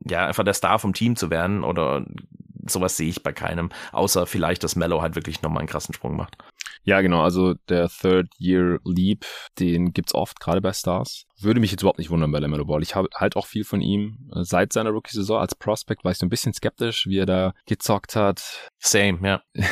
ja, 0.00 0.26
einfach 0.26 0.44
der 0.44 0.54
Star 0.54 0.78
vom 0.78 0.94
Team 0.94 1.16
zu 1.16 1.30
werden 1.30 1.62
oder 1.64 2.04
sowas 2.66 2.96
sehe 2.96 3.08
ich 3.08 3.22
bei 3.22 3.32
keinem, 3.32 3.68
außer 3.92 4.26
vielleicht, 4.26 4.64
dass 4.64 4.74
Mello 4.74 5.02
halt 5.02 5.16
wirklich 5.16 5.42
nochmal 5.42 5.60
einen 5.60 5.68
krassen 5.68 5.94
Sprung 5.94 6.16
macht. 6.16 6.38
Ja, 6.84 7.00
genau. 7.00 7.22
Also 7.22 7.54
der 7.68 7.88
Third 7.88 8.28
Year 8.38 8.78
Leap, 8.84 9.24
den 9.58 9.92
gibt's 9.92 10.14
oft, 10.14 10.40
gerade 10.40 10.60
bei 10.60 10.72
Stars. 10.72 11.26
Würde 11.40 11.60
mich 11.60 11.72
jetzt 11.72 11.82
überhaupt 11.82 11.98
nicht 11.98 12.10
wundern 12.10 12.30
bei 12.30 12.38
Lamelo 12.38 12.64
Ball. 12.64 12.82
Ich 12.82 12.94
habe 12.94 13.08
halt 13.14 13.36
auch 13.36 13.46
viel 13.46 13.64
von 13.64 13.80
ihm 13.80 14.30
äh, 14.34 14.44
seit 14.44 14.72
seiner 14.72 14.90
Rookie-Saison 14.90 15.40
als 15.40 15.54
Prospect 15.54 16.04
war 16.04 16.12
ich 16.12 16.18
so 16.18 16.26
ein 16.26 16.30
bisschen 16.30 16.52
skeptisch, 16.52 17.06
wie 17.06 17.18
er 17.18 17.26
da 17.26 17.54
gezockt 17.66 18.16
hat. 18.16 18.70
Same, 18.78 19.18
ja. 19.22 19.42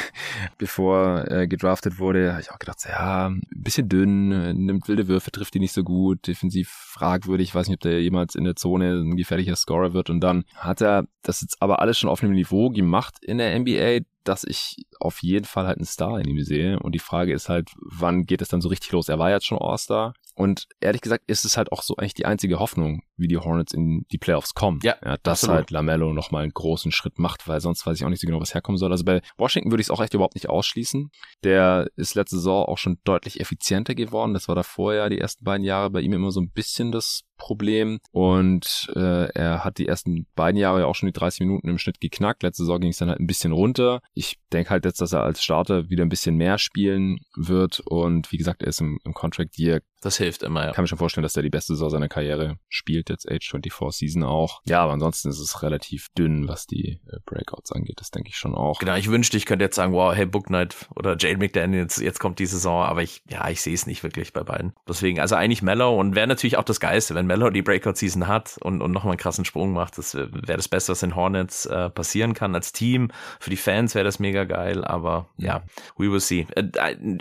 Bevor 0.59 1.21
er 1.21 1.47
gedraftet 1.47 1.99
wurde, 1.99 2.33
habe 2.33 2.41
ich 2.41 2.51
auch 2.51 2.59
gedacht, 2.59 2.79
ja, 2.89 3.29
ein 3.29 3.43
bisschen 3.55 3.89
dünn, 3.89 4.33
äh, 4.33 4.53
nimmt 4.55 4.89
wilde 4.89 5.07
Würfe, 5.07 5.31
trifft 5.31 5.55
die 5.55 5.61
nicht 5.61 5.73
so 5.73 5.85
gut, 5.85 6.27
defensiv 6.27 6.69
fragwürdig. 6.69 7.49
Ich 7.49 7.55
weiß 7.55 7.69
nicht, 7.69 7.77
ob 7.77 7.81
der 7.83 8.03
jemals 8.03 8.35
in 8.35 8.45
der 8.45 8.57
Zone 8.57 8.95
ein 8.95 9.17
gefährlicher 9.17 9.57
Scorer 9.57 9.95
wird. 9.95 10.11
Und 10.11 10.21
dann 10.21 10.45
hat 10.57 10.81
er 10.81 11.07
das 11.23 11.43
jetzt 11.43 11.61
aber 11.61 11.81
alles 11.81 11.99
schon 11.99 12.11
auf 12.11 12.23
einem 12.23 12.33
Niveau 12.33 12.71
gemacht 12.71 13.17
in 13.23 13.39
der 13.39 13.59
NBA, 13.59 14.05
dass 14.25 14.45
ich 14.45 14.77
auf 15.01 15.23
jeden 15.23 15.45
Fall 15.45 15.67
halt 15.67 15.79
einen 15.79 15.87
Star 15.87 16.19
in 16.21 16.29
ihm 16.29 16.43
sehe. 16.43 16.79
Und 16.79 16.95
die 16.95 17.01
Frage 17.01 17.33
ist 17.33 17.49
halt, 17.49 17.71
wann 17.77 18.25
geht 18.25 18.43
es 18.43 18.49
dann 18.49 18.61
so 18.61 18.69
richtig 18.69 18.93
los? 18.93 19.09
Er 19.09 19.19
war 19.19 19.31
jetzt 19.31 19.47
schon 19.47 19.59
All-Star. 19.59 20.15
Und 20.35 20.67
ehrlich 20.81 21.03
gesagt 21.03 21.25
ist 21.27 21.45
es 21.45 21.57
halt 21.57 21.73
auch 21.73 21.83
so 21.83 21.97
eigentlich 21.97 22.15
die 22.15 22.25
einzige 22.25 22.59
Hoffnung, 22.59 23.03
wie 23.17 23.29
die 23.29 23.37
Hornets 23.37 23.75
in 23.75 24.07
die 24.11 24.19
Playoffs 24.19 24.55
kommen. 24.55 24.81
Ja, 24.83 24.97
ja 25.05 25.17
dass 25.23 25.41
absolut. 25.41 25.57
halt 25.57 25.71
Lamello 25.71 26.13
nochmal 26.15 26.43
einen 26.43 26.55
großen 26.55 26.91
Schritt 26.91 27.19
macht, 27.19 27.47
weil 27.49 27.61
sonst 27.61 27.87
weiß 27.87 27.99
ich 27.99 28.05
auch 28.05 28.09
nicht 28.09 28.21
so 28.21 28.27
genau, 28.27 28.41
was 28.41 28.55
herkommen 28.55 28.79
soll. 28.79 28.93
Also 28.93 29.05
bei 29.05 29.21
Washington 29.37 29.71
würde 29.71 29.83
ich 29.83 29.89
es 29.89 29.91
auch 29.91 30.01
echt 30.01 30.15
überhaupt 30.15 30.35
nicht 30.35 30.49
ausschließen. 30.49 31.11
Der 31.45 31.89
ist 31.97 32.15
letzte 32.15 32.37
Saison 32.37 32.65
auch 32.65 32.79
schon 32.79 32.99
deutlich 33.05 33.41
effizienter 33.41 33.95
geworden. 33.95 34.33
Das 34.33 34.49
war 34.49 34.55
davor 34.55 34.95
ja 34.95 35.09
die 35.11 35.19
ersten 35.19 35.45
beiden 35.45 35.65
Jahre 35.65 35.91
bei 35.91 36.01
ihm 36.01 36.15
immer 36.15 36.31
so 36.31 36.41
ein 36.41 36.51
bisschen 36.51 36.93
das 36.93 37.25
Problem 37.43 37.99
und 38.13 38.89
äh, 38.95 39.25
er 39.33 39.65
hat 39.65 39.79
die 39.79 39.89
ersten 39.89 40.27
beiden 40.37 40.61
Jahre 40.61 40.81
ja 40.81 40.87
auch 40.87 40.95
schon 40.95 41.09
die 41.09 41.13
30 41.13 41.41
Minuten 41.41 41.69
im 41.69 41.79
Schnitt 41.79 42.01
geknackt. 42.01 42.45
Letzte 42.45 42.63
Saison 42.63 42.79
ging 42.79 42.91
es 42.91 42.99
dann 42.99 43.09
halt 43.09 43.19
ein 43.19 43.27
bisschen 43.27 43.51
runter. 43.51 44.01
Ich 44.15 44.39
denke 44.53 44.71
halt 44.71 44.85
jetzt, 44.85 45.01
dass 45.01 45.13
er 45.13 45.25
als 45.25 45.43
Starter 45.43 45.91
wieder 45.91 46.05
ein 46.05 46.09
bisschen 46.09 46.37
mehr 46.37 46.59
spielen 46.59 47.19
wird 47.35 47.81
und 47.81 48.31
wie 48.31 48.37
gesagt, 48.37 48.63
er 48.63 48.69
ist 48.69 48.81
im, 48.81 49.01
im 49.05 49.13
Contract 49.13 49.59
Year. 49.59 49.81
Das 50.03 50.19
hilft 50.19 50.43
immer, 50.43 50.67
ja. 50.67 50.73
Kann 50.73 50.83
mir 50.83 50.89
schon 50.89 50.99
vorstellen, 50.99 51.23
dass 51.23 51.37
er 51.37 51.43
die 51.43 51.51
beste 51.51 51.75
Saison 51.75 51.91
seiner 51.91 52.09
Karriere 52.09 52.59
spielt, 52.69 53.09
jetzt 53.09 53.31
Age 53.31 53.49
24 53.49 53.99
Season 53.99 54.25
auch. 54.25 54.61
Ja, 54.65 54.83
aber 54.83 54.93
ansonsten 54.93 55.29
ist 55.29 55.39
es 55.39 55.63
relativ 55.63 56.09
dünn, 56.19 56.49
was 56.49 56.67
die 56.67 57.01
äh, 57.07 57.19
Breakouts 57.25 57.73
angeht. 57.73 58.01
Das 58.01 58.11
denke 58.11 58.29
ich 58.29 58.37
schon 58.37 58.55
auch. 58.55 58.81
Genau, 58.81 58.97
ich 58.97 59.11
wünschte, 59.11 59.37
ich 59.37 59.47
könnte 59.47 59.65
jetzt 59.65 59.77
sagen, 59.77 59.93
wow, 59.93 60.15
hey, 60.15 60.27
Book 60.27 60.47
Knight 60.47 60.89
oder 60.97 61.17
Jade 61.19 61.39
McDaniels, 61.39 61.99
jetzt 61.99 62.19
kommt 62.19 62.41
die 62.41 62.47
Saison, 62.47 62.83
aber 62.83 63.03
ich, 63.03 63.23
ja, 63.29 63.49
ich 63.49 63.63
sehe 63.63 63.75
es 63.75 63.87
nicht 63.87 64.03
wirklich 64.03 64.33
bei 64.33 64.43
beiden. 64.43 64.75
Deswegen, 64.89 65.21
also 65.21 65.37
eigentlich 65.37 65.63
Mellow 65.63 65.99
und 65.99 66.17
wäre 66.17 66.27
natürlich 66.27 66.57
auch 66.57 66.65
das 66.65 66.81
Geiste, 66.81 67.15
wenn 67.15 67.27
Mellow 67.33 67.49
die 67.49 67.63
Breakout-Season 67.63 68.29
hat 68.29 68.59
und, 68.61 68.83
und 68.83 68.93
nochmal 68.93 69.13
einen 69.13 69.19
krassen 69.19 69.47
Sprung 69.47 69.73
macht. 69.73 69.97
Das 69.97 70.15
wäre 70.15 70.29
das 70.45 70.69
Beste, 70.69 70.93
was 70.93 71.03
in 71.03 71.17
Hornets 71.17 71.65
äh, 71.65 71.89
passieren 71.89 72.35
kann 72.35 72.55
als 72.55 72.73
Team. 72.73 73.09
Für 73.41 73.49
die 73.49 73.57
Fans 73.57 73.95
wäre 73.95 74.05
das 74.05 74.19
mega 74.19 74.45
geil, 74.45 74.85
aber 74.85 75.31
ja, 75.39 75.63
we 75.97 76.13
will 76.13 76.21
see. 76.21 76.47
Äh, 76.55 76.69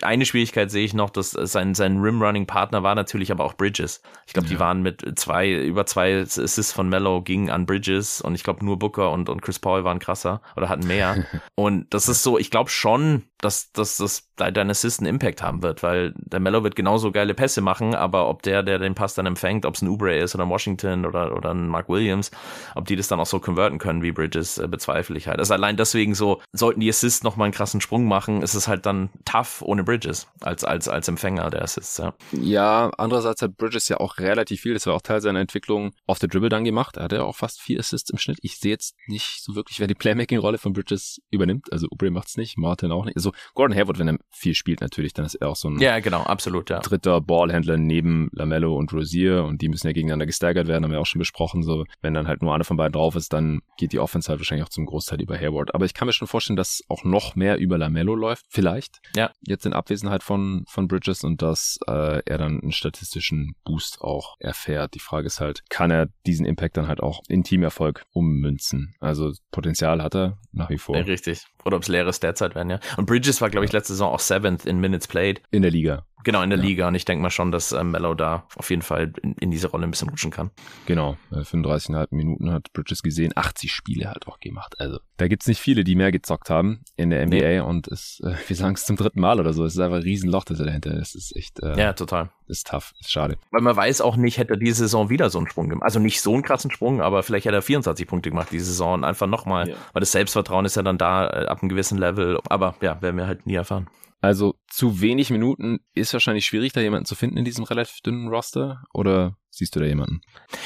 eine 0.01 0.26
Schwierigkeit 0.26 0.70
sehe 0.70 0.84
ich 0.84 0.93
noch, 0.93 1.12
dass 1.12 1.32
sein, 1.32 1.76
sein 1.76 1.99
Rim-Running-Partner 1.99 2.84
war 2.84 2.93
natürlich 2.93 3.32
aber 3.32 3.45
auch 3.45 3.53
Bridges. 3.53 4.01
Ich 4.28 4.34
glaube, 4.34 4.49
ja. 4.49 4.55
die 4.55 4.59
waren 4.59 4.82
mit 4.82 5.18
zwei, 5.18 5.49
über 5.49 5.86
zwei 5.86 6.22
Assists 6.22 6.74
von 6.74 6.89
Mellow 6.89 7.22
gingen 7.22 7.49
an 7.49 7.66
Bridges 7.66 8.20
und 8.20 8.36
ich 8.36 8.43
glaube 8.43 8.66
nur 8.66 8.78
Booker 8.78 9.12
und, 9.12 9.30
und 9.30 9.41
Chris 9.41 9.59
Paul 9.59 9.86
waren 9.86 9.99
krasser 9.99 10.41
oder 10.57 10.68
hatten 10.68 10.88
mehr. 10.88 11.26
und 11.55 11.93
das 11.93 12.09
ist 12.09 12.22
so, 12.22 12.38
ich 12.38 12.51
glaube 12.51 12.70
schon, 12.70 13.24
dass, 13.41 13.71
dass 13.73 13.97
das 13.97 14.29
dein 14.35 14.69
Assist 14.69 14.99
einen 14.99 15.07
Impact 15.07 15.41
haben 15.41 15.61
wird, 15.61 15.83
weil 15.83 16.13
der 16.15 16.39
Mello 16.39 16.63
wird 16.63 16.75
genauso 16.75 17.11
geile 17.11 17.33
Pässe 17.33 17.61
machen, 17.61 17.93
aber 17.93 18.29
ob 18.29 18.41
der, 18.43 18.63
der 18.63 18.79
den 18.79 18.95
Pass 18.95 19.13
dann 19.13 19.25
empfängt, 19.25 19.65
ob 19.65 19.75
es 19.75 19.81
ein 19.81 19.87
Ubre 19.87 20.17
ist 20.17 20.33
oder 20.33 20.45
ein 20.45 20.49
Washington 20.49 21.05
oder, 21.05 21.35
oder 21.35 21.51
ein 21.53 21.67
Mark 21.67 21.89
Williams, 21.89 22.31
ob 22.75 22.85
die 22.85 22.95
das 22.95 23.07
dann 23.07 23.19
auch 23.19 23.25
so 23.25 23.39
konverten 23.39 23.77
können 23.77 24.01
wie 24.01 24.11
Bridges, 24.11 24.57
äh, 24.57 24.67
bezweifle 24.67 25.17
ich 25.17 25.27
halt. 25.27 25.39
Also 25.39 25.53
allein 25.53 25.77
deswegen 25.77 26.15
so, 26.15 26.41
sollten 26.53 26.79
die 26.79 26.89
Assists 26.89 27.23
nochmal 27.23 27.45
einen 27.45 27.53
krassen 27.53 27.81
Sprung 27.81 28.05
machen, 28.05 28.41
ist 28.41 28.53
es 28.53 28.67
halt 28.67 28.85
dann 28.85 29.09
tough 29.25 29.61
ohne 29.61 29.83
Bridges 29.83 30.27
als, 30.39 30.63
als, 30.63 30.87
als 30.87 31.07
Empfänger 31.07 31.49
der 31.49 31.63
Assists, 31.63 31.97
ja. 31.97 32.13
Ja, 32.31 32.91
andererseits 32.97 33.41
hat 33.41 33.57
Bridges 33.57 33.89
ja 33.89 33.97
auch 33.97 34.17
relativ 34.17 34.61
viel, 34.61 34.73
das 34.73 34.87
war 34.87 34.95
auch 34.95 35.01
Teil 35.01 35.21
seiner 35.21 35.39
Entwicklung 35.39 35.91
auf 36.07 36.19
der 36.19 36.29
Dribble 36.29 36.49
dann 36.49 36.63
gemacht. 36.63 36.97
Er 36.97 37.03
hatte 37.03 37.17
ja 37.17 37.23
auch 37.23 37.35
fast 37.35 37.61
vier 37.61 37.79
Assists 37.79 38.09
im 38.09 38.17
Schnitt. 38.17 38.39
Ich 38.41 38.59
sehe 38.59 38.71
jetzt 38.71 38.95
nicht 39.07 39.43
so 39.43 39.55
wirklich, 39.55 39.79
wer 39.79 39.87
die 39.87 39.95
Playmaking-Rolle 39.95 40.57
von 40.57 40.73
Bridges 40.73 41.21
übernimmt. 41.29 41.71
Also 41.71 41.87
Ubre 41.91 42.11
macht's 42.11 42.37
nicht, 42.37 42.57
Martin 42.57 42.91
auch 42.91 43.05
nicht. 43.05 43.17
Also 43.17 43.30
Gordon 43.53 43.77
Hayward, 43.77 43.99
wenn 43.99 44.07
er 44.07 44.17
viel 44.29 44.53
spielt 44.53 44.82
natürlich, 44.82 45.13
dann 45.13 45.25
ist 45.25 45.36
er 45.36 45.49
auch 45.49 45.55
so 45.55 45.69
ein 45.69 45.79
ja, 45.79 45.99
genau, 45.99 46.23
absolut, 46.23 46.69
ja. 46.69 46.79
dritter 46.79 47.21
Ballhändler 47.21 47.77
neben 47.77 48.29
Lamello 48.34 48.75
und 48.75 48.93
Rosier 48.93 49.43
und 49.43 49.61
die 49.61 49.69
müssen 49.69 49.88
ja 49.88 49.93
gegeneinander 49.93 50.25
gesteigert 50.25 50.67
werden, 50.67 50.84
haben 50.84 50.91
wir 50.91 50.99
auch 50.99 51.05
schon 51.05 51.19
besprochen. 51.19 51.63
So, 51.63 51.86
wenn 52.01 52.13
dann 52.13 52.27
halt 52.27 52.41
nur 52.41 52.53
einer 52.53 52.63
von 52.63 52.77
beiden 52.77 52.93
drauf 52.93 53.15
ist, 53.15 53.34
dann 53.34 53.61
geht 53.77 53.93
die 53.93 53.99
Offense 53.99 54.29
halt 54.29 54.39
wahrscheinlich 54.39 54.65
auch 54.65 54.69
zum 54.69 54.86
Großteil 54.86 55.21
über 55.21 55.38
Hayward. 55.38 55.73
Aber 55.75 55.86
ich 55.86 55.93
kann 55.93 56.05
mir 56.05 56.13
schon 56.13 56.27
vorstellen, 56.27 56.57
dass 56.57 56.82
auch 56.88 57.03
noch 57.03 57.36
mehr 57.36 57.57
über 57.57 57.77
Lamello 57.77 58.15
läuft, 58.15 58.45
vielleicht. 58.49 58.99
Ja. 59.15 59.32
Jetzt 59.41 59.65
in 59.65 59.73
Abwesenheit 59.73 60.23
von, 60.23 60.63
von 60.67 60.88
Bridges 60.88 61.23
und 61.23 61.41
dass 61.41 61.79
äh, 61.88 62.21
er 62.25 62.38
dann 62.38 62.61
einen 62.61 62.71
statistischen 62.71 63.55
Boost 63.63 64.01
auch 64.01 64.36
erfährt. 64.39 64.93
Die 64.93 64.99
Frage 64.99 65.27
ist 65.27 65.39
halt, 65.39 65.63
kann 65.69 65.91
er 65.91 66.07
diesen 66.25 66.45
Impact 66.45 66.77
dann 66.77 66.88
halt 66.88 67.01
auch 67.01 67.21
in 67.27 67.43
Teamerfolg 67.43 68.03
ummünzen? 68.13 68.95
Also 68.99 69.32
Potenzial 69.51 70.01
hat 70.01 70.15
er 70.15 70.38
nach 70.51 70.69
wie 70.69 70.77
vor. 70.77 70.95
Ja, 70.95 71.03
richtig. 71.03 71.45
Oder 71.66 71.78
ob 71.78 71.84
es 71.84 71.89
leere 71.89 72.14
Stats 72.14 72.41
halt 72.41 72.55
werden, 72.55 72.70
ja. 72.70 72.80
Und 72.97 73.05
Bridges 73.05 73.41
war, 73.41 73.49
glaube 73.49 73.66
ich, 73.66 73.72
letzte 73.72 73.93
Saison 73.93 74.12
auch 74.12 74.20
Seventh 74.20 74.66
in 74.66 74.80
Minutes 74.80 75.07
Played. 75.07 75.41
In 75.51 75.62
der 75.62 75.72
Liga. 75.72 76.05
Genau, 76.24 76.41
in 76.41 76.49
der 76.49 76.59
ja. 76.59 76.65
Liga. 76.65 76.88
Und 76.88 76.95
ich 76.95 77.05
denke 77.05 77.22
mal 77.22 77.30
schon, 77.30 77.51
dass 77.51 77.72
äh, 77.72 77.84
Mello 77.84 78.13
da 78.13 78.45
auf 78.55 78.69
jeden 78.69 78.82
Fall 78.82 79.13
in, 79.22 79.34
in, 79.34 79.51
diese 79.51 79.67
Rolle 79.67 79.86
ein 79.86 79.91
bisschen 79.91 80.09
rutschen 80.09 80.32
kann. 80.32 80.51
Genau, 80.86 81.17
35,5 81.32 82.07
Minuten 82.11 82.51
hat 82.51 82.72
Bridges 82.74 83.03
gesehen, 83.03 83.32
80 83.36 83.72
Spiele 83.72 84.09
halt 84.09 84.28
auch 84.28 84.39
gemacht. 84.39 84.80
Also 84.80 84.99
da 85.17 85.28
gibt's 85.28 85.47
nicht 85.47 85.59
viele, 85.59 85.84
die 85.84 85.95
mehr 85.95 86.11
gezockt 86.11 86.49
haben 86.49 86.82
in 86.95 87.09
der 87.09 87.26
NBA 87.26 87.36
nee. 87.36 87.59
und 87.59 87.88
es, 87.88 88.22
äh, 88.24 88.34
wir 88.47 88.55
sagen 88.55 88.76
es 88.76 88.86
zum 88.86 88.95
dritten 88.95 89.19
Mal 89.19 89.39
oder 89.39 89.53
so. 89.53 89.65
Es 89.65 89.74
ist 89.74 89.80
einfach 89.80 89.97
ein 89.97 90.03
Riesenloch, 90.03 90.43
das 90.43 90.59
er 90.59 90.65
dahinter 90.65 90.93
ist. 90.93 91.15
Es 91.15 91.26
ist 91.26 91.36
echt. 91.36 91.59
Äh, 91.61 91.78
ja, 91.78 91.93
total. 91.93 92.30
Ist 92.47 92.67
tough, 92.67 92.93
ist 92.99 93.11
schade. 93.11 93.38
Weil 93.51 93.61
man 93.61 93.76
weiß 93.76 94.01
auch 94.01 94.17
nicht, 94.17 94.38
hätte 94.38 94.53
er 94.53 94.57
diese 94.57 94.80
Saison 94.80 95.09
wieder 95.09 95.30
so 95.30 95.38
einen 95.38 95.47
Sprung 95.47 95.69
gemacht. 95.69 95.86
Also 95.86 95.99
nicht 95.99 96.22
so 96.22 96.34
einen 96.34 96.43
krassen 96.43 96.69
Sprung, 96.69 97.01
aber 97.01 97.24
vielleicht 97.24 97.45
hätte 97.45 97.55
er 97.55 97.61
24 97.61 98.07
Punkte 98.07 98.30
gemacht 98.30 98.49
diese 98.51 98.65
Saison 98.65 98.95
und 98.95 99.03
einfach 99.05 99.28
nochmal, 99.28 99.69
ja. 99.69 99.76
weil 99.93 100.01
das 100.01 100.11
Selbstvertrauen 100.11 100.65
ist 100.65 100.76
ja 100.76 100.84
dann 100.84 100.97
da 100.97 101.28
äh, 101.28 101.45
ab 101.45 101.61
einem 101.61 101.69
gewissen 101.69 101.97
Level. 101.97 102.39
Aber 102.49 102.76
ja, 102.82 103.01
werden 103.01 103.15
wir 103.17 103.28
halt 103.28 103.45
nie 103.45 103.55
erfahren. 103.55 103.88
Also 104.22 104.55
zu 104.67 105.01
wenig 105.01 105.32
Minuten 105.32 105.80
ist 105.95 106.13
wahrscheinlich 106.13 106.45
schwierig, 106.45 106.74
da 106.74 106.82
jemanden 106.82 107.05
zu 107.05 107.15
finden 107.15 107.38
in 107.38 107.45
diesem 107.45 107.63
relativ 107.63 108.01
dünnen 108.01 108.28
Roster. 108.28 108.84
Oder 108.93 109.36
siehst 109.49 109.76
du 109.76 109.80
da 109.80 109.88
jemanden? 109.88 110.22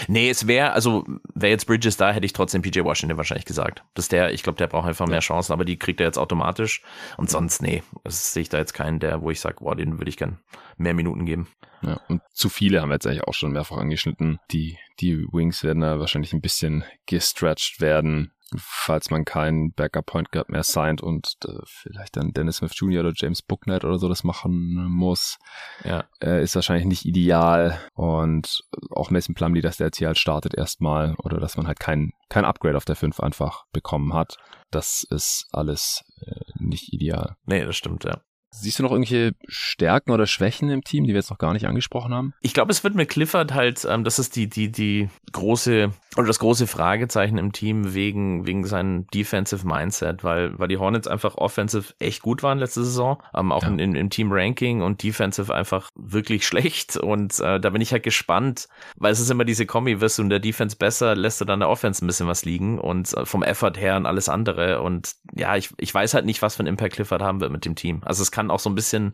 Nee, 0.09 0.29
es 0.29 0.45
wäre, 0.45 0.73
also 0.73 1.05
wäre 1.33 1.51
jetzt 1.51 1.65
Bridges 1.65 1.95
da, 1.95 2.11
hätte 2.11 2.25
ich 2.25 2.33
trotzdem 2.33 2.61
PJ 2.61 2.83
Washington 2.83 3.15
wahrscheinlich 3.15 3.45
gesagt. 3.45 3.85
Dass 3.93 4.09
der, 4.09 4.33
ich 4.33 4.43
glaube, 4.43 4.57
der 4.57 4.67
braucht 4.67 4.89
einfach 4.89 5.07
mehr 5.07 5.21
Chancen, 5.21 5.53
aber 5.53 5.63
die 5.63 5.79
kriegt 5.79 6.01
er 6.01 6.05
jetzt 6.05 6.17
automatisch. 6.17 6.81
Und 7.15 7.29
sonst, 7.29 7.61
nee, 7.61 7.81
das 8.03 8.33
sehe 8.33 8.41
ich 8.41 8.49
da 8.49 8.57
jetzt 8.57 8.73
keinen, 8.73 8.99
der, 8.99 9.21
wo 9.21 9.31
ich 9.31 9.39
sage, 9.39 9.57
boah, 9.61 9.75
den 9.75 9.99
würde 9.99 10.09
ich 10.09 10.17
gern 10.17 10.39
mehr 10.77 10.93
Minuten 10.93 11.25
geben. 11.25 11.47
Ja, 11.81 12.01
und 12.09 12.21
zu 12.33 12.49
viele 12.49 12.81
haben 12.81 12.89
wir 12.89 12.95
jetzt 12.95 13.07
eigentlich 13.07 13.23
auch 13.23 13.33
schon 13.33 13.51
mehrfach 13.51 13.77
angeschnitten. 13.77 14.39
Die, 14.51 14.77
die 14.99 15.25
Wings 15.31 15.63
werden 15.63 15.81
da 15.81 15.99
wahrscheinlich 15.99 16.33
ein 16.33 16.41
bisschen 16.41 16.83
gestretched 17.05 17.79
werden 17.79 18.31
falls 18.59 19.09
man 19.09 19.25
keinen 19.25 19.73
Backup 19.73 20.05
Point 20.05 20.31
Guard 20.31 20.49
mehr 20.49 20.63
signed 20.63 21.01
und 21.01 21.33
äh, 21.45 21.51
vielleicht 21.65 22.17
dann 22.17 22.33
Dennis 22.33 22.57
Smith 22.57 22.73
Jr. 22.75 23.01
oder 23.01 23.13
James 23.15 23.41
Booknight 23.41 23.83
oder 23.83 23.97
so 23.97 24.07
das 24.07 24.23
machen 24.23 24.87
muss, 24.89 25.37
ja. 25.83 26.05
äh, 26.21 26.43
ist 26.43 26.55
wahrscheinlich 26.55 26.85
nicht 26.85 27.05
ideal 27.05 27.79
und 27.93 28.63
auch 28.91 29.11
Mason 29.11 29.35
Plumlee, 29.35 29.61
dass 29.61 29.77
der 29.77 29.87
jetzt 29.87 29.97
hier 29.97 30.07
halt 30.07 30.17
startet 30.17 30.55
erstmal 30.55 31.15
oder 31.23 31.39
dass 31.39 31.57
man 31.57 31.67
halt 31.67 31.79
kein, 31.79 32.11
kein 32.29 32.45
Upgrade 32.45 32.77
auf 32.77 32.85
der 32.85 32.95
5 32.95 33.19
einfach 33.19 33.65
bekommen 33.71 34.13
hat, 34.13 34.37
das 34.71 35.05
ist 35.09 35.47
alles 35.51 36.03
äh, 36.21 36.41
nicht 36.59 36.93
ideal. 36.93 37.35
Nee, 37.45 37.65
das 37.65 37.75
stimmt, 37.75 38.03
ja. 38.03 38.21
Siehst 38.57 38.79
du 38.79 38.83
noch 38.83 38.91
irgendwelche 38.91 39.33
Stärken 39.47 40.11
oder 40.11 40.25
Schwächen 40.27 40.69
im 40.69 40.83
Team, 40.83 41.03
die 41.03 41.09
wir 41.09 41.19
jetzt 41.19 41.29
noch 41.29 41.37
gar 41.37 41.53
nicht 41.53 41.67
angesprochen 41.67 42.13
haben? 42.13 42.33
Ich 42.41 42.53
glaube, 42.53 42.71
es 42.71 42.83
wird 42.83 42.95
mit 42.95 43.09
Clifford 43.09 43.53
halt, 43.53 43.85
ähm, 43.89 44.03
das 44.03 44.19
ist 44.19 44.35
die, 44.35 44.47
die, 44.47 44.71
die 44.71 45.09
große, 45.33 45.91
oder 46.15 46.27
das 46.27 46.39
große 46.39 46.67
Fragezeichen 46.67 47.37
im 47.37 47.51
Team 47.51 47.93
wegen, 47.93 48.47
wegen 48.47 48.65
seinem 48.65 49.07
Defensive 49.07 49.67
Mindset, 49.67 50.23
weil, 50.23 50.57
weil 50.57 50.67
die 50.67 50.77
Hornets 50.77 51.07
einfach 51.07 51.35
offensive 51.35 51.93
echt 51.99 52.21
gut 52.21 52.43
waren 52.43 52.57
letzte 52.57 52.83
Saison, 52.83 53.21
ähm, 53.35 53.51
auch 53.51 53.63
ja. 53.63 53.69
in, 53.69 53.95
im 53.95 54.09
Team 54.09 54.31
Ranking 54.31 54.81
und 54.81 55.03
defensive 55.03 55.53
einfach 55.53 55.89
wirklich 55.95 56.47
schlecht 56.47 56.97
und 56.97 57.39
äh, 57.39 57.59
da 57.59 57.69
bin 57.69 57.81
ich 57.81 57.91
halt 57.91 58.03
gespannt, 58.03 58.67
weil 58.95 59.11
es 59.11 59.19
ist 59.19 59.29
immer 59.29 59.45
diese 59.45 59.65
Kombi, 59.65 59.99
wirst 59.99 60.17
du 60.17 60.23
in 60.23 60.29
der 60.29 60.39
Defense 60.39 60.77
besser, 60.77 61.15
lässt 61.15 61.41
du 61.41 61.45
dann 61.45 61.59
der 61.59 61.69
Offense 61.69 62.03
ein 62.03 62.07
bisschen 62.07 62.27
was 62.27 62.45
liegen 62.45 62.79
und 62.79 63.13
äh, 63.13 63.25
vom 63.25 63.43
Effort 63.43 63.73
her 63.75 63.97
und 63.97 64.05
alles 64.05 64.29
andere 64.29 64.81
und 64.81 65.15
ja, 65.33 65.55
ich, 65.55 65.69
ich 65.77 65.93
weiß 65.93 66.13
halt 66.13 66.25
nicht, 66.25 66.41
was 66.41 66.55
für 66.55 66.63
ein 66.63 66.67
Impact 66.67 66.95
Clifford 66.95 67.21
haben 67.21 67.41
wird 67.41 67.51
mit 67.51 67.65
dem 67.65 67.75
Team. 67.75 68.01
Also 68.05 68.23
es 68.23 68.31
kann 68.31 68.44
kann 68.45 68.51
auch 68.51 68.59
so 68.59 68.69
ein 68.69 68.75
bisschen 68.75 69.13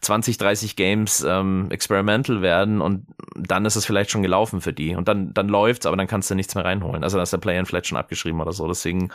20, 0.00 0.38
30 0.38 0.76
Games 0.76 1.24
ähm, 1.28 1.66
experimental 1.70 2.40
werden 2.40 2.80
und 2.80 3.06
dann 3.34 3.64
ist 3.64 3.76
es 3.76 3.84
vielleicht 3.84 4.10
schon 4.10 4.22
gelaufen 4.22 4.60
für 4.60 4.72
die. 4.72 4.94
Und 4.94 5.08
dann, 5.08 5.34
dann 5.34 5.48
läuft's, 5.48 5.86
aber 5.86 5.96
dann 5.96 6.06
kannst 6.06 6.30
du 6.30 6.34
nichts 6.34 6.54
mehr 6.54 6.64
reinholen. 6.64 7.02
Also 7.02 7.16
dann 7.16 7.24
ist 7.24 7.32
der 7.32 7.38
Play-in 7.38 7.66
vielleicht 7.66 7.88
schon 7.88 7.98
abgeschrieben 7.98 8.40
oder 8.40 8.52
so. 8.52 8.68
Deswegen 8.68 9.10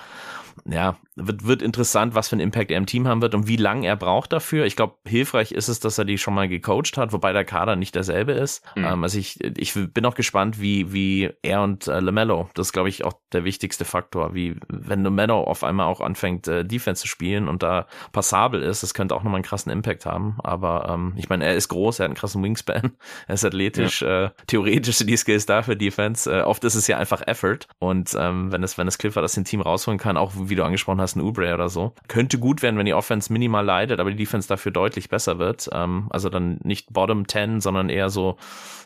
ja, 0.66 0.98
wird, 1.16 1.46
wird 1.46 1.62
interessant, 1.62 2.16
was 2.16 2.30
für 2.30 2.34
einen 2.34 2.42
Impact 2.42 2.72
er 2.72 2.78
im 2.78 2.86
Team 2.86 3.08
haben 3.08 3.22
wird 3.22 3.36
und 3.36 3.48
wie 3.48 3.56
lange 3.56 3.88
er 3.88 3.96
braucht 3.96 4.34
dafür. 4.34 4.66
Ich 4.66 4.76
glaube, 4.76 4.96
hilfreich 5.08 5.52
ist 5.52 5.68
es, 5.68 5.80
dass 5.80 5.98
er 5.98 6.06
die 6.06 6.18
schon 6.18 6.34
mal 6.34 6.48
gecoacht 6.48 6.98
hat, 6.98 7.14
wobei 7.14 7.34
der 7.34 7.46
Kader 7.46 7.76
nicht 7.76 7.96
derselbe 7.96 8.32
ist. 8.32 8.64
Mhm. 8.76 8.86
Ähm, 8.86 9.04
also 9.04 9.20
ich, 9.20 9.40
ich 9.58 9.74
bin 9.74 10.06
auch 10.06 10.16
gespannt, 10.16 10.60
wie, 10.60 10.92
wie 10.92 11.30
er 11.42 11.62
und 11.62 11.88
äh, 11.88 12.00
LaMelo, 12.00 12.50
das 12.56 12.68
ist, 12.68 12.74
glaube 12.74 12.90
ich, 12.90 13.04
auch 13.04 13.14
der 13.32 13.44
wichtigste 13.44 13.86
Faktor, 13.86 14.34
wie 14.34 14.56
wenn 14.68 15.04
LaMelo 15.04 15.44
auf 15.44 15.64
einmal 15.64 15.88
auch 15.88 16.02
anfängt, 16.02 16.48
äh, 16.48 16.66
Defense 16.66 17.02
zu 17.02 17.08
spielen 17.08 17.48
und 17.48 17.64
da 17.64 17.88
passabel 18.12 18.62
ist, 18.64 18.84
das 18.84 18.94
könnte 18.94 19.16
auch 19.16 19.24
nochmal 19.24 19.36
einen 19.36 19.44
krassen 19.44 19.72
Impact 19.72 20.06
haben. 20.06 20.38
Aber 20.44 20.90
ähm, 20.90 21.14
ich 21.18 21.30
meine, 21.30 21.46
er 21.46 21.56
ist 21.56 21.70
groß, 21.70 22.00
er 22.00 22.06
hat 22.06 22.10
einen 22.10 22.16
krassen 22.16 22.44
Wingspan, 22.44 22.92
er 23.28 23.34
ist 23.36 23.46
athletisch, 23.46 24.02
ja. 24.02 24.26
äh, 24.26 24.30
theoretisch 24.48 24.98
sind 24.98 25.10
die 25.10 25.18
Skills 25.18 25.46
da 25.46 25.62
für 25.62 25.76
Defense. 25.76 26.32
Äh, 26.32 26.42
oft 26.42 26.64
ist 26.64 26.76
es 26.76 26.88
ja 26.88 26.98
einfach 26.98 27.22
Effort 27.28 27.68
und 27.78 28.16
ähm, 28.18 28.52
wenn 28.52 28.64
es, 28.64 28.78
wenn 28.78 28.88
es 28.88 28.98
Clifford 28.98 29.24
das 29.24 29.34
dem 29.34 29.44
Team 29.44 29.62
rausholen 29.62 30.00
kann, 30.00 30.18
auch 30.18 30.32
wie 30.36 30.56
du 30.56 30.64
angesprochen 30.64 31.02
hast, 31.02 31.03
ein 31.16 31.22
Ubre 31.22 31.54
oder 31.54 31.70
so, 31.70 31.94
könnte 32.08 32.40
gut 32.40 32.62
werden, 32.62 32.78
wenn 32.78 32.86
die 32.86 32.94
Offense 32.94 33.32
minimal 33.32 33.66
leidet, 33.66 34.00
aber 34.00 34.12
die 34.12 34.18
Defense 34.18 34.48
dafür 34.48 34.72
deutlich 34.72 35.10
besser 35.10 35.40
wird. 35.40 35.70
Ähm, 35.72 36.08
also 36.10 36.30
dann 36.30 36.60
nicht 36.64 36.94
Bottom 36.94 37.28
10, 37.28 37.62
sondern 37.62 37.90
eher 37.90 38.10
so 38.10 38.38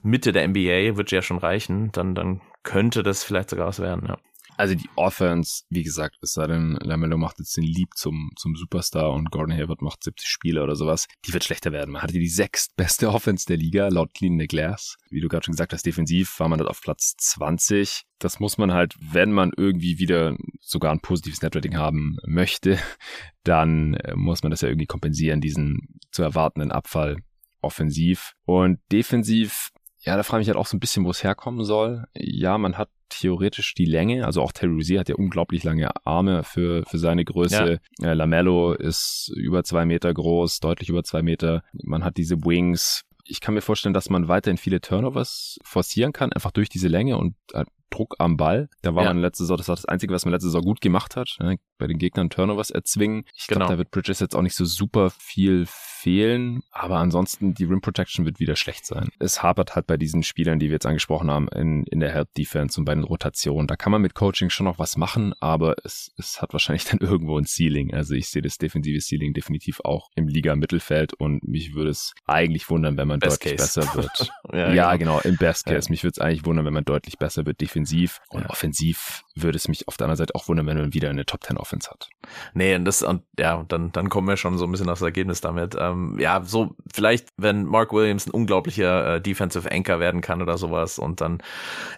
Mitte 0.03 0.31
der 0.31 0.47
NBA, 0.47 0.97
wird 0.97 1.11
ja 1.11 1.21
schon 1.21 1.37
reichen. 1.37 1.91
Dann, 1.91 2.15
dann 2.15 2.41
könnte 2.63 3.03
das 3.03 3.23
vielleicht 3.23 3.49
sogar 3.49 3.67
was 3.67 3.79
werden, 3.79 4.07
ja. 4.07 4.17
Also 4.57 4.73
die 4.73 4.89
Offense, 4.95 5.63
wie 5.69 5.83
gesagt, 5.83 6.17
es 6.21 6.33
sei 6.33 6.47
denn, 6.47 6.77
Lamello 6.81 7.17
macht 7.17 7.37
jetzt 7.37 7.55
den 7.55 7.63
Lieb 7.63 7.89
zum, 7.95 8.31
zum 8.35 8.55
Superstar 8.55 9.11
und 9.11 9.29
Gordon 9.29 9.55
Hayward 9.55 9.83
macht 9.83 10.03
70 10.03 10.27
Spiele 10.27 10.63
oder 10.63 10.75
sowas, 10.75 11.07
die 11.25 11.33
wird 11.33 11.43
schlechter 11.43 11.71
werden. 11.71 11.91
Man 11.91 12.01
hatte 12.01 12.13
die 12.13 12.27
sechstbeste 12.27 13.09
Offense 13.13 13.45
der 13.45 13.57
Liga, 13.57 13.87
laut 13.89 14.15
Clean 14.15 14.39
the 14.39 14.47
Glass. 14.47 14.97
Wie 15.11 15.21
du 15.21 15.27
gerade 15.27 15.45
schon 15.45 15.53
gesagt 15.53 15.73
hast, 15.73 15.85
defensiv 15.85 16.39
war 16.39 16.49
man 16.49 16.57
dort 16.57 16.71
auf 16.71 16.81
Platz 16.81 17.15
20. 17.17 18.03
Das 18.17 18.39
muss 18.39 18.57
man 18.57 18.73
halt, 18.73 18.95
wenn 18.99 19.31
man 19.31 19.51
irgendwie 19.55 19.99
wieder 19.99 20.35
sogar 20.59 20.91
ein 20.91 21.01
positives 21.01 21.43
Netrating 21.43 21.77
haben 21.77 22.17
möchte, 22.25 22.79
dann 23.43 23.93
äh, 23.93 24.15
muss 24.15 24.41
man 24.41 24.49
das 24.49 24.61
ja 24.61 24.69
irgendwie 24.69 24.87
kompensieren, 24.87 25.39
diesen 25.39 25.99
zu 26.11 26.23
erwartenden 26.23 26.71
Abfall 26.71 27.17
offensiv. 27.61 28.33
Und 28.45 28.79
defensiv 28.91 29.69
ja, 30.01 30.15
da 30.15 30.23
frage 30.23 30.41
ich 30.41 30.47
mich 30.47 30.55
halt 30.55 30.61
auch 30.61 30.67
so 30.67 30.77
ein 30.77 30.79
bisschen, 30.79 31.05
wo 31.05 31.09
es 31.09 31.23
herkommen 31.23 31.65
soll. 31.65 32.05
Ja, 32.13 32.57
man 32.57 32.77
hat 32.77 32.89
theoretisch 33.09 33.73
die 33.73 33.85
Länge, 33.85 34.25
also 34.25 34.41
auch 34.41 34.51
Terry 34.51 34.73
Rozier 34.73 34.99
hat 34.99 35.09
ja 35.09 35.15
unglaublich 35.15 35.63
lange 35.63 35.89
Arme 36.05 36.43
für, 36.43 36.83
für 36.85 36.97
seine 36.97 37.25
Größe. 37.25 37.79
Ja. 37.99 38.11
Äh, 38.11 38.13
Lamello 38.13 38.73
ist 38.73 39.31
über 39.35 39.63
zwei 39.63 39.85
Meter 39.85 40.13
groß, 40.13 40.59
deutlich 40.59 40.89
über 40.89 41.03
zwei 41.03 41.21
Meter. 41.21 41.63
Man 41.73 42.03
hat 42.03 42.17
diese 42.17 42.43
Wings. 42.43 43.03
Ich 43.25 43.41
kann 43.41 43.53
mir 43.53 43.61
vorstellen, 43.61 43.93
dass 43.93 44.09
man 44.09 44.27
weiterhin 44.27 44.57
viele 44.57 44.81
Turnovers 44.81 45.57
forcieren 45.63 46.13
kann, 46.13 46.31
einfach 46.31 46.51
durch 46.51 46.69
diese 46.69 46.87
Länge 46.87 47.17
und 47.17 47.35
äh, 47.53 47.65
Druck 47.89 48.15
am 48.19 48.37
Ball. 48.37 48.69
Da 48.81 48.95
war 48.95 49.03
ja. 49.03 49.09
man 49.13 49.21
letzte 49.21 49.43
Saison, 49.43 49.57
das 49.57 49.67
war 49.67 49.75
das 49.75 49.85
Einzige, 49.85 50.13
was 50.13 50.25
man 50.25 50.33
letzte 50.33 50.47
Saison 50.47 50.61
gut 50.61 50.81
gemacht 50.81 51.15
hat, 51.15 51.37
ne? 51.39 51.57
bei 51.77 51.87
den 51.87 51.97
Gegnern 51.97 52.29
Turnovers 52.29 52.69
erzwingen. 52.69 53.23
Ich 53.35 53.47
glaube, 53.47 53.61
genau. 53.61 53.71
da 53.71 53.77
wird 53.77 53.91
Bridges 53.91 54.19
jetzt 54.19 54.35
auch 54.35 54.41
nicht 54.41 54.55
so 54.55 54.65
super 54.65 55.09
viel 55.09 55.65
fehlen, 56.07 56.63
aber 56.71 56.99
ansonsten 56.99 57.53
die 57.53 57.65
Rim 57.65 57.81
Protection 57.81 58.23
wird 58.23 58.39
wieder 58.39 58.55
schlecht 58.55 58.85
sein. 58.85 59.09
Es 59.19 59.43
hapert 59.43 59.75
halt 59.75 59.87
bei 59.87 59.97
diesen 59.97 60.23
Spielern, 60.23 60.57
die 60.57 60.67
wir 60.67 60.75
jetzt 60.75 60.85
angesprochen 60.85 61.29
haben, 61.29 61.49
in, 61.49 61.83
in 61.83 61.99
der 61.99 62.13
Help 62.13 62.33
Defense 62.33 62.79
und 62.79 62.85
bei 62.85 62.95
den 62.95 63.03
Rotationen. 63.03 63.67
Da 63.67 63.75
kann 63.75 63.91
man 63.91 64.01
mit 64.01 64.13
Coaching 64.13 64.49
schon 64.49 64.63
noch 64.63 64.79
was 64.79 64.95
machen, 64.95 65.33
aber 65.41 65.75
es, 65.83 66.13
es 66.17 66.41
hat 66.41 66.53
wahrscheinlich 66.53 66.85
dann 66.85 66.99
irgendwo 67.01 67.37
ein 67.37 67.45
Ceiling. 67.45 67.93
Also 67.93 68.13
ich 68.13 68.29
sehe 68.29 68.41
das 68.41 68.57
defensive 68.57 69.01
Ceiling 69.01 69.33
definitiv 69.33 69.81
auch 69.81 70.09
im 70.15 70.29
Liga-Mittelfeld 70.29 71.13
und 71.13 71.45
mich 71.45 71.73
würde 71.75 71.89
es 71.89 72.13
eigentlich 72.25 72.69
wundern, 72.69 72.95
wenn 72.95 73.09
man 73.09 73.19
Best 73.19 73.43
deutlich 73.43 73.57
Case. 73.57 73.81
besser 73.81 73.95
wird. 73.95 74.31
ja, 74.53 74.73
ja 74.73 74.95
genau. 74.95 75.17
genau. 75.17 75.29
im 75.29 75.35
Best 75.35 75.65
Case. 75.65 75.89
Ja. 75.89 75.91
Mich 75.91 76.05
würde 76.05 76.13
es 76.15 76.19
eigentlich 76.19 76.45
wundern, 76.45 76.65
wenn 76.65 76.73
man 76.73 76.85
deutlich 76.85 77.17
besser 77.17 77.45
wird 77.45 77.59
defensiv 77.59 78.21
und 78.29 78.43
ja. 78.43 78.49
offensiv 78.49 79.25
würde 79.41 79.57
es 79.57 79.67
mich 79.67 79.87
auf 79.87 79.97
der 79.97 80.05
anderen 80.05 80.17
Seite 80.17 80.35
auch 80.35 80.47
wundern, 80.47 80.65
wenn 80.67 80.77
man 80.77 80.93
wieder 80.93 81.09
eine 81.09 81.25
Top 81.25 81.43
10 81.43 81.57
Offense 81.57 81.89
hat. 81.89 82.09
Nee, 82.53 82.75
und 82.75 82.85
das, 82.85 83.03
und 83.03 83.23
ja, 83.39 83.63
dann, 83.67 83.91
dann 83.91 84.09
kommen 84.09 84.27
wir 84.27 84.37
schon 84.37 84.57
so 84.57 84.65
ein 84.65 84.71
bisschen 84.71 84.89
aufs 84.89 85.01
Ergebnis 85.01 85.41
damit. 85.41 85.75
Ähm, 85.79 86.17
ja, 86.19 86.43
so 86.43 86.75
vielleicht, 86.93 87.29
wenn 87.37 87.65
Mark 87.65 87.93
Williams 87.93 88.27
ein 88.27 88.31
unglaublicher 88.31 89.15
äh, 89.15 89.21
Defensive 89.21 89.71
Anchor 89.71 89.99
werden 89.99 90.21
kann 90.21 90.41
oder 90.41 90.57
sowas 90.57 90.99
und 90.99 91.21
dann 91.21 91.39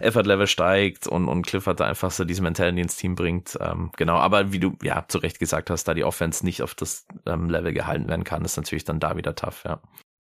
Effort 0.00 0.24
Level 0.24 0.46
steigt 0.46 1.06
und, 1.06 1.28
und 1.28 1.46
Clifford 1.46 1.80
da 1.80 1.86
einfach 1.86 2.10
so 2.10 2.24
diese 2.24 2.42
Mentality 2.42 2.80
ins 2.80 2.96
Team 2.96 3.14
bringt. 3.14 3.58
Ähm, 3.60 3.90
genau, 3.96 4.16
aber 4.16 4.52
wie 4.52 4.60
du 4.60 4.76
ja 4.82 5.04
zu 5.08 5.18
Recht 5.18 5.38
gesagt 5.38 5.70
hast, 5.70 5.84
da 5.84 5.94
die 5.94 6.04
Offense 6.04 6.44
nicht 6.44 6.62
auf 6.62 6.74
das 6.74 7.06
ähm, 7.26 7.50
Level 7.50 7.72
gehalten 7.72 8.08
werden 8.08 8.24
kann, 8.24 8.44
ist 8.44 8.56
natürlich 8.56 8.84
dann 8.84 9.00
da 9.00 9.16
wieder 9.16 9.34
tough, 9.34 9.64
ja 9.64 9.80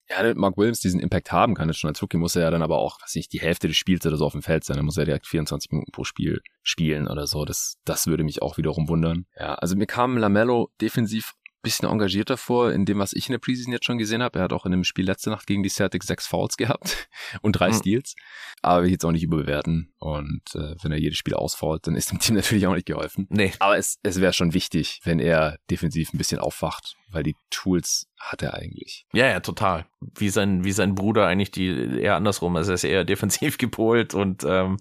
ja, 0.10 0.34
Mark 0.36 0.58
Williams 0.58 0.80
diesen 0.80 1.00
Impact 1.00 1.32
haben 1.32 1.56
kann, 1.56 1.70
jetzt 1.70 1.80
schon 1.80 1.90
als 1.90 2.02
Rookie 2.02 2.18
muss 2.18 2.36
er 2.36 2.44
ja 2.44 2.52
dann 2.52 2.62
aber 2.62 2.78
auch, 2.78 3.02
weiß 3.02 3.16
nicht, 3.16 3.34
die 3.34 3.42
Hälfte 3.42 3.68
des 3.68 3.78
Spiels 3.78 4.06
oder 4.06 4.18
so 4.18 4.26
auf 4.26 4.32
dem 4.32 4.42
Feld 4.42 4.64
sein, 4.64 4.78
dann 4.78 4.86
muss 4.86 4.98
er 4.98 5.06
direkt 5.06 5.28
24 5.28 5.72
Minuten 5.72 5.92
pro 5.92 6.04
Spiel 6.04 6.42
spielen 6.64 7.08
oder 7.08 7.28
so. 7.28 7.46
Das, 7.46 7.78
das 7.86 8.08
würde 8.08 8.24
mich 8.24 8.42
auch 8.42 8.58
wiederum 8.58 8.88
wundern. 8.88 9.26
Ja, 9.38 9.56
also 9.56 9.76
mir 9.76 9.88
kam 9.88 10.18
Lamello 10.18 10.70
defensiv 10.80 11.34
bisschen 11.62 11.90
engagierter 11.90 12.38
vor 12.38 12.72
in 12.72 12.86
dem, 12.86 13.00
was 13.00 13.14
ich 13.14 13.28
in 13.28 13.34
der 13.34 13.40
Preseason 13.40 13.74
jetzt 13.74 13.86
schon 13.86 13.98
gesehen 13.98 14.24
habe. 14.24 14.40
Er 14.40 14.44
hat 14.44 14.54
auch 14.54 14.66
in 14.66 14.72
dem 14.72 14.84
Spiel 14.84 15.06
letzte 15.06 15.30
Nacht 15.30 15.48
gegen 15.48 15.64
die 15.64 15.70
Celtics 15.70 16.08
sechs 16.08 16.28
Fouls 16.28 16.58
gehabt 16.58 17.10
und 17.42 17.54
drei 17.54 17.70
mhm. 17.70 17.74
Steals. 17.74 18.16
Aber 18.62 18.82
will 18.82 18.88
ich 18.88 18.94
jetzt 18.94 19.06
auch 19.06 19.12
nicht 19.12 19.24
überbewerten. 19.24 19.94
Und 20.00 20.44
äh, 20.56 20.76
wenn 20.82 20.92
er 20.92 21.00
jedes 21.00 21.18
Spiel 21.18 21.34
ausfault, 21.34 21.88
dann 21.88 21.96
ist 21.96 22.12
dem 22.12 22.20
Team 22.20 22.36
natürlich 22.38 22.68
auch 22.68 22.76
nicht 22.76 22.86
geholfen. 22.86 23.28
Nee. 23.30 23.54
Aber 23.60 23.78
es, 23.78 24.00
es 24.04 24.22
wäre 24.22 24.34
schon 24.34 24.54
wichtig, 24.54 25.02
wenn 25.04 25.20
er 25.20 25.58
defensiv 25.70 26.14
ein 26.14 26.18
bisschen 26.18 26.40
aufwacht, 26.40 26.96
weil 27.10 27.24
die 27.24 27.36
Tools 27.50 28.08
hat 28.20 28.42
er 28.42 28.56
eigentlich. 28.56 29.06
Ja, 29.14 29.28
ja, 29.28 29.40
total. 29.40 29.86
Wie 30.00 30.30
sein, 30.30 30.64
wie 30.64 30.72
sein 30.72 30.96
Bruder 30.96 31.28
eigentlich 31.28 31.52
die 31.52 32.00
eher 32.00 32.16
andersrum. 32.16 32.56
Also 32.56 32.72
er 32.72 32.76
ist 32.76 32.84
eher 32.84 33.04
defensiv 33.06 33.58
gepolt 33.58 34.14
und 34.14 34.44
ähm, 34.44 34.78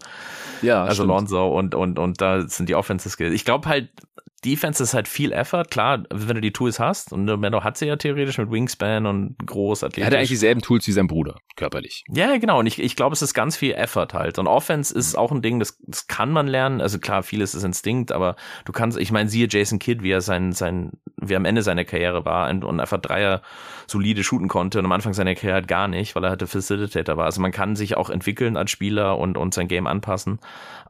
ja, 0.62 0.82
also 0.82 1.02
stimmt. 1.02 1.08
Lonzo 1.08 1.58
und, 1.58 1.74
und, 1.74 1.98
und 1.98 2.20
da 2.20 2.46
sind 2.48 2.68
die 2.68 2.74
Offensive 2.74 3.10
Skills. 3.10 3.34
Ich 3.34 3.44
glaube 3.44 3.68
halt, 3.68 3.90
Defense 4.46 4.80
ist 4.82 4.94
halt 4.94 5.08
viel 5.08 5.32
Effort, 5.32 5.64
klar, 5.64 6.04
wenn 6.10 6.36
du 6.36 6.40
die 6.40 6.52
Tools 6.52 6.78
hast. 6.78 7.12
Und 7.12 7.24
Mendo 7.24 7.64
hat 7.64 7.76
sie 7.76 7.86
ja 7.86 7.96
theoretisch 7.96 8.38
mit 8.38 8.50
Wingspan 8.50 9.04
und 9.04 9.36
groß 9.44 9.82
athletisch. 9.82 10.02
Er 10.02 10.06
hat 10.06 10.14
eigentlich 10.14 10.28
dieselben 10.28 10.62
Tools 10.62 10.86
wie 10.86 10.92
sein 10.92 11.08
Bruder, 11.08 11.36
körperlich. 11.56 12.04
Ja, 12.08 12.36
genau. 12.38 12.60
Und 12.60 12.66
ich, 12.66 12.80
ich 12.80 12.94
glaube, 12.94 13.14
es 13.14 13.22
ist 13.22 13.34
ganz 13.34 13.56
viel 13.56 13.72
Effort 13.72 14.08
halt. 14.12 14.38
Und 14.38 14.46
Offense 14.46 14.96
ist 14.96 15.14
mhm. 15.14 15.18
auch 15.18 15.32
ein 15.32 15.42
Ding, 15.42 15.58
das, 15.58 15.78
das 15.82 16.06
kann 16.06 16.30
man 16.30 16.46
lernen. 16.46 16.80
Also 16.80 17.00
klar, 17.00 17.24
vieles 17.24 17.54
ist 17.54 17.64
Instinkt, 17.64 18.12
aber 18.12 18.36
du 18.64 18.72
kannst, 18.72 18.96
ich 18.98 19.10
meine, 19.10 19.28
siehe 19.28 19.48
Jason 19.50 19.80
Kidd, 19.80 20.02
wie 20.02 20.12
er 20.12 20.20
sein, 20.20 20.52
sein, 20.52 20.92
wie 21.16 21.34
er 21.34 21.38
am 21.38 21.44
Ende 21.44 21.62
seiner 21.62 21.84
Karriere 21.84 22.24
war 22.24 22.48
und, 22.48 22.64
und 22.64 22.78
einfach 22.78 23.00
Dreier 23.00 23.42
solide 23.88 24.22
shooten 24.22 24.48
konnte 24.48 24.78
und 24.78 24.84
am 24.84 24.92
Anfang 24.92 25.12
seiner 25.12 25.34
Karriere 25.34 25.54
halt 25.54 25.68
gar 25.68 25.88
nicht, 25.88 26.14
weil 26.14 26.22
er 26.24 26.30
halt 26.30 26.40
der 26.40 26.48
Facilitator 26.48 27.16
war. 27.16 27.24
Also 27.24 27.40
man 27.40 27.52
kann 27.52 27.74
sich 27.74 27.96
auch 27.96 28.10
entwickeln 28.10 28.56
als 28.56 28.70
Spieler 28.70 29.18
und, 29.18 29.36
und 29.36 29.54
sein 29.54 29.66
Game 29.68 29.86
anpassen. 29.86 30.38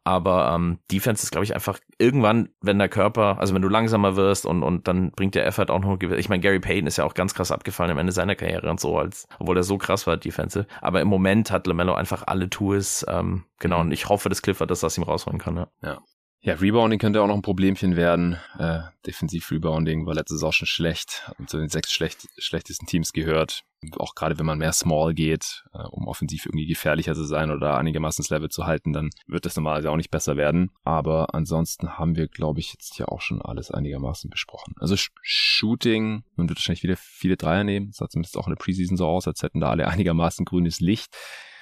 Aber 0.05 0.53
ähm, 0.55 0.79
Defense 0.93 1.25
ist, 1.25 1.33
glaube 1.33 1.45
ich, 1.45 1.55
einfach 1.55 1.81
irgendwann, 1.99 2.51
wenn 2.61 2.79
der 2.79 2.89
Körper, 2.89 3.39
also 3.47 3.55
wenn 3.55 3.63
du 3.63 3.69
langsamer 3.69 4.17
wirst 4.17 4.45
und, 4.45 4.63
und 4.65 4.89
dann 4.89 5.13
bringt 5.13 5.37
der 5.37 5.47
Effort 5.47 5.71
auch 5.71 5.79
noch, 5.79 6.01
ich 6.01 6.29
meine, 6.29 6.41
Gary 6.41 6.59
Payton 6.59 6.89
ist 6.89 6.97
ja 6.97 7.05
auch 7.05 7.15
ganz 7.15 7.33
krass 7.33 7.53
abgefallen 7.53 7.93
am 7.93 7.99
Ende 7.99 8.13
seiner 8.13 8.35
Karriere 8.35 8.69
und 8.69 8.81
so, 8.81 8.99
als 8.99 9.29
obwohl 9.39 9.57
er 9.57 9.63
so 9.63 9.79
krass 9.79 10.07
war, 10.07 10.17
Defensive. 10.17 10.67
Aber 10.81 11.01
im 11.01 11.07
Moment 11.07 11.53
hat 11.53 11.69
LaMelo 11.69 11.95
einfach 11.95 12.25
alle 12.27 12.51
Tools, 12.51 13.07
ähm, 13.09 13.45
genau, 13.61 13.81
und 13.81 13.93
ich 13.93 14.09
hoffe, 14.09 14.29
dass 14.29 14.43
Clifford 14.43 14.71
das 14.71 14.83
aus 14.83 14.99
ihm 14.99 15.05
rausholen 15.05 15.39
kann. 15.39 15.57
Ja. 15.57 15.69
ja. 15.83 15.99
Ja, 16.41 16.55
Rebounding 16.55 17.01
könnte 17.01 17.23
auch 17.23 17.27
noch 17.27 17.35
ein 17.35 17.43
Problemchen 17.43 17.97
werden. 17.97 18.37
Äh, 18.57 18.81
Defensiv-Rebounding 19.05 20.07
war 20.07 20.15
letztes 20.15 20.45
auch 20.45 20.53
schon 20.53 20.69
schlecht 20.69 21.29
und 21.39 21.51
zu 21.51 21.59
den 21.59 21.69
sechs 21.69 21.93
schlecht, 21.93 22.29
schlechtesten 22.39 22.87
Teams 22.87 23.13
gehört. 23.13 23.65
Auch 23.99 24.15
gerade 24.15 24.39
wenn 24.39 24.47
man 24.47 24.59
mehr 24.59 24.73
Small 24.73 25.13
geht, 25.13 25.65
äh, 25.73 25.83
um 25.91 26.07
offensiv 26.07 26.47
irgendwie 26.47 26.67
gefährlicher 26.67 27.15
zu 27.15 27.25
sein 27.25 27.51
oder 27.51 27.77
einigermaßen 27.77 28.23
das 28.23 28.31
Level 28.31 28.49
zu 28.49 28.65
halten, 28.65 28.93
dann 28.93 29.11
wird 29.27 29.45
das 29.45 29.57
normalerweise 29.57 29.91
auch 29.91 29.97
nicht 29.97 30.13
besser 30.13 30.37
werden. 30.37 30.71
Aber 30.85 31.35
ansonsten 31.35 31.99
haben 31.99 32.15
wir, 32.15 32.29
glaube 32.29 32.61
ich, 32.61 32.73
jetzt 32.73 32.97
ja 32.99 33.07
auch 33.09 33.21
schon 33.21 33.43
alles 33.43 33.73
einigermaßen 33.73 34.31
besprochen. 34.31 34.75
Also 34.79 34.97
Sh 34.97 35.11
Shooting, 35.23 36.23
man 36.37 36.49
wird 36.49 36.59
wahrscheinlich 36.59 36.85
wieder 36.85 36.97
viele 36.97 37.37
Dreier 37.37 37.65
nehmen. 37.65 37.89
Das 37.89 37.97
sah 37.97 38.09
zumindest 38.09 38.37
auch 38.37 38.47
in 38.47 38.53
der 38.53 38.63
Preseason 38.63 38.97
so 38.97 39.07
aus, 39.07 39.27
als 39.27 39.43
hätten 39.43 39.61
da 39.61 39.71
alle 39.71 39.89
einigermaßen 39.89 40.45
grünes 40.45 40.79
Licht. 40.79 41.17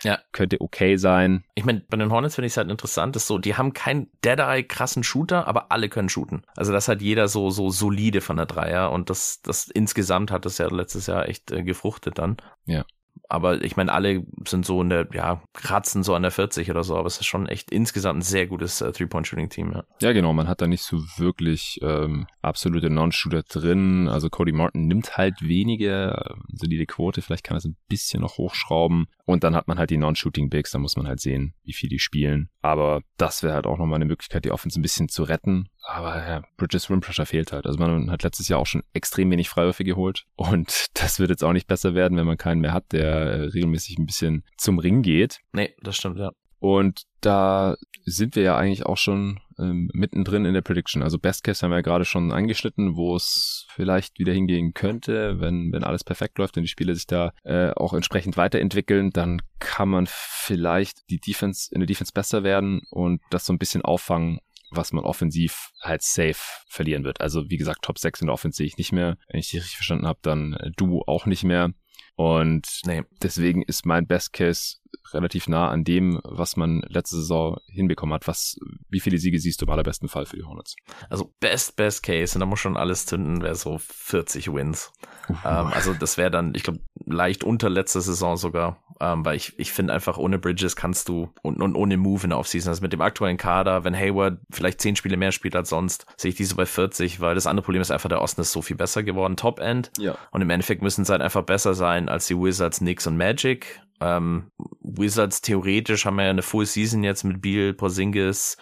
Ja. 0.05 0.21
Könnte 0.33 0.61
okay 0.61 0.97
sein. 0.97 1.45
Ich 1.55 1.65
meine, 1.65 1.81
bei 1.81 1.97
den 1.97 2.11
Hornets 2.11 2.37
finde 2.37 2.47
ich 2.47 2.53
es 2.53 2.57
halt 2.57 2.71
interessant, 2.71 3.17
ist 3.17 3.27
so, 3.27 3.39
die 3.39 3.57
haben 3.57 3.73
keinen 3.73 4.11
Dead-Eye 4.25 4.65
krassen 4.65 5.03
Shooter, 5.03 5.49
aber 5.49 5.73
alle 5.73 5.89
können 5.89 6.09
shooten. 6.09 6.43
Also 6.57 6.73
das 6.73 6.89
hat 6.89 7.03
jeder 7.03 7.29
so, 7.29 7.51
so 7.51 7.71
solide 7.71 8.21
von 8.21 8.37
der 8.37 8.47
Dreier 8.47 8.93
und 8.93 9.11
das, 9.11 9.41
das 9.43 9.69
insgesamt 9.69 10.31
hat 10.31 10.45
das 10.45 10.59
ja 10.59 10.69
letztes 10.69 11.07
Jahr 11.07 11.29
echt 11.29 11.51
äh, 11.51 11.63
gefruchtet 11.63 12.19
dann. 12.19 12.37
Ja 12.67 12.85
aber 13.29 13.63
ich 13.65 13.77
meine, 13.77 13.93
alle 13.93 14.25
sind 14.47 14.67
so 14.67 14.81
in 14.83 14.91
der, 14.91 15.09
ja, 15.13 15.43
kratzen 15.53 16.03
so 16.03 16.15
an 16.15 16.23
der 16.23 16.31
40 16.31 16.71
oder 16.71 16.85
so, 16.85 16.97
aber 16.97 17.07
es 17.07 17.19
ist 17.19 17.27
schon 17.27 17.47
echt 17.47 17.71
insgesamt 17.71 18.19
ein 18.19 18.23
sehr 18.23 18.47
gutes 18.47 18.81
äh, 18.81 18.93
Three-Point-Shooting-Team, 18.93 19.73
ja. 19.73 19.85
Ja, 20.01 20.13
genau, 20.13 20.33
man 20.33 20.49
hat 20.49 20.61
da 20.61 20.67
nicht 20.67 20.83
so 20.83 20.99
wirklich 21.17 21.79
ähm, 21.83 22.27
absolute 22.43 22.91
Non-Shooter 22.91 23.43
drin. 23.43 24.09
Also 24.09 24.29
Cody 24.31 24.53
Martin 24.53 24.87
nimmt 24.87 25.17
halt 25.17 25.41
wenige, 25.41 26.13
äh, 26.13 26.35
solide 26.53 26.87
Quote, 26.87 27.23
vielleicht 27.23 27.45
kann 27.45 27.57
er 27.57 27.59
es 27.59 27.65
ein 27.65 27.77
bisschen 27.89 28.21
noch 28.21 28.39
hochschrauben. 28.39 29.07
Und 29.25 29.43
dann 29.43 29.55
hat 29.55 29.69
man 29.69 29.79
halt 29.79 29.91
die 29.91 29.97
Non-Shooting-Bigs, 29.97 30.73
da 30.73 30.79
muss 30.79 30.97
man 30.97 31.09
halt 31.09 31.21
sehen, 31.21 31.55
wie 31.65 31.73
viel 31.73 31.89
die 31.89 31.99
spielen. 31.99 32.51
Aber 32.61 33.01
das 33.17 33.43
wäre 33.43 33.55
halt 33.55 33.67
auch 33.67 33.79
nochmal 33.79 33.97
eine 33.97 34.05
Möglichkeit, 34.05 34.45
die 34.45 34.51
Offense 34.51 34.79
ein 34.79 34.83
bisschen 34.83 35.09
zu 35.09 35.23
retten. 35.23 35.69
Aber 35.87 36.17
ja, 36.17 36.43
Bridges 36.57 36.89
Rim 36.89 37.01
Pressure 37.01 37.27
fehlt 37.27 37.53
halt. 37.53 37.67
Also 37.67 37.79
man 37.79 38.11
hat 38.11 38.23
letztes 38.23 38.49
Jahr 38.49 38.59
auch 38.59 38.67
schon 38.67 38.83
extrem 38.95 39.31
wenig 39.31 39.49
Freiwürfe 39.49 39.85
geholt. 39.85 40.25
Und 40.35 40.87
das 40.95 41.19
wird 41.19 41.31
jetzt 41.31 41.45
auch 41.45 41.53
nicht 41.53 41.67
besser 41.67 41.95
werden, 41.95 42.17
wenn 42.17 42.27
man 42.27 42.39
keinen 42.39 42.61
mehr 42.61 42.73
hat, 42.73 42.93
der 42.93 43.11
äh, 43.11 43.41
regelmäßig 43.45 43.99
ein 43.99 44.07
bisschen 44.07 44.45
zum 44.57 44.79
Ring 44.79 45.03
geht. 45.03 45.41
Nee, 45.53 45.75
das 45.83 45.97
stimmt, 45.97 46.19
ja. 46.19 46.33
Und 46.59 47.03
da 47.21 47.77
sind 48.07 48.37
wir 48.37 48.43
ja 48.43 48.57
eigentlich 48.57 48.87
auch 48.87 48.97
schon 48.97 49.41
ähm, 49.59 49.91
mittendrin 49.93 50.47
in 50.47 50.55
der 50.55 50.63
Prediction. 50.63 51.03
Also 51.03 51.19
Best 51.19 51.45
Case 51.45 51.63
haben 51.63 51.71
wir 51.71 51.77
ja 51.77 51.83
gerade 51.83 52.07
schon 52.07 52.33
angeschnitten, 52.33 52.97
wo 52.97 53.17
es 53.17 53.67
vielleicht 53.69 54.19
wieder 54.19 54.33
hingehen 54.33 54.73
könnte, 54.73 55.41
wenn, 55.41 55.73
wenn 55.73 55.85
alles 55.85 56.05
perfekt 56.05 56.39
läuft 56.39 56.57
und 56.57 56.63
die 56.63 56.69
Spiele 56.69 56.95
sich 56.95 57.07
da 57.07 57.33
äh, 57.45 57.71
auch 57.73 57.93
entsprechend 57.93 58.39
weiterentwickeln, 58.39 59.11
dann 59.11 59.43
kann 59.59 59.91
man 59.91 60.07
vielleicht 60.09 61.11
die 61.11 61.21
Defense 61.21 61.69
in 61.71 61.81
der 61.81 61.87
Defense 61.87 62.13
besser 62.15 62.45
werden 62.45 62.81
und 62.91 63.21
das 63.31 63.45
so 63.45 63.53
ein 63.53 63.59
bisschen 63.59 63.83
auffangen, 63.83 64.39
was 64.77 64.93
man 64.93 65.05
offensiv 65.05 65.71
halt 65.81 66.03
safe 66.03 66.41
verlieren 66.69 67.05
wird. 67.05 67.21
Also 67.21 67.51
wie 67.51 67.57
gesagt, 67.57 67.83
Top 67.83 67.99
6 67.99 68.23
in 68.23 68.27
der 68.27 68.35
Offense 68.35 68.57
sehe 68.57 68.67
ich 68.67 68.79
nicht 68.79 68.93
mehr. 68.93 69.17
Wenn 69.29 69.41
ich 69.41 69.51
die 69.51 69.59
richtig 69.59 69.77
verstanden 69.77 70.07
habe, 70.07 70.19
dann 70.23 70.55
äh, 70.55 70.71
du 70.77 71.03
auch 71.07 71.27
nicht 71.27 71.45
mehr. 71.45 71.73
Und 72.17 72.67
nee. 72.87 73.03
deswegen 73.23 73.63
ist 73.63 73.87
mein 73.87 74.07
Best 74.07 74.33
Case 74.33 74.77
relativ 75.15 75.49
nah 75.49 75.69
an 75.69 75.85
dem, 75.85 76.21
was 76.25 76.57
man 76.57 76.83
letzte 76.89 77.17
Saison 77.17 77.59
hinbekommen 77.67 78.15
hat. 78.15 78.27
Was, 78.27 78.57
wie 78.89 79.01
viele 79.01 79.19
Siege 79.19 79.39
siehst 79.39 79.61
du 79.61 79.67
im 79.67 79.71
allerbesten 79.71 80.09
Fall 80.09 80.27
für 80.27 80.37
die 80.37 80.45
Hornets? 80.45 80.77
Also 81.09 81.33
Best, 81.41 81.77
Best 81.77 82.03
Case, 82.03 82.35
und 82.35 82.41
da 82.41 82.47
muss 82.47 82.61
schon 82.61 82.77
alles 82.77 83.07
zünden, 83.07 83.43
wäre 83.43 83.55
so 83.55 83.79
40 83.79 84.53
Wins. 84.53 84.93
Uh. 85.29 85.35
Ähm, 85.45 85.67
also 85.73 85.95
das 85.95 86.19
wäre 86.19 86.31
dann, 86.31 86.55
ich 86.55 86.63
glaube, 86.63 86.81
leicht 87.07 87.45
unter 87.45 87.71
letzter 87.71 88.01
Saison 88.01 88.37
sogar, 88.37 88.83
ähm, 89.01 89.25
weil 89.25 89.37
ich, 89.37 89.59
ich 89.59 89.73
finde 89.73 89.93
einfach 89.93 90.19
ohne 90.19 90.39
Bridges 90.39 90.77
kannst 90.77 91.09
du 91.09 91.31
und, 91.43 91.61
und 91.61 91.75
ohne 91.75 91.97
Move 91.97 92.25
in 92.25 92.31
der 92.31 92.39
Offseason, 92.39 92.71
also 92.71 92.83
mit 92.83 92.93
dem 92.93 93.01
aktuellen 93.01 93.37
Kader, 93.37 93.85
wenn 93.85 93.97
Hayward 93.97 94.39
vielleicht 94.51 94.81
10 94.81 94.97
Spiele 94.97 95.17
mehr 95.17 95.33
spielt 95.33 95.57
als 95.57 95.69
sonst, 95.69 96.07
sehe 96.17 96.31
ich 96.31 96.35
diese 96.35 96.55
bei 96.55 96.67
40, 96.67 97.21
weil 97.21 97.35
das 97.35 97.47
andere 97.47 97.65
Problem 97.65 97.83
ist 97.83 97.91
einfach, 97.91 98.09
der 98.09 98.23
Osten 98.23 98.41
ist 98.41 98.53
so 98.53 98.63
viel 98.63 98.77
besser 98.77 99.03
geworden, 99.03 99.37
Top-End. 99.37 99.91
Ja. 99.99 100.17
Und 100.31 100.43
im 100.43 100.51
Endeffekt 100.51 100.83
müssen 100.83 101.03
es 101.03 101.09
halt 101.09 101.23
einfach 101.23 101.43
besser 101.43 101.75
sein 101.75 102.09
als 102.09 102.27
die 102.27 102.39
Wizards, 102.39 102.79
Knicks 102.79 103.07
und 103.07 103.17
Magic. 103.17 103.81
Ähm, 104.01 104.51
Wizards 104.81 105.41
theoretisch 105.41 106.05
haben 106.05 106.17
wir 106.17 106.25
ja 106.25 106.31
eine 106.31 106.43
Full 106.43 106.67
Season 106.67 107.03
jetzt 107.05 107.25
mit 107.25 107.41
Beal, 107.41 107.73
Porzingis, 107.73 108.57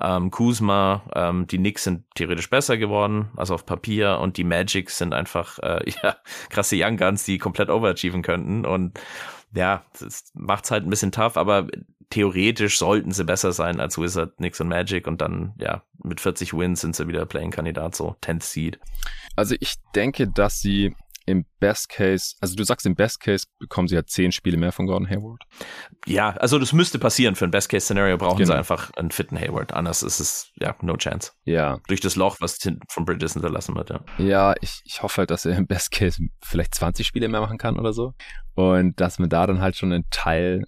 ähm, 0.00 0.30
Kuzma, 0.30 1.02
ähm, 1.14 1.46
die 1.46 1.58
Knicks 1.58 1.84
sind 1.84 2.04
theoretisch 2.14 2.50
besser 2.50 2.76
geworden, 2.76 3.30
also 3.36 3.54
auf 3.54 3.66
Papier, 3.66 4.18
und 4.20 4.36
die 4.36 4.44
Magic 4.44 4.90
sind 4.90 5.14
einfach 5.14 5.58
äh, 5.60 5.90
ja, 6.02 6.16
krasse 6.50 6.76
Young 6.78 6.96
Guns, 6.96 7.24
die 7.24 7.38
komplett 7.38 7.70
overachieven 7.70 8.22
könnten. 8.22 8.66
Und 8.66 8.98
ja, 9.54 9.84
das 9.98 10.30
macht's 10.34 10.70
halt 10.70 10.84
ein 10.84 10.90
bisschen 10.90 11.12
tough, 11.12 11.36
aber 11.36 11.66
theoretisch 12.10 12.78
sollten 12.78 13.10
sie 13.10 13.24
besser 13.24 13.52
sein 13.52 13.80
als 13.80 13.98
Wizard, 13.98 14.36
Knicks 14.36 14.60
und 14.60 14.68
Magic 14.68 15.06
und 15.06 15.20
dann, 15.20 15.54
ja, 15.58 15.82
mit 16.02 16.20
40 16.20 16.52
Wins 16.54 16.82
sind 16.82 16.94
sie 16.94 17.08
wieder 17.08 17.26
Playing-Kandidat, 17.26 17.96
so 17.96 18.16
10th 18.22 18.42
Seed. 18.42 18.78
Also 19.34 19.56
ich 19.58 19.76
denke, 19.94 20.28
dass 20.28 20.60
sie 20.60 20.94
im 21.26 21.44
Best 21.58 21.88
Case, 21.88 22.36
also 22.40 22.54
du 22.54 22.64
sagst 22.64 22.86
im 22.86 22.94
Best 22.94 23.20
Case 23.20 23.46
bekommen 23.58 23.88
sie 23.88 23.96
ja 23.96 24.06
zehn 24.06 24.32
Spiele 24.32 24.56
mehr 24.56 24.72
von 24.72 24.86
Gordon 24.86 25.08
Hayward. 25.08 25.42
Ja, 26.06 26.30
also 26.30 26.58
das 26.58 26.72
müsste 26.72 26.98
passieren. 26.98 27.34
Für 27.34 27.44
ein 27.44 27.50
Best 27.50 27.68
Case 27.68 27.84
Szenario 27.84 28.16
brauchen 28.16 28.38
genau. 28.38 28.52
sie 28.52 28.56
einfach 28.56 28.90
einen 28.96 29.10
fitten 29.10 29.38
Hayward. 29.38 29.74
Anders 29.74 30.02
ist 30.02 30.20
es 30.20 30.52
ja 30.60 30.74
no 30.80 30.96
chance. 30.96 31.32
Ja. 31.44 31.80
Durch 31.88 32.00
das 32.00 32.16
Loch, 32.16 32.36
was 32.40 32.58
von 32.88 33.04
Bridges 33.04 33.32
hinterlassen 33.32 33.74
wird. 33.74 33.90
Ja, 33.90 34.00
ja 34.18 34.54
ich, 34.60 34.80
ich 34.84 35.02
hoffe 35.02 35.18
halt, 35.18 35.30
dass 35.30 35.44
er 35.44 35.56
im 35.56 35.66
Best 35.66 35.90
Case 35.90 36.22
vielleicht 36.42 36.74
20 36.74 37.06
Spiele 37.06 37.28
mehr 37.28 37.40
machen 37.40 37.58
kann 37.58 37.78
oder 37.78 37.92
so. 37.92 38.14
Und 38.54 39.00
dass 39.00 39.18
man 39.18 39.28
da 39.28 39.46
dann 39.46 39.60
halt 39.60 39.76
schon 39.76 39.92
einen 39.92 40.08
Teil 40.10 40.64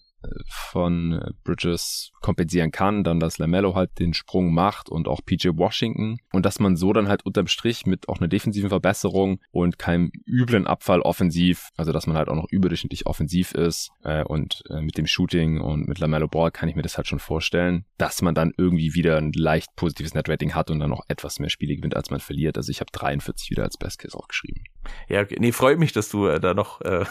von 0.49 1.13
äh, 1.13 1.31
Bridges 1.45 2.11
kompensieren 2.21 2.71
kann, 2.71 3.05
dann 3.05 3.21
dass 3.21 3.39
Lamello 3.39 3.75
halt 3.75 3.99
den 3.99 4.15
Sprung 4.15 4.53
macht 4.53 4.89
und 4.89 5.09
auch 5.09 5.21
PJ 5.25 5.51
Washington 5.55 6.19
und 6.33 6.45
dass 6.45 6.59
man 6.59 6.77
so 6.77 6.93
dann 6.93 7.09
halt 7.09 7.25
unterm 7.25 7.47
Strich 7.47 7.87
mit 7.87 8.09
auch 8.09 8.19
einer 8.19 8.29
defensiven 8.29 8.69
Verbesserung 8.69 9.41
und 9.51 9.79
keinem 9.79 10.11
üblen 10.27 10.67
Abfall 10.67 11.01
offensiv, 11.01 11.69
also 11.77 11.93
dass 11.93 12.07
man 12.07 12.17
halt 12.17 12.29
auch 12.29 12.35
noch 12.35 12.49
überdurchschnittlich 12.51 13.07
offensiv 13.07 13.53
ist 13.53 13.91
äh, 14.03 14.25
und 14.25 14.63
äh, 14.71 14.81
mit 14.81 14.99
dem 14.99 15.07
Shooting 15.07 15.61
und 15.61 15.87
mit 15.89 15.99
Lamello 15.99 16.29
Ball 16.29 16.51
kann 16.51 16.69
ich 16.69 16.77
mir 16.77 16.83
das 16.83 16.97
halt 16.97 17.07
schon 17.07 17.21
vorstellen, 17.21 17.85
dass 17.97 18.23
man 18.23 18.35
dann 18.35 18.53
irgendwie 18.57 18.95
wieder 18.95 19.17
ein 19.17 19.33
leicht 19.33 19.75
positives 19.77 20.15
Netrating 20.15 20.55
hat 20.55 20.71
und 20.71 20.81
dann 20.81 20.91
noch 20.91 21.05
etwas 21.09 21.39
mehr 21.39 21.51
Spiele 21.51 21.77
gewinnt, 21.77 21.97
als 21.97 22.11
man 22.11 22.21
verliert. 22.21 22.57
Also 22.57 22.71
ich 22.71 22.81
habe 22.81 22.91
43 22.93 23.51
wieder 23.51 23.63
als 23.63 23.77
Best 23.77 23.99
Case 24.01 24.17
aufgeschrieben. 24.17 24.63
Ja, 25.09 25.25
nee, 25.39 25.53
freut 25.53 25.79
mich, 25.79 25.93
dass 25.93 26.09
du 26.09 26.27
äh, 26.27 26.41
da 26.41 26.55
noch 26.55 26.81
äh, 26.83 27.05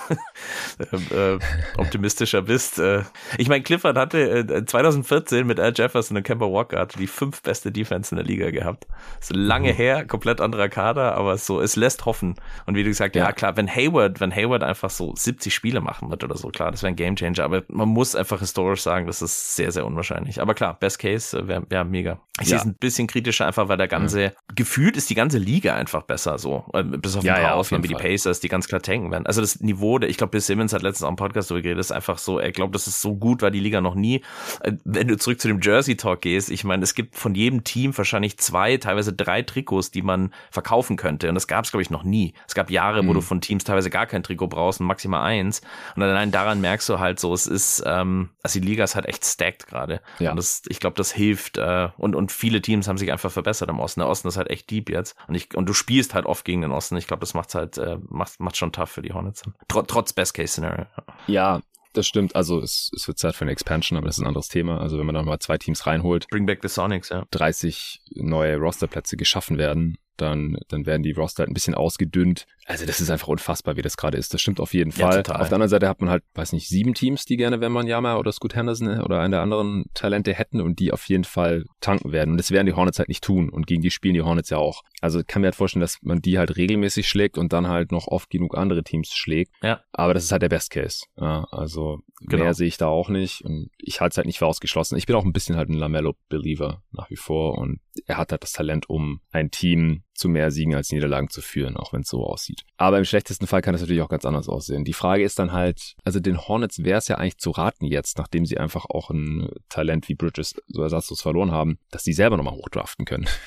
äh, 1.12 1.40
optimistischer 1.78 2.44
bist. 2.44 2.80
Äh, 2.80 3.04
ich 3.38 3.50
meine, 3.50 3.64
Clifford 3.64 3.98
hatte 3.98 4.64
2014 4.66 5.40
äh, 5.40 5.44
mit 5.44 5.60
Al 5.60 5.74
Jefferson 5.76 6.18
und 6.18 6.24
Kemba 6.24 6.46
Walker 6.46 6.80
hatte 6.80 6.98
die 6.98 7.08
fünf 7.08 7.42
beste 7.42 7.72
Defense 7.72 8.14
in 8.14 8.18
der 8.18 8.26
Liga 8.26 8.52
gehabt. 8.52 8.86
ist 9.20 9.36
lange 9.36 9.74
mhm. 9.74 9.78
her, 9.78 10.06
komplett 10.06 10.42
anderer 10.42 10.70
Kader, 10.70 11.16
aber 11.16 11.38
so, 11.38 11.60
es 11.62 11.76
lässt 11.76 12.06
hoffen. 12.06 12.36
Und 12.66 12.76
wie 12.76 12.84
du 12.84 12.90
gesagt, 12.90 13.16
ja. 13.16 13.26
ja 13.26 13.32
klar, 13.32 13.58
wenn 13.58 13.68
Hayward, 13.68 14.20
wenn 14.20 14.34
Hayward 14.34 14.64
einfach 14.64 14.90
so 14.90 15.14
70 15.16 15.54
Spiele 15.54 15.82
machen 15.82 16.10
wird 16.10 16.24
oder 16.24 16.38
so, 16.38 16.50
klar, 16.50 16.72
das 16.72 16.84
wäre 16.84 16.94
ein 16.94 16.96
Gamechanger. 16.96 17.44
Aber 17.44 17.64
man 17.68 17.90
muss 17.90 18.16
einfach 18.16 18.40
historisch 18.40 18.82
sagen, 18.82 19.08
das 19.08 19.22
ist 19.22 19.56
sehr, 19.56 19.72
sehr 19.72 19.86
unwahrscheinlich. 19.86 20.42
Aber 20.42 20.54
klar, 20.54 20.78
Best 20.80 21.00
Case 21.00 21.38
äh, 21.38 21.48
wäre 21.48 21.64
wär 21.70 21.84
mega. 21.84 22.20
Ich 22.40 22.50
ja. 22.50 22.50
sehe 22.50 22.58
es 22.58 22.66
ein 22.66 22.76
bisschen 22.76 23.08
kritischer 23.08 23.48
einfach, 23.48 23.68
weil 23.68 23.78
der 23.78 23.88
ganze, 23.88 24.22
ja. 24.22 24.32
gefühlt 24.56 24.98
ist 24.98 25.10
die 25.10 25.16
ganze 25.16 25.40
Liga 25.40 25.76
einfach 25.76 26.04
besser 26.04 26.38
so. 26.38 26.66
Äh, 26.74 26.84
bis 26.84 27.16
auf 27.16 27.26
ein 27.26 27.42
paar 27.42 27.56
Ausnahmen 27.68 27.84
wie 27.84 27.88
die 27.88 27.96
Pacers, 27.96 28.40
die 28.40 28.48
ganz 28.48 28.68
klar 28.68 28.82
tanken 28.82 29.12
werden. 29.12 29.26
Also 29.26 29.42
das 29.42 29.60
Niveau, 29.60 30.00
ich 30.00 30.18
glaube, 30.18 30.32
Bill 30.32 30.42
Simmons 30.42 30.74
hat 30.74 30.82
letztens 30.82 31.04
auch 31.04 31.10
im 31.10 31.16
Podcast 31.16 31.50
darüber 31.50 31.64
geredet, 31.64 31.80
ist 31.80 31.92
einfach 31.92 32.18
so, 32.18 32.40
er 32.40 32.52
glaubt, 32.52 32.76
das 32.76 32.88
ist 32.88 33.02
so 33.02 33.16
gut 33.16 33.42
war 33.42 33.52
die 33.52 33.60
Liga 33.60 33.82
noch 33.82 33.96
nie. 33.96 34.24
Äh, 34.62 34.74
wenn 34.84 35.08
du 35.08 35.18
zurück 35.18 35.40
zu 35.40 35.48
dem 35.48 35.62
Jersey 35.62 35.96
Talk 35.96 36.22
gehst, 36.22 36.50
ich 36.50 36.64
meine, 36.64 36.84
es 36.84 36.96
gibt 36.96 37.16
von 37.16 37.36
jedem 37.36 37.64
Team 37.64 37.98
wahrscheinlich 37.98 38.38
zwei, 38.38 38.78
teilweise 38.78 39.14
drei 39.14 39.42
Trikots, 39.42 39.92
die 39.92 40.02
man 40.02 40.34
verkaufen 40.52 40.98
könnte. 40.98 41.30
Und 41.30 41.36
das 41.36 41.48
gab 41.48 41.66
es, 41.66 41.72
glaube 41.72 41.82
ich, 41.82 41.90
noch 41.90 42.04
nie. 42.04 42.34
Es 42.48 42.56
gab 42.56 42.70
Jahre, 42.70 43.04
mhm. 43.04 43.08
wo 43.08 43.14
du 43.14 43.22
von 43.22 43.42
Teams 43.42 43.64
teilweise 43.64 43.90
gar 43.90 44.06
kein 44.06 44.24
Trikot 44.24 44.48
brauchst 44.48 44.80
und 44.80 44.88
maximal 44.88 45.24
eins. 45.24 45.62
Und 45.96 46.04
allein 46.04 46.32
daran 46.32 46.62
merkst 46.62 46.88
du 46.90 47.00
halt 47.00 47.20
so, 47.20 47.34
es 47.34 47.48
ist, 47.48 47.84
ähm, 47.86 48.30
also 48.44 48.60
die 48.60 48.68
Liga 48.68 48.84
ist 48.84 48.96
halt 48.96 49.06
echt 49.06 49.26
stacked 49.26 49.68
gerade. 49.68 50.02
Ja. 50.20 50.32
Und 50.32 50.38
das, 50.38 50.62
ich 50.70 50.80
glaube, 50.80 50.96
das 50.96 51.12
hilft. 51.12 51.58
Äh, 51.58 51.90
und, 51.98 52.16
und 52.16 52.32
viele 52.32 52.62
Teams 52.62 52.88
haben 52.88 52.98
sich 52.98 53.12
einfach 53.12 53.32
verbessert 53.32 53.70
im 53.70 53.80
Osten. 53.80 54.02
Der 54.02 54.10
Osten 54.10 54.28
ist 54.28 54.38
halt 54.38 54.50
echt 54.50 54.70
deep 54.70 54.90
jetzt. 54.90 55.16
Und 55.28 55.36
ich, 55.36 55.56
und 55.56 55.68
du 55.68 55.74
spielst 55.74 56.14
halt 56.14 56.26
oft 56.26 56.46
gegen 56.46 56.62
den 56.62 56.72
Osten. 56.72 56.98
Ich 56.98 57.08
glaube, 57.08 57.22
das 57.22 57.34
macht's 57.34 57.56
halt, 57.58 57.78
äh, 57.78 57.98
macht, 58.08 58.40
macht 58.40 58.58
schon 58.58 58.72
tough 58.72 58.90
für 58.90 59.02
die 59.02 59.12
Hornets. 59.12 59.44
Tr 59.68 59.86
trotz 59.86 60.14
Best 60.14 60.34
Case 60.34 60.54
Scenario. 60.54 60.86
Ja, 61.28 61.62
das 61.94 62.08
stimmt. 62.08 62.36
Also 62.36 62.60
es, 62.62 62.92
es 62.96 63.08
wird 63.08 63.18
Zeit 63.18 63.36
für 63.36 63.44
eine 63.44 63.52
Expansion, 63.52 63.98
aber 63.98 64.08
das 64.08 64.18
ist 64.18 64.24
ein 64.24 64.28
anderes 64.28 64.50
Thema. 64.50 64.80
Also 64.80 64.98
wenn 64.98 65.06
man 65.06 65.16
dann 65.16 65.26
mal 65.26 65.40
zwei 65.40 65.58
Teams 65.58 65.86
reinholt. 65.86 66.28
Bring 66.30 66.46
back 66.46 66.60
the 66.62 66.68
Sonics, 66.68 67.10
ja. 67.10 67.26
30 67.32 68.02
neue 68.16 68.58
Rosterplätze 68.58 69.18
geschaffen 69.18 69.58
werden, 69.58 69.98
dann, 70.16 70.58
dann 70.68 70.86
werden 70.86 71.04
die 71.04 71.12
Roster 71.12 71.42
halt 71.42 71.52
ein 71.52 71.54
bisschen 71.54 71.76
ausgedünnt. 71.76 72.46
Also 72.68 72.86
das 72.86 73.00
ist 73.00 73.10
einfach 73.10 73.30
unfassbar, 73.30 73.78
wie 73.78 73.82
das 73.82 73.96
gerade 73.96 74.18
ist. 74.18 74.34
Das 74.34 74.42
stimmt 74.42 74.60
auf 74.60 74.74
jeden 74.74 74.92
Fall. 74.92 75.24
Ja, 75.26 75.36
auf 75.36 75.48
der 75.48 75.54
anderen 75.54 75.70
Seite 75.70 75.88
hat 75.88 76.02
man 76.02 76.10
halt, 76.10 76.24
weiß 76.34 76.52
nicht, 76.52 76.68
sieben 76.68 76.94
Teams, 76.94 77.24
die 77.24 77.38
gerne 77.38 77.62
wenn 77.62 77.72
man 77.72 77.88
Yama 77.88 78.18
oder 78.18 78.34
Scoot 78.34 78.56
Henderson 78.56 79.00
oder 79.00 79.22
einen 79.22 79.32
der 79.32 79.42
anderen 79.42 79.86
Talente 79.94 80.34
hätten 80.34 80.60
und 80.60 80.78
die 80.80 80.92
auf 80.92 81.08
jeden 81.08 81.24
Fall 81.24 81.64
tanken 81.80 82.12
werden. 82.12 82.32
Und 82.32 82.38
das 82.38 82.52
werden 82.52 82.66
die 82.66 82.74
Hornets 82.74 83.00
halt 83.00 83.08
nicht 83.08 83.24
tun. 83.24 83.50
Und 83.50 83.68
gegen 83.68 83.82
die 83.82 83.90
spielen 83.90 84.16
die 84.16 84.22
Hornets 84.22 84.50
ja 84.50 84.58
auch. 84.58 84.84
Also 85.00 85.22
kann 85.26 85.42
mir 85.42 85.48
halt 85.48 85.56
vorstellen, 85.56 85.80
dass 85.80 86.00
man 86.02 86.22
die 86.22 86.38
halt 86.38 86.58
regelmäßig 86.58 87.08
schlägt 87.08 87.38
und 87.38 87.54
dann 87.54 87.70
halt 87.70 87.94
noch 87.94 88.08
oft 88.08 88.30
genug 88.30 88.58
andere 88.58 88.84
Teams 88.84 89.14
schlägt. 89.14 89.54
Ja. 89.64 89.80
Aber 89.94 90.14
das 90.14 90.26
ist 90.26 90.34
halt 90.34 90.42
der 90.42 90.50
Best 90.50 90.70
Case. 90.70 91.06
Ja, 91.16 91.48
also 91.52 92.02
genau. 92.20 92.44
mehr 92.44 92.54
sehe 92.54 92.68
ich 92.68 92.78
da 92.78 92.88
auch 92.88 93.08
nicht. 93.08 93.46
Und 93.46 93.70
ich 93.78 94.02
halte 94.02 94.12
es 94.12 94.18
halt 94.18 94.28
nicht 94.28 94.40
für 94.40 94.46
ausgeschlossen. 94.46 94.98
Ich 94.98 95.06
bin 95.06 95.16
auch 95.16 95.24
ein 95.24 95.32
bisschen 95.32 95.56
halt 95.56 95.70
ein 95.70 95.74
Lamello-Believer 95.74 96.84
nach 96.92 97.10
wie 97.10 97.16
vor. 97.16 97.58
Und 97.58 97.80
er 98.08 98.18
hat 98.18 98.34
halt 98.34 98.44
das 98.44 98.52
Talent, 98.52 98.90
um 98.90 99.22
ein 99.32 99.52
Team 99.52 100.04
zu 100.18 100.30
mehr 100.30 100.52
Siegen 100.52 100.76
als 100.76 100.92
Niederlagen 100.92 101.30
zu 101.30 101.42
führen, 101.42 101.78
auch 101.78 101.94
wenn 101.94 102.02
es 102.02 102.10
so 102.10 102.26
aussieht. 102.26 102.64
Aber 102.78 102.98
im 102.98 103.06
schlechtesten 103.06 103.48
Fall 103.48 103.62
kann 103.62 103.76
es 103.76 103.82
natürlich 103.82 104.02
auch 104.02 104.10
ganz 104.10 104.26
anders 104.26 104.50
aussehen. 104.50 104.84
Die 104.84 104.94
Frage 104.94 105.24
ist 105.24 105.40
dann 105.40 105.54
halt, 105.54 105.96
also 106.04 106.20
den 106.20 106.40
Hornets 106.40 106.84
wäre 106.84 106.98
es 106.98 107.08
ja 107.08 107.18
eigentlich 107.18 107.38
zu 107.38 107.52
raten 107.52 107.86
jetzt, 107.86 108.18
nachdem 108.18 108.46
sie 108.46 108.58
einfach 108.58 108.86
auch 108.86 109.10
ein 109.10 109.50
Talent 109.70 110.10
wie 110.10 110.16
Bridges 110.16 110.56
so 110.68 110.82
ersatzlos 110.82 111.22
verloren 111.22 111.52
haben, 111.52 111.78
dass 111.92 112.04
sie 112.04 112.14
selber 112.14 112.38
nochmal 112.38 112.56
hochdraften 112.56 113.06
können. 113.06 113.28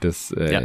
Das 0.00 0.30
äh, 0.30 0.52
ja. 0.52 0.62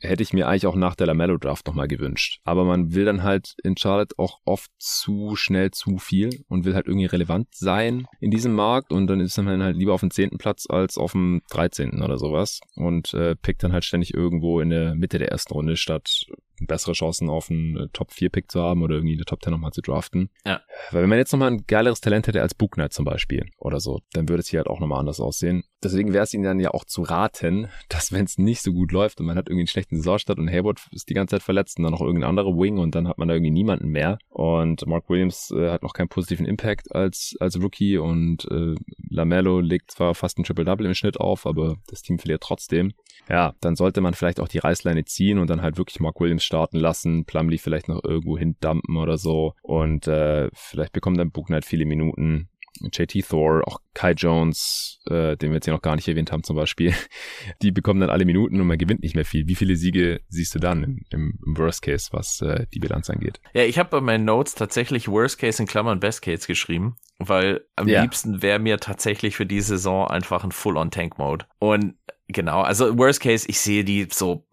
hätte 0.00 0.22
ich 0.22 0.32
mir 0.32 0.48
eigentlich 0.48 0.66
auch 0.66 0.74
nach 0.74 0.94
der 0.94 1.06
Lamello 1.06 1.36
Draft 1.36 1.66
nochmal 1.66 1.88
gewünscht. 1.88 2.40
Aber 2.44 2.64
man 2.64 2.94
will 2.94 3.04
dann 3.04 3.22
halt 3.22 3.54
in 3.62 3.76
Charlotte 3.76 4.14
auch 4.16 4.40
oft 4.46 4.70
zu 4.78 5.36
schnell 5.36 5.72
zu 5.72 5.98
viel 5.98 6.30
und 6.48 6.64
will 6.64 6.74
halt 6.74 6.86
irgendwie 6.86 7.04
relevant 7.04 7.48
sein 7.54 8.06
in 8.18 8.30
diesem 8.30 8.54
Markt 8.54 8.90
und 8.90 9.06
dann 9.06 9.20
ist 9.20 9.36
man 9.36 9.62
halt 9.62 9.76
lieber 9.76 9.92
auf 9.92 10.00
dem 10.00 10.10
zehnten 10.10 10.38
Platz 10.38 10.64
als 10.70 10.96
auf 10.96 11.12
dem 11.12 11.42
dreizehnten 11.50 12.02
oder 12.02 12.16
sowas 12.16 12.60
und 12.76 13.12
äh, 13.12 13.36
pickt 13.36 13.62
dann 13.62 13.74
halt 13.74 13.84
ständig 13.84 14.14
irgendwo 14.14 14.60
in 14.60 14.70
der 14.70 14.87
Mitte 14.94 15.18
der 15.18 15.30
ersten 15.30 15.52
Runde, 15.54 15.76
statt 15.76 16.26
bessere 16.66 16.92
Chancen 16.92 17.28
auf 17.28 17.50
einen 17.50 17.76
äh, 17.76 17.88
Top-4-Pick 17.92 18.50
zu 18.50 18.60
haben 18.62 18.82
oder 18.82 18.96
irgendwie 18.96 19.14
eine 19.14 19.24
Top 19.24 19.42
10 19.42 19.52
nochmal 19.52 19.72
zu 19.72 19.82
draften. 19.82 20.30
Ja. 20.44 20.60
Weil 20.90 21.02
wenn 21.02 21.08
man 21.08 21.18
jetzt 21.18 21.32
nochmal 21.32 21.50
ein 21.50 21.64
geileres 21.66 22.00
Talent 22.00 22.26
hätte 22.26 22.42
als 22.42 22.54
Buchner 22.54 22.90
zum 22.90 23.04
Beispiel 23.04 23.46
oder 23.58 23.80
so, 23.80 24.00
dann 24.12 24.28
würde 24.28 24.40
es 24.40 24.48
hier 24.48 24.58
halt 24.58 24.68
auch 24.68 24.80
nochmal 24.80 25.00
anders 25.00 25.20
aussehen. 25.20 25.64
Deswegen 25.82 26.12
wäre 26.12 26.24
es 26.24 26.34
ihnen 26.34 26.44
dann 26.44 26.58
ja 26.58 26.72
auch 26.72 26.84
zu 26.84 27.02
raten, 27.02 27.68
dass 27.88 28.12
wenn 28.12 28.24
es 28.24 28.38
nicht 28.38 28.62
so 28.62 28.72
gut 28.72 28.92
läuft 28.92 29.20
und 29.20 29.26
man 29.26 29.36
hat 29.36 29.48
irgendwie 29.48 29.62
einen 29.62 29.68
schlechten 29.68 29.96
Saisonstart 29.96 30.38
und 30.38 30.50
Hayward 30.50 30.80
ist 30.92 31.08
die 31.08 31.14
ganze 31.14 31.36
Zeit 31.36 31.42
verletzt 31.42 31.78
und 31.78 31.84
dann 31.84 31.92
noch 31.92 32.00
irgendein 32.00 32.30
anderer 32.30 32.56
Wing 32.56 32.78
und 32.78 32.94
dann 32.94 33.08
hat 33.08 33.18
man 33.18 33.28
da 33.28 33.34
irgendwie 33.34 33.52
niemanden 33.52 33.88
mehr 33.88 34.18
und 34.28 34.86
Mark 34.86 35.08
Williams 35.08 35.52
äh, 35.56 35.70
hat 35.70 35.82
noch 35.82 35.92
keinen 35.92 36.08
positiven 36.08 36.46
Impact 36.46 36.94
als, 36.94 37.34
als 37.40 37.60
Rookie 37.60 37.98
und 37.98 38.44
äh, 38.50 38.74
Lamello 39.10 39.60
legt 39.60 39.92
zwar 39.92 40.14
fast 40.14 40.38
ein 40.38 40.44
Triple-Double 40.44 40.86
im 40.86 40.94
Schnitt 40.94 41.18
auf, 41.18 41.46
aber 41.46 41.76
das 41.88 42.02
Team 42.02 42.18
verliert 42.18 42.42
trotzdem. 42.42 42.92
Ja, 43.28 43.54
dann 43.60 43.76
sollte 43.76 44.00
man 44.00 44.14
vielleicht 44.14 44.40
auch 44.40 44.48
die 44.48 44.58
Reißleine 44.58 45.04
ziehen 45.04 45.38
und 45.38 45.50
dann 45.50 45.62
halt 45.62 45.76
wirklich 45.76 46.00
Mark 46.00 46.20
Williams 46.20 46.44
starten 46.48 46.78
lassen, 46.78 47.24
Plumlee 47.26 47.58
vielleicht 47.58 47.88
noch 47.88 48.02
irgendwo 48.02 48.36
hindumpen 48.38 48.96
oder 48.96 49.18
so 49.18 49.54
und 49.62 50.08
äh, 50.08 50.48
vielleicht 50.54 50.92
bekommt 50.92 51.18
dann 51.18 51.30
Book 51.30 51.46
Knight 51.46 51.64
viele 51.64 51.84
Minuten 51.84 52.48
JT 52.80 53.28
Thor, 53.28 53.62
auch 53.66 53.80
Kai 53.94 54.12
Jones, 54.12 55.00
äh, 55.06 55.36
den 55.36 55.50
wir 55.50 55.56
jetzt 55.56 55.64
hier 55.64 55.74
noch 55.74 55.82
gar 55.82 55.96
nicht 55.96 56.08
erwähnt 56.08 56.32
haben 56.32 56.44
zum 56.44 56.56
Beispiel, 56.56 56.94
die 57.62 57.72
bekommen 57.72 58.00
dann 58.00 58.10
alle 58.10 58.24
Minuten 58.24 58.60
und 58.60 58.66
man 58.66 58.78
gewinnt 58.78 59.02
nicht 59.02 59.14
mehr 59.14 59.24
viel. 59.24 59.48
Wie 59.48 59.54
viele 59.54 59.76
Siege 59.76 60.20
siehst 60.28 60.54
du 60.54 60.58
dann 60.58 60.84
im, 60.84 61.04
im, 61.10 61.38
im 61.44 61.58
Worst 61.58 61.82
Case, 61.82 62.08
was 62.12 62.40
äh, 62.40 62.66
die 62.72 62.78
Bilanz 62.78 63.10
angeht? 63.10 63.40
Ja, 63.52 63.64
ich 63.64 63.78
habe 63.78 63.90
bei 63.90 64.00
meinen 64.00 64.24
Notes 64.24 64.54
tatsächlich 64.54 65.08
Worst 65.08 65.38
Case 65.38 65.62
in 65.62 65.68
Klammern 65.68 66.00
Best 66.00 66.22
Case 66.22 66.46
geschrieben, 66.46 66.96
weil 67.18 67.64
am 67.76 67.88
ja. 67.88 68.02
liebsten 68.02 68.42
wäre 68.42 68.58
mir 68.58 68.78
tatsächlich 68.78 69.36
für 69.36 69.46
die 69.46 69.60
Saison 69.60 70.06
einfach 70.06 70.44
ein 70.44 70.52
Full-on-Tank-Mode. 70.52 71.46
Und 71.58 71.94
Genau, 72.30 72.60
also 72.60 72.98
Worst 72.98 73.20
Case, 73.22 73.46
ich 73.48 73.58
sehe 73.58 73.84
die 73.84 74.06
so, 74.10 74.46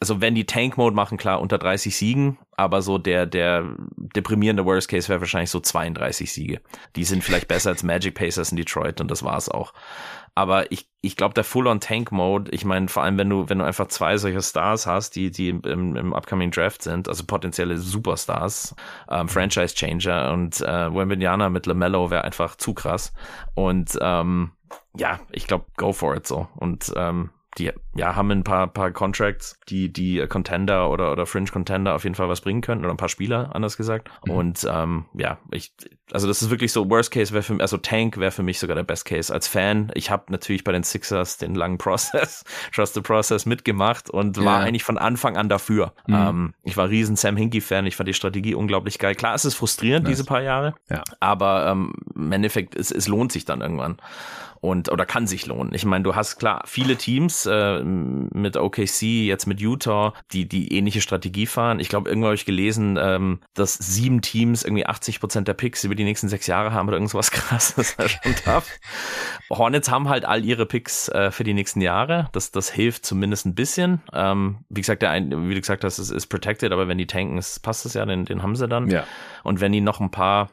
also 0.00 0.22
wenn 0.22 0.34
die 0.34 0.46
Tank 0.46 0.78
Mode 0.78 0.96
machen, 0.96 1.18
klar 1.18 1.42
unter 1.42 1.58
30 1.58 1.94
Siegen, 1.94 2.38
aber 2.56 2.80
so 2.80 2.96
der 2.96 3.26
der 3.26 3.76
deprimierende 3.96 4.64
Worst 4.64 4.88
Case 4.88 5.10
wäre 5.10 5.20
wahrscheinlich 5.20 5.50
so 5.50 5.60
32 5.60 6.32
Siege. 6.32 6.62
Die 6.96 7.04
sind 7.04 7.22
vielleicht 7.22 7.46
besser 7.46 7.68
als 7.68 7.82
Magic 7.82 8.14
Pacers 8.14 8.50
in 8.50 8.56
Detroit 8.56 9.02
und 9.02 9.10
das 9.10 9.22
war's 9.22 9.50
auch. 9.50 9.74
Aber 10.38 10.70
ich, 10.72 10.88
ich 11.00 11.16
glaube, 11.16 11.34
der 11.34 11.42
Full-on-Tank-Mode, 11.42 12.52
ich 12.52 12.64
meine, 12.64 12.86
vor 12.86 13.02
allem, 13.02 13.18
wenn 13.18 13.28
du, 13.28 13.48
wenn 13.48 13.58
du 13.58 13.64
einfach 13.64 13.88
zwei 13.88 14.16
solche 14.18 14.40
Stars 14.40 14.86
hast, 14.86 15.16
die, 15.16 15.32
die 15.32 15.48
im, 15.48 15.96
im 15.96 16.12
upcoming 16.14 16.52
Draft 16.52 16.82
sind, 16.82 17.08
also 17.08 17.24
potenzielle 17.26 17.76
Superstars, 17.76 18.76
ähm, 19.10 19.28
Franchise-Changer 19.28 20.32
und 20.32 20.60
äh, 20.60 20.94
Wembanyama 20.94 21.50
mit 21.50 21.66
LaMelo 21.66 22.12
wäre 22.12 22.22
einfach 22.22 22.54
zu 22.54 22.72
krass. 22.72 23.12
Und 23.54 23.98
ähm, 24.00 24.52
ja, 24.98 25.20
ich 25.30 25.46
glaube, 25.46 25.66
go 25.76 25.92
for 25.92 26.16
it 26.16 26.26
so. 26.26 26.48
Und 26.56 26.92
ähm, 26.96 27.30
die 27.56 27.72
ja, 27.98 28.14
haben 28.14 28.30
ein 28.30 28.44
paar, 28.44 28.68
paar 28.68 28.92
Contracts, 28.92 29.58
die 29.68 29.92
die 29.92 30.24
Contender 30.28 30.88
oder, 30.88 31.10
oder 31.10 31.26
Fringe 31.26 31.50
Contender 31.50 31.94
auf 31.94 32.04
jeden 32.04 32.14
Fall 32.14 32.28
was 32.28 32.40
bringen 32.40 32.60
könnten 32.60 32.84
oder 32.84 32.94
ein 32.94 32.96
paar 32.96 33.08
Spieler, 33.08 33.54
anders 33.54 33.76
gesagt. 33.76 34.08
Mhm. 34.24 34.32
Und 34.32 34.68
ähm, 34.70 35.06
ja, 35.14 35.38
ich, 35.50 35.72
also 36.12 36.28
das 36.28 36.40
ist 36.40 36.50
wirklich 36.50 36.72
so, 36.72 36.88
Worst 36.88 37.10
Case 37.10 37.32
wäre 37.32 37.42
für 37.42 37.54
mich, 37.54 37.62
also 37.62 37.76
Tank 37.76 38.16
wäre 38.18 38.30
für 38.30 38.44
mich 38.44 38.60
sogar 38.60 38.76
der 38.76 38.84
Best 38.84 39.04
Case. 39.04 39.34
Als 39.34 39.48
Fan, 39.48 39.90
ich 39.94 40.10
habe 40.10 40.24
natürlich 40.28 40.62
bei 40.62 40.70
den 40.70 40.84
Sixers 40.84 41.38
den 41.38 41.56
langen 41.56 41.78
Prozess, 41.78 42.44
Trust 42.72 42.94
the 42.94 43.00
Process 43.00 43.46
mitgemacht 43.46 44.08
und 44.10 44.36
ja. 44.36 44.44
war 44.44 44.60
eigentlich 44.60 44.84
von 44.84 44.96
Anfang 44.96 45.36
an 45.36 45.48
dafür. 45.48 45.92
Mhm. 46.06 46.14
Ähm, 46.14 46.54
ich 46.62 46.76
war 46.76 46.88
riesen 46.88 47.16
Sam 47.16 47.36
Hinkie-Fan, 47.36 47.84
ich 47.86 47.96
fand 47.96 48.08
die 48.08 48.14
Strategie 48.14 48.54
unglaublich 48.54 49.00
geil. 49.00 49.16
Klar, 49.16 49.34
es 49.34 49.44
ist 49.44 49.56
frustrierend, 49.56 50.04
nice. 50.04 50.12
diese 50.12 50.24
paar 50.24 50.42
Jahre, 50.42 50.74
ja. 50.88 51.02
aber 51.18 51.66
ähm, 51.66 51.92
im 52.14 52.30
Endeffekt, 52.30 52.76
es, 52.76 52.92
es 52.92 53.08
lohnt 53.08 53.32
sich 53.32 53.44
dann 53.44 53.60
irgendwann 53.60 53.98
und 54.60 54.90
oder 54.90 55.06
kann 55.06 55.26
sich 55.26 55.46
lohnen. 55.46 55.72
Ich 55.74 55.84
meine, 55.84 56.04
du 56.04 56.14
hast 56.14 56.38
klar 56.38 56.62
viele 56.66 56.96
Teams 56.96 57.46
äh, 57.46 57.82
mit 57.88 58.56
OKC, 58.56 59.02
jetzt 59.26 59.46
mit 59.46 59.60
Utah, 59.60 60.14
die 60.32 60.48
die 60.48 60.72
ähnliche 60.72 61.00
Strategie 61.00 61.46
fahren. 61.46 61.80
Ich 61.80 61.88
glaube, 61.88 62.08
irgendwann 62.08 62.28
habe 62.28 62.36
ich 62.36 62.44
gelesen, 62.44 62.98
ähm, 63.00 63.40
dass 63.54 63.74
sieben 63.74 64.22
Teams 64.22 64.64
irgendwie 64.64 64.86
80 64.86 65.20
Prozent 65.20 65.48
der 65.48 65.54
Picks 65.54 65.84
über 65.84 65.94
die 65.94 66.04
nächsten 66.04 66.28
sechs 66.28 66.46
Jahre 66.46 66.72
haben 66.72 66.88
oder 66.88 66.96
irgendwas 66.96 67.30
krasses. 67.30 67.96
Tough. 68.44 68.68
Hornets 69.50 69.90
haben 69.90 70.08
halt 70.08 70.24
all 70.24 70.44
ihre 70.44 70.66
Picks 70.66 71.08
äh, 71.08 71.30
für 71.30 71.44
die 71.44 71.54
nächsten 71.54 71.80
Jahre. 71.80 72.28
Das, 72.32 72.50
das 72.50 72.70
hilft 72.70 73.06
zumindest 73.06 73.46
ein 73.46 73.54
bisschen. 73.54 74.02
Ähm, 74.12 74.58
wie 74.68 74.80
gesagt, 74.80 75.02
der 75.02 75.10
ein, 75.10 75.48
wie 75.48 75.54
du 75.54 75.60
gesagt 75.60 75.84
hast, 75.84 75.98
es 75.98 76.10
ist 76.10 76.26
protected, 76.26 76.72
aber 76.72 76.88
wenn 76.88 76.98
die 76.98 77.06
tanken, 77.06 77.38
ist, 77.38 77.62
passt 77.62 77.86
es 77.86 77.94
ja, 77.94 78.04
den, 78.04 78.24
den 78.24 78.42
haben 78.42 78.56
sie 78.56 78.68
dann. 78.68 78.90
Ja. 78.90 79.04
Und 79.42 79.60
wenn 79.60 79.72
die 79.72 79.80
noch 79.80 80.00
ein 80.00 80.10
paar 80.10 80.50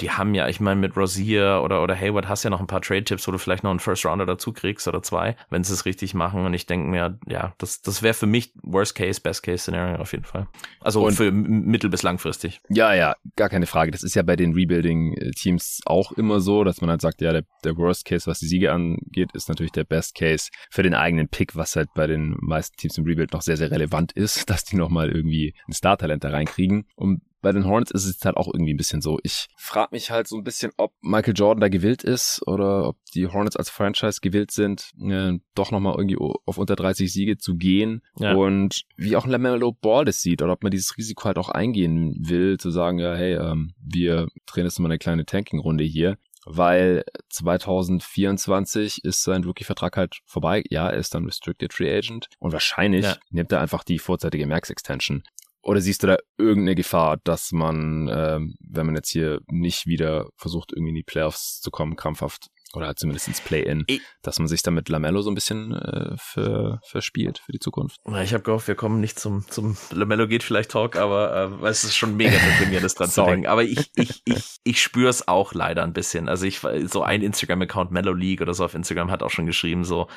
die 0.00 0.10
haben 0.10 0.34
ja, 0.34 0.48
ich 0.48 0.60
meine, 0.60 0.80
mit 0.80 0.96
Rosier 0.96 1.62
oder, 1.64 1.82
oder 1.82 1.94
Hayward 1.94 2.28
hast 2.28 2.44
ja 2.44 2.50
noch 2.50 2.60
ein 2.60 2.66
paar 2.66 2.80
Trade-Tipps, 2.82 3.26
wo 3.26 3.32
du 3.32 3.38
vielleicht 3.38 3.64
noch 3.64 3.70
einen 3.70 3.80
First 3.80 4.04
Rounder 4.04 4.26
dazu 4.26 4.52
kriegst 4.52 4.86
oder 4.88 5.02
zwei, 5.02 5.36
wenn 5.50 5.64
sie 5.64 5.72
es 5.72 5.84
richtig 5.84 6.14
machen. 6.14 6.44
Und 6.44 6.54
ich 6.54 6.66
denke 6.66 6.88
mir, 6.88 7.18
ja, 7.26 7.54
das, 7.58 7.82
das 7.82 8.02
wäre 8.02 8.14
für 8.14 8.26
mich 8.26 8.52
Worst 8.62 8.94
Case, 8.94 9.20
Best 9.20 9.42
Case 9.42 9.58
Szenario 9.58 9.96
auf 9.96 10.12
jeden 10.12 10.24
Fall. 10.24 10.46
Also 10.80 11.04
und 11.04 11.14
für 11.14 11.30
mittel- 11.32 11.90
bis 11.90 12.02
langfristig. 12.02 12.60
Ja, 12.68 12.94
ja, 12.94 13.14
gar 13.36 13.48
keine 13.48 13.66
Frage. 13.66 13.90
Das 13.90 14.02
ist 14.02 14.14
ja 14.14 14.22
bei 14.22 14.36
den 14.36 14.54
Rebuilding-Teams 14.54 15.82
auch 15.86 16.12
immer 16.12 16.40
so, 16.40 16.64
dass 16.64 16.80
man 16.80 16.90
halt 16.90 17.00
sagt, 17.00 17.20
ja, 17.20 17.32
der, 17.32 17.44
der 17.64 17.76
Worst 17.76 18.04
Case, 18.04 18.26
was 18.26 18.38
die 18.38 18.46
Siege 18.46 18.72
angeht, 18.72 19.30
ist 19.34 19.48
natürlich 19.48 19.72
der 19.72 19.84
Best 19.84 20.14
Case 20.14 20.50
für 20.70 20.82
den 20.82 20.94
eigenen 20.94 21.28
Pick, 21.28 21.56
was 21.56 21.76
halt 21.76 21.88
bei 21.94 22.06
den 22.06 22.36
meisten 22.40 22.76
Teams 22.76 22.98
im 22.98 23.04
Rebuild 23.04 23.32
noch 23.32 23.42
sehr, 23.42 23.56
sehr 23.56 23.70
relevant 23.70 24.12
ist, 24.12 24.50
dass 24.50 24.64
die 24.64 24.76
nochmal 24.76 25.10
irgendwie 25.10 25.54
ein 25.68 25.72
Star-Talent 25.72 26.24
da 26.24 26.30
reinkriegen. 26.30 26.86
Und 26.96 27.22
bei 27.46 27.52
den 27.52 27.64
Hornets 27.64 27.92
ist 27.92 28.06
es 28.06 28.24
halt 28.24 28.36
auch 28.36 28.48
irgendwie 28.52 28.74
ein 28.74 28.76
bisschen 28.76 29.00
so. 29.00 29.20
Ich 29.22 29.46
frage 29.56 29.90
mich 29.92 30.10
halt 30.10 30.26
so 30.26 30.36
ein 30.36 30.42
bisschen, 30.42 30.72
ob 30.78 30.94
Michael 31.00 31.32
Jordan 31.36 31.60
da 31.60 31.68
gewillt 31.68 32.02
ist 32.02 32.42
oder 32.44 32.88
ob 32.88 32.96
die 33.14 33.28
Hornets 33.28 33.54
als 33.54 33.70
Franchise 33.70 34.18
gewillt 34.20 34.50
sind, 34.50 34.90
äh, 35.00 35.38
doch 35.54 35.70
nochmal 35.70 35.94
irgendwie 35.96 36.18
auf 36.18 36.58
unter 36.58 36.74
30 36.74 37.12
Siege 37.12 37.38
zu 37.38 37.54
gehen. 37.54 38.02
Ja. 38.18 38.34
Und 38.34 38.82
wie 38.96 39.14
auch 39.14 39.26
ein 39.26 39.30
LaMelo 39.30 39.70
Ball 39.70 40.04
das 40.04 40.22
sieht 40.22 40.42
oder 40.42 40.54
ob 40.54 40.64
man 40.64 40.72
dieses 40.72 40.96
Risiko 40.96 41.22
halt 41.22 41.38
auch 41.38 41.48
eingehen 41.48 42.16
will, 42.18 42.58
zu 42.58 42.72
sagen, 42.72 42.98
ja, 42.98 43.14
hey, 43.14 43.34
ähm, 43.34 43.74
wir 43.78 44.26
drehen 44.46 44.64
jetzt 44.64 44.80
mal 44.80 44.88
eine 44.88 44.98
kleine 44.98 45.24
Tanking-Runde 45.24 45.84
hier 45.84 46.18
weil 46.48 47.02
2024 47.30 49.04
ist 49.04 49.24
sein 49.24 49.42
Rookie-Vertrag 49.42 49.96
halt 49.96 50.20
vorbei. 50.26 50.62
Ja, 50.70 50.88
er 50.88 50.98
ist 50.98 51.12
dann 51.12 51.24
Restricted 51.24 51.72
Free 51.72 51.92
Agent 51.92 52.28
und 52.38 52.52
wahrscheinlich 52.52 53.04
ja. 53.04 53.16
nimmt 53.30 53.50
er 53.50 53.60
einfach 53.60 53.82
die 53.82 53.98
vorzeitige 53.98 54.46
Max-Extension. 54.46 55.24
Oder 55.66 55.80
siehst 55.80 56.04
du 56.04 56.06
da 56.06 56.16
irgendeine 56.38 56.76
Gefahr, 56.76 57.16
dass 57.24 57.50
man, 57.50 58.06
äh, 58.06 58.38
wenn 58.60 58.86
man 58.86 58.94
jetzt 58.94 59.10
hier 59.10 59.40
nicht 59.48 59.88
wieder 59.88 60.28
versucht, 60.36 60.70
irgendwie 60.72 60.90
in 60.90 60.94
die 60.94 61.02
Playoffs 61.02 61.60
zu 61.60 61.72
kommen, 61.72 61.96
krampfhaft 61.96 62.50
oder 62.76 62.86
halt 62.86 62.98
zumindest 62.98 63.28
ins 63.28 63.40
Play-In, 63.40 63.86
dass 64.22 64.38
man 64.38 64.48
sich 64.48 64.62
da 64.62 64.70
mit 64.70 64.88
Lamello 64.88 65.22
so 65.22 65.30
ein 65.30 65.34
bisschen 65.34 65.74
äh, 65.74 66.14
für, 66.18 66.78
verspielt 66.84 67.38
für 67.38 67.52
die 67.52 67.58
Zukunft. 67.58 67.96
Ich 68.22 68.34
habe 68.34 68.42
gehofft, 68.42 68.68
wir 68.68 68.74
kommen 68.74 69.00
nicht 69.00 69.18
zum, 69.18 69.48
zum 69.48 69.76
Lamello 69.90 70.28
geht 70.28 70.42
vielleicht 70.42 70.70
Talk, 70.70 70.96
aber 70.96 71.58
äh, 71.62 71.66
es 71.66 71.84
ist 71.84 71.96
schon 71.96 72.16
mega 72.16 72.36
deprimierend, 72.36 72.84
das 72.84 72.94
dran 72.94 73.10
zu 73.10 73.24
denken. 73.24 73.46
Aber 73.46 73.62
ich, 73.64 73.90
ich, 73.96 74.22
ich, 74.24 74.58
ich 74.62 74.82
spüre 74.82 75.08
es 75.08 75.26
auch 75.26 75.54
leider 75.54 75.82
ein 75.82 75.92
bisschen. 75.92 76.28
Also 76.28 76.44
ich 76.44 76.60
so 76.84 77.02
ein 77.02 77.22
Instagram-Account, 77.22 77.90
Mellow 77.90 78.12
League 78.12 78.42
oder 78.42 78.52
so 78.52 78.64
auf 78.64 78.74
Instagram, 78.74 79.10
hat 79.10 79.22
auch 79.22 79.30
schon 79.30 79.46
geschrieben, 79.46 79.84
so 79.84 80.08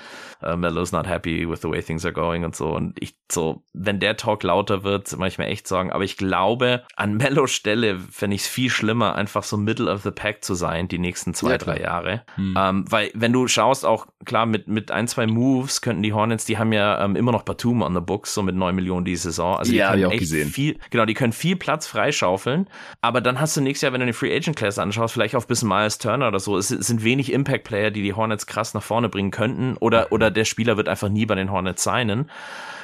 uh, 0.44 0.56
Mellow's 0.56 0.92
not 0.92 1.08
happy 1.08 1.50
with 1.50 1.62
the 1.62 1.70
way 1.70 1.82
things 1.82 2.04
are 2.06 2.14
going 2.14 2.44
und 2.44 2.56
so. 2.56 2.70
Und 2.70 3.02
ich 3.02 3.16
so, 3.32 3.64
wenn 3.74 4.00
der 4.00 4.18
Talk 4.18 4.44
lauter 4.44 4.84
wird, 4.84 5.16
mache 5.18 5.30
ich 5.30 5.38
mir 5.38 5.48
echt 5.48 5.68
Sorgen. 5.68 5.92
Aber 5.92 6.04
ich 6.04 6.18
glaube, 6.18 6.84
an 6.96 7.16
Mellows 7.16 7.52
Stelle 7.52 8.00
fände 8.00 8.36
ich 8.36 8.42
es 8.42 8.48
viel 8.48 8.70
schlimmer, 8.70 9.16
einfach 9.16 9.44
so 9.44 9.58
Middle 9.58 9.92
of 9.92 10.04
the 10.04 10.12
Pack 10.12 10.44
zu 10.44 10.56
sein, 10.56 10.88
die 10.88 11.00
nächsten 11.00 11.34
zwei, 11.34 11.52
ja, 11.52 11.58
drei 11.58 11.80
Jahre. 11.80 12.24
Hm. 12.36 12.49
Mhm. 12.50 12.56
Ähm, 12.58 12.86
weil, 12.90 13.12
wenn 13.14 13.34
du 13.34 13.48
schaust, 13.48 13.86
auch 13.86 14.08
klar, 14.26 14.46
mit, 14.46 14.68
mit 14.68 14.92
ein, 14.92 15.08
zwei 15.08 15.28
Moves 15.28 15.82
könnten 15.82 16.04
die 16.04 16.14
Hornets, 16.14 16.46
die 16.46 16.58
haben 16.58 16.74
ja 16.74 17.04
ähm, 17.04 17.16
immer 17.16 17.32
noch 17.32 17.44
Batum 17.44 17.82
on 17.82 17.94
the 17.94 18.02
books, 18.02 18.34
so 18.34 18.44
mit 18.44 18.56
neun 18.56 18.76
Millionen 18.76 19.06
die 19.06 19.16
Saison. 19.16 19.58
Also 19.58 19.74
ja, 19.74 19.94
die 19.94 20.02
können 20.02 20.12
echt 20.12 20.20
gesehen. 20.20 20.50
viel, 20.50 20.80
genau, 20.90 21.06
die 21.06 21.14
können 21.14 21.34
viel 21.34 21.56
Platz 21.56 21.88
freischaufeln. 21.88 22.68
Aber 23.02 23.22
dann 23.22 23.40
hast 23.40 23.58
du 23.58 23.62
nächstes 23.62 23.84
Jahr, 23.84 23.94
wenn 23.94 24.00
du 24.00 24.06
eine 24.06 24.14
Free 24.14 24.36
Agent 24.36 24.56
Class 24.56 24.80
anschaust, 24.80 25.14
vielleicht 25.14 25.36
auf 25.36 25.48
bisschen 25.48 25.70
Miles 25.70 25.98
Turner 25.98 26.28
oder 26.28 26.40
so. 26.40 26.58
Es 26.58 26.70
sind 26.70 27.04
wenig 27.04 27.32
Impact 27.32 27.64
Player, 27.66 27.92
die 27.92 28.02
die 28.02 28.14
Hornets 28.14 28.48
krass 28.48 28.74
nach 28.74 28.84
vorne 28.84 29.10
bringen 29.10 29.32
könnten. 29.32 29.78
Oder, 29.78 30.02
mhm. 30.02 30.08
oder 30.12 30.32
der 30.32 30.46
Spieler 30.46 30.78
wird 30.78 30.90
einfach 30.90 31.10
nie 31.10 31.26
bei 31.26 31.36
den 31.36 31.52
Hornets 31.52 31.84
signen. 31.84 32.30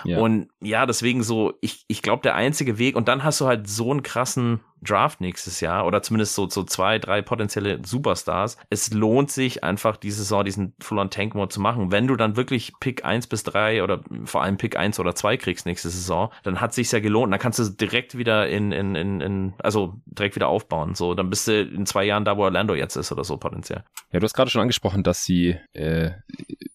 Ja. 0.06 0.20
Und 0.20 0.50
ja, 0.62 0.86
deswegen 0.86 1.24
so, 1.24 1.54
ich, 1.62 1.84
ich 1.88 2.02
glaube, 2.02 2.22
der 2.22 2.36
einzige 2.36 2.78
Weg, 2.78 2.96
und 2.96 3.08
dann 3.08 3.24
hast 3.24 3.42
du 3.42 3.48
halt 3.48 3.68
so 3.68 3.92
einen 3.92 4.04
krassen 4.04 4.60
Draft 4.86 5.22
nächstes 5.22 5.62
Jahr 5.62 5.86
oder 5.86 6.02
zumindest 6.02 6.36
so, 6.36 6.50
so 6.50 6.64
zwei, 6.64 7.00
drei 7.00 7.22
potenzielle 7.22 7.80
Superstars. 7.86 8.58
Es 8.70 8.94
lohnt 8.94 9.32
sich 9.32 9.64
einfach 9.64 9.98
diese 9.98 10.18
Saison 10.18 10.46
diesen 10.46 10.74
Full-on-Tank-Mode 10.80 11.50
zu 11.50 11.60
machen. 11.60 11.92
Wenn 11.92 12.08
du 12.08 12.16
dann 12.16 12.38
wirklich 12.38 12.74
Pick 12.80 13.04
1 13.04 13.28
bis 13.28 13.44
3 13.44 13.84
oder 13.84 14.02
vor 14.24 14.44
allem 14.44 14.58
Pick 14.58 14.78
1 14.78 15.00
oder 15.00 15.16
2 15.16 15.38
kriegst 15.38 15.66
nächste 15.66 15.90
Saison, 15.90 16.32
dann 16.44 16.62
hat 16.62 16.74
sich's 16.74 16.92
ja 16.92 17.00
gelohnt. 17.00 17.32
Dann 17.34 17.40
kannst 17.40 17.60
du 17.60 17.64
direkt 17.70 18.18
wieder 18.18 18.48
in, 18.48 18.72
in, 18.72 18.96
in, 18.96 19.22
in, 19.22 19.54
also 19.60 19.96
direkt 20.06 20.36
wieder 20.36 20.48
aufbauen. 20.48 20.96
So, 20.96 21.14
dann 21.14 21.30
bist 21.30 21.48
du 21.48 21.62
in 21.62 21.86
zwei 21.86 22.06
Jahren 22.06 22.26
da, 22.26 22.38
wo 22.38 22.44
Orlando 22.44 22.76
jetzt 22.76 22.96
ist 22.96 23.12
oder 23.12 23.24
so 23.24 23.38
potenziell. 23.38 23.84
Ja, 24.12 24.20
du 24.20 24.24
hast 24.24 24.34
gerade 24.34 24.50
schon 24.50 24.62
angesprochen, 24.62 25.04
dass 25.04 25.24
sie 25.24 25.58
äh, 25.74 26.12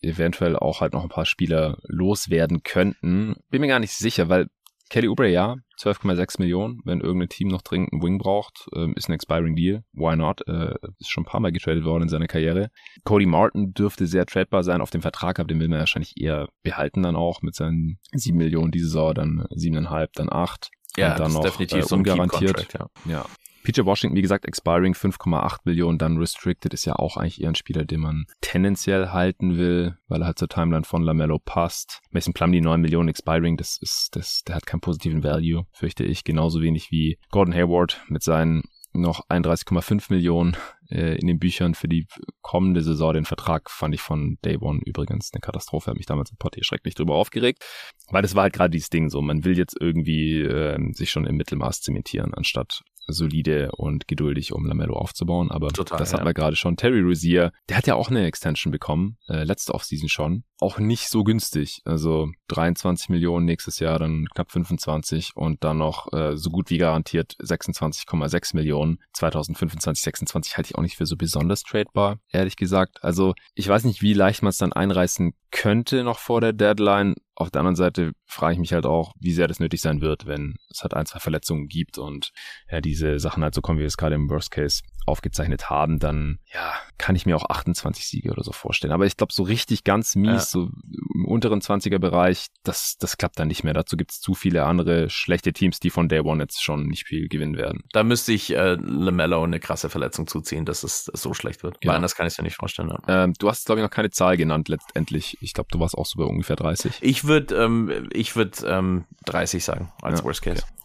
eventuell 0.02 0.56
auch 0.56 0.80
halt 0.80 0.92
noch 0.92 1.02
ein 1.02 1.08
paar 1.08 1.26
Spieler 1.26 1.78
loswerden 1.84 2.62
könnten. 2.62 3.36
Bin 3.50 3.60
mir 3.60 3.68
gar 3.68 3.80
nicht 3.80 3.92
sicher, 3.92 4.28
weil 4.28 4.48
Kelly 4.90 5.08
Oubre, 5.08 5.28
ja, 5.28 5.56
12,6 5.78 6.40
Millionen, 6.40 6.80
wenn 6.84 7.00
irgendein 7.00 7.28
Team 7.28 7.48
noch 7.48 7.62
dringend 7.62 7.92
einen 7.92 8.02
Wing 8.02 8.18
braucht, 8.18 8.68
ähm, 8.74 8.92
ist 8.96 9.08
ein 9.08 9.12
expiring 9.12 9.54
Deal. 9.54 9.84
Why 9.92 10.16
not? 10.16 10.46
Äh, 10.46 10.74
ist 10.98 11.10
schon 11.10 11.22
ein 11.22 11.26
paar 11.26 11.40
Mal 11.40 11.52
getradet 11.52 11.84
worden 11.84 12.02
in 12.02 12.08
seiner 12.08 12.26
Karriere. 12.26 12.70
Cody 13.04 13.24
Martin 13.24 13.72
dürfte 13.72 14.06
sehr 14.06 14.26
tradebar 14.26 14.64
sein 14.64 14.80
auf 14.80 14.90
dem 14.90 15.00
Vertrag, 15.00 15.38
aber 15.38 15.46
den 15.46 15.60
will 15.60 15.68
man 15.68 15.78
wahrscheinlich 15.78 16.20
eher 16.20 16.48
behalten 16.62 17.04
dann 17.04 17.16
auch 17.16 17.40
mit 17.40 17.54
seinen 17.54 17.98
7 18.12 18.36
Millionen 18.36 18.72
diese 18.72 18.86
Saison, 18.86 19.14
dann 19.14 19.46
7,5, 19.54 20.08
dann 20.14 20.30
8. 20.30 20.70
Ja, 20.96 21.12
und 21.12 21.20
dann 21.20 21.32
noch 21.32 21.44
definitiv 21.44 21.78
äh, 21.78 21.82
so 21.82 21.94
ungarantiert. 21.96 22.74
Ja. 22.74 22.86
ja. 23.06 23.26
PJ 23.62 23.84
Washington, 23.84 24.16
wie 24.16 24.22
gesagt, 24.22 24.46
expiring 24.46 24.94
5,8 24.94 25.60
Millionen, 25.64 25.98
dann 25.98 26.16
restricted 26.16 26.72
ist 26.74 26.84
ja 26.84 26.96
auch 26.96 27.16
eigentlich 27.16 27.40
eher 27.40 27.50
ein 27.50 27.54
Spieler, 27.54 27.84
den 27.84 28.00
man 28.00 28.24
tendenziell 28.40 29.08
halten 29.08 29.56
will, 29.56 29.96
weil 30.08 30.22
er 30.22 30.26
halt 30.26 30.38
zur 30.38 30.48
Timeline 30.48 30.84
von 30.84 31.02
LaMelo 31.02 31.38
passt. 31.38 32.00
Mason 32.10 32.32
Plum, 32.32 32.52
die 32.52 32.60
9 32.60 32.80
Millionen 32.80 33.08
expiring, 33.08 33.56
das 33.56 33.76
ist, 33.80 34.10
das, 34.12 34.42
der 34.46 34.56
hat 34.56 34.66
keinen 34.66 34.80
positiven 34.80 35.22
Value, 35.22 35.66
fürchte 35.72 36.04
ich, 36.04 36.24
genauso 36.24 36.62
wenig 36.62 36.90
wie 36.90 37.18
Gordon 37.30 37.54
Hayward 37.54 38.00
mit 38.08 38.22
seinen 38.22 38.62
noch 38.92 39.28
31,5 39.28 40.06
Millionen 40.10 40.56
äh, 40.90 41.16
in 41.18 41.26
den 41.26 41.38
Büchern 41.38 41.74
für 41.74 41.88
die 41.88 42.06
kommende 42.40 42.82
Saison. 42.82 43.12
Den 43.12 43.24
Vertrag 43.24 43.70
fand 43.70 43.94
ich 43.94 44.00
von 44.00 44.38
Day 44.44 44.56
One 44.58 44.80
übrigens 44.84 45.30
eine 45.32 45.40
Katastrophe. 45.40 45.90
Hat 45.90 45.96
mich 45.96 46.06
damals 46.06 46.30
im 46.30 46.38
Portier 46.38 46.64
schrecklich 46.64 46.94
drüber 46.94 47.14
aufgeregt. 47.14 47.64
Weil 48.08 48.22
das 48.22 48.34
war 48.34 48.44
halt 48.44 48.52
gerade 48.52 48.70
dieses 48.70 48.90
Ding 48.90 49.08
so. 49.08 49.22
Man 49.22 49.44
will 49.44 49.56
jetzt 49.56 49.76
irgendwie 49.80 50.40
äh, 50.40 50.78
sich 50.92 51.10
schon 51.10 51.26
im 51.26 51.36
Mittelmaß 51.36 51.82
zementieren, 51.82 52.34
anstatt 52.34 52.82
solide 53.12 53.70
und 53.72 54.08
geduldig, 54.08 54.52
um 54.52 54.66
Lamello 54.66 54.94
aufzubauen. 54.94 55.50
Aber 55.50 55.68
Total, 55.68 55.98
das 55.98 56.12
hatten 56.12 56.24
wir 56.24 56.34
gerade 56.34 56.56
schon. 56.56 56.76
Terry 56.76 57.00
Rozier, 57.00 57.52
der 57.68 57.76
hat 57.76 57.86
ja 57.86 57.94
auch 57.94 58.10
eine 58.10 58.26
Extension 58.26 58.70
bekommen, 58.70 59.16
äh, 59.28 59.44
letzte 59.44 59.74
Offseason 59.74 60.08
schon. 60.08 60.44
Auch 60.58 60.78
nicht 60.78 61.08
so 61.08 61.24
günstig. 61.24 61.80
Also 61.84 62.28
23 62.48 63.08
Millionen 63.08 63.46
nächstes 63.46 63.78
Jahr, 63.78 63.98
dann 63.98 64.26
knapp 64.26 64.50
25 64.50 65.32
und 65.34 65.64
dann 65.64 65.78
noch 65.78 66.12
äh, 66.12 66.36
so 66.36 66.50
gut 66.50 66.70
wie 66.70 66.78
garantiert 66.78 67.34
26,6 67.40 68.54
Millionen. 68.54 68.98
2025, 69.14 70.02
26 70.02 70.56
halte 70.56 70.70
ich 70.70 70.76
auch 70.76 70.82
nicht 70.82 70.96
für 70.96 71.06
so 71.06 71.16
besonders 71.16 71.62
tradebar, 71.62 72.18
ehrlich 72.30 72.56
gesagt. 72.56 73.02
Also 73.02 73.34
ich 73.54 73.68
weiß 73.68 73.84
nicht, 73.84 74.02
wie 74.02 74.14
leicht 74.14 74.42
man 74.42 74.50
es 74.50 74.58
dann 74.58 74.72
einreißen 74.72 75.32
könnte 75.50 76.04
noch 76.04 76.18
vor 76.18 76.40
der 76.40 76.52
Deadline. 76.52 77.14
Auf 77.40 77.50
der 77.50 77.60
anderen 77.60 77.76
Seite 77.76 78.12
frage 78.26 78.54
ich 78.54 78.58
mich 78.58 78.72
halt 78.72 78.86
auch, 78.86 79.12
wie 79.18 79.32
sehr 79.32 79.48
das 79.48 79.60
nötig 79.60 79.80
sein 79.80 80.00
wird, 80.00 80.26
wenn 80.26 80.56
es 80.70 80.82
halt 80.82 80.94
ein, 80.94 81.06
zwei 81.06 81.18
Verletzungen 81.18 81.68
gibt 81.68 81.98
und 81.98 82.32
ja, 82.70 82.80
diese 82.80 83.18
Sachen 83.18 83.42
halt 83.42 83.54
so 83.54 83.62
kommen, 83.62 83.78
wie 83.78 83.82
wir 83.82 83.88
es 83.88 83.96
gerade 83.96 84.14
im 84.14 84.28
Worst 84.28 84.50
Case 84.50 84.82
aufgezeichnet 85.06 85.70
haben, 85.70 85.98
dann 85.98 86.38
ja, 86.52 86.74
kann 86.98 87.16
ich 87.16 87.26
mir 87.26 87.36
auch 87.36 87.48
28 87.48 88.06
Siege 88.06 88.30
oder 88.30 88.44
so 88.44 88.52
vorstellen. 88.52 88.92
Aber 88.92 89.06
ich 89.06 89.16
glaube, 89.16 89.32
so 89.32 89.42
richtig 89.42 89.84
ganz 89.84 90.14
mies, 90.14 90.30
ja. 90.30 90.40
so 90.40 90.70
im 91.14 91.24
unteren 91.26 91.60
20er 91.60 91.98
Bereich, 91.98 92.46
das, 92.62 92.96
das 92.98 93.16
klappt 93.16 93.38
dann 93.38 93.48
nicht 93.48 93.64
mehr. 93.64 93.74
Dazu 93.74 93.96
gibt 93.96 94.12
es 94.12 94.20
zu 94.20 94.34
viele 94.34 94.64
andere 94.64 95.10
schlechte 95.10 95.52
Teams, 95.52 95.80
die 95.80 95.90
von 95.90 96.08
Day 96.08 96.20
One 96.20 96.42
jetzt 96.42 96.62
schon 96.62 96.86
nicht 96.86 97.06
viel 97.06 97.28
gewinnen 97.28 97.56
werden. 97.56 97.82
Da 97.92 98.04
müsste 98.04 98.32
ich 98.32 98.54
äh, 98.54 98.76
LaMelo 98.80 99.42
eine 99.42 99.60
krasse 99.60 99.90
Verletzung 99.90 100.26
zuziehen, 100.26 100.64
dass 100.64 100.84
es 100.84 101.04
so 101.06 101.34
schlecht 101.34 101.62
wird. 101.62 101.80
Genau. 101.80 101.90
Weil 101.90 101.96
anders 101.96 102.14
kann 102.14 102.26
ich 102.26 102.34
es 102.34 102.38
mir 102.38 102.44
nicht 102.44 102.56
vorstellen. 102.56 102.90
Ja. 103.06 103.24
Ähm, 103.24 103.34
du 103.38 103.48
hast, 103.48 103.66
glaube 103.66 103.80
ich, 103.80 103.84
noch 103.84 103.90
keine 103.90 104.10
Zahl 104.10 104.36
genannt 104.36 104.68
letztendlich. 104.68 105.38
Ich 105.40 105.54
glaube, 105.54 105.68
du 105.72 105.80
warst 105.80 105.96
auch 105.96 106.06
so 106.06 106.18
bei 106.18 106.24
ungefähr 106.24 106.56
30. 106.56 106.98
Ich 107.00 107.24
würde 107.30 107.54
ähm, 107.54 108.08
ich 108.12 108.36
würd, 108.36 108.62
ähm, 108.66 109.04
30 109.24 109.64
sagen, 109.64 109.90
als 110.02 110.18
ja, 110.18 110.24
Worst 110.26 110.42
Case. 110.42 110.62
Okay. 110.62 110.80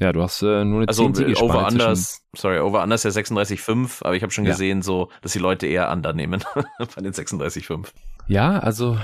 Ja, 0.00 0.12
du 0.12 0.22
hast 0.22 0.42
äh, 0.42 0.64
nur 0.64 0.80
eine 0.80 0.88
also, 0.88 1.08
10 1.10 1.36
over 1.36 1.66
anders, 1.66 2.22
sorry, 2.34 2.58
over 2.58 2.82
anders 2.82 3.02
ja 3.04 3.10
36,5, 3.10 4.04
aber 4.04 4.14
ich 4.14 4.22
habe 4.22 4.30
schon 4.30 4.44
ja. 4.44 4.50
gesehen, 4.50 4.82
so, 4.82 5.08
dass 5.22 5.32
die 5.32 5.38
Leute 5.38 5.66
eher 5.66 5.90
under 5.90 6.12
nehmen 6.12 6.44
bei 6.78 7.00
den 7.00 7.12
36,5. 7.12 7.86
Ja, 8.26 8.58
also 8.58 8.98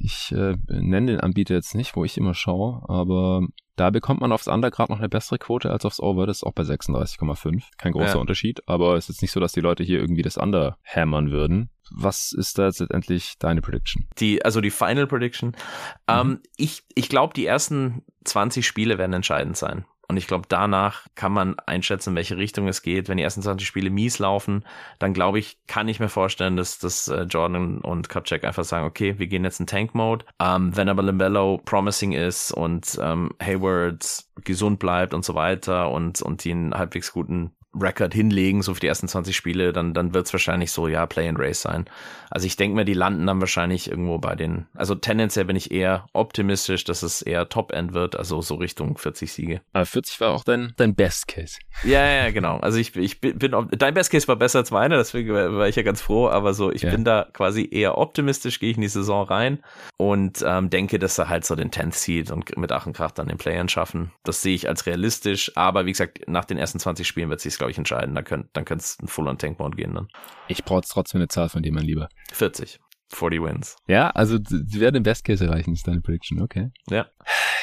ich 0.00 0.32
äh, 0.32 0.56
nenne 0.68 1.12
den 1.12 1.20
Anbieter 1.20 1.54
jetzt 1.54 1.74
nicht, 1.74 1.94
wo 1.94 2.04
ich 2.04 2.16
immer 2.16 2.34
schaue, 2.34 2.82
aber 2.88 3.46
da 3.76 3.90
bekommt 3.90 4.20
man 4.20 4.32
aufs 4.32 4.48
Under 4.48 4.70
gerade 4.70 4.92
noch 4.92 4.98
eine 4.98 5.08
bessere 5.08 5.38
Quote 5.38 5.70
als 5.70 5.84
aufs 5.84 6.00
Over. 6.00 6.26
Das 6.26 6.38
ist 6.38 6.44
auch 6.44 6.52
bei 6.52 6.62
36,5. 6.62 7.62
Kein 7.78 7.92
großer 7.92 8.14
ja. 8.14 8.16
Unterschied, 8.16 8.60
aber 8.66 8.96
es 8.96 9.08
ist 9.08 9.22
nicht 9.22 9.30
so, 9.30 9.40
dass 9.40 9.52
die 9.52 9.60
Leute 9.60 9.82
hier 9.82 9.98
irgendwie 9.98 10.22
das 10.22 10.36
Under 10.38 10.78
hammern 10.84 11.30
würden. 11.30 11.70
Was 11.90 12.32
ist 12.32 12.58
da 12.58 12.66
jetzt 12.66 12.80
letztendlich 12.80 13.34
deine 13.38 13.60
Prediction? 13.60 14.06
Die, 14.18 14.44
also 14.44 14.60
die 14.60 14.70
Final 14.70 15.06
Prediction. 15.06 15.50
Mhm. 15.50 15.54
Ähm, 16.08 16.40
ich 16.56 16.82
ich 16.94 17.08
glaube, 17.08 17.34
die 17.34 17.46
ersten 17.46 18.02
20 18.24 18.66
Spiele 18.66 18.96
werden 18.98 19.12
entscheidend 19.12 19.56
sein. 19.56 19.84
Und 20.10 20.16
ich 20.16 20.26
glaube, 20.26 20.46
danach 20.48 21.06
kann 21.14 21.30
man 21.30 21.56
einschätzen, 21.60 22.10
in 22.10 22.16
welche 22.16 22.36
Richtung 22.36 22.66
es 22.66 22.82
geht. 22.82 23.08
Wenn 23.08 23.16
die 23.16 23.22
ersten 23.22 23.42
20 23.42 23.64
Spiele 23.64 23.90
mies 23.90 24.18
laufen, 24.18 24.64
dann 24.98 25.14
glaube 25.14 25.38
ich, 25.38 25.58
kann 25.68 25.86
ich 25.86 26.00
mir 26.00 26.08
vorstellen, 26.08 26.56
dass, 26.56 26.80
dass 26.80 27.06
äh, 27.06 27.22
Jordan 27.22 27.78
und 27.78 28.08
Kupchak 28.08 28.42
einfach 28.42 28.64
sagen, 28.64 28.86
okay, 28.86 29.20
wir 29.20 29.28
gehen 29.28 29.44
jetzt 29.44 29.60
in 29.60 29.68
Tank-Mode. 29.68 30.24
Ähm, 30.40 30.76
wenn 30.76 30.88
aber 30.88 31.04
Limbello 31.04 31.60
promising 31.64 32.10
ist 32.10 32.50
und 32.50 32.98
ähm, 33.00 33.30
Hayward 33.40 34.24
gesund 34.42 34.80
bleibt 34.80 35.14
und 35.14 35.24
so 35.24 35.36
weiter 35.36 35.92
und, 35.92 36.20
und 36.22 36.42
die 36.42 36.50
einen 36.50 36.74
halbwegs 36.74 37.12
guten 37.12 37.52
Record 37.78 38.12
hinlegen, 38.12 38.62
so 38.62 38.74
für 38.74 38.80
die 38.80 38.88
ersten 38.88 39.06
20 39.06 39.36
Spiele, 39.36 39.72
dann, 39.72 39.94
dann 39.94 40.12
wird 40.12 40.26
es 40.26 40.32
wahrscheinlich 40.32 40.72
so, 40.72 40.88
ja, 40.88 41.06
Play 41.06 41.28
and 41.28 41.38
Race 41.38 41.62
sein. 41.62 41.84
Also 42.30 42.46
ich 42.46 42.56
denke 42.56 42.76
mir, 42.76 42.84
die 42.84 42.94
landen 42.94 43.26
dann 43.26 43.40
wahrscheinlich 43.40 43.90
irgendwo 43.90 44.18
bei 44.18 44.34
den, 44.34 44.66
also 44.74 44.94
tendenziell 44.94 45.44
bin 45.44 45.56
ich 45.56 45.70
eher 45.70 46.06
optimistisch, 46.12 46.84
dass 46.84 47.02
es 47.02 47.22
eher 47.22 47.48
Top-End 47.48 47.92
wird, 47.92 48.16
also 48.16 48.42
so 48.42 48.56
Richtung 48.56 48.98
40 48.98 49.32
Siege. 49.32 49.60
Aber 49.72 49.86
40 49.86 50.20
war 50.20 50.30
auch 50.30 50.44
dein, 50.44 50.72
dein 50.76 50.94
Best 50.94 51.28
Case. 51.28 51.58
Ja, 51.84 52.06
ja, 52.06 52.30
genau. 52.30 52.58
Also 52.58 52.78
ich, 52.78 52.96
ich 52.96 53.20
bin, 53.20 53.38
bin 53.38 53.68
dein 53.70 53.94
Best 53.94 54.10
Case 54.10 54.26
war 54.26 54.36
besser 54.36 54.60
als 54.60 54.70
meiner, 54.70 54.96
deswegen 54.96 55.32
war 55.32 55.68
ich 55.68 55.76
ja 55.76 55.82
ganz 55.82 56.00
froh, 56.00 56.28
aber 56.28 56.54
so, 56.54 56.72
ich 56.72 56.82
ja. 56.82 56.90
bin 56.90 57.04
da 57.04 57.28
quasi 57.32 57.68
eher 57.70 57.98
optimistisch, 57.98 58.58
gehe 58.58 58.70
ich 58.70 58.76
in 58.76 58.82
die 58.82 58.88
Saison 58.88 59.26
rein 59.26 59.58
und 59.96 60.44
ähm, 60.44 60.70
denke, 60.70 60.98
dass 60.98 61.18
er 61.18 61.28
halt 61.28 61.44
so 61.44 61.54
den 61.54 61.70
10th 61.70 61.94
Seed 61.94 62.30
und 62.30 62.56
mit 62.56 62.72
Ach 62.72 62.86
und 62.86 62.96
Krach 62.96 63.12
dann 63.12 63.28
den 63.28 63.38
Play-In 63.38 63.68
schaffen. 63.68 64.10
Das 64.24 64.42
sehe 64.42 64.54
ich 64.54 64.68
als 64.68 64.86
realistisch, 64.86 65.52
aber 65.56 65.86
wie 65.86 65.92
gesagt, 65.92 66.26
nach 66.26 66.44
den 66.44 66.58
ersten 66.58 66.78
20 66.80 67.06
Spielen 67.06 67.30
wird 67.30 67.40
sich 67.40 67.59
glaube 67.60 67.70
ich, 67.70 67.78
entscheiden. 67.78 68.14
Da 68.14 68.22
könnte 68.22 68.48
dann 68.54 68.64
es 68.78 68.98
ein 69.00 69.06
Full 69.06 69.28
on 69.28 69.38
Tank 69.38 69.58
Mode 69.58 69.76
gehen 69.76 69.94
dann. 69.94 70.08
Ich 70.48 70.64
brauche 70.64 70.82
trotzdem 70.82 71.20
eine 71.20 71.28
Zahl 71.28 71.48
von 71.48 71.62
dir, 71.62 71.72
mein 71.72 71.84
Lieber. 71.84 72.08
40. 72.32 72.80
40 73.12 73.42
Wins. 73.42 73.76
Ja, 73.86 74.10
also 74.10 74.38
sie 74.42 74.80
werden 74.80 74.94
den 74.94 75.02
Best 75.02 75.24
Case 75.24 75.44
erreichen, 75.44 75.72
ist 75.72 75.86
deine 75.86 76.00
Prediction, 76.00 76.40
okay. 76.40 76.70
Ja. 76.88 77.06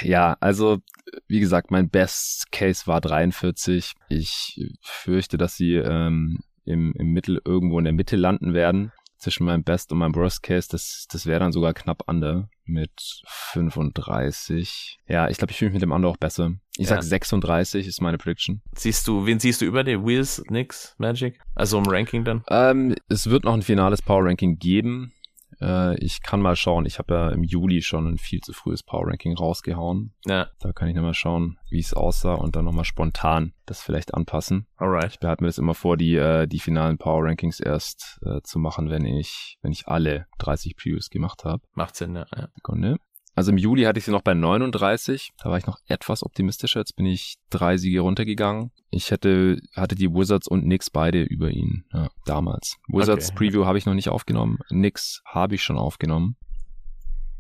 Ja, 0.02 0.38
also 0.40 0.80
wie 1.28 1.40
gesagt, 1.40 1.72
mein 1.72 1.90
Best 1.90 2.52
Case 2.52 2.86
war 2.86 3.02
43. 3.02 3.94
Ich 4.10 4.60
fürchte, 4.82 5.38
dass 5.38 5.56
sie 5.56 5.76
ähm, 5.76 6.40
im, 6.66 6.94
im 6.98 7.08
Mittel 7.08 7.42
irgendwo 7.44 7.80
in 7.80 7.86
der 7.86 7.94
Mitte 7.94 8.18
landen 8.18 8.54
werden 8.54 8.92
zwischen 9.18 9.46
meinem 9.46 9.64
Best 9.64 9.92
und 9.92 9.98
meinem 9.98 10.16
Worst 10.16 10.44
Case, 10.44 10.68
das, 10.70 11.08
das 11.10 11.26
wäre 11.26 11.40
dann 11.40 11.52
sogar 11.52 11.74
knapp 11.74 12.04
under 12.08 12.50
mit 12.66 12.92
35. 13.26 15.00
Ja, 15.08 15.30
ich 15.30 15.38
glaube, 15.38 15.52
ich 15.52 15.58
fühle 15.58 15.70
mich 15.72 15.76
mit 15.76 15.82
dem 15.82 15.92
Under 15.92 16.10
auch 16.10 16.18
besser. 16.18 16.52
Ich 16.78 16.90
ja. 16.90 16.96
sag 16.96 17.04
36 17.04 17.88
ist 17.88 18.02
meine 18.02 18.18
Prediction. 18.18 18.62
Siehst 18.76 19.08
du, 19.08 19.26
wen 19.26 19.40
siehst 19.40 19.62
du 19.62 19.66
über 19.66 19.84
die 19.84 19.98
Wheels, 19.98 20.44
Nix, 20.50 20.96
Magic? 21.00 21.40
Also 21.56 21.80
im 21.80 21.86
Ranking 21.88 22.24
dann? 22.24 22.44
Ähm, 22.50 22.96
es 23.10 23.30
wird 23.30 23.46
noch 23.46 23.54
ein 23.54 23.64
finales 23.64 24.02
Power 24.02 24.26
Ranking 24.26 24.60
geben. 24.60 25.12
Äh, 25.60 25.98
ich 26.04 26.22
kann 26.22 26.42
mal 26.42 26.56
schauen. 26.56 26.86
Ich 26.86 27.00
habe 27.00 27.14
ja 27.14 27.30
im 27.30 27.44
Juli 27.44 27.82
schon 27.82 28.08
ein 28.08 28.18
viel 28.18 28.42
zu 28.42 28.54
frühes 28.54 28.84
Power 28.84 29.08
Ranking 29.08 29.36
rausgehauen. 29.36 30.14
Ja. 30.26 30.50
Da 30.60 30.72
kann 30.74 30.88
ich 30.88 30.96
nochmal 30.96 31.14
schauen, 31.14 31.58
wie 31.70 31.80
es 31.80 31.94
aussah 31.94 32.36
und 32.36 32.56
dann 32.56 32.66
nochmal 32.66 32.86
spontan 32.86 33.54
das 33.66 33.82
vielleicht 33.82 34.14
anpassen. 34.14 34.68
Alright. 34.78 35.14
Ich 35.14 35.20
behalte 35.20 35.44
mir 35.44 35.50
das 35.50 35.58
immer 35.58 35.74
vor, 35.74 35.98
die, 35.98 36.16
äh, 36.16 36.48
die 36.48 36.60
finalen 36.60 36.98
Power 36.98 37.26
Rankings 37.26 37.60
erst 37.60 38.20
äh, 38.24 38.42
zu 38.44 38.60
machen, 38.60 38.90
wenn 38.90 39.06
ich, 39.06 39.58
wenn 39.62 39.72
ich 39.72 39.88
alle 39.88 40.28
30 40.40 40.76
Previews 40.76 41.10
gemacht 41.10 41.44
habe. 41.44 41.64
Macht 41.74 41.96
Sinn, 41.96 42.16
ja. 42.16 42.26
ja. 42.36 42.50
Sekunde. 42.56 42.98
Also 43.38 43.52
im 43.52 43.60
Juli 43.60 43.84
hatte 43.84 44.00
ich 44.00 44.06
sie 44.06 44.10
noch 44.10 44.24
bei 44.24 44.34
39. 44.34 45.34
Da 45.38 45.52
war 45.52 45.60
ich 45.60 45.68
noch 45.68 45.78
etwas 45.86 46.24
optimistischer. 46.24 46.80
Jetzt 46.80 46.96
bin 46.96 47.06
ich 47.06 47.36
drei 47.52 47.78
Siege 47.78 48.00
runtergegangen. 48.00 48.72
Ich 48.90 49.12
hätte, 49.12 49.62
hatte 49.76 49.94
die 49.94 50.12
Wizards 50.12 50.48
und 50.48 50.64
Knicks 50.64 50.90
beide 50.90 51.22
über 51.22 51.52
ihn, 51.52 51.86
ja, 51.94 52.10
damals. 52.26 52.78
Wizards 52.88 53.30
okay. 53.30 53.38
Preview 53.38 53.66
habe 53.66 53.78
ich 53.78 53.86
noch 53.86 53.94
nicht 53.94 54.10
aufgenommen. 54.10 54.58
Knicks 54.70 55.22
habe 55.24 55.54
ich 55.54 55.62
schon 55.62 55.78
aufgenommen. 55.78 56.36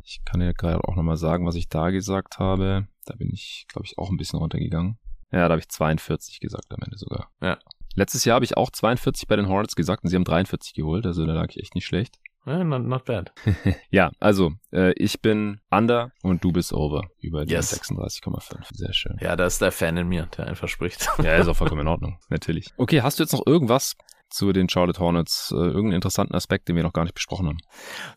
Ich 0.04 0.22
kann 0.24 0.40
ja 0.40 0.52
gerade 0.52 0.88
auch 0.88 0.96
nochmal 0.96 1.18
sagen, 1.18 1.48
was 1.48 1.56
ich 1.56 1.68
da 1.68 1.90
gesagt 1.90 2.38
habe. 2.38 2.88
Da 3.06 3.16
bin 3.16 3.32
ich, 3.34 3.66
glaube 3.68 3.88
ich, 3.88 3.98
auch 3.98 4.12
ein 4.12 4.18
bisschen 4.18 4.38
runtergegangen. 4.38 5.00
Ja, 5.32 5.48
da 5.48 5.54
habe 5.54 5.62
ich 5.62 5.70
42 5.70 6.40
gesagt 6.40 6.72
am 6.72 6.84
Ende 6.84 7.00
sogar. 7.00 7.32
Ja. 7.42 7.58
Letztes 7.96 8.24
Jahr 8.24 8.36
habe 8.36 8.46
ich 8.46 8.56
auch 8.56 8.70
42 8.70 9.28
bei 9.28 9.36
den 9.36 9.48
Hornets 9.48 9.76
gesagt 9.76 10.04
und 10.04 10.12
sie 10.12 10.16
haben 10.16 10.26
43 10.26 10.76
geholt, 10.76 11.08
also 11.08 11.26
da 11.26 11.34
lag 11.34 11.50
ich 11.50 11.58
echt 11.58 11.74
nicht 11.74 11.88
schlecht. 11.88 12.20
Ja, 12.48 12.64
not, 12.64 12.86
not 12.86 13.04
bad. 13.04 13.34
ja, 13.92 14.10
also 14.22 14.54
äh, 14.72 14.94
ich 14.94 15.22
bin 15.22 15.60
under 15.70 16.12
und 16.24 16.44
du 16.46 16.54
bist 16.54 16.72
over 16.72 17.10
über 17.20 17.46
die 17.46 17.54
yes. 17.54 17.78
36,5. 17.78 18.66
Sehr 18.72 18.94
schön. 18.94 19.18
Ja, 19.20 19.36
da 19.36 19.46
ist 19.46 19.62
der 19.62 19.74
Fan 19.74 19.98
in 19.98 20.08
mir, 20.08 20.28
der 20.38 20.48
einfach 20.48 20.70
spricht. 20.70 21.10
ja, 21.24 21.36
ist 21.36 21.50
auch 21.50 21.58
vollkommen 21.58 21.82
in 21.82 21.88
Ordnung, 21.90 22.20
natürlich. 22.30 22.74
Okay, 22.78 23.02
hast 23.02 23.20
du 23.20 23.24
jetzt 23.24 23.34
noch 23.34 23.46
irgendwas 23.46 23.98
zu 24.30 24.54
den 24.54 24.70
Charlotte 24.70 25.00
Hornets, 25.00 25.52
äh, 25.52 25.56
irgendeinen 25.56 25.96
interessanten 25.96 26.36
Aspekt, 26.36 26.70
den 26.70 26.78
wir 26.78 26.84
noch 26.84 26.94
gar 26.94 27.04
nicht 27.04 27.16
besprochen 27.16 27.48
haben? 27.48 27.60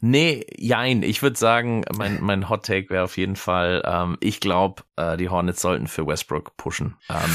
Nee, 0.00 0.46
jein. 0.56 1.02
Ich 1.02 1.22
würde 1.22 1.38
sagen, 1.38 1.84
mein, 1.96 2.20
mein 2.20 2.48
Hot 2.48 2.66
Take 2.66 2.90
wäre 2.90 3.04
auf 3.04 3.16
jeden 3.16 3.36
Fall, 3.36 3.82
ähm, 3.84 4.16
ich 4.20 4.40
glaube, 4.40 4.82
äh, 4.96 5.16
die 5.16 5.28
Hornets 5.28 5.60
sollten 5.60 5.88
für 5.88 6.06
Westbrook 6.06 6.56
pushen. 6.56 6.96
Ähm, 7.08 7.30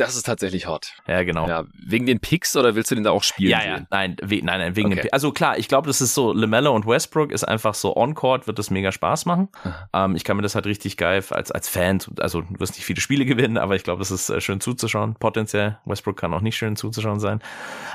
das 0.00 0.16
ist 0.16 0.24
tatsächlich 0.24 0.66
hot. 0.66 0.92
Ja, 1.06 1.22
genau. 1.22 1.48
Ja, 1.48 1.64
wegen 1.74 2.06
den 2.06 2.20
Picks 2.20 2.56
oder 2.56 2.74
willst 2.74 2.90
du 2.90 2.94
den 2.94 3.04
da 3.04 3.10
auch 3.10 3.22
spielen? 3.22 3.50
Ja, 3.50 3.64
ja, 3.64 3.86
nein, 3.90 4.16
we 4.22 4.40
nein, 4.42 4.60
nein, 4.60 4.76
wegen 4.76 4.88
okay. 4.88 4.96
den 4.96 5.02
Picks. 5.02 5.12
Also 5.12 5.32
klar, 5.32 5.58
ich 5.58 5.68
glaube, 5.68 5.86
das 5.86 6.00
ist 6.00 6.14
so, 6.14 6.32
LaMelo 6.32 6.74
und 6.74 6.86
Westbrook 6.86 7.32
ist 7.32 7.44
einfach 7.44 7.74
so 7.74 7.96
on-court, 7.96 8.46
wird 8.46 8.58
das 8.58 8.70
mega 8.70 8.92
Spaß 8.92 9.26
machen. 9.26 9.48
Ähm, 9.92 10.16
ich 10.16 10.24
kann 10.24 10.36
mir 10.36 10.42
das 10.42 10.54
halt 10.54 10.66
richtig 10.66 10.96
geil 10.96 11.22
als, 11.30 11.50
als 11.50 11.68
Fan, 11.68 11.98
also 12.20 12.42
du 12.42 12.60
wirst 12.60 12.74
nicht 12.74 12.84
viele 12.84 13.00
Spiele 13.00 13.24
gewinnen, 13.26 13.58
aber 13.58 13.76
ich 13.76 13.84
glaube, 13.84 13.98
das 13.98 14.10
ist 14.10 14.30
äh, 14.30 14.40
schön 14.40 14.60
zuzuschauen, 14.60 15.16
potenziell. 15.16 15.78
Westbrook 15.84 16.16
kann 16.16 16.32
auch 16.32 16.40
nicht 16.40 16.56
schön 16.56 16.76
zuzuschauen 16.76 17.20
sein. 17.20 17.40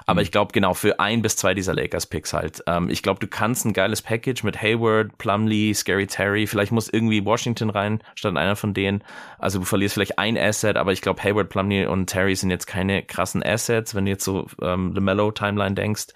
Aber 0.05 0.19
mhm. 0.19 0.23
ich 0.23 0.31
glaube, 0.31 0.51
genau, 0.51 0.73
für 0.73 0.99
ein 0.99 1.21
bis 1.21 1.35
zwei 1.37 1.53
dieser 1.53 1.73
Lakers-Picks 1.73 2.33
halt. 2.33 2.63
Ähm, 2.67 2.89
ich 2.89 3.01
glaube, 3.01 3.19
du 3.19 3.27
kannst 3.27 3.65
ein 3.65 3.73
geiles 3.73 4.01
Package 4.01 4.43
mit 4.43 4.61
Hayward, 4.61 5.17
Plumlee, 5.17 5.73
Scary 5.73 6.07
Terry, 6.07 6.47
vielleicht 6.47 6.71
muss 6.71 6.89
irgendwie 6.89 7.23
Washington 7.25 7.69
rein, 7.69 8.01
statt 8.15 8.35
einer 8.35 8.55
von 8.55 8.73
denen. 8.73 9.03
Also 9.39 9.59
du 9.59 9.65
verlierst 9.65 9.93
vielleicht 9.93 10.19
ein 10.19 10.37
Asset, 10.37 10.77
aber 10.77 10.91
ich 10.91 11.01
glaube, 11.01 11.23
Hayward, 11.23 11.49
Plumlee 11.49 11.85
und 11.93 12.07
Terry 12.07 12.35
sind 12.35 12.49
jetzt 12.49 12.67
keine 12.67 13.03
krassen 13.03 13.43
Assets, 13.43 13.95
wenn 13.95 14.05
du 14.05 14.11
jetzt 14.11 14.25
so 14.25 14.47
ähm, 14.61 14.93
LaMelo 14.93 15.31
Timeline 15.31 15.75
denkst. 15.75 16.07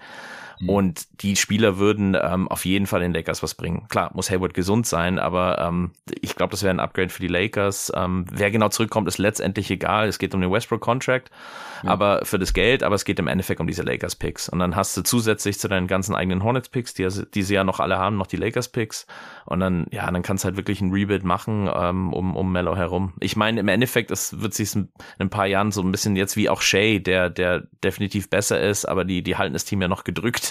Mhm. 0.60 0.68
Und 0.68 1.22
die 1.22 1.36
Spieler 1.36 1.78
würden 1.78 2.16
ähm, 2.20 2.48
auf 2.48 2.64
jeden 2.64 2.86
Fall 2.86 3.00
den 3.00 3.12
Lakers 3.12 3.42
was 3.42 3.54
bringen. 3.54 3.86
Klar, 3.88 4.10
muss 4.14 4.30
Hayward 4.30 4.54
gesund 4.54 4.86
sein, 4.86 5.18
aber 5.18 5.58
ähm, 5.58 5.92
ich 6.20 6.34
glaube, 6.36 6.50
das 6.50 6.62
wäre 6.62 6.74
ein 6.74 6.80
Upgrade 6.80 7.10
für 7.10 7.20
die 7.20 7.28
Lakers. 7.28 7.92
Ähm, 7.94 8.26
wer 8.30 8.50
genau 8.50 8.68
zurückkommt, 8.68 9.08
ist 9.08 9.18
letztendlich 9.18 9.70
egal. 9.70 10.08
Es 10.08 10.18
geht 10.18 10.34
um 10.34 10.40
den 10.40 10.50
Westbrook-Contract, 10.50 11.30
ja. 11.82 11.90
aber 11.90 12.24
für 12.24 12.38
das 12.38 12.52
Geld, 12.52 12.82
aber 12.82 12.94
es 12.94 13.04
geht 13.04 13.18
im 13.18 13.28
Endeffekt 13.28 13.60
um 13.60 13.66
diese 13.66 13.82
Lakers-Picks. 13.82 14.48
Und 14.48 14.58
dann 14.58 14.76
hast 14.76 14.96
du 14.96 15.02
zusätzlich 15.02 15.58
zu 15.58 15.68
deinen 15.68 15.86
ganzen 15.86 16.14
eigenen 16.14 16.42
Hornets-Picks, 16.42 16.94
die, 16.94 17.08
die 17.34 17.42
sie 17.42 17.54
ja 17.54 17.64
noch 17.64 17.80
alle 17.80 17.98
haben, 17.98 18.16
noch 18.16 18.26
die 18.26 18.36
Lakers-Picks. 18.36 19.06
Und 19.44 19.60
dann, 19.60 19.86
ja, 19.90 20.10
dann 20.10 20.22
kannst 20.22 20.44
du 20.44 20.46
halt 20.46 20.56
wirklich 20.56 20.80
ein 20.80 20.92
Rebuild 20.92 21.24
machen 21.24 21.70
ähm, 21.74 22.12
um, 22.12 22.36
um 22.36 22.52
Mello 22.52 22.76
herum. 22.76 23.14
Ich 23.20 23.36
meine, 23.36 23.60
im 23.60 23.68
Endeffekt, 23.68 24.10
es 24.10 24.40
wird 24.40 24.54
sich 24.54 24.74
in 24.74 24.88
ein 25.18 25.30
paar 25.30 25.46
Jahren 25.46 25.72
so 25.72 25.82
ein 25.82 25.90
bisschen 25.90 26.16
jetzt 26.16 26.36
wie 26.36 26.48
auch 26.48 26.60
Shay, 26.60 27.00
der, 27.00 27.30
der 27.30 27.64
definitiv 27.82 28.28
besser 28.28 28.60
ist, 28.60 28.84
aber 28.84 29.04
die, 29.04 29.22
die 29.22 29.36
halten 29.36 29.54
das 29.54 29.64
Team 29.64 29.80
ja 29.80 29.88
noch 29.88 30.04
gedrückt. 30.04 30.47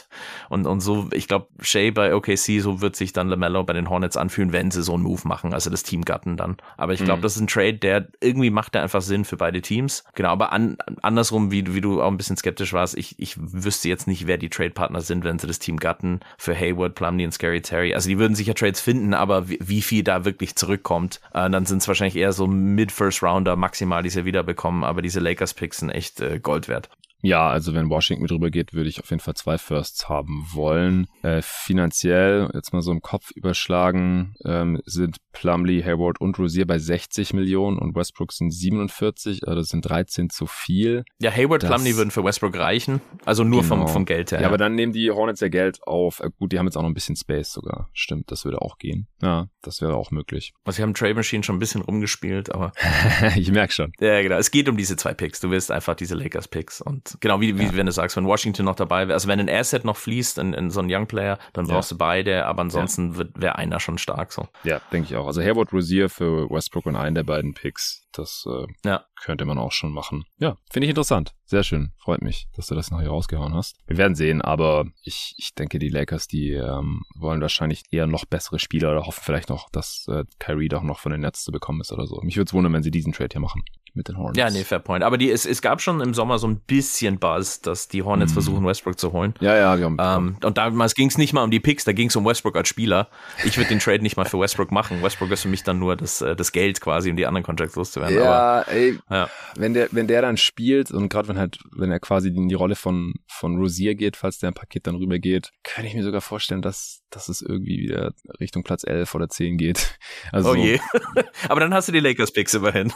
Und, 0.50 0.66
und 0.66 0.80
so, 0.82 1.10
ich 1.12 1.28
glaube, 1.28 1.48
Shay 1.62 1.92
bei 1.92 2.14
OKC, 2.14 2.62
so 2.62 2.82
wird 2.82 2.96
sich 2.96 3.14
dann 3.14 3.28
LaMelo 3.28 3.64
bei 3.64 3.74
den 3.74 3.90
Hornets 3.90 4.18
anfühlen, 4.18 4.54
wenn 4.54 4.72
sie 4.72 4.84
so 4.84 4.94
einen 4.94 5.04
Move 5.04 5.28
machen, 5.28 5.54
also 5.54 5.70
das 5.70 5.84
Team 5.84 6.04
Gatten 6.06 6.38
dann. 6.38 6.58
Aber 6.78 6.94
ich 6.94 7.04
glaube, 7.04 7.20
mhm. 7.20 7.24
das 7.24 7.36
ist 7.36 7.42
ein 7.42 7.48
Trade, 7.48 7.76
der 7.76 8.08
irgendwie 8.22 8.50
macht 8.50 8.74
der 8.74 8.84
einfach 8.84 9.02
Sinn 9.02 9.26
für 9.26 9.38
beide 9.38 9.62
Teams. 9.62 10.04
Genau, 10.16 10.30
aber 10.30 10.52
an, 10.54 10.78
andersrum, 11.02 11.52
wie, 11.52 11.74
wie 11.74 11.82
du 11.82 12.02
auch 12.02 12.08
ein 12.08 12.18
bisschen 12.18 12.38
skeptisch 12.38 12.74
warst, 12.74 12.98
ich, 12.98 13.20
ich 13.20 13.36
wüsste 13.38 13.90
jetzt 13.90 14.08
nicht, 14.08 14.28
wer 14.28 14.38
die 14.38 14.50
Trade-Partner 14.50 15.02
sind, 15.02 15.24
wenn 15.24 15.40
sie 15.40 15.48
das 15.48 15.60
Team 15.60 15.78
Gatten 15.78 16.20
für 16.38 16.56
Hayward, 16.56 16.96
Plumlee 16.96 17.26
und 17.26 17.32
Scary 17.32 17.62
Terry. 17.62 17.94
Also 17.94 18.10
die 18.10 18.20
würden 18.20 18.36
sicher 18.36 18.56
Trades 18.56 18.82
finden, 18.82 19.14
aber 19.14 19.50
wie, 19.50 19.60
wie 19.62 19.82
viel 19.82 20.04
da 20.04 20.26
wirklich 20.26 20.56
zurückkommt, 20.56 21.20
äh, 21.34 21.50
dann 21.50 21.66
sind 21.66 21.82
es 21.82 21.88
wahrscheinlich 21.88 22.16
eher 22.16 22.34
so 22.34 22.48
Mid-First-Rounder 22.48 23.56
maximal, 23.56 24.04
die 24.04 24.10
sie 24.10 24.26
wiederbekommen, 24.26 24.84
aber 24.84 25.02
diese 25.02 25.20
Lakers-Picks 25.20 25.78
sind 25.78 25.90
echt 25.90 26.22
äh, 26.22 26.40
Gold 26.40 26.68
wert. 26.68 26.90
Ja, 27.22 27.50
also 27.50 27.74
wenn 27.74 27.90
Washington 27.90 28.22
mit 28.22 28.32
rüber 28.32 28.50
geht, 28.50 28.74
würde 28.74 28.90
ich 28.90 29.00
auf 29.00 29.10
jeden 29.10 29.20
Fall 29.20 29.34
zwei 29.34 29.58
Firsts 29.58 30.08
haben 30.08 30.46
wollen. 30.52 31.08
Äh, 31.24 31.42
finanziell, 31.42 32.50
jetzt 32.54 32.74
mal 32.74 32.82
so 32.82 32.92
im 32.92 33.02
Kopf 33.02 33.32
überschlagen, 33.32 34.36
ähm, 34.46 34.82
sind 34.86 35.18
Plumlee, 35.32 35.84
Hayward 35.84 36.22
und 36.22 36.38
Rosier 36.38 36.68
bei 36.68 36.78
60 36.78 37.34
Millionen 37.34 37.80
und 37.80 37.96
Westbrook 37.96 38.32
sind 38.32 38.52
47, 38.52 39.48
also 39.48 39.62
das 39.62 39.70
sind 39.70 39.82
13 39.82 40.30
zu 40.30 40.46
viel. 40.46 41.04
Ja, 41.20 41.32
Hayward, 41.32 41.64
das, 41.64 41.70
Plumlee 41.70 41.96
würden 41.96 42.12
für 42.12 42.24
Westbrook 42.24 42.56
reichen, 42.58 43.02
also 43.26 43.44
nur 43.44 43.62
genau. 43.62 43.76
vom, 43.76 43.88
vom 43.88 44.06
Geld 44.06 44.32
her. 44.32 44.42
Ja, 44.42 44.48
aber 44.48 44.58
dann 44.58 44.76
nehmen 44.76 44.94
die 44.94 45.10
Hornets 45.10 45.42
ja 45.42 45.48
Geld 45.48 45.80
auf. 45.88 46.20
Äh, 46.20 46.30
gut, 46.38 46.52
die 46.52 46.60
haben 46.60 46.68
jetzt 46.68 46.78
auch 46.78 46.84
noch 46.84 46.90
ein 46.90 46.96
bisschen 46.96 47.16
Space 47.16 47.52
sogar. 47.52 47.90
Stimmt, 47.94 48.32
das 48.32 48.46
würde 48.46 48.62
auch 48.62 48.78
gehen. 48.78 49.08
Ja, 49.22 49.48
das 49.62 49.82
wäre 49.82 49.96
auch 49.96 50.12
möglich. 50.12 50.54
Also 50.66 50.78
wir 50.78 50.84
haben 50.84 50.94
Trade 50.94 51.16
Machine 51.16 51.44
schon 51.44 51.56
ein 51.56 51.60
bisschen 51.60 51.82
rumgespielt, 51.82 52.52
aber... 52.52 52.72
ich 53.36 53.52
merke 53.52 53.74
schon. 53.74 53.92
Ja, 54.00 54.22
genau. 54.22 54.38
Es 54.38 54.52
geht 54.52 54.70
um 54.70 54.78
diese 54.78 54.96
zwei 54.98 55.14
Picks. 55.14 55.40
Du 55.40 55.50
willst 55.50 55.72
einfach 55.72 55.96
diese 55.96 56.16
Lakers-Picks 56.16 56.82
und 56.82 57.07
genau 57.20 57.42
wie, 57.42 57.58
wie 57.58 57.66
ja. 57.66 57.76
wenn 57.76 57.86
du 57.86 57.92
sagst, 57.92 58.18
wenn 58.18 58.26
Washington 58.26 58.66
noch 58.66 58.76
dabei 58.76 59.08
wäre, 59.08 59.14
also 59.14 59.28
wenn 59.28 59.40
ein 59.40 59.50
Asset 59.50 59.86
noch 59.86 59.98
fließt 59.98 60.38
in, 60.38 60.54
in 60.54 60.70
so 60.70 60.80
einen 60.80 60.90
Young 60.92 61.08
Player, 61.08 61.38
dann 61.54 61.68
brauchst 61.68 61.92
ja. 61.92 61.96
du 61.96 62.00
beide, 62.00 62.46
aber 62.46 62.62
ansonsten 62.62 63.14
ja. 63.14 63.26
wäre 63.36 63.56
einer 63.58 63.80
schon 63.80 63.98
stark 63.98 64.32
so. 64.32 64.48
Ja, 64.64 64.82
denke 64.92 65.10
ich 65.10 65.16
auch. 65.16 65.28
Also 65.28 65.42
Hayward 65.42 65.74
Rosier 65.74 66.10
für 66.10 66.50
Westbrook 66.50 66.86
und 66.86 66.96
einen 66.96 67.16
der 67.16 67.24
beiden 67.24 67.54
Picks, 67.54 68.08
das 68.12 68.46
äh, 68.48 68.68
ja. 68.86 69.06
Könnte 69.22 69.46
man 69.46 69.58
auch 69.58 69.72
schon 69.72 69.92
machen. 69.92 70.26
Ja, 70.38 70.58
finde 70.72 70.86
ich 70.86 70.90
interessant. 70.90 71.34
Sehr 71.46 71.64
schön. 71.64 71.92
Freut 71.98 72.22
mich, 72.22 72.48
dass 72.56 72.68
du 72.68 72.76
das 72.76 72.92
noch 72.92 73.00
hier 73.00 73.10
rausgehauen 73.10 73.54
hast. 73.54 73.78
Wir 73.88 73.98
werden 73.98 74.16
sehen, 74.16 74.42
aber 74.42 74.86
ich, 75.04 75.34
ich 75.38 75.54
denke, 75.56 75.80
die 75.80 75.90
Lakers, 75.90 76.28
die 76.28 76.52
ähm, 76.52 77.04
wollen 77.16 77.42
wahrscheinlich 77.42 77.84
eher 77.92 78.08
noch 78.08 78.26
bessere 78.26 78.60
Spieler 78.60 78.92
oder 78.92 79.06
hoffen 79.06 79.22
vielleicht 79.24 79.50
noch, 79.50 79.70
dass 79.70 80.06
äh, 80.10 80.26
Kyrie 80.40 80.68
doch 80.68 80.84
noch 80.84 81.00
von 81.00 81.12
den 81.12 81.22
Nets 81.22 81.44
zu 81.44 81.52
bekommen 81.52 81.82
ist 81.82 81.92
oder 81.92 82.06
so. 82.06 82.20
Mich 82.22 82.36
würde 82.36 82.50
es 82.50 82.54
wundern, 82.54 82.74
wenn 82.74 82.84
sie 82.84 82.92
diesen 82.92 83.14
Trade 83.14 83.30
hier 83.32 83.42
machen 83.42 83.64
mit 83.98 84.08
den 84.08 84.18
Hornets. 84.18 84.38
Ja, 84.38 84.50
nee, 84.50 84.64
fair 84.64 84.80
point. 84.80 85.04
Aber 85.04 85.18
die, 85.18 85.30
es, 85.30 85.46
es 85.46 85.62
gab 85.62 85.82
schon 85.82 86.00
im 86.00 86.14
Sommer 86.14 86.40
so 86.40 86.48
ein 86.48 86.60
bisschen 86.60 87.20
Buzz, 87.20 87.62
dass 87.62 87.90
die 87.90 88.04
Hornets 88.04 88.32
mm. 88.32 88.34
versuchen, 88.34 88.66
Westbrook 88.66 88.98
zu 88.98 89.12
holen. 89.12 89.34
Ja, 89.42 89.58
ja, 89.58 89.78
wir 89.78 89.86
haben. 89.86 89.98
Ähm, 90.00 90.38
und 90.44 90.58
damals 90.58 90.96
ging 90.96 91.10
es 91.10 91.18
nicht 91.18 91.34
mal 91.34 91.44
um 91.44 91.52
die 91.52 91.60
Picks, 91.60 91.84
da 91.84 91.92
ging 91.92 92.08
es 92.08 92.16
um 92.16 92.24
Westbrook 92.24 92.56
als 92.56 92.70
Spieler. 92.70 93.10
Ich 93.44 93.58
würde 93.58 93.70
den 93.70 93.80
Trade 93.80 94.02
nicht 94.02 94.16
mal 94.16 94.26
für 94.26 94.40
Westbrook 94.40 94.72
machen. 94.72 95.02
Westbrook 95.04 95.32
ist 95.32 95.42
für 95.42 95.50
mich 95.50 95.64
dann 95.64 95.80
nur 95.80 95.96
das, 95.96 96.22
äh, 96.22 96.36
das 96.36 96.52
Geld 96.52 96.80
quasi, 96.80 97.10
um 97.10 97.18
die 97.18 97.26
anderen 97.26 97.44
Contracts 97.44 97.76
loszuwerden. 97.76 98.18
Ja, 98.18 98.62
Aber, 98.62 98.72
ey, 98.72 98.98
ja. 99.10 99.30
wenn 99.56 99.74
der, 99.74 99.90
wenn 99.92 100.08
der 100.08 100.22
dann 100.22 100.38
spielt 100.38 100.92
und 100.92 101.10
gerade 101.10 101.28
wenn 101.28 101.38
halt, 101.38 101.60
wenn 101.72 101.92
er 101.92 102.00
quasi 102.00 102.30
in 102.30 102.48
die 102.48 102.56
Rolle 102.56 102.76
von, 102.76 103.14
von 103.28 103.58
Rosier 103.58 103.96
geht, 103.96 104.16
falls 104.16 104.40
der 104.40 104.52
ein 104.52 104.54
Paket 104.54 104.88
dann 104.88 104.96
rüber 104.96 105.20
geht, 105.20 105.52
kann 105.64 105.86
ich 105.86 105.94
mir 105.94 106.04
sogar 106.04 106.22
vorstellen, 106.22 106.62
dass, 106.62 107.02
dass 107.10 107.30
es 107.30 107.42
irgendwie 107.42 107.80
wieder 107.80 108.14
Richtung 108.40 108.64
Platz 108.64 108.84
11 108.84 109.16
oder 109.16 109.30
10 109.30 109.58
geht. 109.58 109.98
Also, 110.32 110.52
oh 110.52 110.56
je. 110.56 110.80
Aber 111.50 111.60
dann 111.60 111.74
hast 111.74 111.88
du 111.88 111.92
die 111.92 112.00
Lakers-Picks 112.00 112.56
immerhin. 112.56 112.92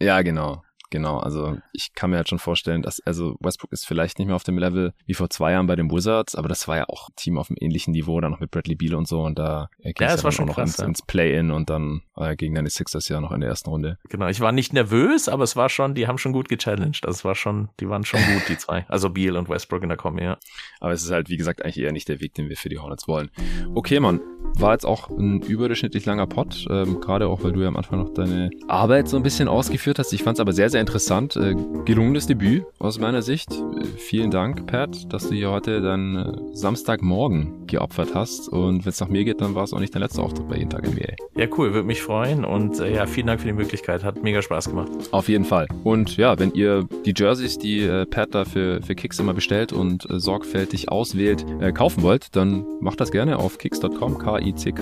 ja, 0.00 0.22
genau. 0.22 0.62
Genau, 0.92 1.16
also 1.16 1.56
ich 1.72 1.94
kann 1.94 2.10
mir 2.10 2.16
halt 2.16 2.28
schon 2.28 2.38
vorstellen, 2.38 2.82
dass, 2.82 3.00
also 3.06 3.38
Westbrook 3.40 3.72
ist 3.72 3.86
vielleicht 3.86 4.18
nicht 4.18 4.26
mehr 4.26 4.36
auf 4.36 4.42
dem 4.42 4.58
Level 4.58 4.92
wie 5.06 5.14
vor 5.14 5.30
zwei 5.30 5.52
Jahren 5.52 5.66
bei 5.66 5.74
den 5.74 5.90
Wizards, 5.90 6.34
aber 6.34 6.50
das 6.50 6.68
war 6.68 6.76
ja 6.76 6.84
auch 6.86 7.08
ein 7.08 7.16
Team 7.16 7.38
auf 7.38 7.48
einem 7.48 7.56
ähnlichen 7.60 7.92
Niveau, 7.92 8.20
dann 8.20 8.30
noch 8.30 8.40
mit 8.40 8.50
Bradley 8.50 8.74
Beal 8.74 8.94
und 8.94 9.08
so 9.08 9.22
und 9.22 9.38
da 9.38 9.70
äh, 9.78 9.94
ging 9.94 10.06
ja, 10.06 10.12
es 10.12 10.20
ja 10.20 10.24
war 10.24 10.32
schon 10.32 10.48
noch 10.48 10.56
krass, 10.56 10.72
ins, 10.72 10.76
ja. 10.76 10.84
ins 10.84 11.00
Play-In 11.00 11.50
und 11.50 11.70
dann 11.70 12.02
äh, 12.14 12.36
gegen 12.36 12.54
dann 12.54 12.66
die 12.66 12.70
Sixers 12.70 13.08
ja 13.08 13.22
noch 13.22 13.32
in 13.32 13.40
der 13.40 13.48
ersten 13.48 13.70
Runde. 13.70 13.96
Genau, 14.10 14.28
ich 14.28 14.40
war 14.40 14.52
nicht 14.52 14.74
nervös, 14.74 15.30
aber 15.30 15.44
es 15.44 15.56
war 15.56 15.70
schon, 15.70 15.94
die 15.94 16.06
haben 16.08 16.18
schon 16.18 16.34
gut 16.34 16.50
gechallenged, 16.50 17.02
das 17.04 17.24
war 17.24 17.34
schon, 17.34 17.70
die 17.80 17.88
waren 17.88 18.04
schon 18.04 18.20
gut, 18.20 18.42
die 18.50 18.58
zwei, 18.58 18.84
also 18.88 19.08
Beal 19.08 19.38
und 19.38 19.48
Westbrook 19.48 19.82
in 19.82 19.88
der 19.88 19.96
Kombi, 19.96 20.24
ja. 20.24 20.36
Aber 20.78 20.92
es 20.92 21.02
ist 21.02 21.10
halt, 21.10 21.30
wie 21.30 21.38
gesagt, 21.38 21.64
eigentlich 21.64 21.78
eher 21.78 21.92
nicht 21.92 22.10
der 22.10 22.20
Weg, 22.20 22.34
den 22.34 22.50
wir 22.50 22.58
für 22.58 22.68
die 22.68 22.78
Hornets 22.78 23.08
wollen. 23.08 23.30
Okay, 23.74 23.98
Mann, 23.98 24.20
war 24.58 24.72
jetzt 24.72 24.84
auch 24.84 25.08
ein 25.08 25.40
überdurchschnittlich 25.40 26.04
langer 26.04 26.26
Pod, 26.26 26.66
ähm, 26.68 27.00
gerade 27.00 27.28
auch, 27.28 27.42
weil 27.42 27.52
du 27.52 27.62
ja 27.62 27.68
am 27.68 27.78
Anfang 27.78 27.98
noch 27.98 28.12
deine 28.12 28.50
Arbeit 28.68 29.08
so 29.08 29.16
ein 29.16 29.22
bisschen 29.22 29.48
ausgeführt 29.48 29.98
hast. 29.98 30.12
Ich 30.12 30.22
fand 30.22 30.36
es 30.36 30.40
aber 30.40 30.52
sehr, 30.52 30.68
sehr 30.68 30.81
interessant. 30.82 31.36
Äh, 31.36 31.54
gelungenes 31.86 32.26
Debüt 32.26 32.64
aus 32.78 32.98
meiner 32.98 33.22
Sicht. 33.22 33.50
Äh, 33.52 33.84
vielen 33.96 34.30
Dank, 34.30 34.66
Pat, 34.66 35.10
dass 35.12 35.28
du 35.28 35.34
hier 35.34 35.50
heute 35.50 35.80
deinen 35.80 36.16
äh, 36.16 36.32
Samstagmorgen 36.52 37.66
geopfert 37.66 38.14
hast. 38.14 38.48
Und 38.48 38.84
wenn 38.84 38.90
es 38.90 39.00
nach 39.00 39.08
mir 39.08 39.24
geht, 39.24 39.40
dann 39.40 39.54
war 39.54 39.64
es 39.64 39.72
auch 39.72 39.80
nicht 39.80 39.94
dein 39.94 40.02
letzter 40.02 40.22
Auftritt 40.22 40.48
bei 40.48 40.56
Jeden 40.56 40.68
Tag 40.68 40.86
NBA. 40.86 41.14
Ja, 41.36 41.46
cool, 41.56 41.72
würde 41.72 41.86
mich 41.86 42.02
freuen. 42.02 42.44
Und 42.44 42.78
äh, 42.80 42.94
ja, 42.94 43.06
vielen 43.06 43.28
Dank 43.28 43.40
für 43.40 43.46
die 43.46 43.54
Möglichkeit. 43.54 44.04
Hat 44.04 44.22
mega 44.22 44.42
Spaß 44.42 44.68
gemacht. 44.68 44.90
Auf 45.12 45.28
jeden 45.28 45.44
Fall. 45.44 45.66
Und 45.84 46.18
ja, 46.18 46.38
wenn 46.38 46.52
ihr 46.52 46.86
die 47.06 47.14
Jerseys, 47.16 47.58
die 47.58 47.80
äh, 47.80 48.04
Pat 48.04 48.34
da 48.34 48.44
für, 48.44 48.82
für 48.82 48.94
Kicks 48.94 49.18
immer 49.18 49.32
bestellt 49.32 49.72
und 49.72 50.10
äh, 50.10 50.18
sorgfältig 50.18 50.90
auswählt, 50.90 51.46
kaufen 51.74 52.02
wollt, 52.02 52.34
dann 52.36 52.64
macht 52.80 53.00
das 53.00 53.12
gerne 53.12 53.38
auf 53.38 53.58
kicks.com, 53.58 54.18
k 54.18 54.38
ickz.com 54.38 54.74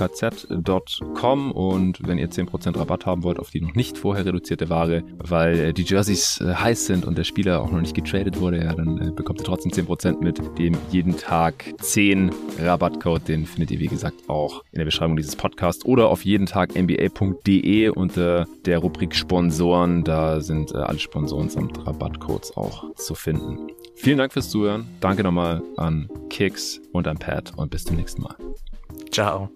und 1.52 2.06
wenn 2.06 2.18
ihr 2.18 2.30
10% 2.30 2.78
Rabatt 2.78 3.06
haben 3.06 3.22
wollt 3.22 3.38
auf 3.38 3.50
die 3.50 3.60
noch 3.60 3.74
nicht 3.74 3.98
vorher 3.98 4.24
reduzierte 4.24 4.70
Ware, 4.70 5.02
weil 5.18 5.72
die 5.72 5.84
Jerseys 5.90 6.40
äh, 6.40 6.54
heiß 6.54 6.86
sind 6.86 7.04
und 7.04 7.18
der 7.18 7.24
Spieler 7.24 7.60
auch 7.60 7.70
noch 7.70 7.80
nicht 7.80 7.94
getradet 7.94 8.40
wurde, 8.40 8.62
ja, 8.62 8.72
dann 8.72 8.98
äh, 8.98 9.10
bekommt 9.10 9.40
ihr 9.40 9.44
trotzdem 9.44 9.72
10% 9.72 10.22
mit 10.22 10.40
dem 10.58 10.76
jeden 10.90 11.16
Tag 11.16 11.64
10 11.80 12.30
Rabattcode. 12.60 13.26
Den 13.26 13.46
findet 13.46 13.70
ihr, 13.72 13.80
wie 13.80 13.88
gesagt, 13.88 14.28
auch 14.28 14.62
in 14.72 14.78
der 14.78 14.84
Beschreibung 14.84 15.16
dieses 15.16 15.36
Podcasts 15.36 15.84
oder 15.84 16.08
auf 16.08 16.24
jeden 16.24 16.46
Tag 16.46 16.76
nba.de 16.76 17.88
unter 17.88 18.46
der 18.64 18.78
Rubrik 18.78 19.14
Sponsoren. 19.14 20.04
Da 20.04 20.40
sind 20.40 20.74
alle 20.74 20.98
Sponsoren 20.98 21.48
samt 21.48 21.86
Rabattcodes 21.86 22.56
auch 22.56 22.94
zu 22.94 23.14
finden. 23.14 23.68
Vielen 23.96 24.18
Dank 24.18 24.32
fürs 24.32 24.50
Zuhören. 24.50 24.86
Danke 25.00 25.22
nochmal 25.22 25.62
an 25.76 26.08
Kicks 26.30 26.80
und 26.92 27.08
an 27.08 27.18
Pat 27.18 27.52
und 27.56 27.70
bis 27.70 27.84
zum 27.84 27.96
nächsten 27.96 28.22
Mal. 28.22 28.36
Ciao. 29.10 29.50